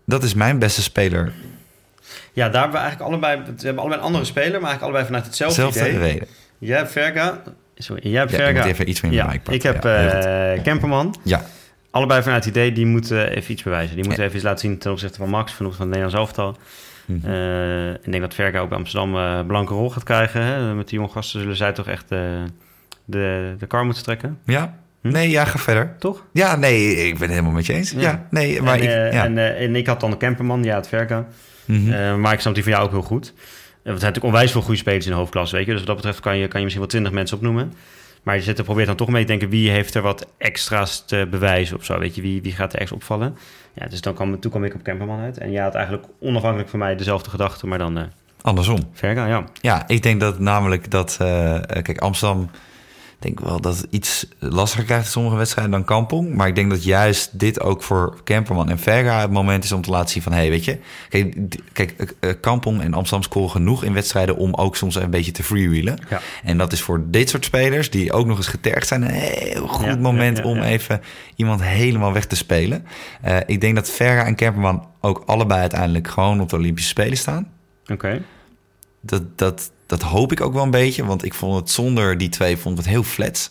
Dat 0.07 0.23
is 0.23 0.35
mijn 0.35 0.59
beste 0.59 0.83
speler. 0.83 1.33
Ja, 2.33 2.49
daar 2.49 2.63
hebben 2.63 2.81
we 2.81 2.87
eigenlijk 2.87 3.11
allebei... 3.11 3.37
We 3.37 3.53
hebben 3.65 3.79
allebei 3.79 4.01
een 4.01 4.07
andere 4.07 4.25
speler, 4.25 4.61
maar 4.61 4.71
eigenlijk 4.71 4.83
allebei 4.83 5.05
vanuit 5.05 5.25
hetzelfde 5.27 5.61
Zelfde 5.61 5.89
idee. 5.89 5.99
reden. 5.99 6.27
Jij 6.59 6.77
hebt 6.77 6.93
Verga... 6.93 7.43
Sorry, 7.75 8.11
jij 8.11 8.21
hebt 8.21 8.33
ik 8.33 8.55
moet 8.55 8.65
even 8.65 8.89
iets 8.89 9.01
meer 9.01 9.13
in 9.13 9.19
de 9.19 9.25
ja, 9.25 9.31
mic 9.31 9.43
pakken. 9.43 9.55
ik 9.55 9.63
heb 9.63 9.85
eh 9.85 10.63
Kemperman. 10.63 11.15
Ja, 11.23 11.45
Allebei 11.91 12.23
vanuit 12.23 12.45
het 12.45 12.55
idee, 12.55 12.73
die 12.73 12.87
moeten 12.87 13.29
even 13.29 13.53
iets 13.53 13.63
bewijzen. 13.63 13.95
Die 13.95 14.05
moeten 14.05 14.23
Ja. 14.23 14.27
even 14.29 14.37
iets 14.39 14.47
laten 14.49 14.69
zien 14.69 14.79
ten 14.79 14.91
opzichte 14.93 15.19
van 15.19 15.29
Max, 15.29 15.57
ten 15.57 15.67
opzichte 15.67 15.77
van 15.85 15.93
het 15.93 16.01
Nederlands 16.01 16.35
elftal. 16.37 16.57
Mhm. 17.07 17.31
Eh, 17.33 17.91
ik 17.91 18.11
denk 18.11 18.21
dat 18.23 18.35
Verga 18.35 18.59
ook 18.59 18.69
bij 18.69 18.79
Amsterdam 18.79 19.17
eh, 19.17 19.23
een 19.37 19.47
belangrijke 19.47 19.81
rol 19.83 19.91
gaat 19.91 20.03
krijgen. 20.03 20.43
Hè? 20.43 20.75
Met 20.75 20.89
die 20.89 20.99
jonge 20.99 21.11
gasten 21.13 21.41
zullen 21.41 21.57
zij 21.57 21.73
toch 21.73 21.87
echt 21.89 22.11
eh, 22.11 22.19
de, 23.05 23.55
de 23.59 23.67
kar 23.67 23.85
moeten 23.85 24.03
trekken. 24.03 24.39
ja. 24.45 24.75
Hm? 25.01 25.09
Nee, 25.09 25.31
ja, 25.31 25.45
ga 25.45 25.59
verder. 25.59 25.95
Toch? 25.99 26.25
Ja, 26.33 26.57
nee, 26.57 26.95
ik 26.97 27.13
ben 27.13 27.21
het 27.23 27.31
helemaal 27.31 27.53
met 27.53 27.67
je 27.67 27.73
eens. 27.73 27.91
Ja, 27.91 28.01
Ja. 28.01 28.27
nee, 28.31 28.63
maar 28.63 28.75
en, 28.75 28.83
ik... 28.83 29.13
ja. 29.13 29.25
en, 29.25 29.57
en 29.57 29.77
ik 29.77 29.87
had 29.87 30.01
dan 30.01 30.11
de 30.11 30.17
Kemperman, 30.17 30.63
ja, 30.65 30.75
het 30.77 30.89
Verga. 30.89 31.27
Mhm. 31.65 32.21
Maar 32.21 32.33
ik 32.33 32.41
snap 32.41 32.55
die 32.55 32.63
van 32.63 32.73
jou 32.73 32.85
ook 32.85 32.91
heel 32.91 33.03
goed. 33.03 33.27
Eh, 33.27 33.35
want 33.35 33.85
er 33.85 33.85
zijn 33.85 33.95
natuurlijk 33.95 34.25
onwijs 34.25 34.51
veel 34.53 34.61
goede 34.61 34.79
spelers 34.79 35.05
in 35.07 35.11
de 35.11 35.17
hoofdklasse, 35.19 35.57
weet 35.57 35.65
je. 35.67 35.71
Dus 35.71 35.79
wat 35.81 35.87
dat 35.89 35.97
betreft 35.97 36.21
kan 36.21 36.37
je, 36.39 36.49
kan 36.49 36.57
je 36.59 36.63
misschien 36.63 36.81
wel 36.83 36.91
twintig 36.93 37.13
mensen 37.13 37.37
opnoemen. 37.37 37.73
Maar 38.23 38.43
je 38.43 38.55
er, 38.55 38.65
probeert 38.65 38.87
dan 38.87 38.97
toch 38.97 39.09
mee 39.09 39.23
te 39.23 39.29
denken... 39.29 39.49
wie 39.49 39.71
heeft 39.71 39.95
er 39.95 40.03
wat 40.03 40.27
extra's 40.39 41.05
te 41.07 41.27
bewijzen 41.31 41.77
of 41.77 41.85
zo, 41.85 41.99
weet 41.99 42.15
je. 42.15 42.23
Wie, 42.23 42.43
wie 42.43 42.53
gaat 42.53 42.73
er 42.73 42.79
extra 42.79 42.97
opvallen? 42.97 43.37
Ja, 43.75 43.87
dus 43.87 44.01
dan 44.01 44.15
kwam, 44.15 44.41
toen 44.41 44.51
kwam 44.51 44.65
ik 44.65 44.75
op 44.75 44.83
Kemperman 44.83 45.21
uit. 45.21 45.39
En 45.39 45.51
jij 45.51 45.63
had 45.63 45.75
eigenlijk 45.75 46.07
onafhankelijk 46.21 46.69
van 46.69 46.79
mij 46.79 46.97
dezelfde 46.97 47.31
gedachte... 47.31 47.67
maar 47.67 47.79
dan 47.79 47.99
eh 47.99 48.05
Andersom. 48.41 48.79
Verga, 48.93 49.27
ja. 49.27 49.45
Ja, 49.61 49.89
ik 49.89 50.03
denk 50.03 50.21
dat 50.21 50.39
namelijk 50.39 50.91
dat... 50.91 51.17
eh, 51.21 51.83
kijk, 51.83 51.99
Amsterdam... 51.99 52.51
Ik 53.21 53.25
denk 53.25 53.41
wel 53.41 53.61
dat 53.61 53.77
het 53.77 53.87
iets 53.91 54.27
lastiger 54.39 54.85
krijgt 54.85 55.05
in 55.05 55.11
sommige 55.11 55.37
wedstrijden 55.37 55.73
dan 55.73 55.85
Kampong. 55.85 56.35
Maar 56.35 56.49
ik 56.49 56.55
denk 56.55 56.71
dat 56.71 56.85
juist 56.85 57.39
dit 57.39 57.61
ook 57.61 57.83
voor 57.83 58.21
Kemperman 58.25 58.71
en 58.71 58.79
Verga 58.79 59.21
het 59.21 59.31
moment 59.31 59.65
is 59.65 59.73
om 59.73 59.83
te 59.83 59.91
laten 59.91 60.11
zien 60.11 60.23
van... 60.23 60.33
hé, 60.33 60.39
hey, 60.39 60.51
weet 60.51 60.65
je, 60.65 60.79
kijk, 61.09 61.37
kijk 61.73 62.15
eh, 62.21 62.31
eh, 62.31 62.37
Kampong 62.41 62.81
en 62.81 62.95
Amsterdam 62.95 63.23
scoren 63.23 63.51
genoeg 63.51 63.85
in 63.85 63.93
wedstrijden... 63.93 64.37
om 64.37 64.55
ook 64.55 64.77
soms 64.77 64.95
een 64.95 65.11
beetje 65.11 65.33
te 65.33 65.43
freewheelen. 65.43 65.99
Ja. 66.11 66.21
En 66.43 66.59
dat 66.59 66.73
is 66.73 66.81
voor 66.81 67.05
dit 67.07 67.29
soort 67.29 67.45
spelers, 67.45 67.91
die 67.91 68.13
ook 68.13 68.27
nog 68.27 68.37
eens 68.37 68.47
getergd 68.47 68.87
zijn... 68.87 69.03
een 69.03 69.11
heel 69.11 69.67
goed 69.67 69.85
Ja, 69.85 69.97
moment 69.97 70.37
ja, 70.37 70.45
om 70.45 70.61
even 70.61 71.01
iemand 71.37 71.63
helemaal 71.63 72.13
weg 72.13 72.27
te 72.27 72.37
spelen. 72.37 72.87
Eh, 73.23 73.37
ik 73.47 73.61
denk 73.61 73.75
dat 73.75 73.91
Verga 73.91 74.25
en 74.25 74.35
Kemperman 74.35 74.89
ook 75.01 75.23
allebei 75.27 75.61
uiteindelijk 75.61 76.09
gewoon 76.09 76.41
op 76.41 76.49
de 76.49 76.57
Olympische 76.57 76.91
Spelen 76.91 77.17
staan. 77.17 77.53
Oké. 77.87 78.23
Dat, 79.01 79.39
dat, 79.39 79.71
dat 79.89 80.03
hoop 80.03 80.33
ik 80.33 80.41
ook 80.41 80.53
wel 80.53 80.63
een 80.63 80.71
beetje, 80.71 81.05
want 81.05 81.25
ik 81.25 81.35
vond 81.35 81.57
het 81.61 81.71
zonder 81.71 82.19
die 82.19 82.29
twee 82.29 82.57
vond 82.57 82.79
het 82.79 82.87
heel 82.87 83.03
flats. 83.03 83.51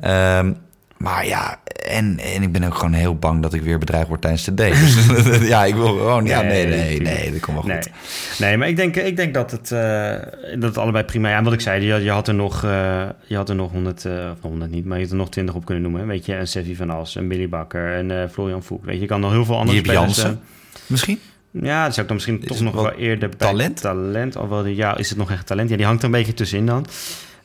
Ehm, 0.00 0.52
Maar 0.96 1.26
ja, 1.26 1.60
en, 1.88 2.18
en 2.18 2.42
ik 2.42 2.52
ben 2.52 2.64
ook 2.64 2.74
gewoon 2.74 2.92
heel 2.92 3.16
bang 3.16 3.42
dat 3.42 3.54
ik 3.54 3.62
weer 3.62 3.78
bedreigd 3.78 4.08
word 4.08 4.20
tijdens 4.20 4.44
de 4.44 4.54
date. 4.54 4.78
Dus 4.78 5.38
ja, 5.54 5.64
ik 5.64 5.74
wil 5.74 5.86
gewoon... 5.86 6.24
Ja, 6.24 6.40
nee, 6.40 6.66
nee, 6.66 6.78
nee, 6.78 6.96
tuurlijk. 6.96 7.32
dat 7.32 7.40
komt 7.40 7.56
wel 7.56 7.66
Nee, 7.66 7.82
goed. 7.82 8.38
nee 8.38 8.56
maar 8.56 8.68
ik 8.68 8.76
denk, 8.76 8.96
ik 8.96 9.16
denk 9.16 9.34
dat, 9.34 9.50
het, 9.50 9.72
eh, 9.72 10.14
dat 10.52 10.62
het 10.62 10.78
allebei 10.78 11.04
prima... 11.04 11.28
Ja, 11.30 11.42
wat 11.42 11.52
ik 11.52 11.60
zei, 11.60 11.84
je, 11.86 12.02
je 12.02 12.10
had 12.10 12.28
er 12.28 12.34
nog, 12.34 12.64
eh, 12.64 13.04
je 13.26 13.36
had 13.36 13.48
er 13.48 13.54
nog 13.54 13.70
100, 13.70 14.04
eh, 14.04 14.30
of 14.32 14.40
100 14.40 14.70
niet, 14.70 14.84
maar 14.84 14.96
je 14.96 15.02
had 15.02 15.12
er 15.12 15.18
nog 15.18 15.30
20 15.30 15.54
op 15.54 15.64
kunnen 15.64 15.82
noemen. 15.82 16.06
Weet 16.06 16.26
je, 16.26 16.34
een 16.34 16.48
Seffi 16.48 16.76
van 16.76 16.90
As, 16.90 17.14
een 17.14 17.28
Billy 17.28 17.48
Bakker, 17.48 17.94
en 17.94 18.22
eh, 18.22 18.28
Florian 18.30 18.62
Voek. 18.62 18.84
Weet 18.84 18.94
je, 18.94 19.00
je 19.00 19.06
kan 19.06 19.20
nog 19.20 19.30
heel 19.32 19.44
veel 19.44 19.58
andere 19.58 19.76
Jip 19.76 19.86
spelers... 19.86 20.16
Jansen, 20.16 20.40
misschien? 20.86 21.18
Ja, 21.62 21.84
dat 21.84 21.94
zou 21.94 22.00
ik 22.00 22.06
dan 22.06 22.14
misschien 22.14 22.40
Is 22.40 22.46
toch 22.46 22.60
nog 22.60 22.74
wel 22.74 22.82
wel 22.82 22.92
eerder 22.92 23.28
bij 23.28 23.38
talent? 23.38 23.80
talent. 23.80 24.36
Alhoewel, 24.36 24.66
ja, 24.66 24.96
is 24.96 25.08
het 25.08 25.18
nog 25.18 25.30
echt 25.30 25.46
talent? 25.46 25.70
Ja, 25.70 25.76
die 25.76 25.86
hangt 25.86 26.00
er 26.02 26.06
een 26.06 26.14
beetje 26.14 26.34
tussenin 26.34 26.66
dan. 26.66 26.86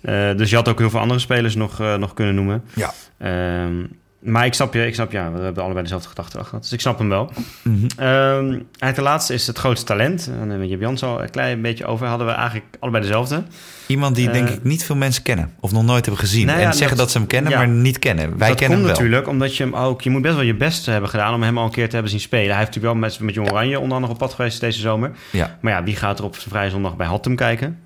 Eh, 0.02 0.36
dus 0.36 0.50
je 0.50 0.56
had 0.56 0.68
ook 0.68 0.80
heel 0.80 0.90
veel 0.90 1.00
andere 1.00 1.20
spelers 1.20 1.56
nog, 1.56 1.80
eh, 1.80 1.96
nog 1.96 2.14
kunnen 2.14 2.36
noemen. 2.36 2.64
Ja. 2.74 2.94
Ehm, 3.18 3.84
maar 4.20 4.46
ik 4.46 4.54
snap 4.54 4.74
je, 4.74 4.86
ik 4.86 4.94
snap, 4.94 5.12
ja, 5.12 5.32
we 5.32 5.42
hebben 5.42 5.64
allebei 5.64 5.84
dezelfde 5.84 6.10
gedachte 6.10 6.44
gehad. 6.44 6.62
Dus 6.62 6.72
ik 6.72 6.80
snap 6.82 6.98
hem 6.98 7.10
wel. 7.10 7.32
Mhm. 7.64 7.86
Ehm 7.98 8.60
en 8.80 8.94
ten 8.94 9.04
laatste 9.04 9.34
is 9.34 9.48
het 9.48 9.58
grootste 9.58 9.86
talent. 9.86 10.30
En 10.40 10.60
met 10.60 10.70
Jip 10.70 10.80
Jans 10.82 11.04
al 11.04 11.22
een 11.22 11.30
klein 11.30 11.62
beetje 11.62 11.86
over. 11.86 12.08
Hadden 12.08 12.28
we 12.28 12.34
eigenlijk 12.34 12.66
allebei 12.80 13.04
dezelfde. 13.04 13.44
Iemand 13.88 14.16
die 14.16 14.28
Eh, 14.28 14.34
denk 14.34 14.50
ik 14.50 14.64
niet 14.64 14.84
veel 14.84 14.96
mensen 14.96 15.24
kennen. 15.24 15.54
Of 15.60 15.72
nog 15.72 15.84
nooit 15.84 16.06
hebben 16.06 16.24
gezien. 16.24 16.46
Nou 16.46 16.60
ja, 16.60 16.66
en 16.66 16.72
zeggen 16.74 16.90
dat- 16.90 16.98
dat, 16.98 17.12
ze 17.12 17.18
hem 17.18 17.28
kennen, 17.28 17.52
ja. 17.52 17.58
maar 17.58 17.68
niet 17.68 18.00
kennen. 18.00 18.38
Wij 18.38 18.48
dat 18.48 18.58
kennen 18.58 18.78
hem 18.78 18.88
wel. 18.88 18.96
natuurlijk 18.96 19.28
omdat 19.28 19.56
je 19.58 19.64
hem 19.64 19.76
ook... 19.76 20.02
Je 20.02 20.10
moet 20.10 20.22
best 20.22 20.36
wel 20.36 20.44
je 20.44 20.56
best 20.56 20.86
hebben 20.86 21.10
gedaan 21.10 21.34
om 21.34 21.44
hem 21.44 21.58
al 21.58 21.66
een 21.66 21.72
keer 21.72 21.86
te 21.88 21.94
hebben 21.94 22.12
zien 22.12 22.20
spelen. 22.22 22.48
Hij 22.50 22.58
heeft 22.58 22.68
natuurlijk 22.76 22.94
wel 22.94 23.10
met, 23.10 23.20
met 23.20 23.34
Jong 23.36 23.52
Oranje 23.52 23.80
onder 23.80 23.94
andere 23.96 24.14
op 24.14 24.20
pad 24.20 24.34
geweest 24.34 24.60
deze 24.60 24.80
zomer. 24.80 25.12
Ja. 25.32 25.58
Maar 25.62 25.74
ja, 25.74 25.84
wie 25.84 25.96
gaat 25.96 26.20
er 26.20 26.26
op 26.26 26.36
zijn 26.36 26.50
vrije 26.50 26.70
zondag 26.70 26.96
bij 26.96 27.08
Hattem 27.08 27.36
kijken? 27.36 27.80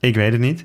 Ik 0.00 0.14
weet 0.14 0.32
het 0.32 0.40
niet. 0.40 0.64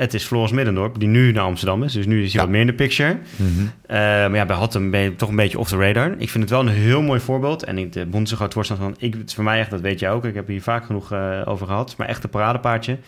Het 0.00 0.14
is 0.14 0.24
Floris 0.24 0.50
Middendorp, 0.52 0.98
die 0.98 1.08
nu 1.08 1.32
naar 1.32 1.44
Amsterdam 1.44 1.82
is. 1.82 1.92
Dus 1.92 2.06
nu 2.06 2.22
is 2.22 2.32
hij 2.32 2.32
Ja. 2.32 2.40
wat 2.40 2.48
meer 2.50 2.60
in 2.60 2.66
de 2.66 2.72
picture. 2.72 3.18
Mhm. 3.36 3.48
Eh, 3.86 3.96
maar 3.98 4.34
ja, 4.34 4.46
bij 4.46 4.56
Hattem 4.56 4.90
ben 4.90 5.00
je 5.00 5.16
toch 5.16 5.28
een 5.28 5.36
beetje 5.36 5.58
off 5.58 5.70
the 5.70 5.76
radar. 5.76 6.14
Ik 6.18 6.30
vind 6.30 6.42
het 6.44 6.50
wel 6.52 6.60
een 6.60 6.68
heel 6.68 7.02
mooi 7.02 7.20
voorbeeld. 7.20 7.64
En 7.64 7.78
ik 7.78 7.92
de 7.92 8.00
een 8.10 8.26
voorstander 8.52 8.76
van... 8.86 8.94
Ik, 8.98 9.14
het 9.14 9.28
is 9.28 9.34
voor 9.34 9.44
mij 9.44 9.58
echt, 9.58 9.70
dat 9.70 9.80
weet 9.80 10.00
jij 10.00 10.10
ook. 10.10 10.24
Ik 10.24 10.34
heb 10.34 10.46
hier 10.46 10.62
vaak 10.62 10.84
genoeg 10.84 11.12
eh, 11.12 11.42
over 11.44 11.66
gehad. 11.66 11.94
Maar 11.96 12.08
echt 12.08 12.24
een 12.24 12.30
paradepaardje. 12.30 12.98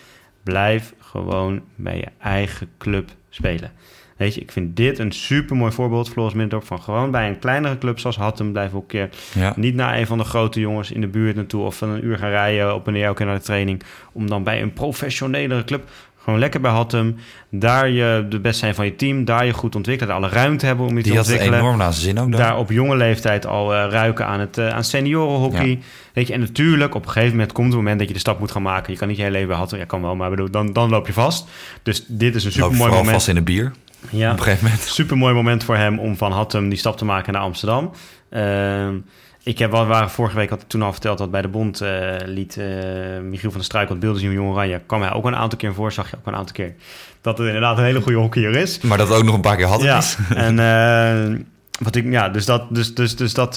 Blijf 0.42 0.94
gewoon 1.00 1.62
bij 1.74 1.96
je 1.96 2.06
eigen 2.18 2.68
club 2.78 3.10
spelen. 3.28 3.70
Weet 4.16 4.34
je, 4.34 4.40
ik 4.40 4.52
vind 4.52 4.76
dit 4.76 4.98
een 4.98 5.12
super 5.12 5.56
mooi 5.56 5.72
voorbeeld, 5.72 6.08
Floris 6.08 6.32
Middendorp... 6.32 6.64
van 6.64 6.82
gewoon 6.82 7.10
bij 7.10 7.28
een 7.28 7.38
kleinere 7.38 7.78
club 7.78 7.98
zoals 7.98 8.16
Hattem... 8.16 8.52
blijven 8.52 8.76
ook 8.76 8.82
een 8.82 8.88
keer 8.88 9.08
Ja. 9.34 9.52
niet 9.56 9.74
naar 9.74 9.98
een 9.98 10.06
van 10.06 10.18
de 10.18 10.24
grote 10.24 10.60
jongens 10.60 10.90
in 10.90 11.00
de 11.00 11.06
buurt 11.06 11.36
naartoe... 11.36 11.64
of 11.64 11.76
van 11.76 11.88
een 11.88 12.04
uur 12.04 12.18
gaan 12.18 12.30
rijden 12.30 12.74
op 12.74 12.86
en 12.86 12.92
neer 12.92 13.14
naar 13.18 13.34
de 13.34 13.40
training... 13.42 13.82
om 14.12 14.28
dan 14.28 14.42
bij 14.42 14.62
een 14.62 14.72
professionelere 14.72 15.64
club... 15.64 15.88
gewoon 16.24 16.38
lekker 16.38 16.60
bij 16.60 16.70
Hattem... 16.70 17.16
daar 17.50 17.88
je 17.88 18.26
de 18.28 18.40
best 18.40 18.58
zijn 18.58 18.74
van 18.74 18.84
je 18.84 18.96
team... 18.96 19.24
daar 19.24 19.46
je 19.46 19.52
goed 19.52 19.74
ontwikkelen... 19.74 20.14
alle 20.14 20.28
ruimte 20.28 20.66
hebben 20.66 20.86
om 20.86 20.96
je 20.96 21.02
Die 21.02 21.12
te 21.12 21.18
had 21.18 21.26
het 21.26 21.34
ontwikkelen 21.34 21.64
enorm 21.64 21.78
naar 21.78 21.92
zin 21.92 22.18
ook 22.18 22.30
dan. 22.30 22.40
daar 22.40 22.58
op 22.58 22.70
jonge 22.70 22.96
leeftijd 22.96 23.46
al 23.46 23.74
eh, 23.74 23.90
ruiken 23.90 24.26
aan 24.26 24.40
het 24.40 24.58
uh, 24.58 24.68
aan 24.68 24.84
seniorenhockey. 24.84 25.78
Weet 26.12 26.26
je, 26.26 26.32
en 26.32 26.40
natuurlijk, 26.40 26.94
op 26.94 27.04
een 27.04 27.10
gegeven 27.10 27.34
moment 27.36 27.52
komt 27.52 27.66
het 27.66 27.76
moment 27.76 27.98
dat 27.98 28.08
je 28.08 28.14
de 28.14 28.20
stap 28.20 28.38
moet 28.38 28.50
gaan 28.50 28.62
maken. 28.62 28.92
Je 28.92 28.98
kan 28.98 29.08
niet 29.08 29.16
je 29.16 29.22
hele 29.22 29.38
leven 29.38 29.54
hadden. 29.54 29.78
Ja, 29.78 29.84
kan 29.84 30.02
wel, 30.02 30.16
maar 30.16 30.30
bedoel, 30.30 30.50
dan, 30.50 30.72
dan 30.72 30.90
loop 30.90 31.06
je 31.06 31.12
vast. 31.12 31.48
Dus 31.82 32.04
dit 32.08 32.34
is 32.34 32.44
een 32.44 32.52
super 32.52 32.72
mooi 32.72 32.90
moment. 32.90 33.10
vast 33.10 33.28
in 33.28 33.34
de 33.34 33.42
bier 33.42 33.72
Ja, 34.10 34.32
op 34.32 34.38
een 34.38 34.42
gegeven 34.42 34.64
moment. 34.64 34.82
super 34.82 35.16
mooi 35.18 35.34
moment 35.34 35.64
voor 35.64 35.76
hem 35.76 35.98
om 35.98 36.16
van 36.16 36.32
Hattem 36.32 36.68
die 36.68 36.78
stap 36.78 36.96
te 36.96 37.04
maken 37.04 37.32
naar 37.32 37.42
Amsterdam. 37.42 37.90
Ehm, 38.30 38.94
ik 39.42 39.58
heb 39.58 39.70
wel, 39.70 39.86
waren 39.86 40.10
vorige 40.10 40.36
week 40.36 40.50
had 40.50 40.62
ik 40.62 40.68
toen 40.68 40.82
al 40.82 40.92
verteld 40.92 41.18
dat 41.18 41.30
bij 41.30 41.42
de 41.42 41.48
Bond 41.48 41.80
eh, 41.80 42.14
liet 42.24 42.56
eh, 42.56 42.66
Michiel 43.22 43.50
van 43.50 43.58
der 43.58 43.64
Struik 43.64 43.88
wat 43.88 44.00
beelden 44.00 44.20
zien 44.20 44.30
van 44.30 44.38
Jong 44.38 44.52
Oranje. 44.52 44.80
kwam 44.86 45.00
hij 45.00 45.12
ook 45.12 45.24
een 45.24 45.36
aantal 45.36 45.58
keer 45.58 45.74
voor, 45.74 45.92
zag 45.92 46.10
je 46.10 46.16
ook 46.16 46.26
een 46.26 46.34
aantal 46.34 46.54
keer 46.54 46.74
dat 47.20 47.38
het 47.38 47.46
inderdaad 47.46 47.78
een 47.78 47.84
hele 47.84 48.00
goede 48.00 48.18
hockeyer 48.18 48.56
is. 48.56 48.80
Maar 48.80 48.98
dat 48.98 49.10
ook 49.10 49.24
nog 49.24 49.34
een 49.34 49.40
paar 49.40 49.56
keer 49.56 49.66
hadden 49.66 49.86
Ja, 49.86 49.98
is. 49.98 50.16
en 50.34 50.58
eh, 50.58 51.40
wat 51.80 51.96
ik, 51.96 52.10
ja, 52.10 52.28
dus 52.28 52.44
dat, 52.44 52.74
dus, 52.74 52.94
dus, 52.94 53.16
dus 53.16 53.34
dat, 53.34 53.54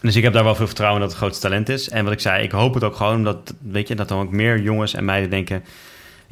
dus 0.00 0.16
ik 0.16 0.22
heb 0.22 0.32
daar 0.32 0.44
wel 0.44 0.54
veel 0.54 0.66
vertrouwen 0.66 1.00
in 1.00 1.06
dat 1.06 1.16
het 1.16 1.24
grootste 1.24 1.48
talent 1.48 1.68
is. 1.68 1.88
En 1.88 2.04
wat 2.04 2.12
ik 2.12 2.20
zei, 2.20 2.42
ik 2.42 2.50
hoop 2.50 2.74
het 2.74 2.84
ook 2.84 2.96
gewoon, 2.96 3.14
omdat, 3.14 3.54
weet 3.60 3.88
je, 3.88 3.94
dat 3.94 4.08
dan 4.08 4.20
ook 4.20 4.30
meer 4.30 4.60
jongens 4.60 4.94
en 4.94 5.04
meiden 5.04 5.30
denken, 5.30 5.64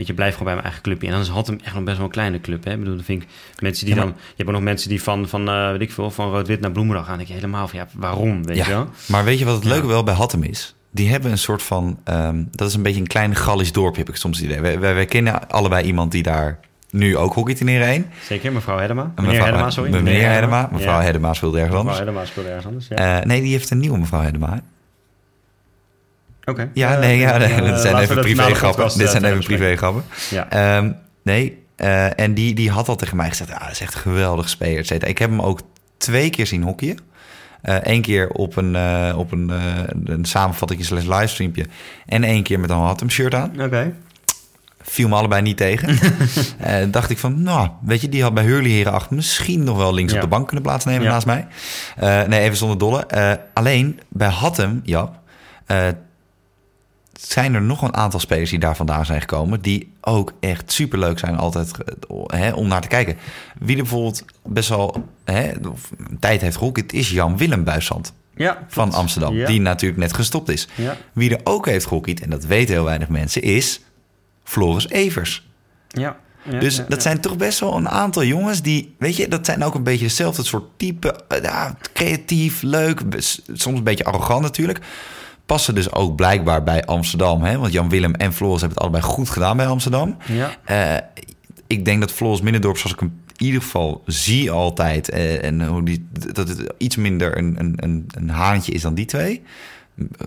weet 0.03 0.11
je, 0.11 0.15
blijf 0.15 0.33
gewoon 0.33 0.45
bij 0.47 0.55
mijn 0.55 0.65
eigen 0.67 0.83
clubje. 0.83 1.07
En 1.07 1.13
dan 1.13 1.23
is 1.23 1.29
Hattem 1.29 1.59
echt 1.65 1.75
nog 1.75 1.85
best 1.85 1.97
wel 1.97 2.07
een 2.07 2.13
kleine 2.13 2.41
club, 2.41 2.65
hè. 2.65 2.73
Ik 2.73 2.79
bedoel, 2.79 2.95
dan 2.95 3.05
vind 3.05 3.23
ik 3.23 3.29
mensen 3.61 3.87
die 3.87 3.95
Ja, 3.95 4.01
maar- 4.01 4.11
dan, 4.13 4.21
je 4.27 4.33
hebt 4.37 4.49
ook 4.49 4.55
nog 4.55 4.65
mensen 4.65 4.89
die 4.89 5.03
van, 5.03 5.29
van 5.29 5.49
eh, 5.49 5.71
weet 5.71 5.81
ik 5.81 5.93
veel, 5.93 6.11
van 6.11 6.31
Rood-Wit 6.31 6.61
naar 6.61 6.73
Bloemendag 6.73 7.07
gaan. 7.07 7.19
Je 7.19 7.33
helemaal 7.33 7.69
van, 7.69 7.79
ja, 7.79 7.87
waarom, 7.95 8.45
weet 8.45 8.57
je 8.57 8.69
wel? 8.71 8.89
Maar 9.07 9.25
weet 9.25 9.39
je 9.39 9.45
wat 9.45 9.55
het 9.55 9.65
Ja. 9.65 9.71
leuke 9.71 9.87
wel 9.87 10.03
bij 10.03 10.15
Hattem 10.15 10.43
is? 10.43 10.75
Die 10.91 11.11
hebben 11.11 11.31
een 11.31 11.39
soort 11.39 11.63
van... 11.63 11.99
ehm, 12.05 12.43
dat 12.51 12.69
is 12.69 12.75
een 12.75 12.83
beetje 12.83 13.01
een 13.01 13.07
klein 13.07 13.35
Gallisch 13.37 13.73
dorpje, 13.73 13.99
heb 14.01 14.09
ik 14.09 14.17
soms 14.17 14.37
het 14.39 14.47
idee. 14.47 14.61
Wij, 14.61 14.79
wij, 14.81 14.95
wij 14.95 15.05
kennen 15.07 15.49
allebei 15.49 15.85
iemand 15.87 16.13
die 16.13 16.23
daar 16.23 16.59
nu 16.91 17.17
ook 17.17 17.35
hockeyt 17.35 17.61
in 17.61 17.67
Heren 17.67 17.87
1. 17.87 18.07
Zeker, 18.23 18.53
mevrouw 18.53 18.79
Hedema. 18.79 19.03
En 19.03 19.11
Meneer 19.15 19.31
mevrouw- 19.31 19.47
Hedema, 19.47 19.71
sorry. 19.71 19.91
Meneer 19.91 20.31
Hedema. 20.31 20.69
Mevrouw 20.73 20.99
Ja. 20.99 21.05
Hedema 21.05 21.35
speelde 21.35 21.59
ergens 21.61 21.77
Mevrouw. 21.83 21.99
Hedema 21.99 22.25
speelde 22.25 22.49
ergens 22.49 22.67
anders, 22.67 22.87
ja. 22.89 23.19
Eh, 23.21 23.27
nee, 23.27 23.41
die 23.43 23.53
heeft 23.53 23.71
een 23.71 23.79
nieuwe 23.79 23.99
mevrouw 23.99 24.21
Hedema. 24.21 24.61
Oké. 26.45 26.71
Ja, 26.75 26.95
Eh, 26.95 26.99
nee, 27.01 27.19
ja, 27.19 27.37
nee, 27.39 27.49
eh, 27.49 27.57
dit 27.73 27.81
zijn 27.81 27.93
laten 27.93 27.93
we 27.95 28.01
even 28.03 28.15
dat 28.17 28.25
privégrappen. 28.25 28.71
podcast, 28.71 28.97
Dit 28.97 29.07
eh, 29.07 29.13
zijn 29.13 29.25
even 29.25 29.45
privégrappen. 29.45 30.05
Ja. 30.31 30.49
Ehm, 30.51 30.93
nee, 31.23 31.59
eh, 31.77 32.21
en 32.21 32.35
die, 32.35 32.55
die 32.55 32.71
had 32.71 32.89
al 32.89 32.97
tegen 32.97 33.17
mij 33.17 33.29
gezegd... 33.29 33.53
Ah, 33.53 33.61
dat 33.61 33.71
is 33.71 33.81
echt 33.81 33.95
een 33.95 34.01
geweldig 34.01 34.49
speler, 34.49 34.79
et 34.79 34.87
cetera. 34.87 35.11
Ik 35.11 35.19
heb 35.19 35.31
hem 35.31 35.41
ook 35.41 35.61
twee 35.97 36.31
keer 36.31 36.47
zien 36.47 36.63
hockeyen. 36.63 36.99
Eén 37.63 38.03
keer 38.03 38.29
op 38.29 38.57
een, 38.57 38.77
eh 38.77 39.15
op 39.17 39.33
een, 39.33 39.51
eh 39.51 39.59
een 40.05 40.25
samenvatting 40.25 40.85
slash 40.85 41.05
livestreampje. 41.05 41.67
En 42.07 42.25
één 42.25 42.43
keer 42.43 42.61
met 42.61 42.71
een 42.71 42.77
Hattem 42.77 43.11
shirt 43.11 43.35
aan. 43.35 43.63
Oké. 43.63 43.93
Viel 44.81 45.09
me 45.09 45.15
allebei 45.15 45.43
niet 45.43 45.57
tegen. 45.57 45.99
Eh, 46.59 46.77
dacht 46.91 47.11
ik 47.11 47.19
van, 47.19 47.43
nou, 47.43 47.69
weet 47.85 48.01
je, 48.01 48.09
die 48.09 48.23
had 48.23 48.35
bij 48.35 48.45
Hurley 48.45 48.71
Heren 48.71 48.93
8 48.93 49.11
misschien 49.11 49.65
nog 49.65 49.77
wel 49.77 49.95
links 49.95 50.11
Ja. 50.13 50.17
op 50.19 50.25
de 50.25 50.31
bank 50.31 50.47
kunnen 50.47 50.65
plaatsnemen 50.65 51.03
Ja. 51.03 51.11
naast 51.11 51.27
mij. 51.27 51.47
Eh, 51.97 52.23
nee, 52.23 52.41
even 52.41 52.57
zonder 52.57 52.79
dolle. 52.79 53.07
Eh, 53.07 53.33
alleen 53.53 54.01
bij 54.09 54.29
Hattem, 54.29 54.81
Jap, 54.85 55.19
eh, 55.67 55.87
zijn 57.29 57.55
er 57.55 57.63
nog 57.63 57.83
een 57.83 57.95
aantal 57.95 58.21
spelers 58.21 58.51
die 58.51 58.59
daar 58.59 58.77
vandaan 58.77 59.07
zijn 59.07 59.21
gekomen. 59.21 59.61
Die 59.61 59.93
ook 60.01 60.33
echt 60.41 60.73
superleuk 60.73 61.19
zijn 61.19 61.37
altijd 61.37 61.71
hè, 62.27 62.53
om 62.53 62.69
naar 62.69 62.81
te 62.81 62.89
kijken. 62.89 63.17
Wie 63.59 63.77
er 63.77 63.83
bijvoorbeeld 63.83 64.25
best 64.47 64.69
wel 64.69 65.09
hè, 65.25 65.51
tijd 66.21 66.41
heeft 66.41 66.57
gehockeyd, 66.57 66.93
is 66.93 67.11
Jan 67.11 67.37
Willem 67.37 67.65
Buissand 67.65 68.13
Ja, 68.37 68.65
van. 68.69 68.93
Amsterdam. 68.93 69.35
Ja. 69.35 69.47
Die 69.47 69.61
natuurlijk 69.61 70.01
net 70.01 70.13
gestopt 70.15 70.49
is. 70.49 70.69
Ja. 70.75 70.97
Wie 71.13 71.31
er 71.37 71.41
ook 71.45 71.67
heeft 71.67 71.87
gehockeyd, 71.87 72.21
en 72.21 72.31
dat 72.31 72.45
weten 72.45 72.75
heel 72.75 72.85
weinig 72.85 73.09
mensen, 73.09 73.43
is 73.43 73.81
Floris 74.45 74.89
Evers. 74.89 75.49
Ja. 75.89 76.17
ja, 76.51 76.59
Dus 76.59 76.77
ja, 76.77 76.85
dat 76.89 77.03
zijn 77.03 77.21
toch 77.21 77.37
best 77.37 77.61
wel 77.61 77.77
een 77.77 77.89
aantal 77.89 78.25
jongens 78.25 78.63
die, 78.63 78.95
weet 78.99 79.17
je, 79.17 79.29
dat 79.29 79.47
zijn 79.47 79.65
ook 79.65 79.75
een 79.75 79.83
beetje 79.83 80.05
hetzelfde 80.05 80.45
soort 80.45 80.65
type. 80.77 81.25
eh, 81.29 81.43
Ja, 81.43 81.77
creatief, 81.93 82.63
leuk, 82.63 83.01
soms 83.53 83.79
een 83.79 83.85
beetje 83.85 84.05
arrogant 84.05 84.43
natuurlijk. 84.43 84.79
Passen 85.53 85.75
dus 85.75 85.93
ook 85.93 86.17
blijkbaar 86.17 86.63
bij 86.63 86.85
Amsterdam. 86.85 87.43
Hè? 87.43 87.59
Want 87.59 87.73
Jan 87.73 87.89
Willem 87.89 88.15
en 88.15 88.33
Floris 88.33 88.61
hebben 88.61 88.79
het 88.79 88.87
allebei 88.87 89.13
goed 89.13 89.31
gedaan 89.31 89.57
bij 89.57 89.67
Amsterdam. 89.67 90.17
Ja. 90.27 90.57
Eh, 90.65 91.23
ik 91.67 91.85
denk 91.85 92.01
dat 92.01 92.13
Floris 92.13 92.41
Middendorp, 92.41 92.77
zoals 92.77 92.93
ik 92.93 93.01
hem 93.01 93.21
in 93.37 93.47
ieder 93.47 93.63
geval 93.63 94.03
zie 94.07 94.51
altijd... 94.51 95.11
eh, 95.11 95.45
en 95.45 95.67
hoe 95.67 95.83
die, 95.83 96.07
dat 96.33 96.49
het 96.49 96.73
iets 96.79 96.97
minder 96.97 97.39
een, 97.39 97.55
een, 97.59 97.75
een, 97.77 98.07
een 98.15 98.29
haantje 98.31 98.73
is 98.73 98.83
dan 98.83 98.95
die 98.95 99.05
twee. 99.05 99.43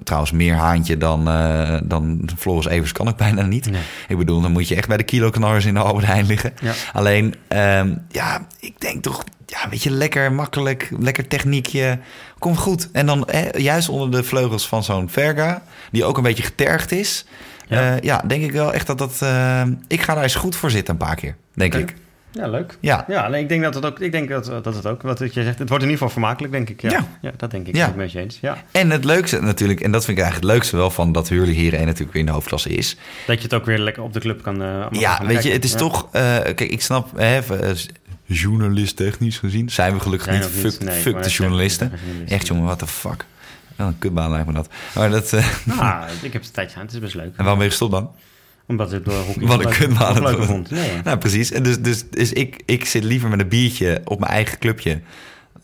Trouwens, 0.04 0.32
meer 0.32 0.54
haantje 0.54 0.98
dan, 0.98 1.28
eh, 1.28 1.78
dan 1.84 2.30
Floris 2.38 2.66
Evers 2.66 2.92
kan 2.92 3.08
ik 3.08 3.16
bijna 3.16 3.42
niet. 3.42 3.72
Nee. 3.72 3.82
Ik 4.08 4.18
bedoel, 4.18 4.42
dan 4.42 4.52
moet 4.52 4.68
je 4.68 4.76
echt 4.76 4.88
bij 4.88 4.98
de 4.98 5.04
kiloknarrers 5.04 5.66
in 5.66 5.74
de 5.74 5.80
Albert 5.80 6.06
Heijn 6.06 6.26
liggen. 6.26 6.54
Ja. 6.62 6.74
Alleen, 6.94 7.36
ehm, 7.48 7.96
ja, 8.10 8.48
ik 8.60 8.80
denk 8.80 9.04
toch, 9.04 9.24
ja, 9.46 9.70
weet 9.70 9.84
je, 9.84 9.92
lekker 9.92 10.32
makkelijk, 10.32 10.92
lekker 11.00 11.28
techniekje, 11.28 12.00
komt 12.40 12.58
goed. 12.58 12.90
En 12.92 13.06
dan 13.06 13.28
hè, 13.32 13.50
juist 13.58 13.90
onder 13.90 14.12
de 14.12 14.24
vleugels 14.24 14.68
van 14.68 14.84
zo'n 14.84 15.10
Verga, 15.10 15.64
die 15.92 16.06
ook 16.06 16.18
een 16.18 16.24
beetje 16.24 16.44
getergd 16.44 16.92
is. 16.92 17.26
Ja. 17.68 17.82
Ja, 17.82 17.98
ja 18.02 18.24
denk 18.28 18.44
ik 18.44 18.52
wel 18.52 18.74
echt 18.74 18.88
dat 18.88 18.98
dat, 18.98 19.22
eh, 19.22 19.64
ik 19.88 20.02
ga 20.02 20.14
daar 20.14 20.24
eens 20.24 20.36
goed 20.36 20.56
voor 20.56 20.72
zitten 20.72 20.94
een 20.94 21.06
paar 21.06 21.16
keer, 21.16 21.36
denk 21.54 21.74
ik. 21.74 21.96
Ja, 22.38 22.48
leuk. 22.48 22.78
Ja, 22.80 23.06
Ja, 23.08 23.28
nee, 23.28 23.42
ik 23.42 23.50
denk 23.50 23.64
dat 23.64 23.74
het 23.76 23.86
ook, 23.86 24.00
ik 24.00 24.12
denk 24.12 24.30
dat, 24.30 24.46
dat 24.46 24.76
het 24.76 24.86
ook, 24.88 25.02
wat 25.02 25.20
je 25.20 25.30
zegt, 25.44 25.60
het 25.60 25.70
wordt 25.70 25.84
in 25.84 25.90
ieder 25.90 25.92
geval 26.08 26.10
vermakelijk, 26.10 26.54
denk 26.54 26.70
ik. 26.70 26.82
Ja, 26.82 26.90
Ja. 26.90 27.06
ja. 27.22 27.32
dat 27.38 27.52
denk 27.52 27.68
ik. 27.68 27.76
Ja. 27.76 27.84
Ja. 27.84 27.90
Ik 27.90 27.96
met 27.96 28.12
je 28.12 28.20
eens. 28.20 28.38
Ja. 28.42 28.58
en 28.72 28.90
het 28.90 29.04
leukste 29.04 29.42
natuurlijk, 29.42 29.80
en 29.82 29.92
dat 29.92 30.06
vind 30.06 30.18
ik 30.18 30.24
eigenlijk 30.24 30.54
het 30.54 30.60
leukste 30.62 30.78
wel 30.78 30.92
van 30.92 31.12
dat 31.12 31.30
Hurley 31.30 31.54
hier 31.54 31.74
één 31.74 31.86
natuurlijk 31.86 32.12
weer 32.12 32.22
in 32.22 32.28
de 32.28 32.32
hoofdklasse 32.34 32.70
is. 32.70 32.98
Dat 33.28 33.38
je 33.38 33.44
het 33.44 33.54
ook 33.54 33.66
weer 33.66 33.78
lekker 33.80 34.04
op 34.04 34.14
de 34.14 34.20
club 34.20 34.42
kan. 34.44 34.62
eh, 34.62 34.68
allemaal 34.68 34.90
Ja, 35.00 35.26
weet 35.26 35.44
je, 35.44 35.52
het 35.52 35.64
is 35.64 35.72
Ja. 35.72 35.78
toch, 35.78 36.08
eh, 36.12 36.22
kijk, 36.40 36.60
ik 36.62 36.82
snap, 36.82 37.10
hè, 37.18 37.40
eh, 37.40 37.76
journalist 38.26 38.96
technisch 38.96 39.38
gezien, 39.38 39.70
zijn 39.70 39.94
we 39.94 40.00
gelukkig 40.00 40.28
Zijn 40.28 40.40
niet. 40.40 40.48
ook 40.48 40.64
niet- 40.64 40.74
Fuck, 40.74 40.84
nee, 40.84 41.02
fuck 41.02 41.14
maar 41.14 41.24
de 41.24 41.30
journalisten. 41.30 41.92
Echt 42.28 42.48
jongen, 42.48 42.64
what 42.64 42.80
the 42.80 42.88
fuck. 42.88 43.26
Wel 43.76 43.88
een 43.88 44.00
kutbaan 44.00 44.32
lijkt 44.32 44.48
me 44.48 44.54
dat. 44.54 44.70
Maar 44.96 45.10
dat, 45.10 45.34
eh, 45.34 45.48
Nou, 45.66 46.04
ik 46.22 46.34
heb 46.34 46.34
het 46.34 46.46
een 46.46 46.52
tijdje 46.52 46.70
gedaan. 46.72 46.86
Het 46.86 46.94
is 46.94 47.00
best 47.00 47.16
leuk. 47.16 47.26
en 47.26 47.34
waarom 47.38 47.56
ben 47.56 47.64
je 47.64 47.70
gestopt 47.70 47.92
dan? 47.92 48.12
Omdat 48.68 48.92
het 48.92 49.06
door 49.06 49.14
hockey 49.14 49.48
Wat 49.48 49.58
leuker 49.64 50.36
wordt. 50.36 50.46
vond. 50.46 50.72
Nee, 50.72 50.92
ja. 50.92 51.02
Nou, 51.04 51.18
precies. 51.18 51.52
En 51.52 51.64
dus, 51.64 51.80
dus, 51.82 52.10
dus 52.10 52.34
ik, 52.34 52.62
ik 52.66 52.86
zit 52.86 53.04
liever 53.04 53.30
met 53.30 53.40
een 53.40 53.48
biertje 53.48 54.02
op 54.04 54.20
mijn 54.20 54.32
eigen 54.32 54.60
clubje. 54.60 55.02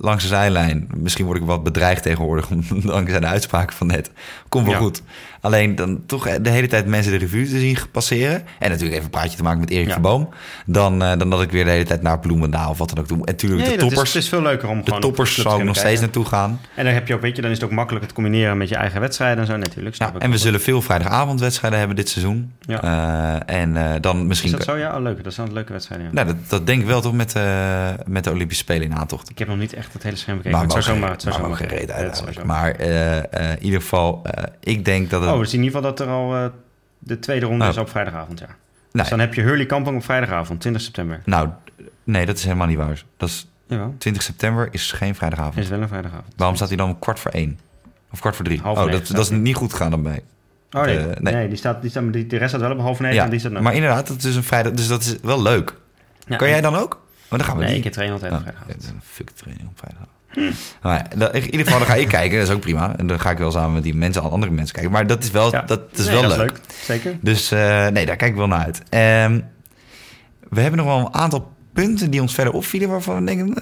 Langs 0.01 0.23
de 0.23 0.29
zijlijn. 0.29 0.87
Misschien 0.95 1.25
word 1.25 1.37
ik 1.37 1.45
wat 1.45 1.63
bedreigd 1.63 2.03
tegenwoordig... 2.03 2.47
dankzij 2.83 3.19
de 3.19 3.25
uitspraken 3.25 3.75
van 3.75 3.87
net. 3.87 4.11
Komt 4.49 4.65
wel 4.65 4.73
Ja. 4.73 4.79
goed. 4.79 5.01
Alleen 5.41 5.75
dan 5.75 6.05
toch 6.05 6.37
de 6.37 6.49
hele 6.49 6.67
tijd 6.67 6.85
mensen 6.85 7.11
de 7.11 7.17
revue 7.17 7.49
te 7.49 7.59
zien 7.59 7.77
passeren. 7.91 8.43
En 8.59 8.69
natuurlijk 8.69 8.91
even 8.91 9.03
een 9.03 9.09
praatje 9.09 9.37
te 9.37 9.43
maken 9.43 9.59
met 9.59 9.69
Erik 9.69 9.85
Ja. 9.87 9.91
Verboom. 9.93 10.29
Dan, 10.65 11.03
eh, 11.03 11.17
dan 11.17 11.29
dat 11.29 11.41
ik 11.41 11.51
weer 11.51 11.65
de 11.65 11.69
hele 11.71 11.83
tijd 11.83 12.01
naar 12.01 12.19
Bloemendaal 12.19 12.69
of 12.69 12.77
wat 12.77 12.89
dan 12.89 12.99
ook 12.99 13.07
doe. 13.07 13.17
En 13.17 13.23
natuurlijk 13.25 13.61
Nee, 13.61 13.69
de 13.69 13.75
is, 13.75 13.81
toppers. 13.81 14.13
het 14.13 14.23
is 14.23 14.29
veel 14.29 14.41
leuker 14.41 14.69
om 14.69 14.83
de 14.83 14.99
toppers 14.99 15.37
zou 15.37 15.59
ik 15.59 15.65
nog 15.65 15.75
steeds 15.75 16.01
naartoe 16.01 16.25
gaan. 16.25 16.59
En 16.75 16.85
dan 16.85 16.93
heb 16.93 17.07
je 17.07 17.13
ook, 17.13 17.21
weet 17.21 17.35
je, 17.35 17.41
dan 17.41 17.51
is 17.51 17.57
het 17.57 17.65
ook 17.65 17.75
makkelijk 17.75 18.05
het 18.05 18.13
combineren 18.13 18.57
met 18.57 18.69
je 18.69 18.75
eigen 18.75 19.01
wedstrijden 19.01 19.39
en 19.39 19.45
zo 19.45 19.57
natuurlijk. 19.57 19.95
Ja, 19.95 20.13
en 20.17 20.31
we 20.31 20.37
zullen 20.37 20.61
veel 20.61 20.81
vrijdagavondwedstrijden 20.81 21.79
hebben 21.79 21.97
dit 21.97 22.09
seizoen. 22.09 22.51
Ja. 22.61 22.81
Eh, 23.47 23.55
en 23.61 23.77
eh, 23.77 24.01
dan 24.01 24.27
misschien... 24.27 24.51
Is 24.51 24.57
dat 24.57 24.67
zo? 24.67 24.77
Ja, 24.77 24.95
oh, 24.95 25.01
leuk. 25.01 25.23
Dat 25.23 25.33
zijn 25.33 25.53
leuke 25.53 25.71
wedstrijden, 25.71 26.07
ja. 26.07 26.13
Nou, 26.13 26.27
dat, 26.27 26.35
dat 26.47 26.65
denk 26.67 26.81
ik 26.81 26.87
wel 26.87 27.01
toch 27.01 27.13
met, 27.13 27.35
eh, 27.35 27.89
met 28.07 28.23
de 28.23 28.31
Olympische 28.31 28.63
Spelen 28.63 28.83
in 28.83 28.95
aantocht. 28.95 29.29
Ik 29.29 29.39
heb 29.39 29.47
nog 29.47 29.57
niet 29.57 29.73
echt 29.73 29.90
het 29.93 30.03
hele 30.03 30.15
scherm 30.15 30.37
bekeken. 30.37 30.57
Maar 30.57 30.67
het 30.67 30.83
zou 30.83 30.95
zomaar... 30.95 31.11
Het 31.11 31.21
zou 31.21 31.35
zomaar 31.35 31.57
geen 31.57 31.67
reden 31.67 31.95
uiteindelijk. 31.95 32.43
Maar 32.45 32.71
eh, 32.71 33.17
eh, 33.17 33.51
in 33.51 33.63
ieder 33.63 33.81
geval, 33.81 34.21
eh, 34.23 34.43
ik 34.59 34.85
denk 34.85 35.09
dat 35.09 35.21
het... 35.21 35.31
Oh, 35.31 35.39
dus 35.39 35.53
in 35.53 35.63
ieder 35.63 35.75
geval 35.75 35.95
dat 35.95 36.07
er 36.07 36.13
al... 36.13 36.51
de 36.99 37.19
tweede 37.19 37.45
ronde 37.45 37.63
Oh. 37.63 37.69
is 37.69 37.77
op 37.77 37.89
vrijdagavond, 37.89 38.39
ja. 38.39 38.45
nee, 38.47 38.55
Dus 38.91 39.09
dan 39.09 39.19
heb 39.19 39.33
je 39.33 39.41
Hurley 39.41 39.65
Kampong 39.65 39.97
op 39.97 40.03
vrijdagavond, 40.03 40.59
20 40.59 40.81
september. 40.81 41.21
Nou, 41.25 41.49
nee, 42.03 42.25
dat 42.25 42.37
is 42.37 42.43
helemaal 42.43 42.67
niet 42.67 42.77
waar. 42.77 43.03
Dat 43.17 43.29
is, 43.29 43.47
Jawel, 43.67 43.95
20 43.97 44.23
september 44.23 44.67
is 44.71 44.91
geen 44.91 45.15
vrijdagavond. 45.15 45.57
is 45.57 45.69
wel 45.69 45.81
een 45.81 45.87
vrijdagavond. 45.87 46.33
Waarom 46.35 46.55
staat 46.55 46.67
hij 46.67 46.77
dan 46.77 46.89
om 46.89 46.99
kwart 46.99 47.19
voor 47.19 47.31
één? 47.31 47.59
Of 48.11 48.19
kwart 48.19 48.35
voor 48.35 48.45
drie? 48.45 48.59
Half 48.61 48.77
oh, 48.77 48.83
negen 48.85 48.99
dat, 48.99 49.15
dat 49.15 49.25
is 49.25 49.29
niet 49.29 49.55
goed 49.55 49.71
gegaan 49.71 49.91
dan 49.91 50.03
bij. 50.03 50.23
Oh 50.71 50.83
nee, 50.83 50.97
nee. 50.97 51.33
nee. 51.33 51.47
die 51.47 51.57
staat, 51.57 51.81
die 51.81 51.89
staat, 51.89 52.13
die, 52.13 52.27
de 52.27 52.37
rest 52.37 52.49
staat 52.49 52.61
wel 52.61 52.71
op 52.71 52.79
half 52.79 52.99
negen 52.99 53.15
Ja, 53.15 53.23
en 53.23 53.29
die 53.29 53.39
staat 53.39 53.51
nog. 53.51 53.61
maar 53.61 53.73
inderdaad, 53.73 54.07
dat 54.07 54.23
is 54.23 54.35
een 54.35 54.43
vrijdag, 54.43 54.71
dus 54.73 54.87
dat 54.87 55.01
is 55.01 55.15
wel 55.21 55.41
leuk. 55.41 55.75
Ja, 56.27 56.35
kan 56.35 56.49
jij 56.49 56.61
dan 56.61 56.75
ook? 56.75 57.01
Dan 57.37 57.47
gaan 57.47 57.57
we 57.57 57.63
Nee, 57.63 57.75
niet. 57.75 57.85
ik 57.85 57.91
train 57.91 58.11
altijd 58.11 58.31
op 58.31 58.37
Oh, 58.37 58.43
vrijdagavond. 58.43 58.83
ja, 58.83 58.91
fuck 59.03 59.29
training 59.29 59.67
op 59.69 59.77
vrijdag. 59.79 60.07
Ja, 60.83 61.11
in 61.33 61.43
ieder 61.45 61.59
geval, 61.65 61.79
dan 61.79 61.87
ga 61.87 61.95
ik 61.95 62.07
kijken. 62.07 62.37
Dat 62.39 62.47
is 62.47 62.53
ook 62.53 62.61
prima. 62.61 62.93
En 62.97 63.07
dan 63.07 63.19
ga 63.19 63.31
ik 63.31 63.37
wel 63.37 63.51
samen 63.51 63.73
met 63.73 63.83
die 63.83 63.95
mensen, 63.95 64.21
andere 64.31 64.51
mensen 64.51 64.73
kijken. 64.73 64.91
Maar 64.91 65.07
dat 65.07 65.23
is 65.23 65.31
wel, 65.31 65.51
Ja. 65.51 65.61
dat 65.61 65.81
is 65.91 66.05
Nee, 66.05 66.13
wel 66.19 66.21
dat 66.29 66.37
leuk. 66.37 66.51
is 66.51 66.57
leuk. 66.57 66.61
Zeker. 67.01 67.17
Dus 67.21 67.51
eh, 67.51 67.87
nee, 67.87 68.05
daar 68.05 68.15
kijk 68.15 68.31
ik 68.31 68.37
wel 68.37 68.47
naar 68.47 68.65
uit. 68.65 68.81
Ehm, 68.89 69.39
we 70.49 70.61
hebben 70.61 70.77
nog 70.85 70.87
wel 70.87 70.97
een 70.99 71.13
aantal 71.13 71.51
punten 71.73 72.11
die 72.11 72.21
ons 72.21 72.33
verder 72.33 72.53
opvielen... 72.53 72.89
waarvan 72.89 73.15
we 73.19 73.25
denken, 73.25 73.55
ah, 73.55 73.61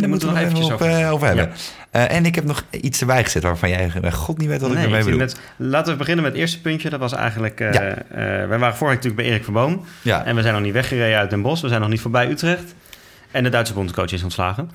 daar 0.00 0.08
moeten 0.08 0.28
we 0.28 0.34
nog 0.34 0.42
eventjes 0.42 0.64
even 0.66 0.74
op, 0.76 0.80
over. 0.82 1.00
eh, 1.02 1.12
over 1.12 1.26
hebben. 1.26 1.50
En 1.90 2.26
ik 2.26 2.34
heb 2.34 2.44
nog 2.44 2.64
iets 2.70 3.00
erbij 3.00 3.24
gezet 3.24 3.42
waarvan 3.42 3.68
jij 3.68 3.90
god 4.12 4.38
niet 4.38 4.48
weet 4.48 4.60
wat 4.60 4.70
ik 4.70 4.76
Nee, 4.76 4.84
ermee 4.84 4.98
ik 4.98 5.04
bedoel. 5.04 5.20
net- 5.20 5.40
laten 5.56 5.92
we 5.92 5.98
beginnen 5.98 6.22
met 6.24 6.32
het 6.32 6.40
eerste 6.40 6.60
puntje. 6.60 6.90
Dat 6.90 7.00
was 7.00 7.12
eigenlijk... 7.12 7.58
Ja. 7.58 7.70
wij 8.10 8.46
waren 8.58 8.76
vorige 8.76 8.84
week 8.84 8.94
natuurlijk 8.94 9.16
bij 9.16 9.24
Erik 9.24 9.44
Verboom. 9.44 9.84
Ja, 10.02 10.24
En 10.24 10.36
we 10.36 10.42
zijn 10.42 10.54
nog 10.54 10.62
niet 10.62 10.72
weggereden 10.72 11.18
uit 11.18 11.30
Den 11.30 11.42
Bosch. 11.42 11.62
We 11.62 11.68
zijn 11.68 11.80
nog 11.80 11.90
niet 11.90 12.00
voorbij 12.00 12.30
Utrecht. 12.30 12.74
En 13.32 13.42
de 13.42 13.48
Duitse 13.48 13.72
bondscoach 13.74 14.12
is 14.12 14.22
ontslagen. 14.22 14.70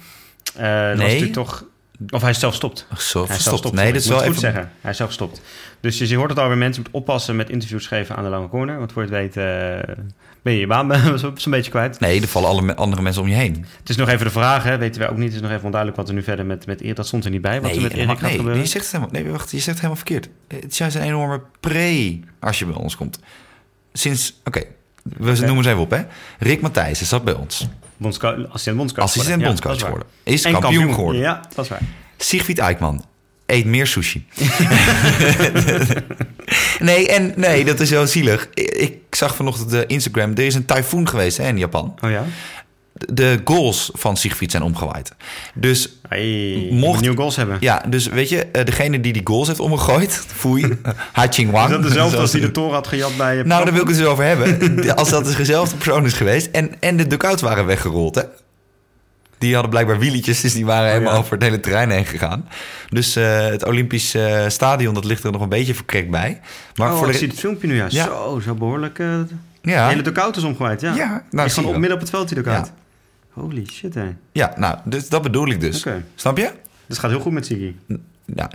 Eh, 0.56 0.62
was 0.64 0.98
Nee. 0.98 1.08
natuurlijk 1.08 1.34
toch... 1.34 1.64
Of 2.10 2.22
hij 2.22 2.30
is 2.30 2.40
zelf 2.40 2.56
stopt. 2.56 2.88
zo 2.98 3.26
Hij 3.28 3.36
is 3.36 3.44
zelf 3.44 3.58
stopt. 3.58 3.76
Nee, 3.76 3.86
dat 3.94 3.96
is 4.02 4.04
Ik 4.06 4.12
wel 4.12 4.20
het 4.22 4.30
even... 4.30 4.42
goed 4.42 4.52
zeggen. 4.52 4.72
Hij 4.82 4.92
is 4.92 4.98
zelf 4.98 5.10
gestopt. 5.10 5.42
Dus 5.80 5.98
je, 5.98 6.08
je 6.08 6.16
hoort 6.16 6.30
het 6.30 6.40
alweer. 6.40 6.58
Mensen 6.58 6.82
moeten 6.82 7.00
oppassen 7.02 7.36
met 7.36 7.50
interviews 7.50 7.88
geven 7.88 8.16
aan 8.16 8.24
de 8.24 8.30
lange 8.30 8.50
corner. 8.50 8.78
Want 8.78 8.92
voor 8.92 9.02
het 9.02 9.12
weet 9.12 9.38
eh, 9.38 9.44
ben 10.42 10.54
je 10.54 10.60
je 10.60 10.68
baan 10.68 11.20
zo'n 11.20 11.52
beetje 11.52 11.72
kwijt. 11.72 12.00
Nee, 12.00 12.22
er 12.22 12.28
vallen 12.28 12.50
alle 12.50 12.76
andere 12.76 13.02
mensen 13.02 13.22
om 13.22 13.28
je 13.28 13.36
heen. 13.36 13.66
Het 13.80 13.90
is 13.90 13.96
nog 13.96 14.10
even 14.10 14.26
de 14.26 14.32
vraag, 14.32 14.64
hè. 14.64 14.78
weten 14.78 15.02
wij 15.02 15.10
ook 15.10 15.18
niet. 15.18 15.26
Het 15.26 15.36
is 15.36 15.42
nog 15.42 15.52
even 15.52 15.64
onduidelijk 15.64 16.00
wat 16.00 16.10
er 16.10 16.16
nu 16.16 16.24
verder 16.24 16.46
met, 16.46 16.66
met 16.66 16.82
Erik... 16.82 16.96
Dat 16.96 17.08
stond 17.08 17.26
er 17.26 17.32
niet 17.32 17.42
bij, 17.42 17.62
wat 17.62 17.76
er 17.76 17.82
met 17.82 17.94
Erik 17.94 18.08
gaat 18.10 18.22
nee, 18.22 18.36
gebeuren. 18.38 18.62
je 18.62 18.68
zegt 18.68 18.84
het 18.92 18.94
helemaal, 18.94 19.22
nee, 19.22 19.32
wacht, 19.32 19.52
je 19.52 19.56
zegt 19.58 19.66
het 19.68 19.76
helemaal 19.76 19.96
verkeerd. 19.96 20.30
Het 20.48 20.72
is 20.72 20.78
juist 20.78 20.96
een 20.96 21.02
enorme 21.02 21.42
pre 21.60 22.20
als 22.40 22.60
je 22.60 22.66
bij 22.66 22.76
ons 22.76 22.96
komt. 22.96 23.20
Sinds, 23.94 24.40
oké, 24.44 24.64
we 25.04 25.40
noemen 25.46 25.64
ze 25.64 25.70
even 25.70 25.82
op, 25.82 25.92
hè. 25.92 26.02
Rick 26.40 26.62
Matthijs 26.62 27.02
is 27.02 27.10
dat 27.10 27.24
bij 27.24 27.34
ons. 27.34 27.68
Bondsco- 27.98 28.48
assistent 28.48 28.78
bondscoach. 28.78 29.04
Assistent 29.04 29.42
geworden. 29.42 29.64
bondscoach 29.68 30.04
Ja. 30.24 30.34
Is. 30.34 30.44
En 30.44 30.52
kampioen, 30.52 30.94
geworden. 30.94 31.22
Ja, 31.22 31.42
dat 31.56 31.66
is 31.66 31.72
waar. 31.72 31.82
Sigrid 32.18 32.60
Eikman 32.60 33.06
eet 33.48 33.66
meer 33.66 33.88
sushi. 33.88 34.26
nee, 36.80 37.08
en 37.10 37.34
nee, 37.36 37.66
dat 37.66 37.80
is 37.80 37.90
heel 37.90 38.08
zielig. 38.08 38.50
Ik, 38.54 38.70
ik 38.70 39.16
zag 39.16 39.36
vanochtend 39.36 39.70
de 39.70 39.86
Instagram. 39.86 40.32
Er 40.32 40.40
is 40.40 40.56
een 40.56 40.66
tyfoon 40.66 41.08
geweest 41.08 41.38
hè, 41.38 41.48
in 41.48 41.58
Japan. 41.58 41.96
Oh 42.02 42.10
ja? 42.10 42.24
De- 43.14 43.40
goals 43.46 43.90
van 43.94 44.18
Sigrid 44.18 44.52
zijn 44.52 44.64
omgewaaid. 44.64 45.12
Dus 45.54 45.90
Hey, 46.10 46.68
Mocht- 46.72 47.02
nieuwe 47.02 47.16
goals 47.18 47.36
hebben. 47.36 47.58
ja, 47.60 47.84
dus 47.88 48.08
weet 48.08 48.30
je, 48.30 48.46
eh, 48.46 48.66
degene 48.66 49.00
die 49.00 49.14
die 49.14 49.22
goals 49.24 49.48
heeft 49.48 49.60
omgegooid, 49.60 50.24
Fui, 50.36 50.78
Ha 51.14 51.28
Ching 51.30 51.52
Wang. 51.52 51.66
Is 51.70 51.72
dat 51.74 51.84
dezelfde 51.84 52.18
als 52.24 52.32
die 52.32 52.42
de 52.42 52.52
toren 52.52 52.74
had 52.74 52.88
gejat 52.88 53.18
bij... 53.18 53.40
eh, 53.40 53.46
Nou, 53.46 53.64
daar 53.64 53.74
wil 53.74 53.82
ik 53.82 53.88
het 53.88 53.98
dus 53.98 54.06
over 54.06 54.24
hebben. 54.24 54.56
Als 54.96 55.10
dat 55.10 55.26
dus 55.26 55.36
dezelfde 55.36 55.76
persoon 55.76 56.06
is 56.06 56.14
geweest. 56.14 56.50
En, 56.52 56.72
en 56.80 56.98
de 56.98 57.08
duckouts 57.08 57.42
waren 57.42 57.66
weggerold, 57.66 58.16
hè? 58.16 58.22
Die 59.38 59.52
hadden 59.54 59.70
blijkbaar 59.72 60.00
wielietjes, 60.00 60.42
dus 60.42 60.54
die 60.54 60.66
waren 60.66 60.90
helemaal 60.92 61.14
ja. 61.14 61.20
over 61.20 61.32
het 61.34 61.44
hele 61.44 61.60
terrein 61.60 61.90
heen 61.90 62.06
gegaan. 62.06 62.48
Dus 62.90 63.16
eh, 63.16 63.46
het 63.46 63.66
Olympisch 63.66 64.16
stadion, 64.48 64.94
dat 64.94 65.06
ligt 65.06 65.24
er 65.24 65.32
nog 65.32 65.42
een 65.42 65.50
beetje 65.50 65.76
verkrekt 65.76 66.10
bij. 66.10 66.40
Maar 66.76 66.92
oh, 66.92 66.98
voor 66.98 67.06
ik 67.08 67.12
de... 67.14 67.18
zie 67.20 67.28
het 67.28 67.40
filmpje 67.40 67.68
nu, 67.68 67.76
ja. 67.76 67.86
Ja. 67.90 68.06
Zo, 68.06 68.40
zo 68.44 68.54
beheerlijk. 68.54 69.00
eh, 69.00 69.08
Ja, 69.62 69.84
De 69.88 69.90
hele 69.92 70.02
dugout 70.02 70.38
is 70.38 70.44
omgewaaid, 70.44 70.82
ja. 70.82 70.96
Ja, 70.96 71.24
nou, 71.32 71.48
is 71.48 71.54
gewoon 71.54 71.70
op 71.70 71.76
midden 71.78 71.94
op 71.94 72.00
het 72.00 72.10
veld, 72.10 72.28
die 72.30 72.44
dugout. 72.44 72.66
Ja. 72.66 72.72
Holy 73.40 73.66
shit, 73.72 73.94
hè. 73.94 74.06
Ja, 74.32 74.54
nou, 74.58 74.78
dus 74.84 75.10
dat 75.10 75.22
bedoel 75.22 75.48
ik 75.48 75.60
dus. 75.60 75.86
Snap 76.16 76.38
je? 76.38 76.44
Dus 76.44 76.52
het 76.88 77.00
gaat 77.00 77.10
heel 77.12 77.20
goed 77.20 77.32
met 77.32 77.46
Siggy. 77.46 77.74
Nou, 77.88 78.00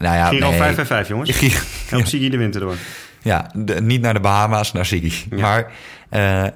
nou 0.01 0.17
ja, 0.17 0.29
Giro 0.29 0.49
nee. 0.49 0.59
5 0.59 0.79
en 0.79 0.87
5, 0.87 1.09
jongens. 1.09 1.31
Giro- 1.31 1.61
Help 1.89 2.07
Siggy 2.07 2.29
de 2.31 2.37
winter 2.37 2.61
door. 2.61 2.75
Ja, 3.23 3.51
de- 3.55 3.81
niet 3.81 4.01
naar 4.01 4.15
de 4.15 4.21
Bahama's, 4.21 4.73
naar 4.73 4.87
Siggy. 4.87 5.13
Ja. 5.31 5.41
Maar 5.41 5.73
eh, 6.09 6.47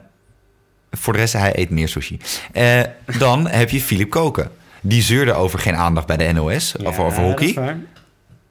voor 0.91 1.13
de 1.13 1.19
rest, 1.19 1.33
hij 1.33 1.59
eet 1.59 1.71
meer 1.71 1.89
sushi. 1.89 2.19
Eh, 2.53 2.81
dan 3.19 3.47
heb 3.61 3.71
je 3.71 3.81
Filip 3.81 4.11
Koken. 4.11 4.51
Die 4.81 5.03
zeurde 5.03 5.33
over 5.33 5.59
geen 5.59 5.77
aandacht 5.77 6.07
bij 6.07 6.17
de 6.17 6.33
NOS, 6.33 6.77
of 6.77 6.99
over 6.99 7.23
hockey. 7.23 7.77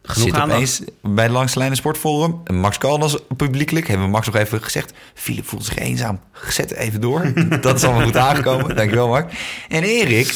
Dat 0.08 0.16
is 0.16 0.24
waar. 0.24 0.32
Genoeg 0.32 0.34
Zit 0.34 0.34
aandacht. 0.36 0.54
opeens 0.60 0.82
bij 1.16 1.28
de 1.28 1.34
Langs 1.34 1.56
Lijnen 1.56 1.78
Sportforum. 1.78 2.42
Max 2.54 2.78
Kaldas 2.78 3.18
publiekelijk. 3.38 3.88
Hebben 3.88 4.06
we 4.06 4.12
Max 4.12 4.26
nog 4.26 4.36
even 4.36 4.64
gezegd. 4.64 4.94
Filip 5.14 5.48
voelt 5.48 5.66
zich 5.66 5.78
eenzaam. 5.78 6.20
Zet 6.50 6.72
even 6.74 7.02
door. 7.02 7.34
Dat 7.62 7.76
is 7.76 7.84
allemaal 7.84 8.04
goed 8.06 8.18
aangekomen. 8.18 8.76
Dankjewel, 8.76 9.08
Mark. 9.08 9.32
En 9.70 9.84
Erik 9.84 10.34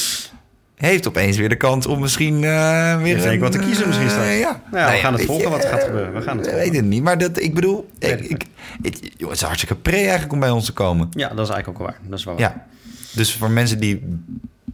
heeft 0.76 1.08
opeens 1.08 1.38
weer 1.38 1.50
de 1.50 1.56
kans 1.56 1.86
om 1.86 2.00
misschien 2.00 2.36
eh, 2.44 3.02
weer... 3.02 3.26
Een, 3.28 3.40
wat 3.40 3.52
te 3.52 3.58
kiezen 3.58 3.88
misschien 3.88 4.08
eh, 4.08 4.14
straks. 4.14 4.38
ja. 4.38 4.62
Nou 4.72 4.86
ja, 4.86 4.92
we 4.92 4.98
gaan 4.98 5.12
het 5.14 5.18
weet 5.22 5.28
volgen 5.30 5.46
je, 5.46 5.52
wat 5.56 5.64
er 5.64 5.70
gaat 5.70 5.80
eh, 5.80 5.86
gebeuren. 5.86 6.14
We 6.14 6.22
gaan 6.22 6.38
het 6.38 6.46
volgen. 6.46 6.64
weten 6.64 6.80
het 6.82 6.90
niet. 6.90 7.04
Maar 7.04 7.18
dat, 7.18 7.40
ik 7.42 7.54
bedoel... 7.54 7.90
Weet 8.00 8.12
Ik, 8.12 8.20
het 8.20 8.32
ik, 8.32 8.46
ik- 8.82 9.12
joh, 9.18 9.30
het 9.30 9.38
is 9.38 9.44
hartstikke 9.46 9.76
pre 9.76 9.96
eigenlijk 9.96 10.34
om 10.34 10.40
bij 10.40 10.50
ons 10.50 10.66
te 10.66 10.72
komen. 10.74 11.08
Ja, 11.12 11.28
dat 11.30 11.48
is 11.48 11.54
eigenlijk 11.54 11.68
ook 11.68 11.78
wel 11.78 11.88
waar. 11.88 12.10
Dat 12.10 12.20
is 12.20 12.26
wel 12.26 12.34
waar. 12.36 12.44
Ja. 12.44 12.66
Dus 13.12 13.34
voor 13.36 13.52
mensen 13.52 13.80
die 13.80 14.22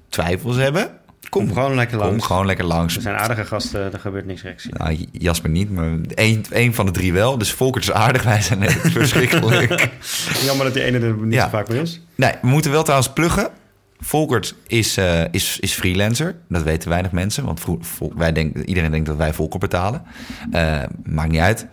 twijfels 0.10 0.56
hebben... 0.56 0.89
Kom, 1.30 1.45
Kom 1.45 1.53
gewoon 1.53 1.76
lekker 1.76 1.97
kom 1.97 2.07
langs. 2.07 2.26
gewoon 2.26 2.45
lekker 2.45 2.65
langs. 2.65 2.95
We 2.95 3.01
zijn 3.01 3.15
aardige 3.15 3.45
gasten, 3.45 3.93
er 3.93 3.99
gebeurt 3.99 4.26
niks 4.26 4.41
geks. 4.41 4.67
Nou, 4.69 5.05
Jasper 5.11 5.49
niet, 5.49 5.71
maar 5.71 5.97
één, 6.15 6.43
één 6.51 6.73
van 6.73 6.86
de 6.86 6.91
drie 6.91 7.13
wel. 7.13 7.38
Dus 7.38 7.51
Volkert 7.53 7.84
is 7.84 7.91
aardig, 7.91 8.23
wij 8.23 8.41
zijn 8.41 8.63
echt 8.63 8.91
verschrikkelijk. 8.91 9.89
Jammer 10.43 10.65
dat 10.65 10.73
die 10.73 10.84
ene 10.84 10.99
er 10.99 11.13
niet 11.17 11.34
Ja. 11.34 11.43
zo 11.43 11.49
vaak 11.49 11.67
meer 11.69 11.82
is. 11.82 12.01
nee, 12.15 12.32
we 12.41 12.47
moeten 12.47 12.71
wel 12.71 12.84
trouwens 12.84 13.13
pluggen. 13.13 13.49
Volkert 13.99 14.55
is, 14.67 14.97
eh, 14.97 15.21
is, 15.32 15.59
is 15.59 15.73
freelancer. 15.73 16.36
Dat 16.49 16.63
weten 16.63 16.89
weinig 16.89 17.11
mensen. 17.11 17.45
Want 17.45 17.61
wij 18.15 18.32
denken, 18.32 18.69
iedereen 18.69 18.91
denkt 18.91 19.05
dat 19.07 19.17
wij 19.17 19.34
Volkert 19.34 19.61
betalen. 19.61 20.03
Eh, 20.51 20.82
maakt 21.03 21.32
niet 21.32 21.39
uit. 21.41 21.67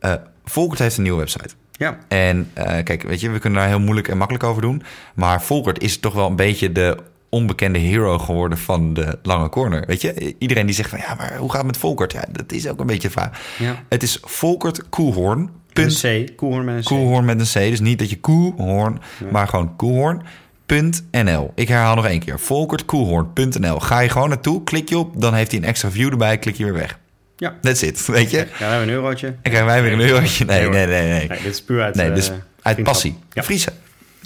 Eh 0.00 0.12
Volkert 0.44 0.78
heeft 0.78 0.96
een 0.96 1.02
nieuwe 1.02 1.18
website. 1.18 1.48
Ja, 1.72 1.98
En 2.08 2.50
kijk, 2.84 3.02
weet 3.02 3.20
je, 3.20 3.30
we 3.30 3.38
kunnen 3.38 3.58
daar 3.60 3.68
heel 3.68 3.80
moeilijk 3.80 4.08
en 4.08 4.16
makkelijk 4.18 4.44
over 4.44 4.62
doen. 4.62 4.82
Maar 5.14 5.42
Volkert 5.42 5.82
is 5.82 5.98
toch 5.98 6.14
wel 6.14 6.26
een 6.26 6.36
beetje 6.36 6.72
de 6.72 6.96
onbekende 7.30 7.78
hero 7.78 8.18
geworden 8.18 8.58
van 8.58 8.94
de 8.94 9.18
lange 9.22 9.48
corner. 9.48 9.84
Weet 9.86 10.00
je, 10.00 10.34
iedereen 10.38 10.66
die 10.66 10.74
zegt 10.74 10.90
van 10.90 10.98
ja, 10.98 11.14
maar 11.14 11.36
hoe 11.36 11.48
gaat 11.50 11.58
het 11.58 11.66
met 11.66 11.76
Volkert? 11.76 12.12
Ja, 12.12 12.24
dat 12.32 12.52
is 12.52 12.68
ook 12.68 12.80
een 12.80 12.86
beetje 12.86 13.10
vaak. 13.10 13.36
ja. 13.58 13.82
Het 13.88 14.02
is 14.02 14.18
Volkert 14.22 14.88
Koelhoorn. 14.88 15.50
Punt 15.72 16.00
C, 16.00 16.36
Koehoorn 16.36 16.64
met 16.64 16.74
een 16.76 16.82
C. 16.82 16.84
Koelhoorn 16.84 17.24
met 17.24 17.40
een 17.40 17.46
C. 17.46 17.70
Dus 17.70 17.80
niet 17.80 17.98
dat 17.98 18.10
je 18.10 18.20
Koelhoorn, 18.20 19.00
maar 19.30 19.48
gewoon 19.48 19.76
Koelhoorn.nl. 19.76 21.52
Ik 21.54 21.68
herhaal 21.68 21.94
nog 21.94 22.06
één 22.06 22.20
keer. 22.20 22.40
Volkertkoelhoorn.nl. 22.40 23.80
Ga 23.80 24.00
je 24.00 24.08
gewoon 24.08 24.28
naartoe, 24.28 24.64
klik 24.64 24.88
je 24.88 24.98
op, 24.98 25.20
dan 25.20 25.34
heeft 25.34 25.50
hij 25.50 25.60
een 25.60 25.66
extra 25.66 25.90
view 25.90 26.10
erbij, 26.10 26.38
klik 26.38 26.56
je 26.56 26.64
weer 26.64 26.72
weg. 26.72 26.98
Ja. 27.36 27.54
That's 27.60 27.82
it, 27.82 28.06
weet 28.06 28.30
je. 28.30 28.36
Ja, 28.36 28.68
hebben 28.68 28.88
een 28.88 28.94
eurotje. 28.94 29.26
En 29.26 29.36
krijgen 29.42 29.66
wij 29.66 29.82
weer 29.82 29.92
een 29.92 30.00
eurotje. 30.00 30.44
Nee, 30.44 30.62
hoor. 30.62 30.72
nee, 30.72 30.86
nee. 30.86 31.02
Nee, 31.08 31.28
Nee, 31.28 31.38
dit 31.42 31.52
is 31.52 31.62
puur 31.62 31.82
uit, 31.82 31.94
nee 31.94 32.12
dus 32.12 32.30
uit 32.62 32.82
passie. 32.82 33.18
Ja. 33.32 33.42
Friese. 33.42 33.72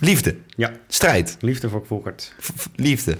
Liefde. 0.05 0.37
Ja, 0.57 0.71
Strijd. 0.89 1.37
liefde 1.41 1.69
voor 1.69 1.85
Volkert. 1.87 2.33
V- 2.39 2.51
liefde. 2.77 3.17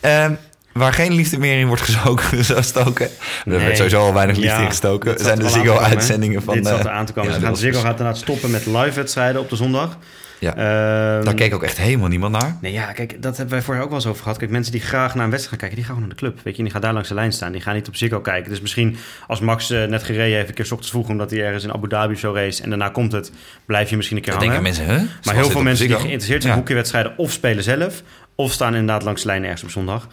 Ehm, 0.00 0.34
waar 0.72 0.92
geen 0.92 1.12
liefde 1.12 1.38
meer 1.38 1.58
in 1.60 1.66
wordt 1.66 1.82
gezogen, 1.82 2.44
zo 2.44 2.60
stoken. 2.62 3.08
Er 3.44 3.58
werd 3.60 3.76
sowieso 3.76 4.00
al 4.00 4.14
weinig 4.14 4.36
liefde 4.36 4.50
Ja, 4.52 4.60
in 4.60 4.66
gestoken. 4.68 5.12
Er 5.18 5.24
zijn 5.24 5.38
de 5.38 5.44
hè? 5.44 5.50
Ziggo-uitzendingen 5.50 6.42
van... 6.42 6.54
Dit 6.54 6.66
zat 6.66 6.78
eh, 6.78 6.84
er 6.84 6.90
aan 6.90 7.06
te 7.06 7.12
komen. 7.12 7.30
ja, 7.30 7.36
Ze 7.36 7.42
gaan, 7.42 7.50
dat 7.50 7.60
Ziggo 7.60 7.74
was- 7.76 7.84
gaat 7.84 7.98
inderdaad 7.98 8.22
stoppen 8.22 8.50
met 8.50 8.66
live-wedstrijden 8.66 9.40
op 9.40 9.48
de 9.50 9.56
zondag. 9.56 9.98
Ja, 10.42 10.50
Ehm, 10.56 11.24
daar 11.24 11.34
keek 11.34 11.54
ook 11.54 11.62
echt 11.62 11.78
helemaal 11.78 12.08
niemand 12.08 12.32
naar. 12.32 12.56
Nee, 12.60 12.72
ja, 12.72 12.92
kijk, 12.92 13.22
dat 13.22 13.36
hebben 13.36 13.54
wij 13.54 13.64
vorher 13.64 13.80
ook 13.82 13.88
wel 13.88 13.98
eens 13.98 14.06
over 14.06 14.22
gehad. 14.22 14.38
Kijk, 14.38 14.50
mensen 14.50 14.72
die 14.72 14.80
graag 14.80 15.14
naar 15.14 15.24
een 15.24 15.30
wedstrijd 15.30 15.60
gaan 15.60 15.68
kijken, 15.68 15.76
die 15.76 15.84
gaan 15.84 15.94
gewoon 15.94 16.08
naar 16.08 16.18
de 16.18 16.24
club. 16.24 16.44
Weet 16.44 16.56
je, 16.56 16.62
die 16.62 16.72
gaan 16.72 16.80
daar 16.80 16.92
langs 16.92 17.08
de 17.08 17.14
lijn 17.14 17.32
staan. 17.32 17.52
Die 17.52 17.60
gaan 17.60 17.74
niet 17.74 17.88
op 17.88 17.96
Ziggo 17.96 18.20
kijken. 18.20 18.50
Dus 18.50 18.60
misschien 18.60 18.96
als 19.26 19.40
Max 19.40 19.70
eh, 19.70 19.84
net 19.84 20.02
gereden 20.02 20.36
heeft, 20.36 20.48
een 20.48 20.54
keer 20.54 20.64
's 20.66 20.70
ochtends 20.70 20.90
vroeg, 20.92 21.08
omdat 21.08 21.30
hij 21.30 21.40
ergens 21.42 21.64
in 21.64 21.72
Abu 21.72 21.88
Dhabi 21.88 22.16
zo 22.16 22.32
race 22.34 22.62
en 22.62 22.68
daarna 22.68 22.88
komt 22.88 23.12
het, 23.12 23.32
blijf 23.66 23.90
je 23.90 23.96
misschien 23.96 24.16
een 24.16 24.22
keer 24.22 24.32
Dan 24.32 24.42
hangen. 24.42 24.62
denken 24.62 24.84
mensen, 24.86 25.06
hè? 25.08 25.14
maar 25.24 25.34
heel 25.34 25.50
veel 25.50 25.62
mensen 25.62 25.86
die 25.86 25.96
geïnteresseerd 25.96 26.42
zijn 26.42 26.52
in 26.52 26.58
Ja. 26.58 26.64
hockey-wedstrijden 26.64 27.12
of 27.16 27.32
spelen 27.32 27.62
zelf, 27.64 28.02
of 28.34 28.52
staan 28.52 28.72
inderdaad 28.74 29.02
langs 29.02 29.20
de 29.22 29.26
lijn 29.26 29.42
ergens 29.44 29.62
op 29.62 29.70
zondag. 29.70 30.06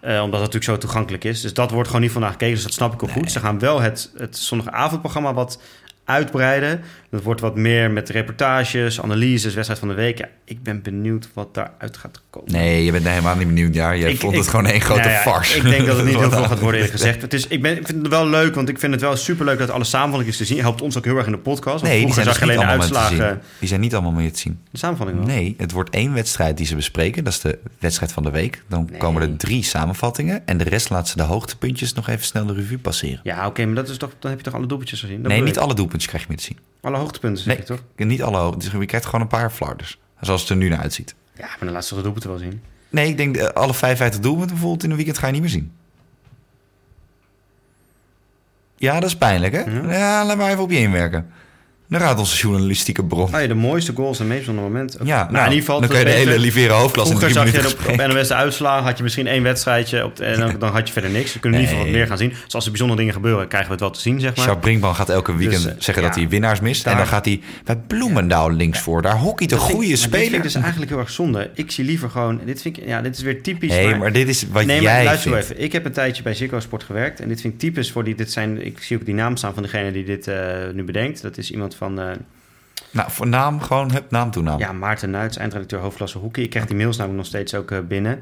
Eh, 0.00 0.10
omdat 0.10 0.40
het 0.40 0.52
natuurlijk 0.52 0.64
zo 0.64 0.78
toegankelijk 0.78 1.24
is. 1.24 1.40
Dus 1.40 1.54
dat 1.54 1.70
wordt 1.70 1.86
gewoon 1.88 2.02
niet 2.02 2.12
vandaag 2.12 2.32
gekeken. 2.32 2.54
Dus 2.54 2.62
dat 2.62 2.72
snap 2.72 2.92
ik 2.94 3.02
ook 3.02 3.10
goed. 3.10 3.32
Ze 3.32 3.40
gaan 3.40 3.58
wel 3.58 3.80
het, 3.80 4.10
het 4.16 4.36
zondagavondprogramma 4.36 5.34
wat 5.34 5.60
uitbreiden. 6.04 6.80
Dat 7.10 7.22
wordt 7.22 7.40
wat 7.40 7.56
meer 7.56 7.90
met 7.90 8.08
reportages, 8.08 9.00
analyses, 9.00 9.54
wedstrijd 9.54 9.78
van 9.80 9.88
de 9.88 9.94
week. 9.94 10.18
Ja, 10.18 10.28
ik 10.44 10.62
ben 10.62 10.82
benieuwd 10.82 11.28
wat 11.34 11.54
daaruit 11.54 11.96
gaat 11.96 12.22
komen. 12.30 12.52
Nee, 12.52 12.84
je 12.84 12.92
bent 12.92 13.06
helemaal 13.08 13.36
niet 13.36 13.46
benieuwd. 13.46 13.74
Ja, 13.74 13.90
je 13.90 14.08
Ik- 14.08 14.20
vond 14.20 14.32
ik- 14.32 14.38
het 14.38 14.48
gewoon 14.48 14.66
één 14.66 14.80
grote 14.80 15.00
Nou 15.00 15.12
ja, 15.12 15.18
farce. 15.20 15.56
Ik 15.56 15.62
denk 15.62 15.86
dat 15.86 15.96
het 15.96 16.06
niet 16.06 16.18
heel 16.18 16.30
veel 16.30 16.44
gaat 16.44 16.58
worden 16.58 16.80
eerlijk 16.80 16.92
gezegd. 16.92 17.22
Het 17.22 17.34
is, 17.34 17.46
ik, 17.46 17.62
ben, 17.62 17.76
ik 17.78 17.86
vind 17.86 17.98
het 17.98 18.08
wel 18.08 18.26
leuk, 18.28 18.54
want 18.54 18.68
ik 18.68 18.78
vind 18.78 18.92
het 18.92 19.00
wel 19.00 19.16
superleuk 19.16 19.58
dat 19.58 19.70
alle 19.70 19.84
samenvattingen 19.84 20.36
te 20.36 20.44
zien. 20.44 20.60
Helpt 20.60 20.82
ons 20.82 20.96
ook 20.98 21.04
heel 21.04 21.16
erg 21.16 21.26
in 21.26 21.32
de 21.32 21.38
podcast. 21.38 21.82
Nee, 21.84 22.04
die 22.04 22.14
zijn 22.14 22.26
dus 22.26 22.40
alleen 22.40 22.60
uitslagen. 22.64 23.16
zien. 23.16 23.38
Die 23.58 23.68
zijn 23.68 23.80
niet 23.80 23.92
allemaal 23.94 24.12
meer 24.12 24.32
te 24.32 24.38
zien. 24.38 24.58
De 24.70 24.78
samenvatting 24.78 25.18
wel. 25.18 25.28
Nee, 25.28 25.54
het 25.58 25.72
wordt 25.72 25.90
één 25.90 26.14
wedstrijd 26.14 26.56
die 26.56 26.66
ze 26.66 26.74
bespreken. 26.74 27.24
Dat 27.24 27.32
is 27.32 27.40
de 27.40 27.58
wedstrijd 27.78 28.12
van 28.12 28.22
de 28.22 28.30
week. 28.30 28.62
Dan 28.68 28.88
Nee. 28.90 28.98
komen 29.00 29.22
er 29.22 29.36
drie 29.36 29.62
samenvattingen. 29.64 30.46
En 30.46 30.56
de 30.58 30.64
rest 30.64 30.90
laat 30.90 31.08
ze 31.08 31.16
de 31.16 31.22
hoogtepuntjes 31.22 31.92
nog 31.92 32.08
even 32.08 32.24
snel 32.24 32.46
de 32.46 32.52
revue 32.54 32.78
passeren. 32.78 33.20
Ja, 33.22 33.46
oké, 33.46 33.64
maar 33.66 33.74
dat 33.74 33.88
is 33.88 33.96
toch, 33.96 34.10
dan 34.18 34.30
heb 34.30 34.38
je 34.40 34.44
toch 34.46 34.54
alle 34.54 34.66
doelpuntjes 34.66 35.00
gezien? 35.00 35.22
Dat 35.22 35.32
nee, 35.32 35.42
niet 35.42 35.56
ik. 35.56 35.62
alle 35.62 35.74
doelpuntjes 35.74 36.06
krijg 36.08 36.22
je 36.22 36.28
meer 36.28 36.38
te 36.38 36.44
zien. 36.44 36.58
Alle 36.80 36.96
hoogtepunten, 36.96 37.42
zeg 37.42 37.46
Nee, 37.56 37.66
je 37.66 37.74
toch? 37.96 38.06
niet 38.06 38.22
alle 38.22 38.36
hoogte. 38.36 38.58
Dus 38.58 38.70
je 38.80 38.86
krijgt 38.86 39.06
gewoon 39.06 39.20
een 39.20 39.26
paar 39.26 39.50
flarders. 39.50 39.98
Zoals 40.20 40.40
het 40.40 40.50
er 40.50 40.56
nu 40.56 40.68
naar 40.68 40.78
uitziet. 40.78 41.14
Ja, 41.36 41.46
maar 41.46 41.58
dan 41.60 41.70
laat 41.72 41.84
ze 41.84 41.94
de 41.94 42.02
doelpunten 42.02 42.30
wel 42.30 42.38
zien. 42.38 42.62
Nee, 42.88 43.08
ik 43.08 43.16
denk 43.16 43.36
eh, 43.36 43.46
alle 43.46 43.74
55 43.74 44.20
doelpunten 44.20 44.50
bijvoorbeeld 44.50 44.82
in 44.84 44.90
een 44.90 44.96
weekend 44.96 45.18
ga 45.18 45.26
je 45.26 45.32
niet 45.32 45.40
meer 45.40 45.50
zien. 45.50 45.72
Ja, 48.76 49.00
dat 49.00 49.08
is 49.08 49.16
pijnlijk, 49.16 49.52
hè? 49.52 49.60
Ja. 49.60 49.92
Ja, 49.92 50.24
laat 50.24 50.36
maar 50.36 50.50
even 50.50 50.62
op 50.62 50.70
je 50.70 50.78
inwerken. 50.78 51.30
Dan 51.88 52.00
gaat 52.00 52.18
onze 52.18 52.36
journalistieke 52.36 53.04
bron. 53.04 53.34
Oh 53.34 53.40
ja, 53.40 53.46
de 53.46 53.54
mooiste 53.54 53.92
goals 53.94 54.18
en 54.20 54.26
meest 54.26 54.38
bijzondere 54.44 54.68
momenten. 54.68 55.06
Ja, 55.06 55.16
nou, 55.18 55.32
nou, 55.32 55.44
in 55.44 55.50
ieder 55.52 55.64
geval... 55.66 55.80
dan 55.80 55.88
het 55.90 55.90
kun 55.98 55.98
je 55.98 56.04
de 56.12 56.18
hele 56.18 56.24
beter. 56.30 56.40
Liveren 56.44 56.76
hoofdklasse 56.76 57.12
in 57.12 57.18
drie 57.18 57.32
zag 57.32 57.50
je 57.52 57.58
op, 57.68 57.88
op. 58.00 58.06
NOS 58.06 58.28
de 58.28 58.34
uitslagen, 58.34 58.84
had 58.84 58.96
je 58.96 59.02
misschien 59.02 59.26
één 59.26 59.42
wedstrijdje 59.42 60.04
op 60.04 60.16
de- 60.16 60.24
en 60.24 60.40
dan, 60.40 60.54
dan 60.58 60.72
had 60.72 60.86
je 60.86 60.92
verder 60.92 61.10
niks. 61.10 61.32
We 61.32 61.38
kunnen 61.38 61.60
in 61.60 61.64
ieder 61.66 61.78
geval 61.78 61.78
wat 61.78 61.86
Nee. 61.86 61.98
meer 61.98 62.06
gaan 62.06 62.18
zien. 62.18 62.42
Dus 62.44 62.54
als 62.54 62.64
er 62.64 62.70
bijzondere 62.70 62.98
dingen 63.00 63.14
gebeuren, 63.14 63.48
krijgen 63.48 63.68
we 63.68 63.74
het 63.74 63.82
wel 63.82 63.90
te 63.92 64.00
zien, 64.00 64.20
zeg 64.20 64.28
maar. 64.36 64.44
Jacques 64.44 64.64
Brinkman 64.64 64.94
gaat 64.94 65.08
elke 65.08 65.36
weekend 65.36 65.62
Dus, 65.62 65.72
eh, 65.72 65.78
zeggen 65.80 66.02
ja, 66.02 66.08
dat 66.08 66.18
hij 66.18 66.28
winnaars 66.28 66.60
mist. 66.60 66.84
daar- 66.84 66.92
en 66.92 66.98
dan 66.98 67.08
gaat 67.08 67.24
hij 67.24 67.40
bij 67.64 67.76
Bloemendaal 67.86 68.50
links 68.52 68.78
voor. 68.80 69.02
Daar 69.02 69.16
hockeyt 69.18 69.50
een 69.52 69.56
Dat 69.58 69.66
vind 69.66 69.78
ik- 69.82 69.84
goede 69.86 70.00
maar 70.00 70.08
Dit 70.08 70.10
vind 70.10 70.22
speler. 70.24 70.36
ik 70.38 70.42
dus 70.52 70.54
eigenlijk 70.62 70.90
heel 70.90 71.00
erg 71.00 71.10
zonde. 71.10 71.50
Ik 71.54 71.70
zie 71.70 71.84
liever 71.84 72.10
gewoon... 72.10 72.40
Dit, 72.44 72.62
vind 72.62 72.76
ik, 72.78 72.86
ja, 72.86 73.00
dit 73.02 73.16
is 73.16 73.22
weer 73.22 73.42
typisch... 73.42 73.70
Nee, 73.70 73.86
maar- 73.88 73.98
maar 73.98 74.12
dit 74.12 74.28
is 74.28 74.46
wat 74.52 74.64
nee, 74.64 74.80
jij 74.80 75.04
luister 75.04 75.30
vindt. 75.32 75.50
even. 75.50 75.62
Ik 75.62 75.72
heb 75.72 75.84
een 75.84 75.92
tijdje 75.92 76.22
bij 76.22 76.34
Ziggo 76.34 76.60
Sport 76.60 76.82
gewerkt. 76.82 77.20
En 77.20 77.28
dit 77.28 77.40
vind 77.40 77.52
ik 77.52 77.58
typisch 77.58 77.90
voor 77.92 78.04
die... 78.04 78.14
Dit 78.14 78.32
zijn, 78.32 78.66
ik 78.66 78.78
zie 78.82 78.96
ook 78.96 79.04
die 79.04 79.14
naam 79.14 79.36
staan 79.36 79.54
van 79.54 79.62
degene 79.62 79.92
die 79.92 80.04
dit 80.04 80.26
eh, 80.28 80.36
nu 80.74 80.84
bedenkt. 80.84 81.22
Dat 81.22 81.38
is 81.38 81.50
iemand 81.50 81.74
van... 81.78 82.00
eh, 82.00 82.10
Nou, 82.90 83.10
voor 83.10 83.26
naam 83.26 83.60
gewoon, 83.60 83.92
hup, 83.92 84.10
naam, 84.10 84.30
toenaam. 84.30 84.58
Ja, 84.58 84.72
Maarten 84.72 85.10
Nuits, 85.10 85.36
eindredacteur 85.36 85.80
hoofdklasse 85.80 86.18
hockey. 86.18 86.42
Ik 86.42 86.50
krijg 86.50 86.66
die 86.66 86.76
mails 86.76 86.96
namelijk 86.96 87.20
nog 87.22 87.28
steeds 87.30 87.54
ook 87.54 87.70
eh, 87.70 87.78
binnen. 87.88 88.20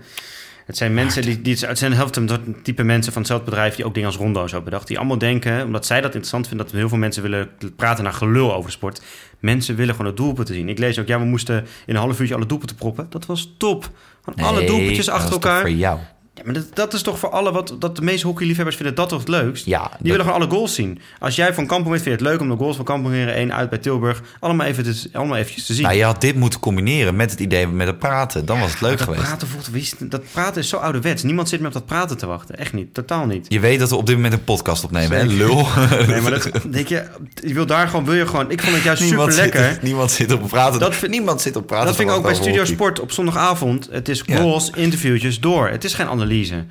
Het 0.67 0.77
zijn 0.77 0.95
mensen 0.95 1.23
die, 1.23 1.43
die 1.43 1.57
het 1.67 1.79
zijn 1.79 1.93
heel 1.93 2.09
veel 2.13 2.39
type 2.63 2.83
mensen 2.83 3.13
van 3.13 3.21
hetzelfde 3.23 3.51
bedrijf 3.51 3.75
die 3.75 3.85
ook 3.85 3.95
dingen 3.95 4.09
als 4.09 4.19
Rondo 4.19 4.47
zo 4.47 4.61
bedacht. 4.61 4.87
Die 4.87 4.99
allemaal 4.99 5.19
denken, 5.19 5.65
omdat 5.65 5.87
zij 5.87 5.97
dat 6.01 6.07
interessant 6.11 6.49
vinden, 6.49 6.67
dat 6.67 6.75
heel 6.75 6.89
veel 6.89 6.99
mensen 6.99 7.23
willen 7.23 7.51
praten 7.77 8.05
naar 8.05 8.13
gelul 8.13 8.55
over 8.55 8.71
sport. 8.71 9.03
Mensen 9.39 9.77
willen 9.77 9.95
gewoon 9.95 10.07
het 10.11 10.17
doelpunt 10.17 10.47
te 10.47 10.53
zien. 10.53 10.69
Ik 10.69 10.79
lees 10.79 10.99
ook, 10.99 11.07
ja, 11.07 11.19
we 11.19 11.25
moesten 11.25 11.57
in 11.87 11.95
een 11.95 12.01
half 12.01 12.21
uurtje 12.21 12.35
alle 12.35 12.47
doelpunten 12.47 12.77
proppen. 12.77 13.07
Dat 13.11 13.27
was 13.27 13.55
top. 13.59 13.91
Gewoon 14.25 14.49
alle 14.49 14.59
Nee, 14.59 14.67
doelpuntjes 14.67 15.09
achter 15.09 15.33
elkaar. 15.33 15.61
voor 15.61 15.71
jou. 15.71 15.99
Ja, 16.37 16.43
maar 16.45 16.55
dat, 16.55 16.65
dat 16.75 16.95
is 16.95 17.03
toch 17.03 17.19
voor 17.19 17.31
alle 17.31 17.53
wat 17.53 17.77
dat 17.79 17.97
de 17.97 18.03
meeste 18.03 18.27
hockeyliefhebbers 18.27 18.77
vinden 18.77 18.95
dat 18.95 19.09
toch 19.09 19.19
het 19.19 19.29
leukst. 19.29 19.67
Ja, 19.67 19.81
Die 19.83 19.89
dat- 19.91 19.99
willen 20.01 20.21
gewoon 20.25 20.41
alle 20.41 20.51
goals 20.51 20.75
zien. 20.75 20.99
Als 21.19 21.37
jij 21.37 21.55
van 21.55 21.67
Kampong 21.67 21.91
bent, 21.91 22.03
vind 22.03 22.19
je 22.19 22.25
het 22.25 22.33
leuk 22.33 22.41
om 22.41 22.49
de 22.49 22.57
goals 22.63 22.77
van 22.77 22.85
Kampong 22.85 23.15
Heren 23.15 23.35
1 23.35 23.55
uit 23.55 23.69
bij 23.71 23.79
Tilburg 23.79 24.23
allemaal 24.41 24.67
even 24.67 24.85
te, 24.85 25.09
allemaal 25.13 25.37
eventjes 25.37 25.67
te 25.67 25.75
zien. 25.75 25.83
Nou, 25.83 25.97
je 25.97 26.05
had 26.05 26.21
dit 26.21 26.35
moeten 26.37 26.61
combineren 26.61 27.17
met 27.17 27.31
het 27.31 27.41
idee 27.41 27.67
met 27.69 27.87
het 27.87 27.99
praten. 27.99 28.45
Dan 28.47 28.61
was 28.61 28.71
het 28.71 28.81
leuk 28.81 28.91
dat 28.99 29.03
geweest. 29.03 29.23
Praten 29.23 29.49
voelt, 29.49 29.69
wie 29.71 29.89
dat 29.99 30.23
praten 30.33 30.63
is 30.63 30.69
zo 30.69 30.77
ouderwets. 30.77 31.23
Niemand 31.23 31.49
zit 31.49 31.59
meer 31.59 31.69
op 31.69 31.75
dat 31.75 31.87
praten 31.87 32.17
te 32.17 32.27
wachten. 32.27 32.59
Echt 32.59 32.73
niet. 32.73 32.95
Totaal 32.95 33.27
niet. 33.27 33.47
Je 33.49 33.61
weet 33.61 33.79
dat 33.79 33.91
we 33.91 33.97
op 33.97 34.07
dit 34.07 34.15
moment 34.15 34.33
een 34.35 34.45
podcast 34.45 34.85
opnemen, 34.85 35.19
hè? 35.19 35.25
Lul. 35.25 35.67
Nee, 36.07 36.21
maar 36.21 36.31
dat 36.31 36.51
denk 36.71 36.89
je, 36.89 37.05
je 37.47 37.55
wil 37.55 37.67
daar 37.67 37.89
gewoon, 37.89 38.05
wil 38.05 38.15
je 38.15 38.27
gewoon. 38.27 38.51
Ik 38.51 38.61
vond 38.63 38.75
het 38.75 38.85
juist 38.85 39.03
super 39.03 39.17
niemand, 39.17 39.37
lekker. 39.39 39.69
Zit, 39.73 39.83
niemand 39.91 40.11
zit 40.11 40.33
op 40.33 40.49
praten. 40.49 40.81
Dat 40.81 40.95
vind- 40.95 41.11
niemand 41.11 41.41
zit 41.41 41.57
op 41.57 41.67
praten. 41.67 41.87
Dat 41.87 41.97
vind 41.97 42.09
ik 42.11 42.15
ook 42.17 42.23
bij 42.23 42.35
Studio. 42.35 42.65
Sport 42.65 43.01
op 43.01 43.13
zondagavond. 43.13 43.89
Het 43.91 44.09
is 44.09 44.23
Ja. 44.27 44.37
goals, 44.37 44.71
interviewtjes, 44.75 45.41
door. 45.41 45.69
Het 45.69 45.85
is 45.85 45.95
geen 45.95 46.09
analyse. 46.27 46.65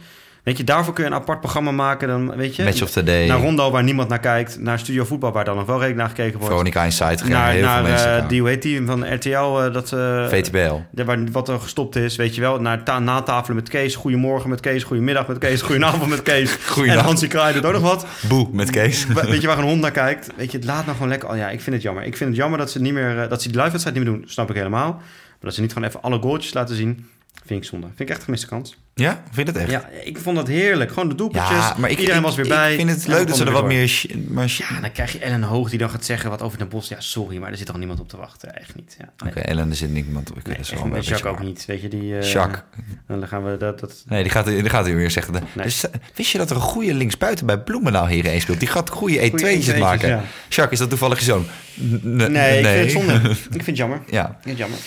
Weet 0.43 0.57
je, 0.57 0.63
daarvoor 0.63 0.93
kun 0.93 1.03
je 1.03 1.09
een 1.09 1.15
apart 1.15 1.39
programma 1.39 1.71
maken. 1.71 2.07
Dan, 2.07 2.35
weet 2.35 2.55
je, 2.55 2.63
Match 2.63 2.81
of 2.81 2.91
the 2.91 3.03
day. 3.03 3.27
Naar 3.27 3.39
Rondo, 3.39 3.71
waar 3.71 3.83
niemand 3.83 4.09
naar 4.09 4.19
kijkt. 4.19 4.59
Naar 4.59 4.79
Studio 4.79 5.05
Voetbal, 5.05 5.31
waar 5.31 5.45
dan 5.45 5.55
nog 5.55 5.65
wel 5.65 5.75
redelijk 5.75 5.99
naar 5.99 6.09
gekeken 6.09 6.33
wordt. 6.33 6.47
Veronica 6.53 6.83
Insight. 6.83 7.27
Naar 7.27 7.51
heel 7.51 7.61
naar 7.61 7.79
veel 7.79 7.89
mensen 7.89 8.21
eh, 8.21 8.27
die, 8.27 8.39
hoe 8.39 8.49
heet 8.49 8.61
die, 8.61 8.85
van 8.85 9.13
RTL. 9.13 9.29
eh, 9.29 9.73
dat, 9.73 9.91
eh, 9.93 10.27
VTBL. 10.27 10.75
Ja, 10.95 11.03
waar, 11.03 11.31
wat 11.31 11.49
er 11.49 11.59
gestopt 11.59 11.95
is, 11.95 12.15
weet 12.15 12.35
je 12.35 12.41
wel. 12.41 12.61
Naar 12.61 12.83
ta 12.83 12.99
natafelen 12.99 13.55
met 13.55 13.69
Kees. 13.69 13.95
Goedemorgen 13.95 14.49
met 14.49 14.59
Kees. 14.59 14.83
Goedemiddag 14.83 15.27
met 15.27 15.37
Kees. 15.37 15.61
Goedenavond 15.61 16.09
met 16.09 16.21
Kees. 16.21 16.57
en. 16.77 16.97
Hansie 16.97 17.27
Kraai 17.27 17.53
doet 17.53 17.65
ook 17.65 17.73
nog 17.73 17.81
wat. 17.81 18.05
Boe 18.27 18.47
met 18.51 18.69
Kees. 18.69 19.07
We- 19.07 19.13
weet 19.29 19.41
je 19.41 19.47
waar 19.47 19.57
een 19.57 19.63
hond 19.63 19.81
naar 19.81 19.91
kijkt? 19.91 20.29
Weet 20.35 20.51
je, 20.51 20.57
het 20.57 20.67
laat 20.67 20.81
nou 20.83 20.91
gewoon 20.93 21.09
lekker. 21.09 21.29
Oh 21.29 21.37
ja, 21.37 21.49
ik 21.49 21.61
vind 21.61 21.75
het 21.75 21.83
jammer. 21.83 22.03
Ik 22.03 22.17
vind 22.17 22.29
het 22.29 22.39
jammer 22.39 22.59
dat 22.59 22.71
ze, 22.71 22.81
niet 22.81 22.93
meer, 22.93 23.29
dat 23.29 23.41
ze 23.41 23.47
die 23.47 23.57
live-wedstrijd 23.57 23.97
niet 23.97 24.05
meer 24.07 24.15
doen. 24.15 24.23
Snap 24.29 24.49
ik 24.49 24.55
helemaal. 24.55 24.91
Maar 24.93 25.39
dat 25.39 25.53
ze 25.53 25.61
niet 25.61 25.73
gewoon 25.73 25.87
even 25.87 26.01
alle 26.01 26.19
goaltjes 26.19 26.53
laten 26.53 26.75
zien. 26.75 27.07
Vind 27.45 27.63
ik 27.63 27.69
zonde. 27.69 27.87
Vind 27.87 27.99
ik 27.99 28.09
echt 28.09 28.17
een 28.17 28.25
gemiste 28.25 28.47
kans. 28.47 28.77
Ja, 29.01 29.21
vind 29.31 29.47
je 29.47 29.53
dat 29.53 29.61
echt? 29.61 29.71
Ja, 29.71 29.89
ik 30.03 30.17
vond 30.17 30.35
dat 30.35 30.47
heerlijk. 30.47 30.91
Gewoon 30.91 31.09
de 31.09 31.15
doelpuntjes. 31.15 31.57
Ja, 31.57 31.75
maar 31.77 31.89
ik, 31.89 31.97
Iedereen 31.99 32.19
ik- 32.19 32.25
was 32.25 32.35
weer 32.35 32.47
bij. 32.47 32.71
Ik 32.71 32.77
vind 32.77 32.89
het 32.89 33.05
En 33.05 33.09
leuk 33.11 33.27
dat 33.27 33.37
ze 33.37 33.45
er 33.45 33.51
wat 33.51 33.65
meer... 33.65 34.05
Maar 34.27 34.53
Ja, 34.69 34.79
dan 34.81 34.91
krijg 34.91 35.11
je 35.11 35.19
Ellen 35.19 35.41
Hoog 35.43 35.69
die 35.69 35.79
dan 35.79 35.89
gaat 35.89 36.05
zeggen 36.05 36.29
wat 36.29 36.41
over 36.41 36.57
Den 36.57 36.67
Bos. 36.69 36.87
Ja, 36.87 36.99
sorry, 37.01 37.37
maar 37.37 37.51
er 37.51 37.57
zit 37.57 37.65
toch 37.65 37.77
niemand 37.77 37.99
op 37.99 38.09
te 38.09 38.17
wachten. 38.17 38.55
Echt 38.59 38.75
niet. 38.75 38.95
Ja, 38.99 39.09
nee. 39.23 39.31
Oké, 39.31 39.39
Ellen, 39.39 39.69
er 39.69 39.75
zit 39.75 39.89
niemand 39.91 40.31
op. 40.31 40.37
Ik 40.37 40.43
Nee, 40.47 40.55
weet 40.57 40.65
het 40.69 40.75
echt 40.79 40.85
een 40.85 41.01
Jacques 41.01 41.31
ook 41.33 41.43
niet. 41.43 41.65
Weet 41.65 41.81
je, 41.81 41.87
die... 41.87 42.17
Jacques. 42.19 42.61
Dan 43.07 43.27
gaan 43.27 43.43
we 43.43 43.57
dat... 43.57 43.79
dat 43.79 44.03
Nee, 44.07 44.21
die 44.23 44.31
gaat, 44.31 44.45
die 44.45 44.69
gaat 44.69 44.85
weer 44.85 45.11
zeggen. 45.11 45.33
Nee. 45.33 45.65
Dus, 45.65 45.89
eh, 45.89 45.99
wist 46.15 46.31
je 46.31 46.37
dat 46.37 46.49
er 46.49 46.55
een 46.55 46.61
goede 46.61 46.93
linksbuiten 46.93 47.45
bij 47.45 47.59
Bloemendaal 47.59 48.05
heren 48.05 48.31
1 48.31 48.41
speelt? 48.41 48.59
Die 48.59 48.67
gaat 48.69 48.89
goede 48.89 49.31
E2'tjes 49.31 49.67
E2'tjes, 49.73 49.79
maken. 49.79 50.09
ja. 50.09 50.23
Jacques, 50.49 50.71
is 50.71 50.79
dat 50.79 50.89
toevallig 50.89 51.19
je 51.19 51.25
zoon? 51.25 51.45
N- 51.81 51.99
n- 52.03 52.31
nee, 52.31 52.59
ik 52.59 52.65
vind 52.65 52.81
het 52.81 52.91
zonde. 52.91 53.29
ik 53.59 53.63
vind 53.63 53.65
het 53.65 53.77
jammer. 53.77 54.01
Ja, 54.09 54.25
Ik 54.27 54.35
vind 54.41 54.45
het 54.45 54.57
jammer. 54.57 54.79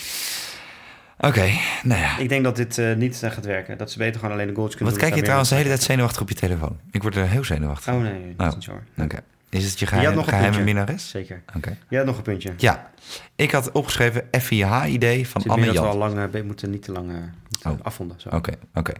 Oké. 1.19 1.49
Nou 1.83 2.01
ja. 2.01 2.17
Ik 2.17 2.29
denk 2.29 2.43
dat 2.43 2.55
dit 2.55 2.77
eh, 2.77 2.95
niet 2.95 3.17
gaat 3.23 3.45
werken. 3.45 3.77
Dat 3.77 3.91
ze 3.91 3.97
beter 3.97 4.19
gewoon 4.19 4.35
alleen 4.35 4.47
de 4.47 4.55
goals 4.55 4.75
kunnen 4.75 4.85
Wat 4.89 4.93
doen. 4.93 5.03
kijk 5.03 5.15
je 5.15 5.21
trouwens 5.21 5.49
de 5.49 5.55
hele 5.55 5.67
tijd 5.67 5.81
zenuwachtig 5.83 6.21
op 6.21 6.29
je 6.29 6.35
telefoon? 6.35 6.77
Ik 6.91 7.01
word 7.01 7.15
er 7.15 7.27
heel 7.27 7.43
zenuwachtig. 7.43 7.93
Oh 7.93 8.01
nee, 8.01 8.33
dat 8.37 8.47
is 8.47 8.53
Oh. 8.53 8.53
niet 8.53 8.63
zo. 8.95 9.03
Oké. 9.03 9.19
Is 9.49 9.69
het 9.69 9.79
je 9.79 9.85
geheim, 9.85 10.13
nog 10.15 10.25
een 10.27 10.33
geheime 10.33 10.63
minnares? 10.63 11.09
Zeker. 11.09 11.41
Oké. 11.55 11.77
Jij 11.87 11.97
had 11.97 12.07
nog 12.07 12.17
een 12.17 12.23
puntje. 12.23 12.53
Ja, 12.57 12.89
ik 13.35 13.51
had 13.51 13.71
opgeschreven 13.71 14.23
FIH-idee 14.41 15.27
van 15.27 15.41
Anne 15.43 15.55
meer 15.65 15.65
dat 15.73 15.83
we 15.83 15.89
Jan. 15.89 15.91
al 15.91 15.97
lang 15.97 16.17
eh, 16.17 16.25
be- 16.31 16.43
moeten 16.43 16.69
niet 16.69 16.83
te 16.83 16.91
lang 16.91 17.11
eh, 17.11 17.71
Oh. 17.71 17.79
afvonden. 17.81 18.17
Oké, 18.29 18.51
oké. 18.73 18.91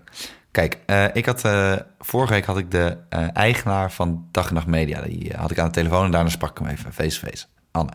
Kijk, 0.52 0.78
ik 1.14 1.26
had, 1.26 1.42
vorige 2.00 2.34
week 2.34 2.46
had 2.46 2.58
ik 2.58 2.72
de 2.72 2.98
eigenaar 3.34 3.92
van 3.92 4.28
Dag 4.32 4.48
en 4.48 4.54
Nacht 4.54 4.68
Media. 4.68 5.02
Die 5.02 5.34
had 5.38 5.52
ik 5.52 5.60
aan 5.60 5.66
de 5.66 5.72
telefoon 5.74 6.06
en 6.06 6.12
daarna 6.12 6.30
sprak 6.30 6.52
ik 6.52 6.58
hem 6.58 6.68
even 6.68 6.94
face-to-face. 6.94 7.46
Anne. 7.72 7.92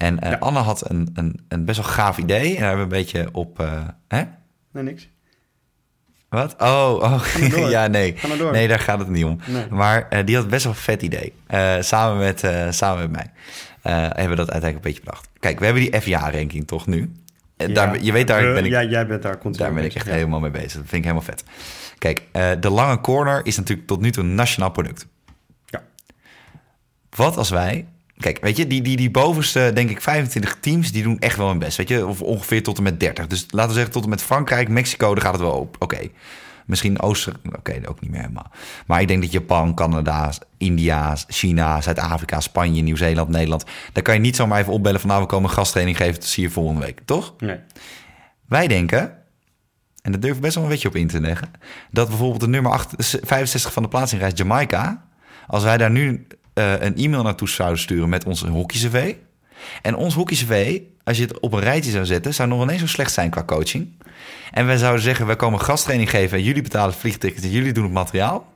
En 0.00 0.18
Ja. 0.20 0.36
Anne 0.38 0.58
had 0.58 0.90
een, 0.90 1.10
een, 1.14 1.40
een 1.48 1.64
best 1.64 1.78
wel 1.78 1.88
gaaf 1.88 2.18
idee. 2.18 2.54
En 2.54 2.60
daar 2.60 2.68
hebben 2.68 2.88
we 2.88 2.96
een 2.96 3.02
beetje 3.02 3.28
op... 3.32 3.60
eh, 3.60 3.82
hè? 4.08 4.22
Nee, 4.72 4.82
niks. 4.82 5.08
Wat? 6.28 6.54
Oh, 6.58 6.94
oh. 7.02 7.24
ja, 7.70 7.86
nee. 7.86 8.14
Nee, 8.52 8.68
daar 8.68 8.78
gaat 8.78 8.98
het 8.98 9.08
niet 9.08 9.24
om. 9.24 9.38
Nee. 9.46 9.66
Maar 9.70 10.08
eh, 10.08 10.26
die 10.26 10.36
had 10.36 10.48
best 10.48 10.64
wel 10.64 10.72
een 10.72 10.78
vet 10.78 11.02
idee. 11.02 11.32
Samen, 11.82 12.18
met, 12.18 12.40
samen 12.74 13.10
met 13.10 13.10
mij. 13.10 13.30
Hebben 13.92 14.28
we 14.28 14.36
dat 14.36 14.50
uiteindelijk 14.50 14.74
een 14.74 14.80
beetje 14.80 15.00
bedacht. 15.00 15.28
Kijk, 15.40 15.58
we 15.58 15.64
hebben 15.64 15.82
die 15.82 16.00
FIA-ranking 16.00 16.66
toch 16.66 16.86
nu? 16.86 17.12
Ja. 17.56 17.66
daar, 17.66 18.02
je 18.02 18.12
weet, 18.12 18.26
daar 18.26 18.52
ben 18.52 18.64
ik 18.64 18.70
Ja, 18.70 18.82
jij 18.82 19.06
bent 19.06 19.22
daar 19.22 19.38
continu 19.38 19.64
daar 19.64 19.74
ben 19.74 19.84
ik 19.84 19.94
echt 19.94 20.06
ja. 20.06 20.12
helemaal 20.12 20.40
mee 20.40 20.50
bezig. 20.50 20.72
Dat 20.72 20.82
vind 20.88 20.92
ik 20.92 21.02
helemaal 21.02 21.22
vet. 21.22 21.44
Kijk, 21.98 22.22
de 22.62 22.70
lange 22.70 23.00
corner 23.00 23.46
is 23.46 23.56
natuurlijk 23.56 23.88
tot 23.88 24.00
nu 24.00 24.10
toe 24.10 24.24
een 24.24 24.34
nationaal 24.34 24.70
product. 24.70 25.06
Ja. 25.66 25.82
Wat 27.10 27.36
als 27.36 27.50
wij... 27.50 27.86
Kijk, 28.20 28.38
weet 28.40 28.56
je, 28.56 28.66
die, 28.66 28.82
die, 28.82 28.96
die 28.96 29.10
bovenste, 29.10 29.70
denk 29.74 29.90
ik, 29.90 30.00
25 30.00 30.56
teams... 30.60 30.92
die 30.92 31.02
doen 31.02 31.18
echt 31.18 31.36
wel 31.36 31.48
hun 31.48 31.58
best, 31.58 31.76
weet 31.76 31.88
je? 31.88 32.06
Of 32.06 32.22
ongeveer 32.22 32.62
tot 32.62 32.76
en 32.76 32.82
met 32.82 33.00
30. 33.00 33.26
Dus 33.26 33.46
laten 33.50 33.68
we 33.68 33.74
zeggen 33.74 33.92
tot 33.92 34.02
en 34.02 34.08
met 34.08 34.22
Frankrijk, 34.22 34.68
Mexico... 34.68 35.14
daar 35.14 35.24
gaat 35.24 35.32
het 35.32 35.42
wel 35.42 35.52
op. 35.52 35.76
Oké. 35.78 35.98
Misschien 36.66 37.00
Oosten... 37.00 37.34
Oké, 37.56 37.80
ook 37.84 38.00
niet 38.00 38.10
meer 38.10 38.20
helemaal. 38.20 38.50
Maar 38.86 39.00
ik 39.00 39.08
denk 39.08 39.22
dat 39.22 39.32
Japan, 39.32 39.74
Canada, 39.74 40.32
India, 40.56 41.16
China... 41.28 41.80
Zuid-Afrika, 41.80 42.40
Spanje, 42.40 42.82
Nieuw-Zeeland, 42.82 43.28
Nederland... 43.28 43.64
daar 43.92 44.02
kan 44.02 44.14
je 44.14 44.20
niet 44.20 44.36
zomaar 44.36 44.60
even 44.60 44.72
opbellen 44.72 45.00
van... 45.00 45.08
nou, 45.08 45.22
we 45.22 45.28
komen 45.28 45.48
een 45.48 45.56
gasttraining 45.56 45.96
geven, 45.96 46.22
zie 46.22 46.42
je 46.42 46.50
volgende 46.50 46.80
week. 46.80 47.00
Toch? 47.04 47.34
Nee. 47.38 47.58
Wij 48.48 48.66
denken, 48.66 49.12
en 50.02 50.12
dat 50.12 50.22
durf 50.22 50.34
ik 50.36 50.42
best 50.42 50.54
wel 50.54 50.64
een 50.64 50.70
beetje 50.70 50.88
op 50.88 50.96
in 50.96 51.08
te 51.08 51.20
leggen, 51.20 51.50
dat 51.90 52.08
bijvoorbeeld 52.08 52.40
de 52.40 52.48
nummer 52.48 52.72
8, 52.72 52.94
65 52.98 53.72
van 53.72 53.82
de 53.82 53.88
plaatsingreis 53.88 54.32
Jamaica, 54.34 55.04
als 55.46 55.62
wij 55.62 55.76
daar 55.76 55.90
nu 55.90 56.26
eh, 56.54 56.80
een 56.80 56.96
e-mail 56.96 57.22
naartoe 57.22 57.48
zouden 57.48 57.78
sturen 57.78 58.08
met 58.08 58.24
ons 58.24 58.42
hockey-cv, 58.42 59.14
en 59.82 59.96
ons 59.96 60.14
hockey-cv, 60.14 60.80
als 61.04 61.16
je 61.16 61.22
het 61.22 61.40
op 61.40 61.52
een 61.52 61.60
rijtje 61.60 61.90
zou 61.90 62.04
zetten, 62.04 62.34
zou 62.34 62.48
nog 62.48 62.62
ineens 62.62 62.80
zo 62.80 62.86
slecht 62.86 63.12
zijn 63.12 63.30
qua 63.30 63.44
coaching. 63.44 63.88
En 64.50 64.66
wij 64.66 64.76
zouden 64.76 65.02
zeggen, 65.02 65.26
wij 65.26 65.36
komen 65.36 65.60
gasttraining 65.60 66.10
geven 66.10 66.38
en 66.38 66.44
jullie 66.44 66.62
betalen 66.62 66.90
het 66.90 66.98
vliegticket 66.98 67.42
en 67.42 67.50
jullie 67.50 67.72
doen 67.72 67.84
het 67.84 67.92
materiaal. 67.92 68.52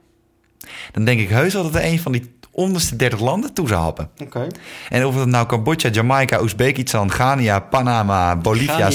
Dan 0.92 1.04
denk 1.04 1.20
ik 1.20 1.28
heus 1.28 1.52
wel 1.52 1.62
dat 1.62 1.74
er 1.74 1.84
een 1.84 2.00
van 2.00 2.12
die 2.12 2.32
onderste 2.50 2.96
30 2.96 3.20
landen 3.20 3.52
toe 3.52 3.68
zou 3.68 3.82
happen. 3.82 4.10
Oké. 4.22 4.46
En 4.88 5.06
of 5.06 5.14
het 5.14 5.28
nou 5.28 5.46
Cambodja, 5.46 5.90
Jamaica, 5.90 6.40
Oezbekistan, 6.40 7.10
Ghana, 7.10 7.60
Panama, 7.60 8.36
Bolivia. 8.36 8.90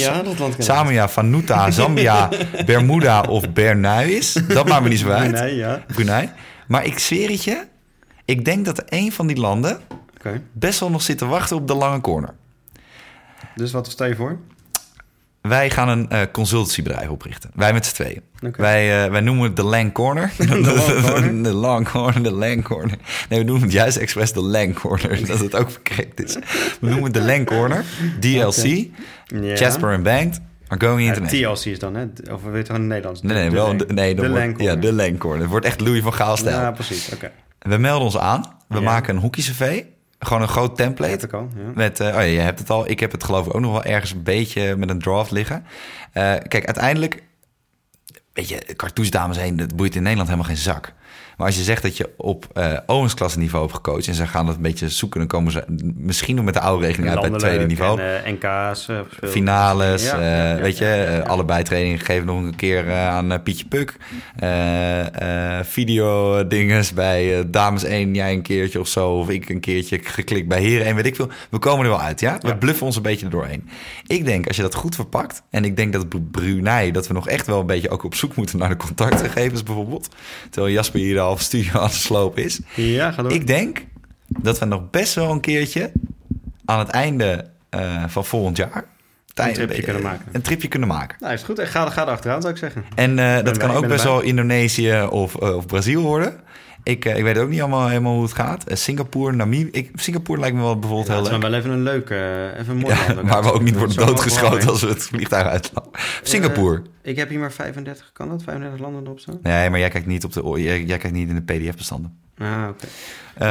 Samia, 0.58 1.08
Vanuatu, 1.08 1.72
Zambia, 1.72 2.28
Bermuda 2.66 3.20
of 3.20 3.52
Bernui 3.52 4.12
is, 4.12 4.32
dat 4.48 4.68
maakt 4.68 4.82
me 4.82 4.88
niet 4.88 4.98
zo 4.98 5.08
uit. 5.08 5.30
Nee, 5.30 5.56
ja. 5.56 5.82
Brunei. 5.86 6.30
Maar 6.66 6.84
ik 6.84 6.98
zweer 6.98 7.30
het 7.30 7.44
je, 7.44 7.66
ik 8.30 8.44
denk 8.44 8.64
dat 8.64 8.82
een 8.88 9.12
van 9.12 9.26
die 9.26 9.36
landen 9.36 9.80
best 10.52 10.80
wel 10.80 10.90
nog 10.90 11.02
zit 11.02 11.18
te 11.18 11.26
wachten 11.26 11.56
op 11.56 11.66
de 11.68 11.74
lange 11.74 12.00
corner. 12.00 12.34
Dus 13.54 13.72
wat 13.72 13.90
stel 13.90 14.06
je 14.06 14.14
voor? 14.16 14.38
Wij 15.40 15.70
gaan 15.70 15.88
een 15.88 16.08
eh 16.10 16.20
consultancybedrijf 16.32 17.08
oprichten. 17.08 17.50
Wij 17.54 17.72
met 17.72 17.86
z'n 17.86 17.94
tweeën. 17.94 18.22
Wij, 18.56 19.04
eh, 19.04 19.10
wij 19.10 19.20
noemen 19.20 19.44
het 19.44 19.56
de 19.56 19.62
Lang 19.62 19.92
Corner. 19.92 20.32
De 20.38 20.60
Long 20.60 21.02
Corner? 21.02 21.42
De 21.42 21.52
Long 21.52 21.88
Corner, 21.90 22.22
de 22.22 22.32
Lang 22.32 22.64
Corner. 22.64 22.98
Nee, 23.28 23.38
we 23.38 23.44
noemen 23.44 23.62
het 23.62 23.72
juist 23.72 23.96
expres 23.96 24.32
de 24.32 24.40
Lang 24.40 24.74
Corner. 24.74 25.26
Dat 25.26 25.38
het 25.38 25.54
ook 25.56 25.70
verkrekt 25.70 26.22
is. 26.24 26.34
We 26.80 26.86
noemen 26.88 27.04
het 27.04 27.14
de 27.14 27.22
Lang 27.22 27.46
Corner. 27.46 27.84
DLC. 28.20 28.64
Ja. 29.26 29.54
Jasper 29.54 29.94
and 29.94 30.02
Banked 30.02 30.40
are 30.68 30.80
going 30.86 31.00
Ja, 31.02 31.06
international. 31.14 31.54
TLC 31.54 31.64
is 31.64 31.78
dan, 31.78 31.94
hè? 31.94 32.04
Of 32.32 32.42
we 32.42 32.50
weten 32.50 32.74
gewoon 32.74 32.88
Nederlands. 32.88 33.22
Nee, 33.22 33.34
nee, 33.34 33.48
De 33.48 33.54
wel 33.54 33.76
de, 33.76 33.86
nee, 33.86 34.14
de 34.14 34.28
wordt- 34.30 34.60
Ja, 34.60 34.76
de 34.76 34.92
Lang 34.92 35.18
Corner. 35.18 35.40
Het 35.40 35.50
wordt 35.50 35.66
echt 35.66 35.80
Louis 35.80 36.02
van 36.02 36.14
Gaal 36.14 36.36
stijl. 36.36 36.56
Ja, 36.60 36.70
precies. 36.70 37.10
Oké. 37.14 37.30
We 37.60 37.76
melden 37.76 38.04
ons 38.04 38.18
aan. 38.18 38.44
We 38.68 38.74
Ja. 38.78 38.80
maken 38.80 39.14
een 39.14 39.20
hockey-cv. 39.20 39.82
Gewoon 40.18 40.42
een 40.42 40.48
groot 40.48 40.76
template. 40.76 41.28
Al, 41.30 41.48
ja. 41.56 41.70
Met, 41.74 42.00
eh, 42.00 42.06
oh 42.06 42.12
ja, 42.12 42.20
je 42.20 42.38
hebt 42.38 42.58
het 42.58 42.70
al. 42.70 42.88
Ik 42.88 43.00
heb 43.00 43.12
het 43.12 43.24
geloof 43.24 43.46
ik 43.46 43.54
ook 43.54 43.60
nog 43.60 43.72
wel 43.72 43.84
ergens 43.84 44.12
een 44.12 44.22
beetje 44.22 44.76
met 44.76 44.90
een 44.90 44.98
draft 44.98 45.30
liggen. 45.30 45.64
Eh, 46.12 46.22
kijk, 46.48 46.64
uiteindelijk, 46.66 47.22
weet 48.32 48.48
je, 48.48 48.74
cartouche 48.76 49.12
dames 49.12 49.36
heen, 49.36 49.56
dat 49.56 49.76
boeit 49.76 49.94
in 49.94 50.02
Nederland 50.02 50.28
helemaal 50.28 50.50
geen 50.50 50.62
zak. 50.62 50.92
Maar 51.40 51.48
als 51.48 51.58
je 51.58 51.64
zegt 51.64 51.82
dat 51.82 51.96
je 51.96 52.10
op 52.16 52.46
eh 52.52 52.76
Owens 52.86 53.36
niveau 53.36 53.62
hebt 53.64 53.74
gecoacht 53.76 54.06
en 54.06 54.14
ze 54.14 54.26
gaan 54.26 54.46
dat 54.46 54.54
een 54.54 54.62
beetje 54.62 54.88
zoeken, 54.88 55.18
dan 55.18 55.28
komen 55.28 55.52
ze 55.52 55.64
misschien 55.96 56.36
nog 56.36 56.44
met 56.44 56.54
de 56.54 56.60
oude 56.60 56.86
regeling 56.86 57.10
uit 57.10 57.20
bij 57.20 57.30
het 57.30 57.38
tweede 57.38 57.66
niveau. 57.66 58.00
En, 58.00 58.24
eh, 58.24 58.32
NK's. 58.32 58.88
eh, 58.88 58.98
gespeeld. 59.08 59.32
Finales, 59.32 60.04
Ja, 60.04 60.14
eh, 60.18 60.20
ja, 60.20 60.54
ja, 60.56 60.60
weet 60.62 60.78
je, 60.78 60.86
eh, 60.86 61.28
allebei 61.28 61.62
trainingen 61.62 61.98
gegeven 61.98 62.26
nog 62.26 62.36
een 62.42 62.56
keer 62.56 62.88
eh, 62.88 63.08
aan 63.08 63.32
eh, 63.32 63.38
Pietje 63.42 63.66
Puk. 63.66 63.96
Eh, 64.36 65.58
eh, 65.58 65.64
video 65.64 66.46
dinges 66.46 66.92
bij 66.94 67.38
eh, 67.38 67.44
dames 67.46 67.84
1, 67.84 68.14
jij 68.14 68.32
een 68.32 68.42
keertje 68.42 68.80
of 68.80 68.88
zo. 68.88 69.10
Of 69.10 69.28
ik 69.28 69.48
een 69.48 69.60
keertje 69.60 69.98
geklikt 70.02 70.48
bij 70.48 70.60
heren 70.60 70.86
1, 70.86 70.94
weet 70.94 71.06
ik 71.06 71.16
veel. 71.16 71.28
We 71.50 71.58
komen 71.58 71.84
er 71.84 71.90
wel 71.90 72.00
uit, 72.00 72.20
ja? 72.20 72.38
We 72.40 72.56
bluffen 72.56 72.86
ons 72.86 72.96
een 72.96 73.02
beetje 73.02 73.24
er 73.26 73.30
doorheen. 73.32 73.68
Ik 74.06 74.24
denk, 74.24 74.46
als 74.46 74.56
je 74.56 74.62
dat 74.62 74.74
goed 74.74 74.94
verpakt... 74.94 75.42
en 75.50 75.64
ik 75.64 75.76
denk 75.76 75.92
dat 75.92 76.08
Bru- 76.08 76.20
Brunei, 76.30 76.90
dat 76.90 77.06
we 77.06 77.14
nog 77.14 77.28
echt 77.28 77.46
wel 77.46 77.60
een 77.60 77.66
beetje 77.66 77.90
ook 77.90 78.04
op 78.04 78.14
zoek 78.14 78.36
moeten... 78.36 78.58
naar 78.58 78.68
de 78.68 78.76
contactgegevens 78.76 79.62
bijvoorbeeld. 79.62 80.08
Terwijl 80.50 80.74
Jasper 80.74 81.00
hier 81.00 81.20
al 81.20 81.29
studio 81.36 81.72
aan 81.72 81.82
het 81.82 81.92
slopen 81.92 82.44
is. 82.44 82.60
Ja, 82.74 83.10
ga 83.12 83.22
door. 83.22 83.32
Ik 83.32 83.46
denk 83.46 83.84
dat 84.26 84.58
we 84.58 84.64
nog 84.64 84.90
best 84.90 85.14
wel 85.14 85.30
een 85.30 85.40
keertje 85.40 85.92
aan 86.64 86.78
het 86.78 86.88
einde 86.88 87.46
eh, 87.68 88.04
van 88.06 88.24
volgend 88.24 88.56
jaar... 88.56 88.84
tijd- 89.34 89.54
tripje 89.54 89.82
kunnen 89.82 90.02
maken. 90.02 90.24
Een 90.32 90.42
tripje 90.42 90.68
kunnen 90.68 90.88
maken. 90.88 91.16
Nou, 91.20 91.32
is 91.32 91.42
goed. 91.42 91.58
Ik 91.58 91.66
Ga, 91.66 91.90
ga 91.90 92.02
er 92.02 92.08
achteraan, 92.08 92.40
zou 92.40 92.52
ik 92.52 92.58
zeggen. 92.58 92.84
En 92.94 93.18
eh, 93.18 93.44
dat 93.44 93.56
kan 93.56 93.70
ook 93.70 93.88
best 93.88 94.04
wel 94.04 94.20
Indonesië 94.20 95.02
of, 95.10 95.36
eh, 95.36 95.56
of 95.56 95.66
Brazil 95.66 96.02
worden. 96.02 96.40
Ik, 96.82 97.04
eh, 97.04 97.16
ik 97.16 97.22
weet 97.22 97.38
ook 97.38 97.48
niet 97.48 97.60
allemaal 97.60 97.88
helemaal 97.88 98.12
hoe 98.14 98.22
het 98.22 98.32
gaat. 98.32 98.64
Eh, 98.64 98.76
Singapore, 98.76 99.32
Namibië. 99.36 99.68
Ik, 99.72 99.90
Singapore 99.94 100.40
lijkt 100.40 100.56
me 100.56 100.62
wel 100.62 100.78
bijvoorbeeld 100.78 101.06
Ja, 101.08 101.12
heel 101.14 101.22
het 101.24 101.32
is 101.32 101.38
leuk. 101.38 101.50
wel 101.50 101.58
even 101.60 101.70
een 101.70 101.82
leuk, 101.82 102.10
eh, 102.10 102.58
even 102.60 102.68
een 102.74 102.76
mooi 102.76 102.94
Ja, 102.94 103.14
land. 103.14 103.28
waar 103.32 103.42
we 103.42 103.52
ook 103.52 103.62
niet 103.62 103.76
worden 103.78 103.96
doodgeschoten 104.06 104.68
als 104.68 104.82
we 104.82 104.88
het 104.88 105.02
vliegtuig 105.02 105.46
uitlopen. 105.46 106.00
Singapore. 106.22 106.82
Ik 107.02 107.16
heb 107.16 107.28
hier 107.28 107.38
maar 107.38 107.52
35, 107.52 108.10
kan 108.12 108.28
dat? 108.28 108.42
35 108.42 108.80
landen 108.80 109.04
erop 109.04 109.20
zo? 109.20 109.38
nee, 109.42 109.70
maar 109.70 109.78
jij 109.78 109.88
kijkt 109.88 110.06
niet, 110.06 110.24
op 110.24 110.32
de, 110.32 110.42
jij, 110.62 110.82
jij 110.84 110.98
kijkt 110.98 111.16
niet 111.16 111.28
in 111.28 111.34
de 111.44 111.52
pdf-bestanden. 111.54 112.18
Ah, 112.38 112.68
oké. 112.68 112.86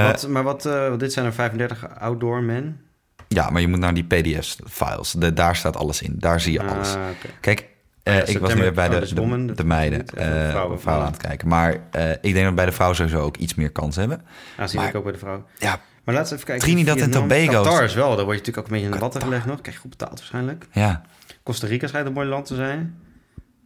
Wat- 0.03 0.27
maar 0.27 0.43
wat, 0.43 0.69
dit 0.97 1.13
zijn 1.13 1.25
er 1.25 1.33
35 1.33 1.99
outdoor 1.99 2.43
men. 2.43 2.81
ja, 3.27 3.49
maar 3.49 3.61
je 3.61 3.67
moet 3.67 3.79
naar 3.79 3.93
die 3.93 4.03
pdf-files. 4.03 5.11
Daar 5.33 5.55
staat 5.55 5.75
alles 5.77 6.01
in. 6.01 6.15
Daar 6.17 6.41
zie 6.41 6.53
je 6.53 6.63
alles. 6.63 6.93
Ah, 6.95 7.01
oké. 7.09 7.27
Kijk, 7.41 7.65
eh, 8.09 8.17
Ja, 8.17 8.25
ik 8.25 8.37
was 8.39 8.53
nu 8.53 8.71
bij 8.71 8.89
de, 8.89 9.53
de, 9.55 9.63
meiden, 9.63 10.05
eh, 10.05 10.13
vrouwen, 10.25 10.49
vrouwen. 10.49 10.79
vrouwen 10.79 11.05
aan 11.05 11.11
het 11.11 11.21
kijken. 11.21 11.47
Maar 11.47 11.77
eh, 11.91 12.11
ik 12.11 12.33
denk 12.33 12.45
dat 12.45 12.55
bij 12.55 12.65
de 12.65 12.71
vrouw 12.71 12.93
sowieso 12.93 13.19
ook 13.19 13.37
iets 13.37 13.55
meer 13.55 13.71
kans 13.71 13.95
hebben. 13.95 14.21
Ah, 14.57 14.67
zie 14.67 14.81
ik 14.81 14.95
ook 14.95 15.03
bij 15.03 15.11
de 15.11 15.17
vrouw. 15.17 15.45
Ja, 15.59 15.79
Maar 16.03 16.15
laten 16.15 16.29
we 16.29 16.35
even 16.35 16.45
kijken. 16.47 16.65
Trinidad 16.67 16.97
en. 16.97 17.11
Tobago. 17.11 17.51
Qatar 17.63 17.83
is 17.83 17.93
wel, 17.93 18.15
daar 18.15 18.25
word 18.25 18.37
je 18.37 18.45
natuurlijk 18.45 18.57
ook 18.57 18.65
een 18.65 18.71
beetje 18.71 18.85
in 18.85 18.91
de 18.93 18.99
watten 18.99 19.21
gelegd 19.21 19.45
nog. 19.45 19.61
Krijg 19.61 19.75
je 19.75 19.81
goed 19.81 19.89
betaald 19.89 20.17
waarschijnlijk. 20.17 20.67
ja. 20.71 21.01
Costa 21.43 21.67
Rica 21.67 21.87
schijnt 21.87 22.07
een 22.07 22.13
mooi 22.13 22.27
land 22.27 22.45
te 22.45 22.55
zijn. 22.55 22.95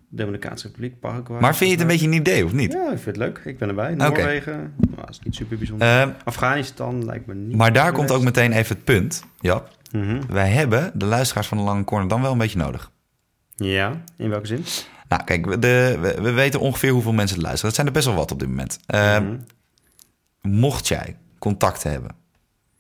Dominicaanse 0.10 0.68
Republiek, 0.68 1.00
Paraguay. 1.00 1.42
Maar 1.42 1.56
vind 1.56 1.70
je 1.70 1.76
het 1.76 1.86
een 1.86 1.92
beetje 1.92 2.08
een 2.08 2.14
idee, 2.14 2.46
of 2.46 2.54
niet? 2.54 2.72
Ja, 2.74 2.82
ik 2.84 2.88
vind 3.00 3.06
het 3.06 3.18
leuk. 3.18 3.42
Ik 3.46 3.58
ben 3.58 3.70
erbij. 3.70 3.94
Noorwegen. 3.96 4.74
Nou, 4.80 4.96
dat 4.96 5.10
is 5.10 5.20
niet 5.24 5.36
super 5.36 5.58
bijzonder. 5.58 6.16
Afghanistan 6.24 7.06
lijkt 7.06 7.26
me 7.26 7.34
niet. 7.34 7.56
maar 7.58 7.74
daar 7.74 7.92
komt 7.92 8.12
ook 8.12 8.24
meteen 8.24 8.52
even 8.52 8.76
het 8.76 8.84
punt. 8.86 9.24
Ja, 9.40 9.64
Mhm. 9.92 10.22
wij 10.30 10.50
hebben 10.50 10.92
de 10.94 11.06
luisteraars 11.06 11.48
van 11.48 11.58
de 11.58 11.64
Lange 11.64 11.84
Corner 11.84 12.08
dan 12.10 12.22
wel 12.22 12.32
een 12.32 12.38
beetje 12.38 12.58
nodig. 12.58 12.92
Ja, 13.64 14.04
in 14.18 14.30
welke 14.30 14.48
zin? 14.48 14.66
Nou, 15.08 15.24
kijk, 15.24 15.46
we, 15.46 15.60
de, 15.60 15.98
we, 16.02 16.22
we 16.22 16.32
weten 16.32 16.60
ongeveer 16.60 16.92
hoeveel 16.92 17.14
mensen 17.14 17.36
het 17.36 17.46
luisteren. 17.46 17.66
Dat 17.76 17.76
zijn 17.76 17.88
er 17.88 17.94
best 17.94 18.06
wel 18.06 18.16
wat 18.16 18.32
op 18.32 18.40
dit 18.40 18.48
moment. 18.50 18.80
Ehm, 18.86 19.24
Mhm. 19.24 19.36
Mocht 20.42 20.88
jij 20.88 21.16
contact 21.40 21.84
hebben 21.84 22.16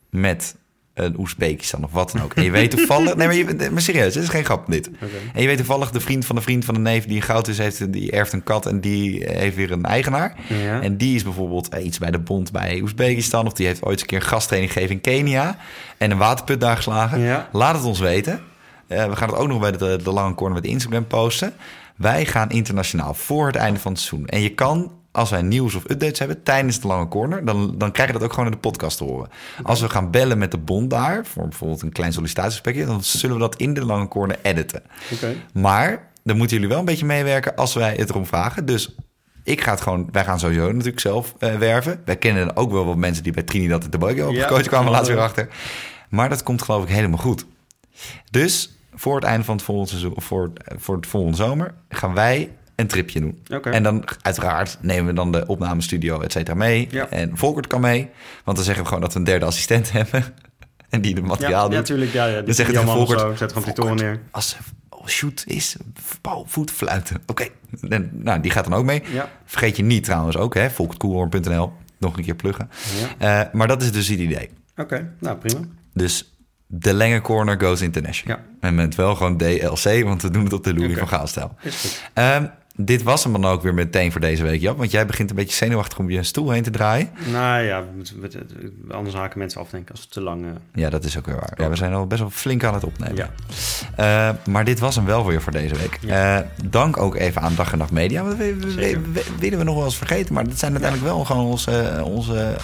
met 0.09 0.55
een 0.93 1.19
Oezbekistan 1.19 1.83
of 1.83 1.91
wat 1.91 2.11
dan 2.11 2.21
ook. 2.21 2.33
En 2.33 2.43
je 2.43 2.51
weet 2.51 2.71
toevallig... 2.71 3.15
Nee, 3.15 3.27
maar, 3.27 3.35
je, 3.35 3.69
maar 3.71 3.81
serieus, 3.81 4.13
dit 4.13 4.23
is 4.23 4.29
geen 4.29 4.45
grap 4.45 4.67
dit. 4.67 4.89
En 5.33 5.41
je 5.41 5.47
weet 5.47 5.57
toevallig 5.57 5.91
de 5.91 5.99
vriend 5.99 6.25
van 6.25 6.35
de 6.35 6.41
vriend 6.41 6.65
van 6.65 6.73
de 6.73 6.79
neef 6.79 7.05
die 7.05 7.15
een 7.15 7.21
goudvis 7.21 7.57
heeft... 7.57 7.93
die 7.93 8.11
erft 8.11 8.33
een 8.33 8.43
kat 8.43 8.65
en 8.65 8.79
die 8.79 9.23
heeft 9.29 9.55
weer 9.55 9.71
een 9.71 9.85
eigenaar. 9.85 10.35
Ja. 10.47 10.81
En 10.81 10.97
die 10.97 11.15
is 11.15 11.23
bijvoorbeeld 11.23 11.69
eh, 11.69 11.85
iets 11.85 11.97
bij 11.97 12.11
de 12.11 12.19
bond 12.19 12.51
bij 12.51 12.81
Oezbekistan... 12.81 13.45
of 13.45 13.53
die 13.53 13.65
heeft 13.67 13.81
ooit 13.83 13.91
eens 13.91 14.01
een 14.01 14.07
keer 14.07 14.21
een 14.21 14.27
gasttraining 14.27 14.73
gegeven 14.73 14.95
in 14.95 15.01
Kenia... 15.01 15.57
en 15.97 16.11
een 16.11 16.17
waterput 16.17 16.61
daar 16.61 16.75
geslagen. 16.75 17.19
Ja. 17.19 17.49
Laat 17.51 17.75
het 17.75 17.83
ons 17.85 17.99
weten. 17.99 18.41
Eh, 18.87 19.05
we 19.05 19.15
gaan 19.15 19.29
het 19.29 19.37
ook 19.37 19.47
nog 19.47 19.59
bij 19.59 19.71
de, 19.71 19.99
de 20.03 20.11
Lange 20.11 20.35
Corner 20.35 20.61
met 20.61 20.71
Instagram 20.71 21.07
posten. 21.07 21.53
Wij 21.95 22.25
gaan 22.25 22.49
internationaal 22.49 23.13
voor 23.13 23.45
het 23.47 23.55
einde 23.55 23.79
van 23.79 23.91
het 23.91 24.01
seizoen. 24.01 24.27
En 24.27 24.41
je 24.41 24.49
kan, 24.53 24.91
als 25.11 25.29
wij 25.29 25.41
nieuws 25.41 25.75
of 25.75 25.83
updates 25.89 26.19
hebben 26.19 26.43
tijdens 26.43 26.79
de 26.79 26.87
Lange 26.87 27.07
Corner... 27.07 27.45
dan, 27.45 27.75
dan 27.77 27.91
krijg 27.91 28.07
je 28.07 28.13
dat 28.13 28.23
ook 28.23 28.31
gewoon 28.33 28.45
in 28.45 28.51
de 28.51 28.57
podcast 28.57 28.97
te 28.97 29.03
horen. 29.03 29.29
Als 29.63 29.81
we 29.81 29.89
gaan 29.89 30.11
bellen 30.11 30.37
met 30.37 30.51
de 30.51 30.57
bond 30.57 30.89
daar... 30.89 31.25
voor 31.25 31.43
bijvoorbeeld 31.47 31.81
een 31.81 31.91
klein 31.91 32.13
sollicitatiegesprekje... 32.13 32.85
dan 32.85 33.03
zullen 33.03 33.35
we 33.35 33.41
dat 33.41 33.55
in 33.55 33.73
de 33.73 33.85
Lange 33.85 34.07
Corner 34.07 34.37
editen. 34.41 34.83
Oké. 35.13 35.35
Maar 35.53 36.07
dan 36.23 36.37
moeten 36.37 36.55
jullie 36.55 36.69
wel 36.71 36.79
een 36.79 36.85
beetje 36.85 37.05
meewerken 37.05 37.55
als 37.55 37.73
wij 37.73 37.93
het 37.97 38.09
erom 38.09 38.25
vragen. 38.25 38.65
Dus 38.65 38.95
ik 39.43 39.61
ga 39.61 39.71
het 39.71 39.81
gewoon, 39.81 40.07
wij 40.11 40.23
gaan 40.23 40.39
sowieso 40.39 40.71
natuurlijk 40.71 40.99
zelf 40.99 41.33
eh, 41.39 41.55
werven. 41.55 42.01
Wij 42.05 42.15
kennen 42.17 42.55
ook 42.55 42.71
wel 42.71 42.85
wat 42.85 42.95
mensen 42.97 43.23
die 43.23 43.33
bij 43.33 43.43
Trinidad 43.43 43.83
en 43.83 43.89
Tobago 43.89 44.27
op 44.27 44.33
Ja. 44.33 44.41
gecoacht 44.47 44.67
kwamen 44.67 44.91
laatst 44.91 45.07
weer 45.11 45.19
achter. 45.19 45.47
Maar 46.09 46.29
dat 46.29 46.43
komt 46.43 46.61
geloof 46.61 46.83
ik 46.83 46.89
helemaal 46.89 47.19
goed. 47.19 47.45
Dus 48.31 48.77
voor 48.93 49.15
het 49.15 49.23
einde 49.23 49.45
van 49.45 49.55
het 49.55 49.63
volgende 49.65 49.89
seizoen, 49.89 50.13
voor, 50.17 50.51
het- 50.53 50.81
voor 50.81 50.95
het 50.95 51.07
volgende 51.07 51.37
zomer, 51.37 51.73
gaan 51.89 52.13
wij 52.13 52.51
een 52.75 52.87
tripje 52.87 53.19
doen. 53.19 53.39
Oké. 53.53 53.69
En 53.69 53.83
dan 53.83 54.03
uiteraard 54.21 54.77
nemen 54.81 55.05
we 55.05 55.13
dan 55.13 55.31
de 55.31 55.45
opnamestudio, 55.47 56.21
et 56.21 56.31
cetera, 56.31 56.55
mee. 56.57 56.87
Ja. 56.91 57.07
En 57.09 57.37
Volkert 57.37 57.67
kan 57.67 57.81
mee. 57.81 58.09
Want 58.43 58.57
dan 58.57 58.65
zeggen 58.65 58.83
we 58.83 58.89
gewoon 58.89 59.03
dat 59.03 59.13
we 59.13 59.19
een 59.19 59.25
derde 59.25 59.45
assistent 59.45 59.91
hebben. 59.99 60.23
En 60.89 61.01
die 61.01 61.15
het 61.15 61.25
materiaal 61.25 61.51
Ja, 61.51 61.63
doet. 61.63 61.71
ja, 61.73 61.77
natuurlijk. 61.79 62.11
Ja, 62.13 62.25
ja. 62.25 62.41
Dan 62.41 62.53
zegt 62.53 62.69
die 62.69 62.79
het 62.79 62.89
Volkert, 62.89 63.19
zo. 63.19 63.35
Zet 63.35 63.49
gewoon 63.51 63.63
die 63.67 63.73
toren 63.73 63.95
neer. 63.95 64.19
Als 64.31 64.57
shoot 65.07 65.43
is, 65.47 65.75
pauw, 66.21 66.43
voet 66.47 66.71
fluiten. 66.71 67.21
Oké, 67.27 67.47
nou, 68.11 68.41
die 68.41 68.51
gaat 68.51 68.63
dan 68.63 68.73
ook 68.73 68.85
mee. 68.85 69.01
Ja. 69.11 69.29
Vergeet 69.45 69.77
je 69.77 69.83
niet 69.83 70.03
trouwens 70.03 70.37
ook, 70.37 70.53
hè, 70.53 70.69
volkertkoelhoorn.nl. 70.69 71.73
Nog 71.97 72.17
een 72.17 72.23
keer 72.23 72.35
pluggen. 72.35 72.69
Ja. 73.19 73.41
Eh, 73.45 73.53
maar 73.53 73.67
dat 73.67 73.81
is 73.81 73.91
dus 73.91 74.07
het 74.07 74.19
idee. 74.19 74.49
Oké, 74.77 75.13
nou 75.19 75.37
prima. 75.37 75.59
Dus 75.93 76.32
de 76.75 76.93
Lange 76.93 77.21
Corner 77.21 77.61
goes 77.61 77.81
international. 77.81 78.37
Ja. 78.37 78.43
En 78.59 78.75
met 78.75 78.95
wel 78.95 79.15
gewoon 79.15 79.37
DLC, 79.37 80.03
want 80.03 80.21
we 80.21 80.29
doen 80.31 80.43
het 80.43 80.53
op 80.53 80.63
de 80.63 80.73
Louis 80.73 80.97
van 80.97 81.07
Gaal-stijl. 81.07 81.55
Ehm, 82.13 82.45
dit 82.75 83.03
was 83.03 83.23
hem 83.23 83.31
dan 83.31 83.45
ook 83.45 83.61
weer 83.61 83.73
meteen 83.73 84.11
voor 84.11 84.21
deze 84.21 84.43
week, 84.43 84.61
Jap. 84.61 84.77
Want 84.77 84.91
jij 84.91 85.05
begint 85.05 85.29
een 85.29 85.35
beetje 85.35 85.55
zenuwachtig 85.55 85.97
om 85.97 86.09
je 86.09 86.23
stoel 86.23 86.49
heen 86.51 86.63
te 86.63 86.69
draaien. 86.69 87.09
Nou 87.31 87.63
ja, 87.63 87.83
anders 88.91 89.15
haken 89.15 89.39
mensen 89.39 89.61
af, 89.61 89.69
denk 89.69 89.83
ik, 89.83 89.89
als 89.91 89.99
het 90.01 90.11
te 90.11 90.21
lang... 90.21 90.45
eh, 90.45 90.49
Ja, 90.73 90.89
dat 90.89 91.03
is 91.03 91.17
ook 91.17 91.25
weer 91.25 91.35
waar. 91.35 91.53
Ja, 91.57 91.69
we 91.69 91.75
zijn 91.75 91.93
al 91.93 92.07
best 92.07 92.21
wel 92.21 92.29
flink 92.29 92.63
aan 92.63 92.73
het 92.73 92.83
opnemen. 92.83 93.15
ja. 93.15 93.29
Eh, 94.29 94.35
maar 94.47 94.65
dit 94.65 94.79
was 94.79 94.95
hem 94.95 95.05
wel 95.05 95.25
weer 95.25 95.41
voor 95.41 95.51
deze 95.51 95.75
week. 95.75 95.97
Ja. 96.01 96.39
Eh, 96.41 96.47
dank 96.69 96.97
ook 96.97 97.15
even 97.15 97.41
aan 97.41 97.55
Dag 97.55 97.71
en 97.71 97.77
Nacht 97.77 97.91
Media. 97.91 98.23
Want 98.23 98.37
we, 98.37 98.55
we- 98.55 98.71
Zeker. 98.71 99.01
we- 99.01 99.11
we- 99.11 99.25
willen 99.39 99.57
we 99.57 99.63
nog 99.63 99.75
wel 99.75 99.83
eens 99.85 99.97
vergeten. 99.97 100.33
Maar 100.33 100.43
dat 100.47 100.59
zijn 100.59 100.71
uiteindelijk 100.71 101.11
wel 101.13 101.23
gewoon 101.25 101.45
onze, 101.45 102.01
onze, 102.03 102.55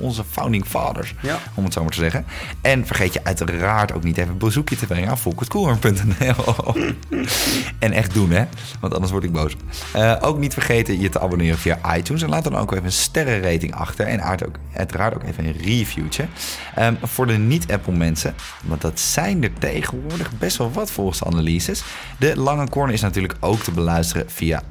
onze 0.00 0.24
founding 0.30 0.64
fathers. 0.66 1.14
Om 1.54 1.64
het 1.64 1.72
zo 1.72 1.82
maar 1.82 1.90
te 1.92 1.98
zeggen. 1.98 2.24
En 2.60 2.86
vergeet 2.86 3.12
je 3.12 3.24
uiteraard 3.24 3.92
ook 3.92 4.02
niet 4.04 4.18
even 4.18 4.30
een 4.32 4.38
bezoekje 4.38 4.76
te 4.76 4.86
brengen 4.86 5.08
aan 5.08 5.18
volkertkoelhoorn.nl. 5.18 6.74
en 7.78 7.92
echt 7.92 8.14
doen, 8.14 8.30
hè. 8.30 8.44
Want 8.80 8.92
anders 8.94 9.12
word 9.12 9.24
ik 9.24 9.32
boos. 9.32 9.55
Eh, 9.92 10.16
ook 10.20 10.38
niet 10.38 10.52
vergeten 10.52 11.00
je 11.00 11.08
te 11.08 11.20
abonneren 11.20 11.58
via 11.58 11.96
iTunes. 11.96 12.22
En 12.22 12.28
laat 12.28 12.44
dan 12.44 12.56
ook 12.56 12.72
even 12.72 12.84
een 12.84 12.92
sterrenrating 12.92 13.74
achter. 13.74 14.06
En 14.06 14.22
ook, 14.46 14.58
uiteraard 14.74 15.14
ook 15.14 15.22
even 15.22 15.44
een 15.46 15.56
reviewtje. 15.62 16.26
Ehm, 16.74 16.94
voor 17.02 17.26
de 17.26 17.32
niet-Apple 17.38 17.92
mensen, 17.92 18.34
want 18.64 18.80
dat 18.80 19.00
zijn 19.00 19.42
er 19.42 19.52
tegenwoordig 19.58 20.38
best 20.38 20.56
wel 20.56 20.72
wat 20.72 20.90
volgens 20.90 21.18
de 21.18 21.24
analyses. 21.24 21.82
De 22.18 22.36
lange 22.40 22.68
corner 22.68 22.94
is 22.94 23.00
natuurlijk 23.00 23.36
ook 23.40 23.60
te 23.60 23.70
beluisteren 23.70 24.30
via 24.30 24.62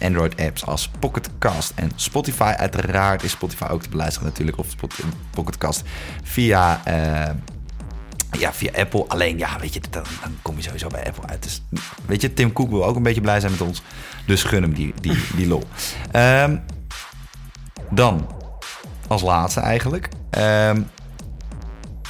Android-apps 0.00 0.66
als 0.66 0.90
Pocketcast 0.98 1.72
en 1.74 1.90
Spotify. 1.94 2.54
Uiteraard 2.56 3.22
is 3.22 3.30
Spotify 3.30 3.66
ook 3.70 3.82
te 3.82 3.88
beluisteren 3.88 4.28
natuurlijk, 4.28 4.58
of 4.58 4.66
Spot- 4.70 4.98
Pocketcast 5.30 5.82
via... 6.22 6.80
eh, 6.84 7.34
ja, 8.30 8.52
via 8.52 8.70
Apple. 8.76 9.04
Alleen, 9.08 9.38
ja, 9.38 9.58
weet 9.60 9.74
je, 9.74 9.80
dan, 9.90 10.02
dan 10.22 10.36
kom 10.42 10.56
je 10.56 10.62
sowieso 10.62 10.88
bij 10.88 11.06
Apple 11.06 11.26
uit. 11.26 11.42
Dus, 11.42 11.62
weet 12.06 12.20
je, 12.20 12.34
Tim 12.34 12.52
Cook 12.52 12.70
wil 12.70 12.84
ook 12.84 12.96
een 12.96 13.02
beetje 13.02 13.20
blij 13.20 13.40
zijn 13.40 13.52
met 13.52 13.60
ons. 13.60 13.82
Dus 14.26 14.42
gun 14.42 14.62
hem 14.62 14.74
die, 14.74 14.94
die, 15.00 15.18
die 15.36 15.46
lol. 15.46 15.62
Ehm, 16.10 16.56
dan, 17.90 18.28
als 19.08 19.22
laatste 19.22 19.60
eigenlijk. 19.60 20.08
Ehm, 20.30 20.82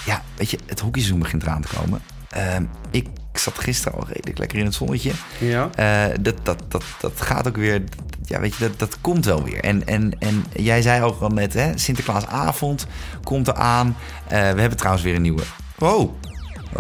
ja, 0.05 0.23
weet 0.37 0.51
je, 0.51 0.59
het 0.67 0.81
hockeyseizoen 0.81 1.23
begint 1.23 1.43
eraan 1.43 1.63
te 1.63 1.77
komen. 1.77 2.01
Ehm, 2.29 2.65
ik 2.91 3.09
zat 3.33 3.59
gisteren 3.59 3.99
al 3.99 4.07
redelijk 4.07 4.39
lekker 4.39 4.59
in 4.59 4.65
het 4.65 4.75
zonnetje. 4.75 5.13
Ja. 5.39 5.71
Eh, 5.75 6.15
dat, 6.21 6.37
dat, 6.43 6.63
dat, 6.69 6.85
dat 7.01 7.21
gaat 7.21 7.49
ook 7.49 7.57
weer. 7.57 7.83
Ja, 8.25 8.41
weet 8.41 8.55
je, 8.57 8.69
dat, 8.69 8.79
dat 8.79 9.01
komt 9.01 9.25
wel 9.25 9.45
weer. 9.45 9.61
En, 9.65 9.87
en, 9.87 10.19
en 10.19 10.45
jij 10.53 10.83
zei 10.83 11.03
ook 11.03 11.21
al 11.21 11.29
net, 11.29 11.53
hè, 11.53 11.79
Sinterklaasavond 11.79 12.87
komt 13.23 13.49
eraan. 13.49 13.97
Eh 14.29 14.53
we 14.53 14.61
hebben 14.61 14.77
trouwens 14.77 15.05
weer 15.05 15.15
een 15.15 15.23
nieuwe. 15.23 15.43
Oh, 15.79 16.13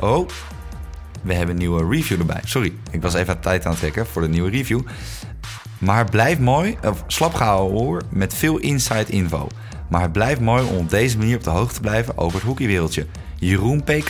oh. 0.00 0.28
We 1.22 1.34
hebben 1.34 1.54
een 1.54 1.60
nieuwe 1.60 1.88
review 1.90 2.18
erbij. 2.20 2.40
Sorry, 2.44 2.72
ik 2.90 3.02
was 3.02 3.14
even 3.14 3.40
tijd 3.40 3.64
aan 3.64 3.70
het 3.70 3.80
trekken 3.80 4.06
voor 4.06 4.22
de 4.22 4.28
nieuwe 4.28 4.50
review. 4.50 4.80
Maar 5.78 5.98
het 5.98 6.10
blijft 6.10 6.40
mooi, 6.40 6.76
of 6.84 7.04
slap 7.06 7.34
gehouden 7.34 7.78
hoor, 7.78 8.02
met 8.08 8.34
veel 8.34 8.58
inside 8.58 9.12
info. 9.12 9.48
Maar 9.88 10.02
het 10.02 10.12
blijft 10.12 10.40
mooi 10.40 10.64
om 10.64 10.76
op 10.76 10.90
deze 10.90 11.18
manier 11.18 11.36
op 11.36 11.44
de 11.44 11.50
hoogte 11.50 11.74
te 11.74 11.80
blijven 11.80 12.18
over 12.18 12.38
het 12.38 12.46
hockeywereldje. 12.46 13.06
Jeroen 13.38 13.84
PK. 13.84 14.08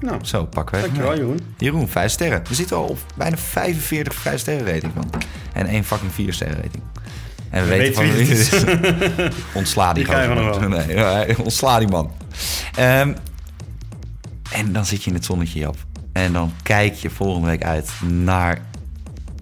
Nou, 0.00 0.24
Zo, 0.24 0.44
pakken 0.44 0.80
we 0.80 0.86
even 0.86 0.94
dankjewel 0.94 1.10
mee. 1.10 1.36
Jeroen. 1.36 1.54
Jeroen, 1.58 1.88
5 1.88 2.12
sterren. 2.12 2.42
We 2.48 2.54
zitten 2.54 2.76
al 2.76 2.84
op 2.84 2.98
bijna 3.16 3.36
45 3.36 4.14
5 4.14 4.40
sterren 4.40 4.74
rating 4.74 4.92
van. 4.94 5.10
En 5.52 5.66
één 5.66 5.84
fucking 5.84 6.12
4 6.12 6.32
sterren 6.32 6.56
rating. 6.56 6.82
En 7.50 7.62
we, 7.62 7.70
We 7.70 7.76
weten 7.76 7.94
van 7.94 8.12
wie 8.12 8.26
het 8.26 8.50
het 8.50 8.66
is. 9.18 9.34
Ontsla 9.54 9.92
die 9.92 10.06
Nee, 10.68 11.38
ontsla 11.44 11.78
die 11.78 11.88
man. 11.88 12.12
Ehm, 12.74 13.14
en 14.52 14.72
dan 14.72 14.86
zit 14.86 15.02
je 15.02 15.10
in 15.10 15.16
het 15.16 15.24
zonnetje, 15.24 15.58
Jap. 15.58 15.76
En 16.12 16.32
dan 16.32 16.52
kijk 16.62 16.94
je 16.94 17.10
volgende 17.10 17.46
week 17.46 17.64
uit 17.64 17.90
naar 18.06 18.60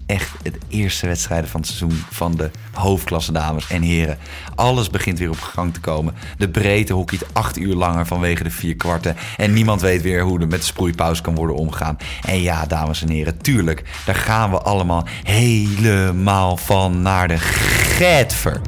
echt 0.09 0.31
het 0.43 0.57
eerste 0.67 1.07
wedstrijden 1.07 1.49
van 1.49 1.59
het 1.59 1.69
seizoen 1.69 2.03
van 2.09 2.35
de 2.35 2.51
hoofdklasse 2.71 3.31
dames 3.31 3.67
en 3.67 3.81
heren. 3.81 4.17
Alles 4.55 4.89
begint 4.89 5.19
weer 5.19 5.29
op 5.29 5.41
gang 5.41 5.73
te 5.73 5.79
komen. 5.79 6.13
De 6.37 6.49
breedte 6.49 6.93
hockeyt 6.93 7.25
acht 7.33 7.57
uur 7.57 7.75
langer 7.75 8.05
vanwege 8.05 8.43
de 8.43 8.51
vier 8.51 8.75
kwarten. 8.75 9.15
En 9.37 9.53
niemand 9.53 9.81
weet 9.81 10.01
weer 10.01 10.23
hoe 10.23 10.39
er 10.39 10.47
met 10.47 10.59
de 10.59 10.65
sproeipauze 10.65 11.21
kan 11.21 11.35
worden 11.35 11.55
omgegaan. 11.55 11.97
En 12.25 12.41
ja, 12.41 12.65
dames 12.65 13.01
en 13.01 13.09
heren, 13.09 13.37
tuurlijk, 13.37 13.83
daar 14.05 14.15
gaan 14.15 14.49
we 14.49 14.61
allemaal 14.61 15.07
helemaal 15.23 16.57
van 16.57 17.01
naar 17.01 17.27
de 17.27 17.37
getver. 17.37 18.61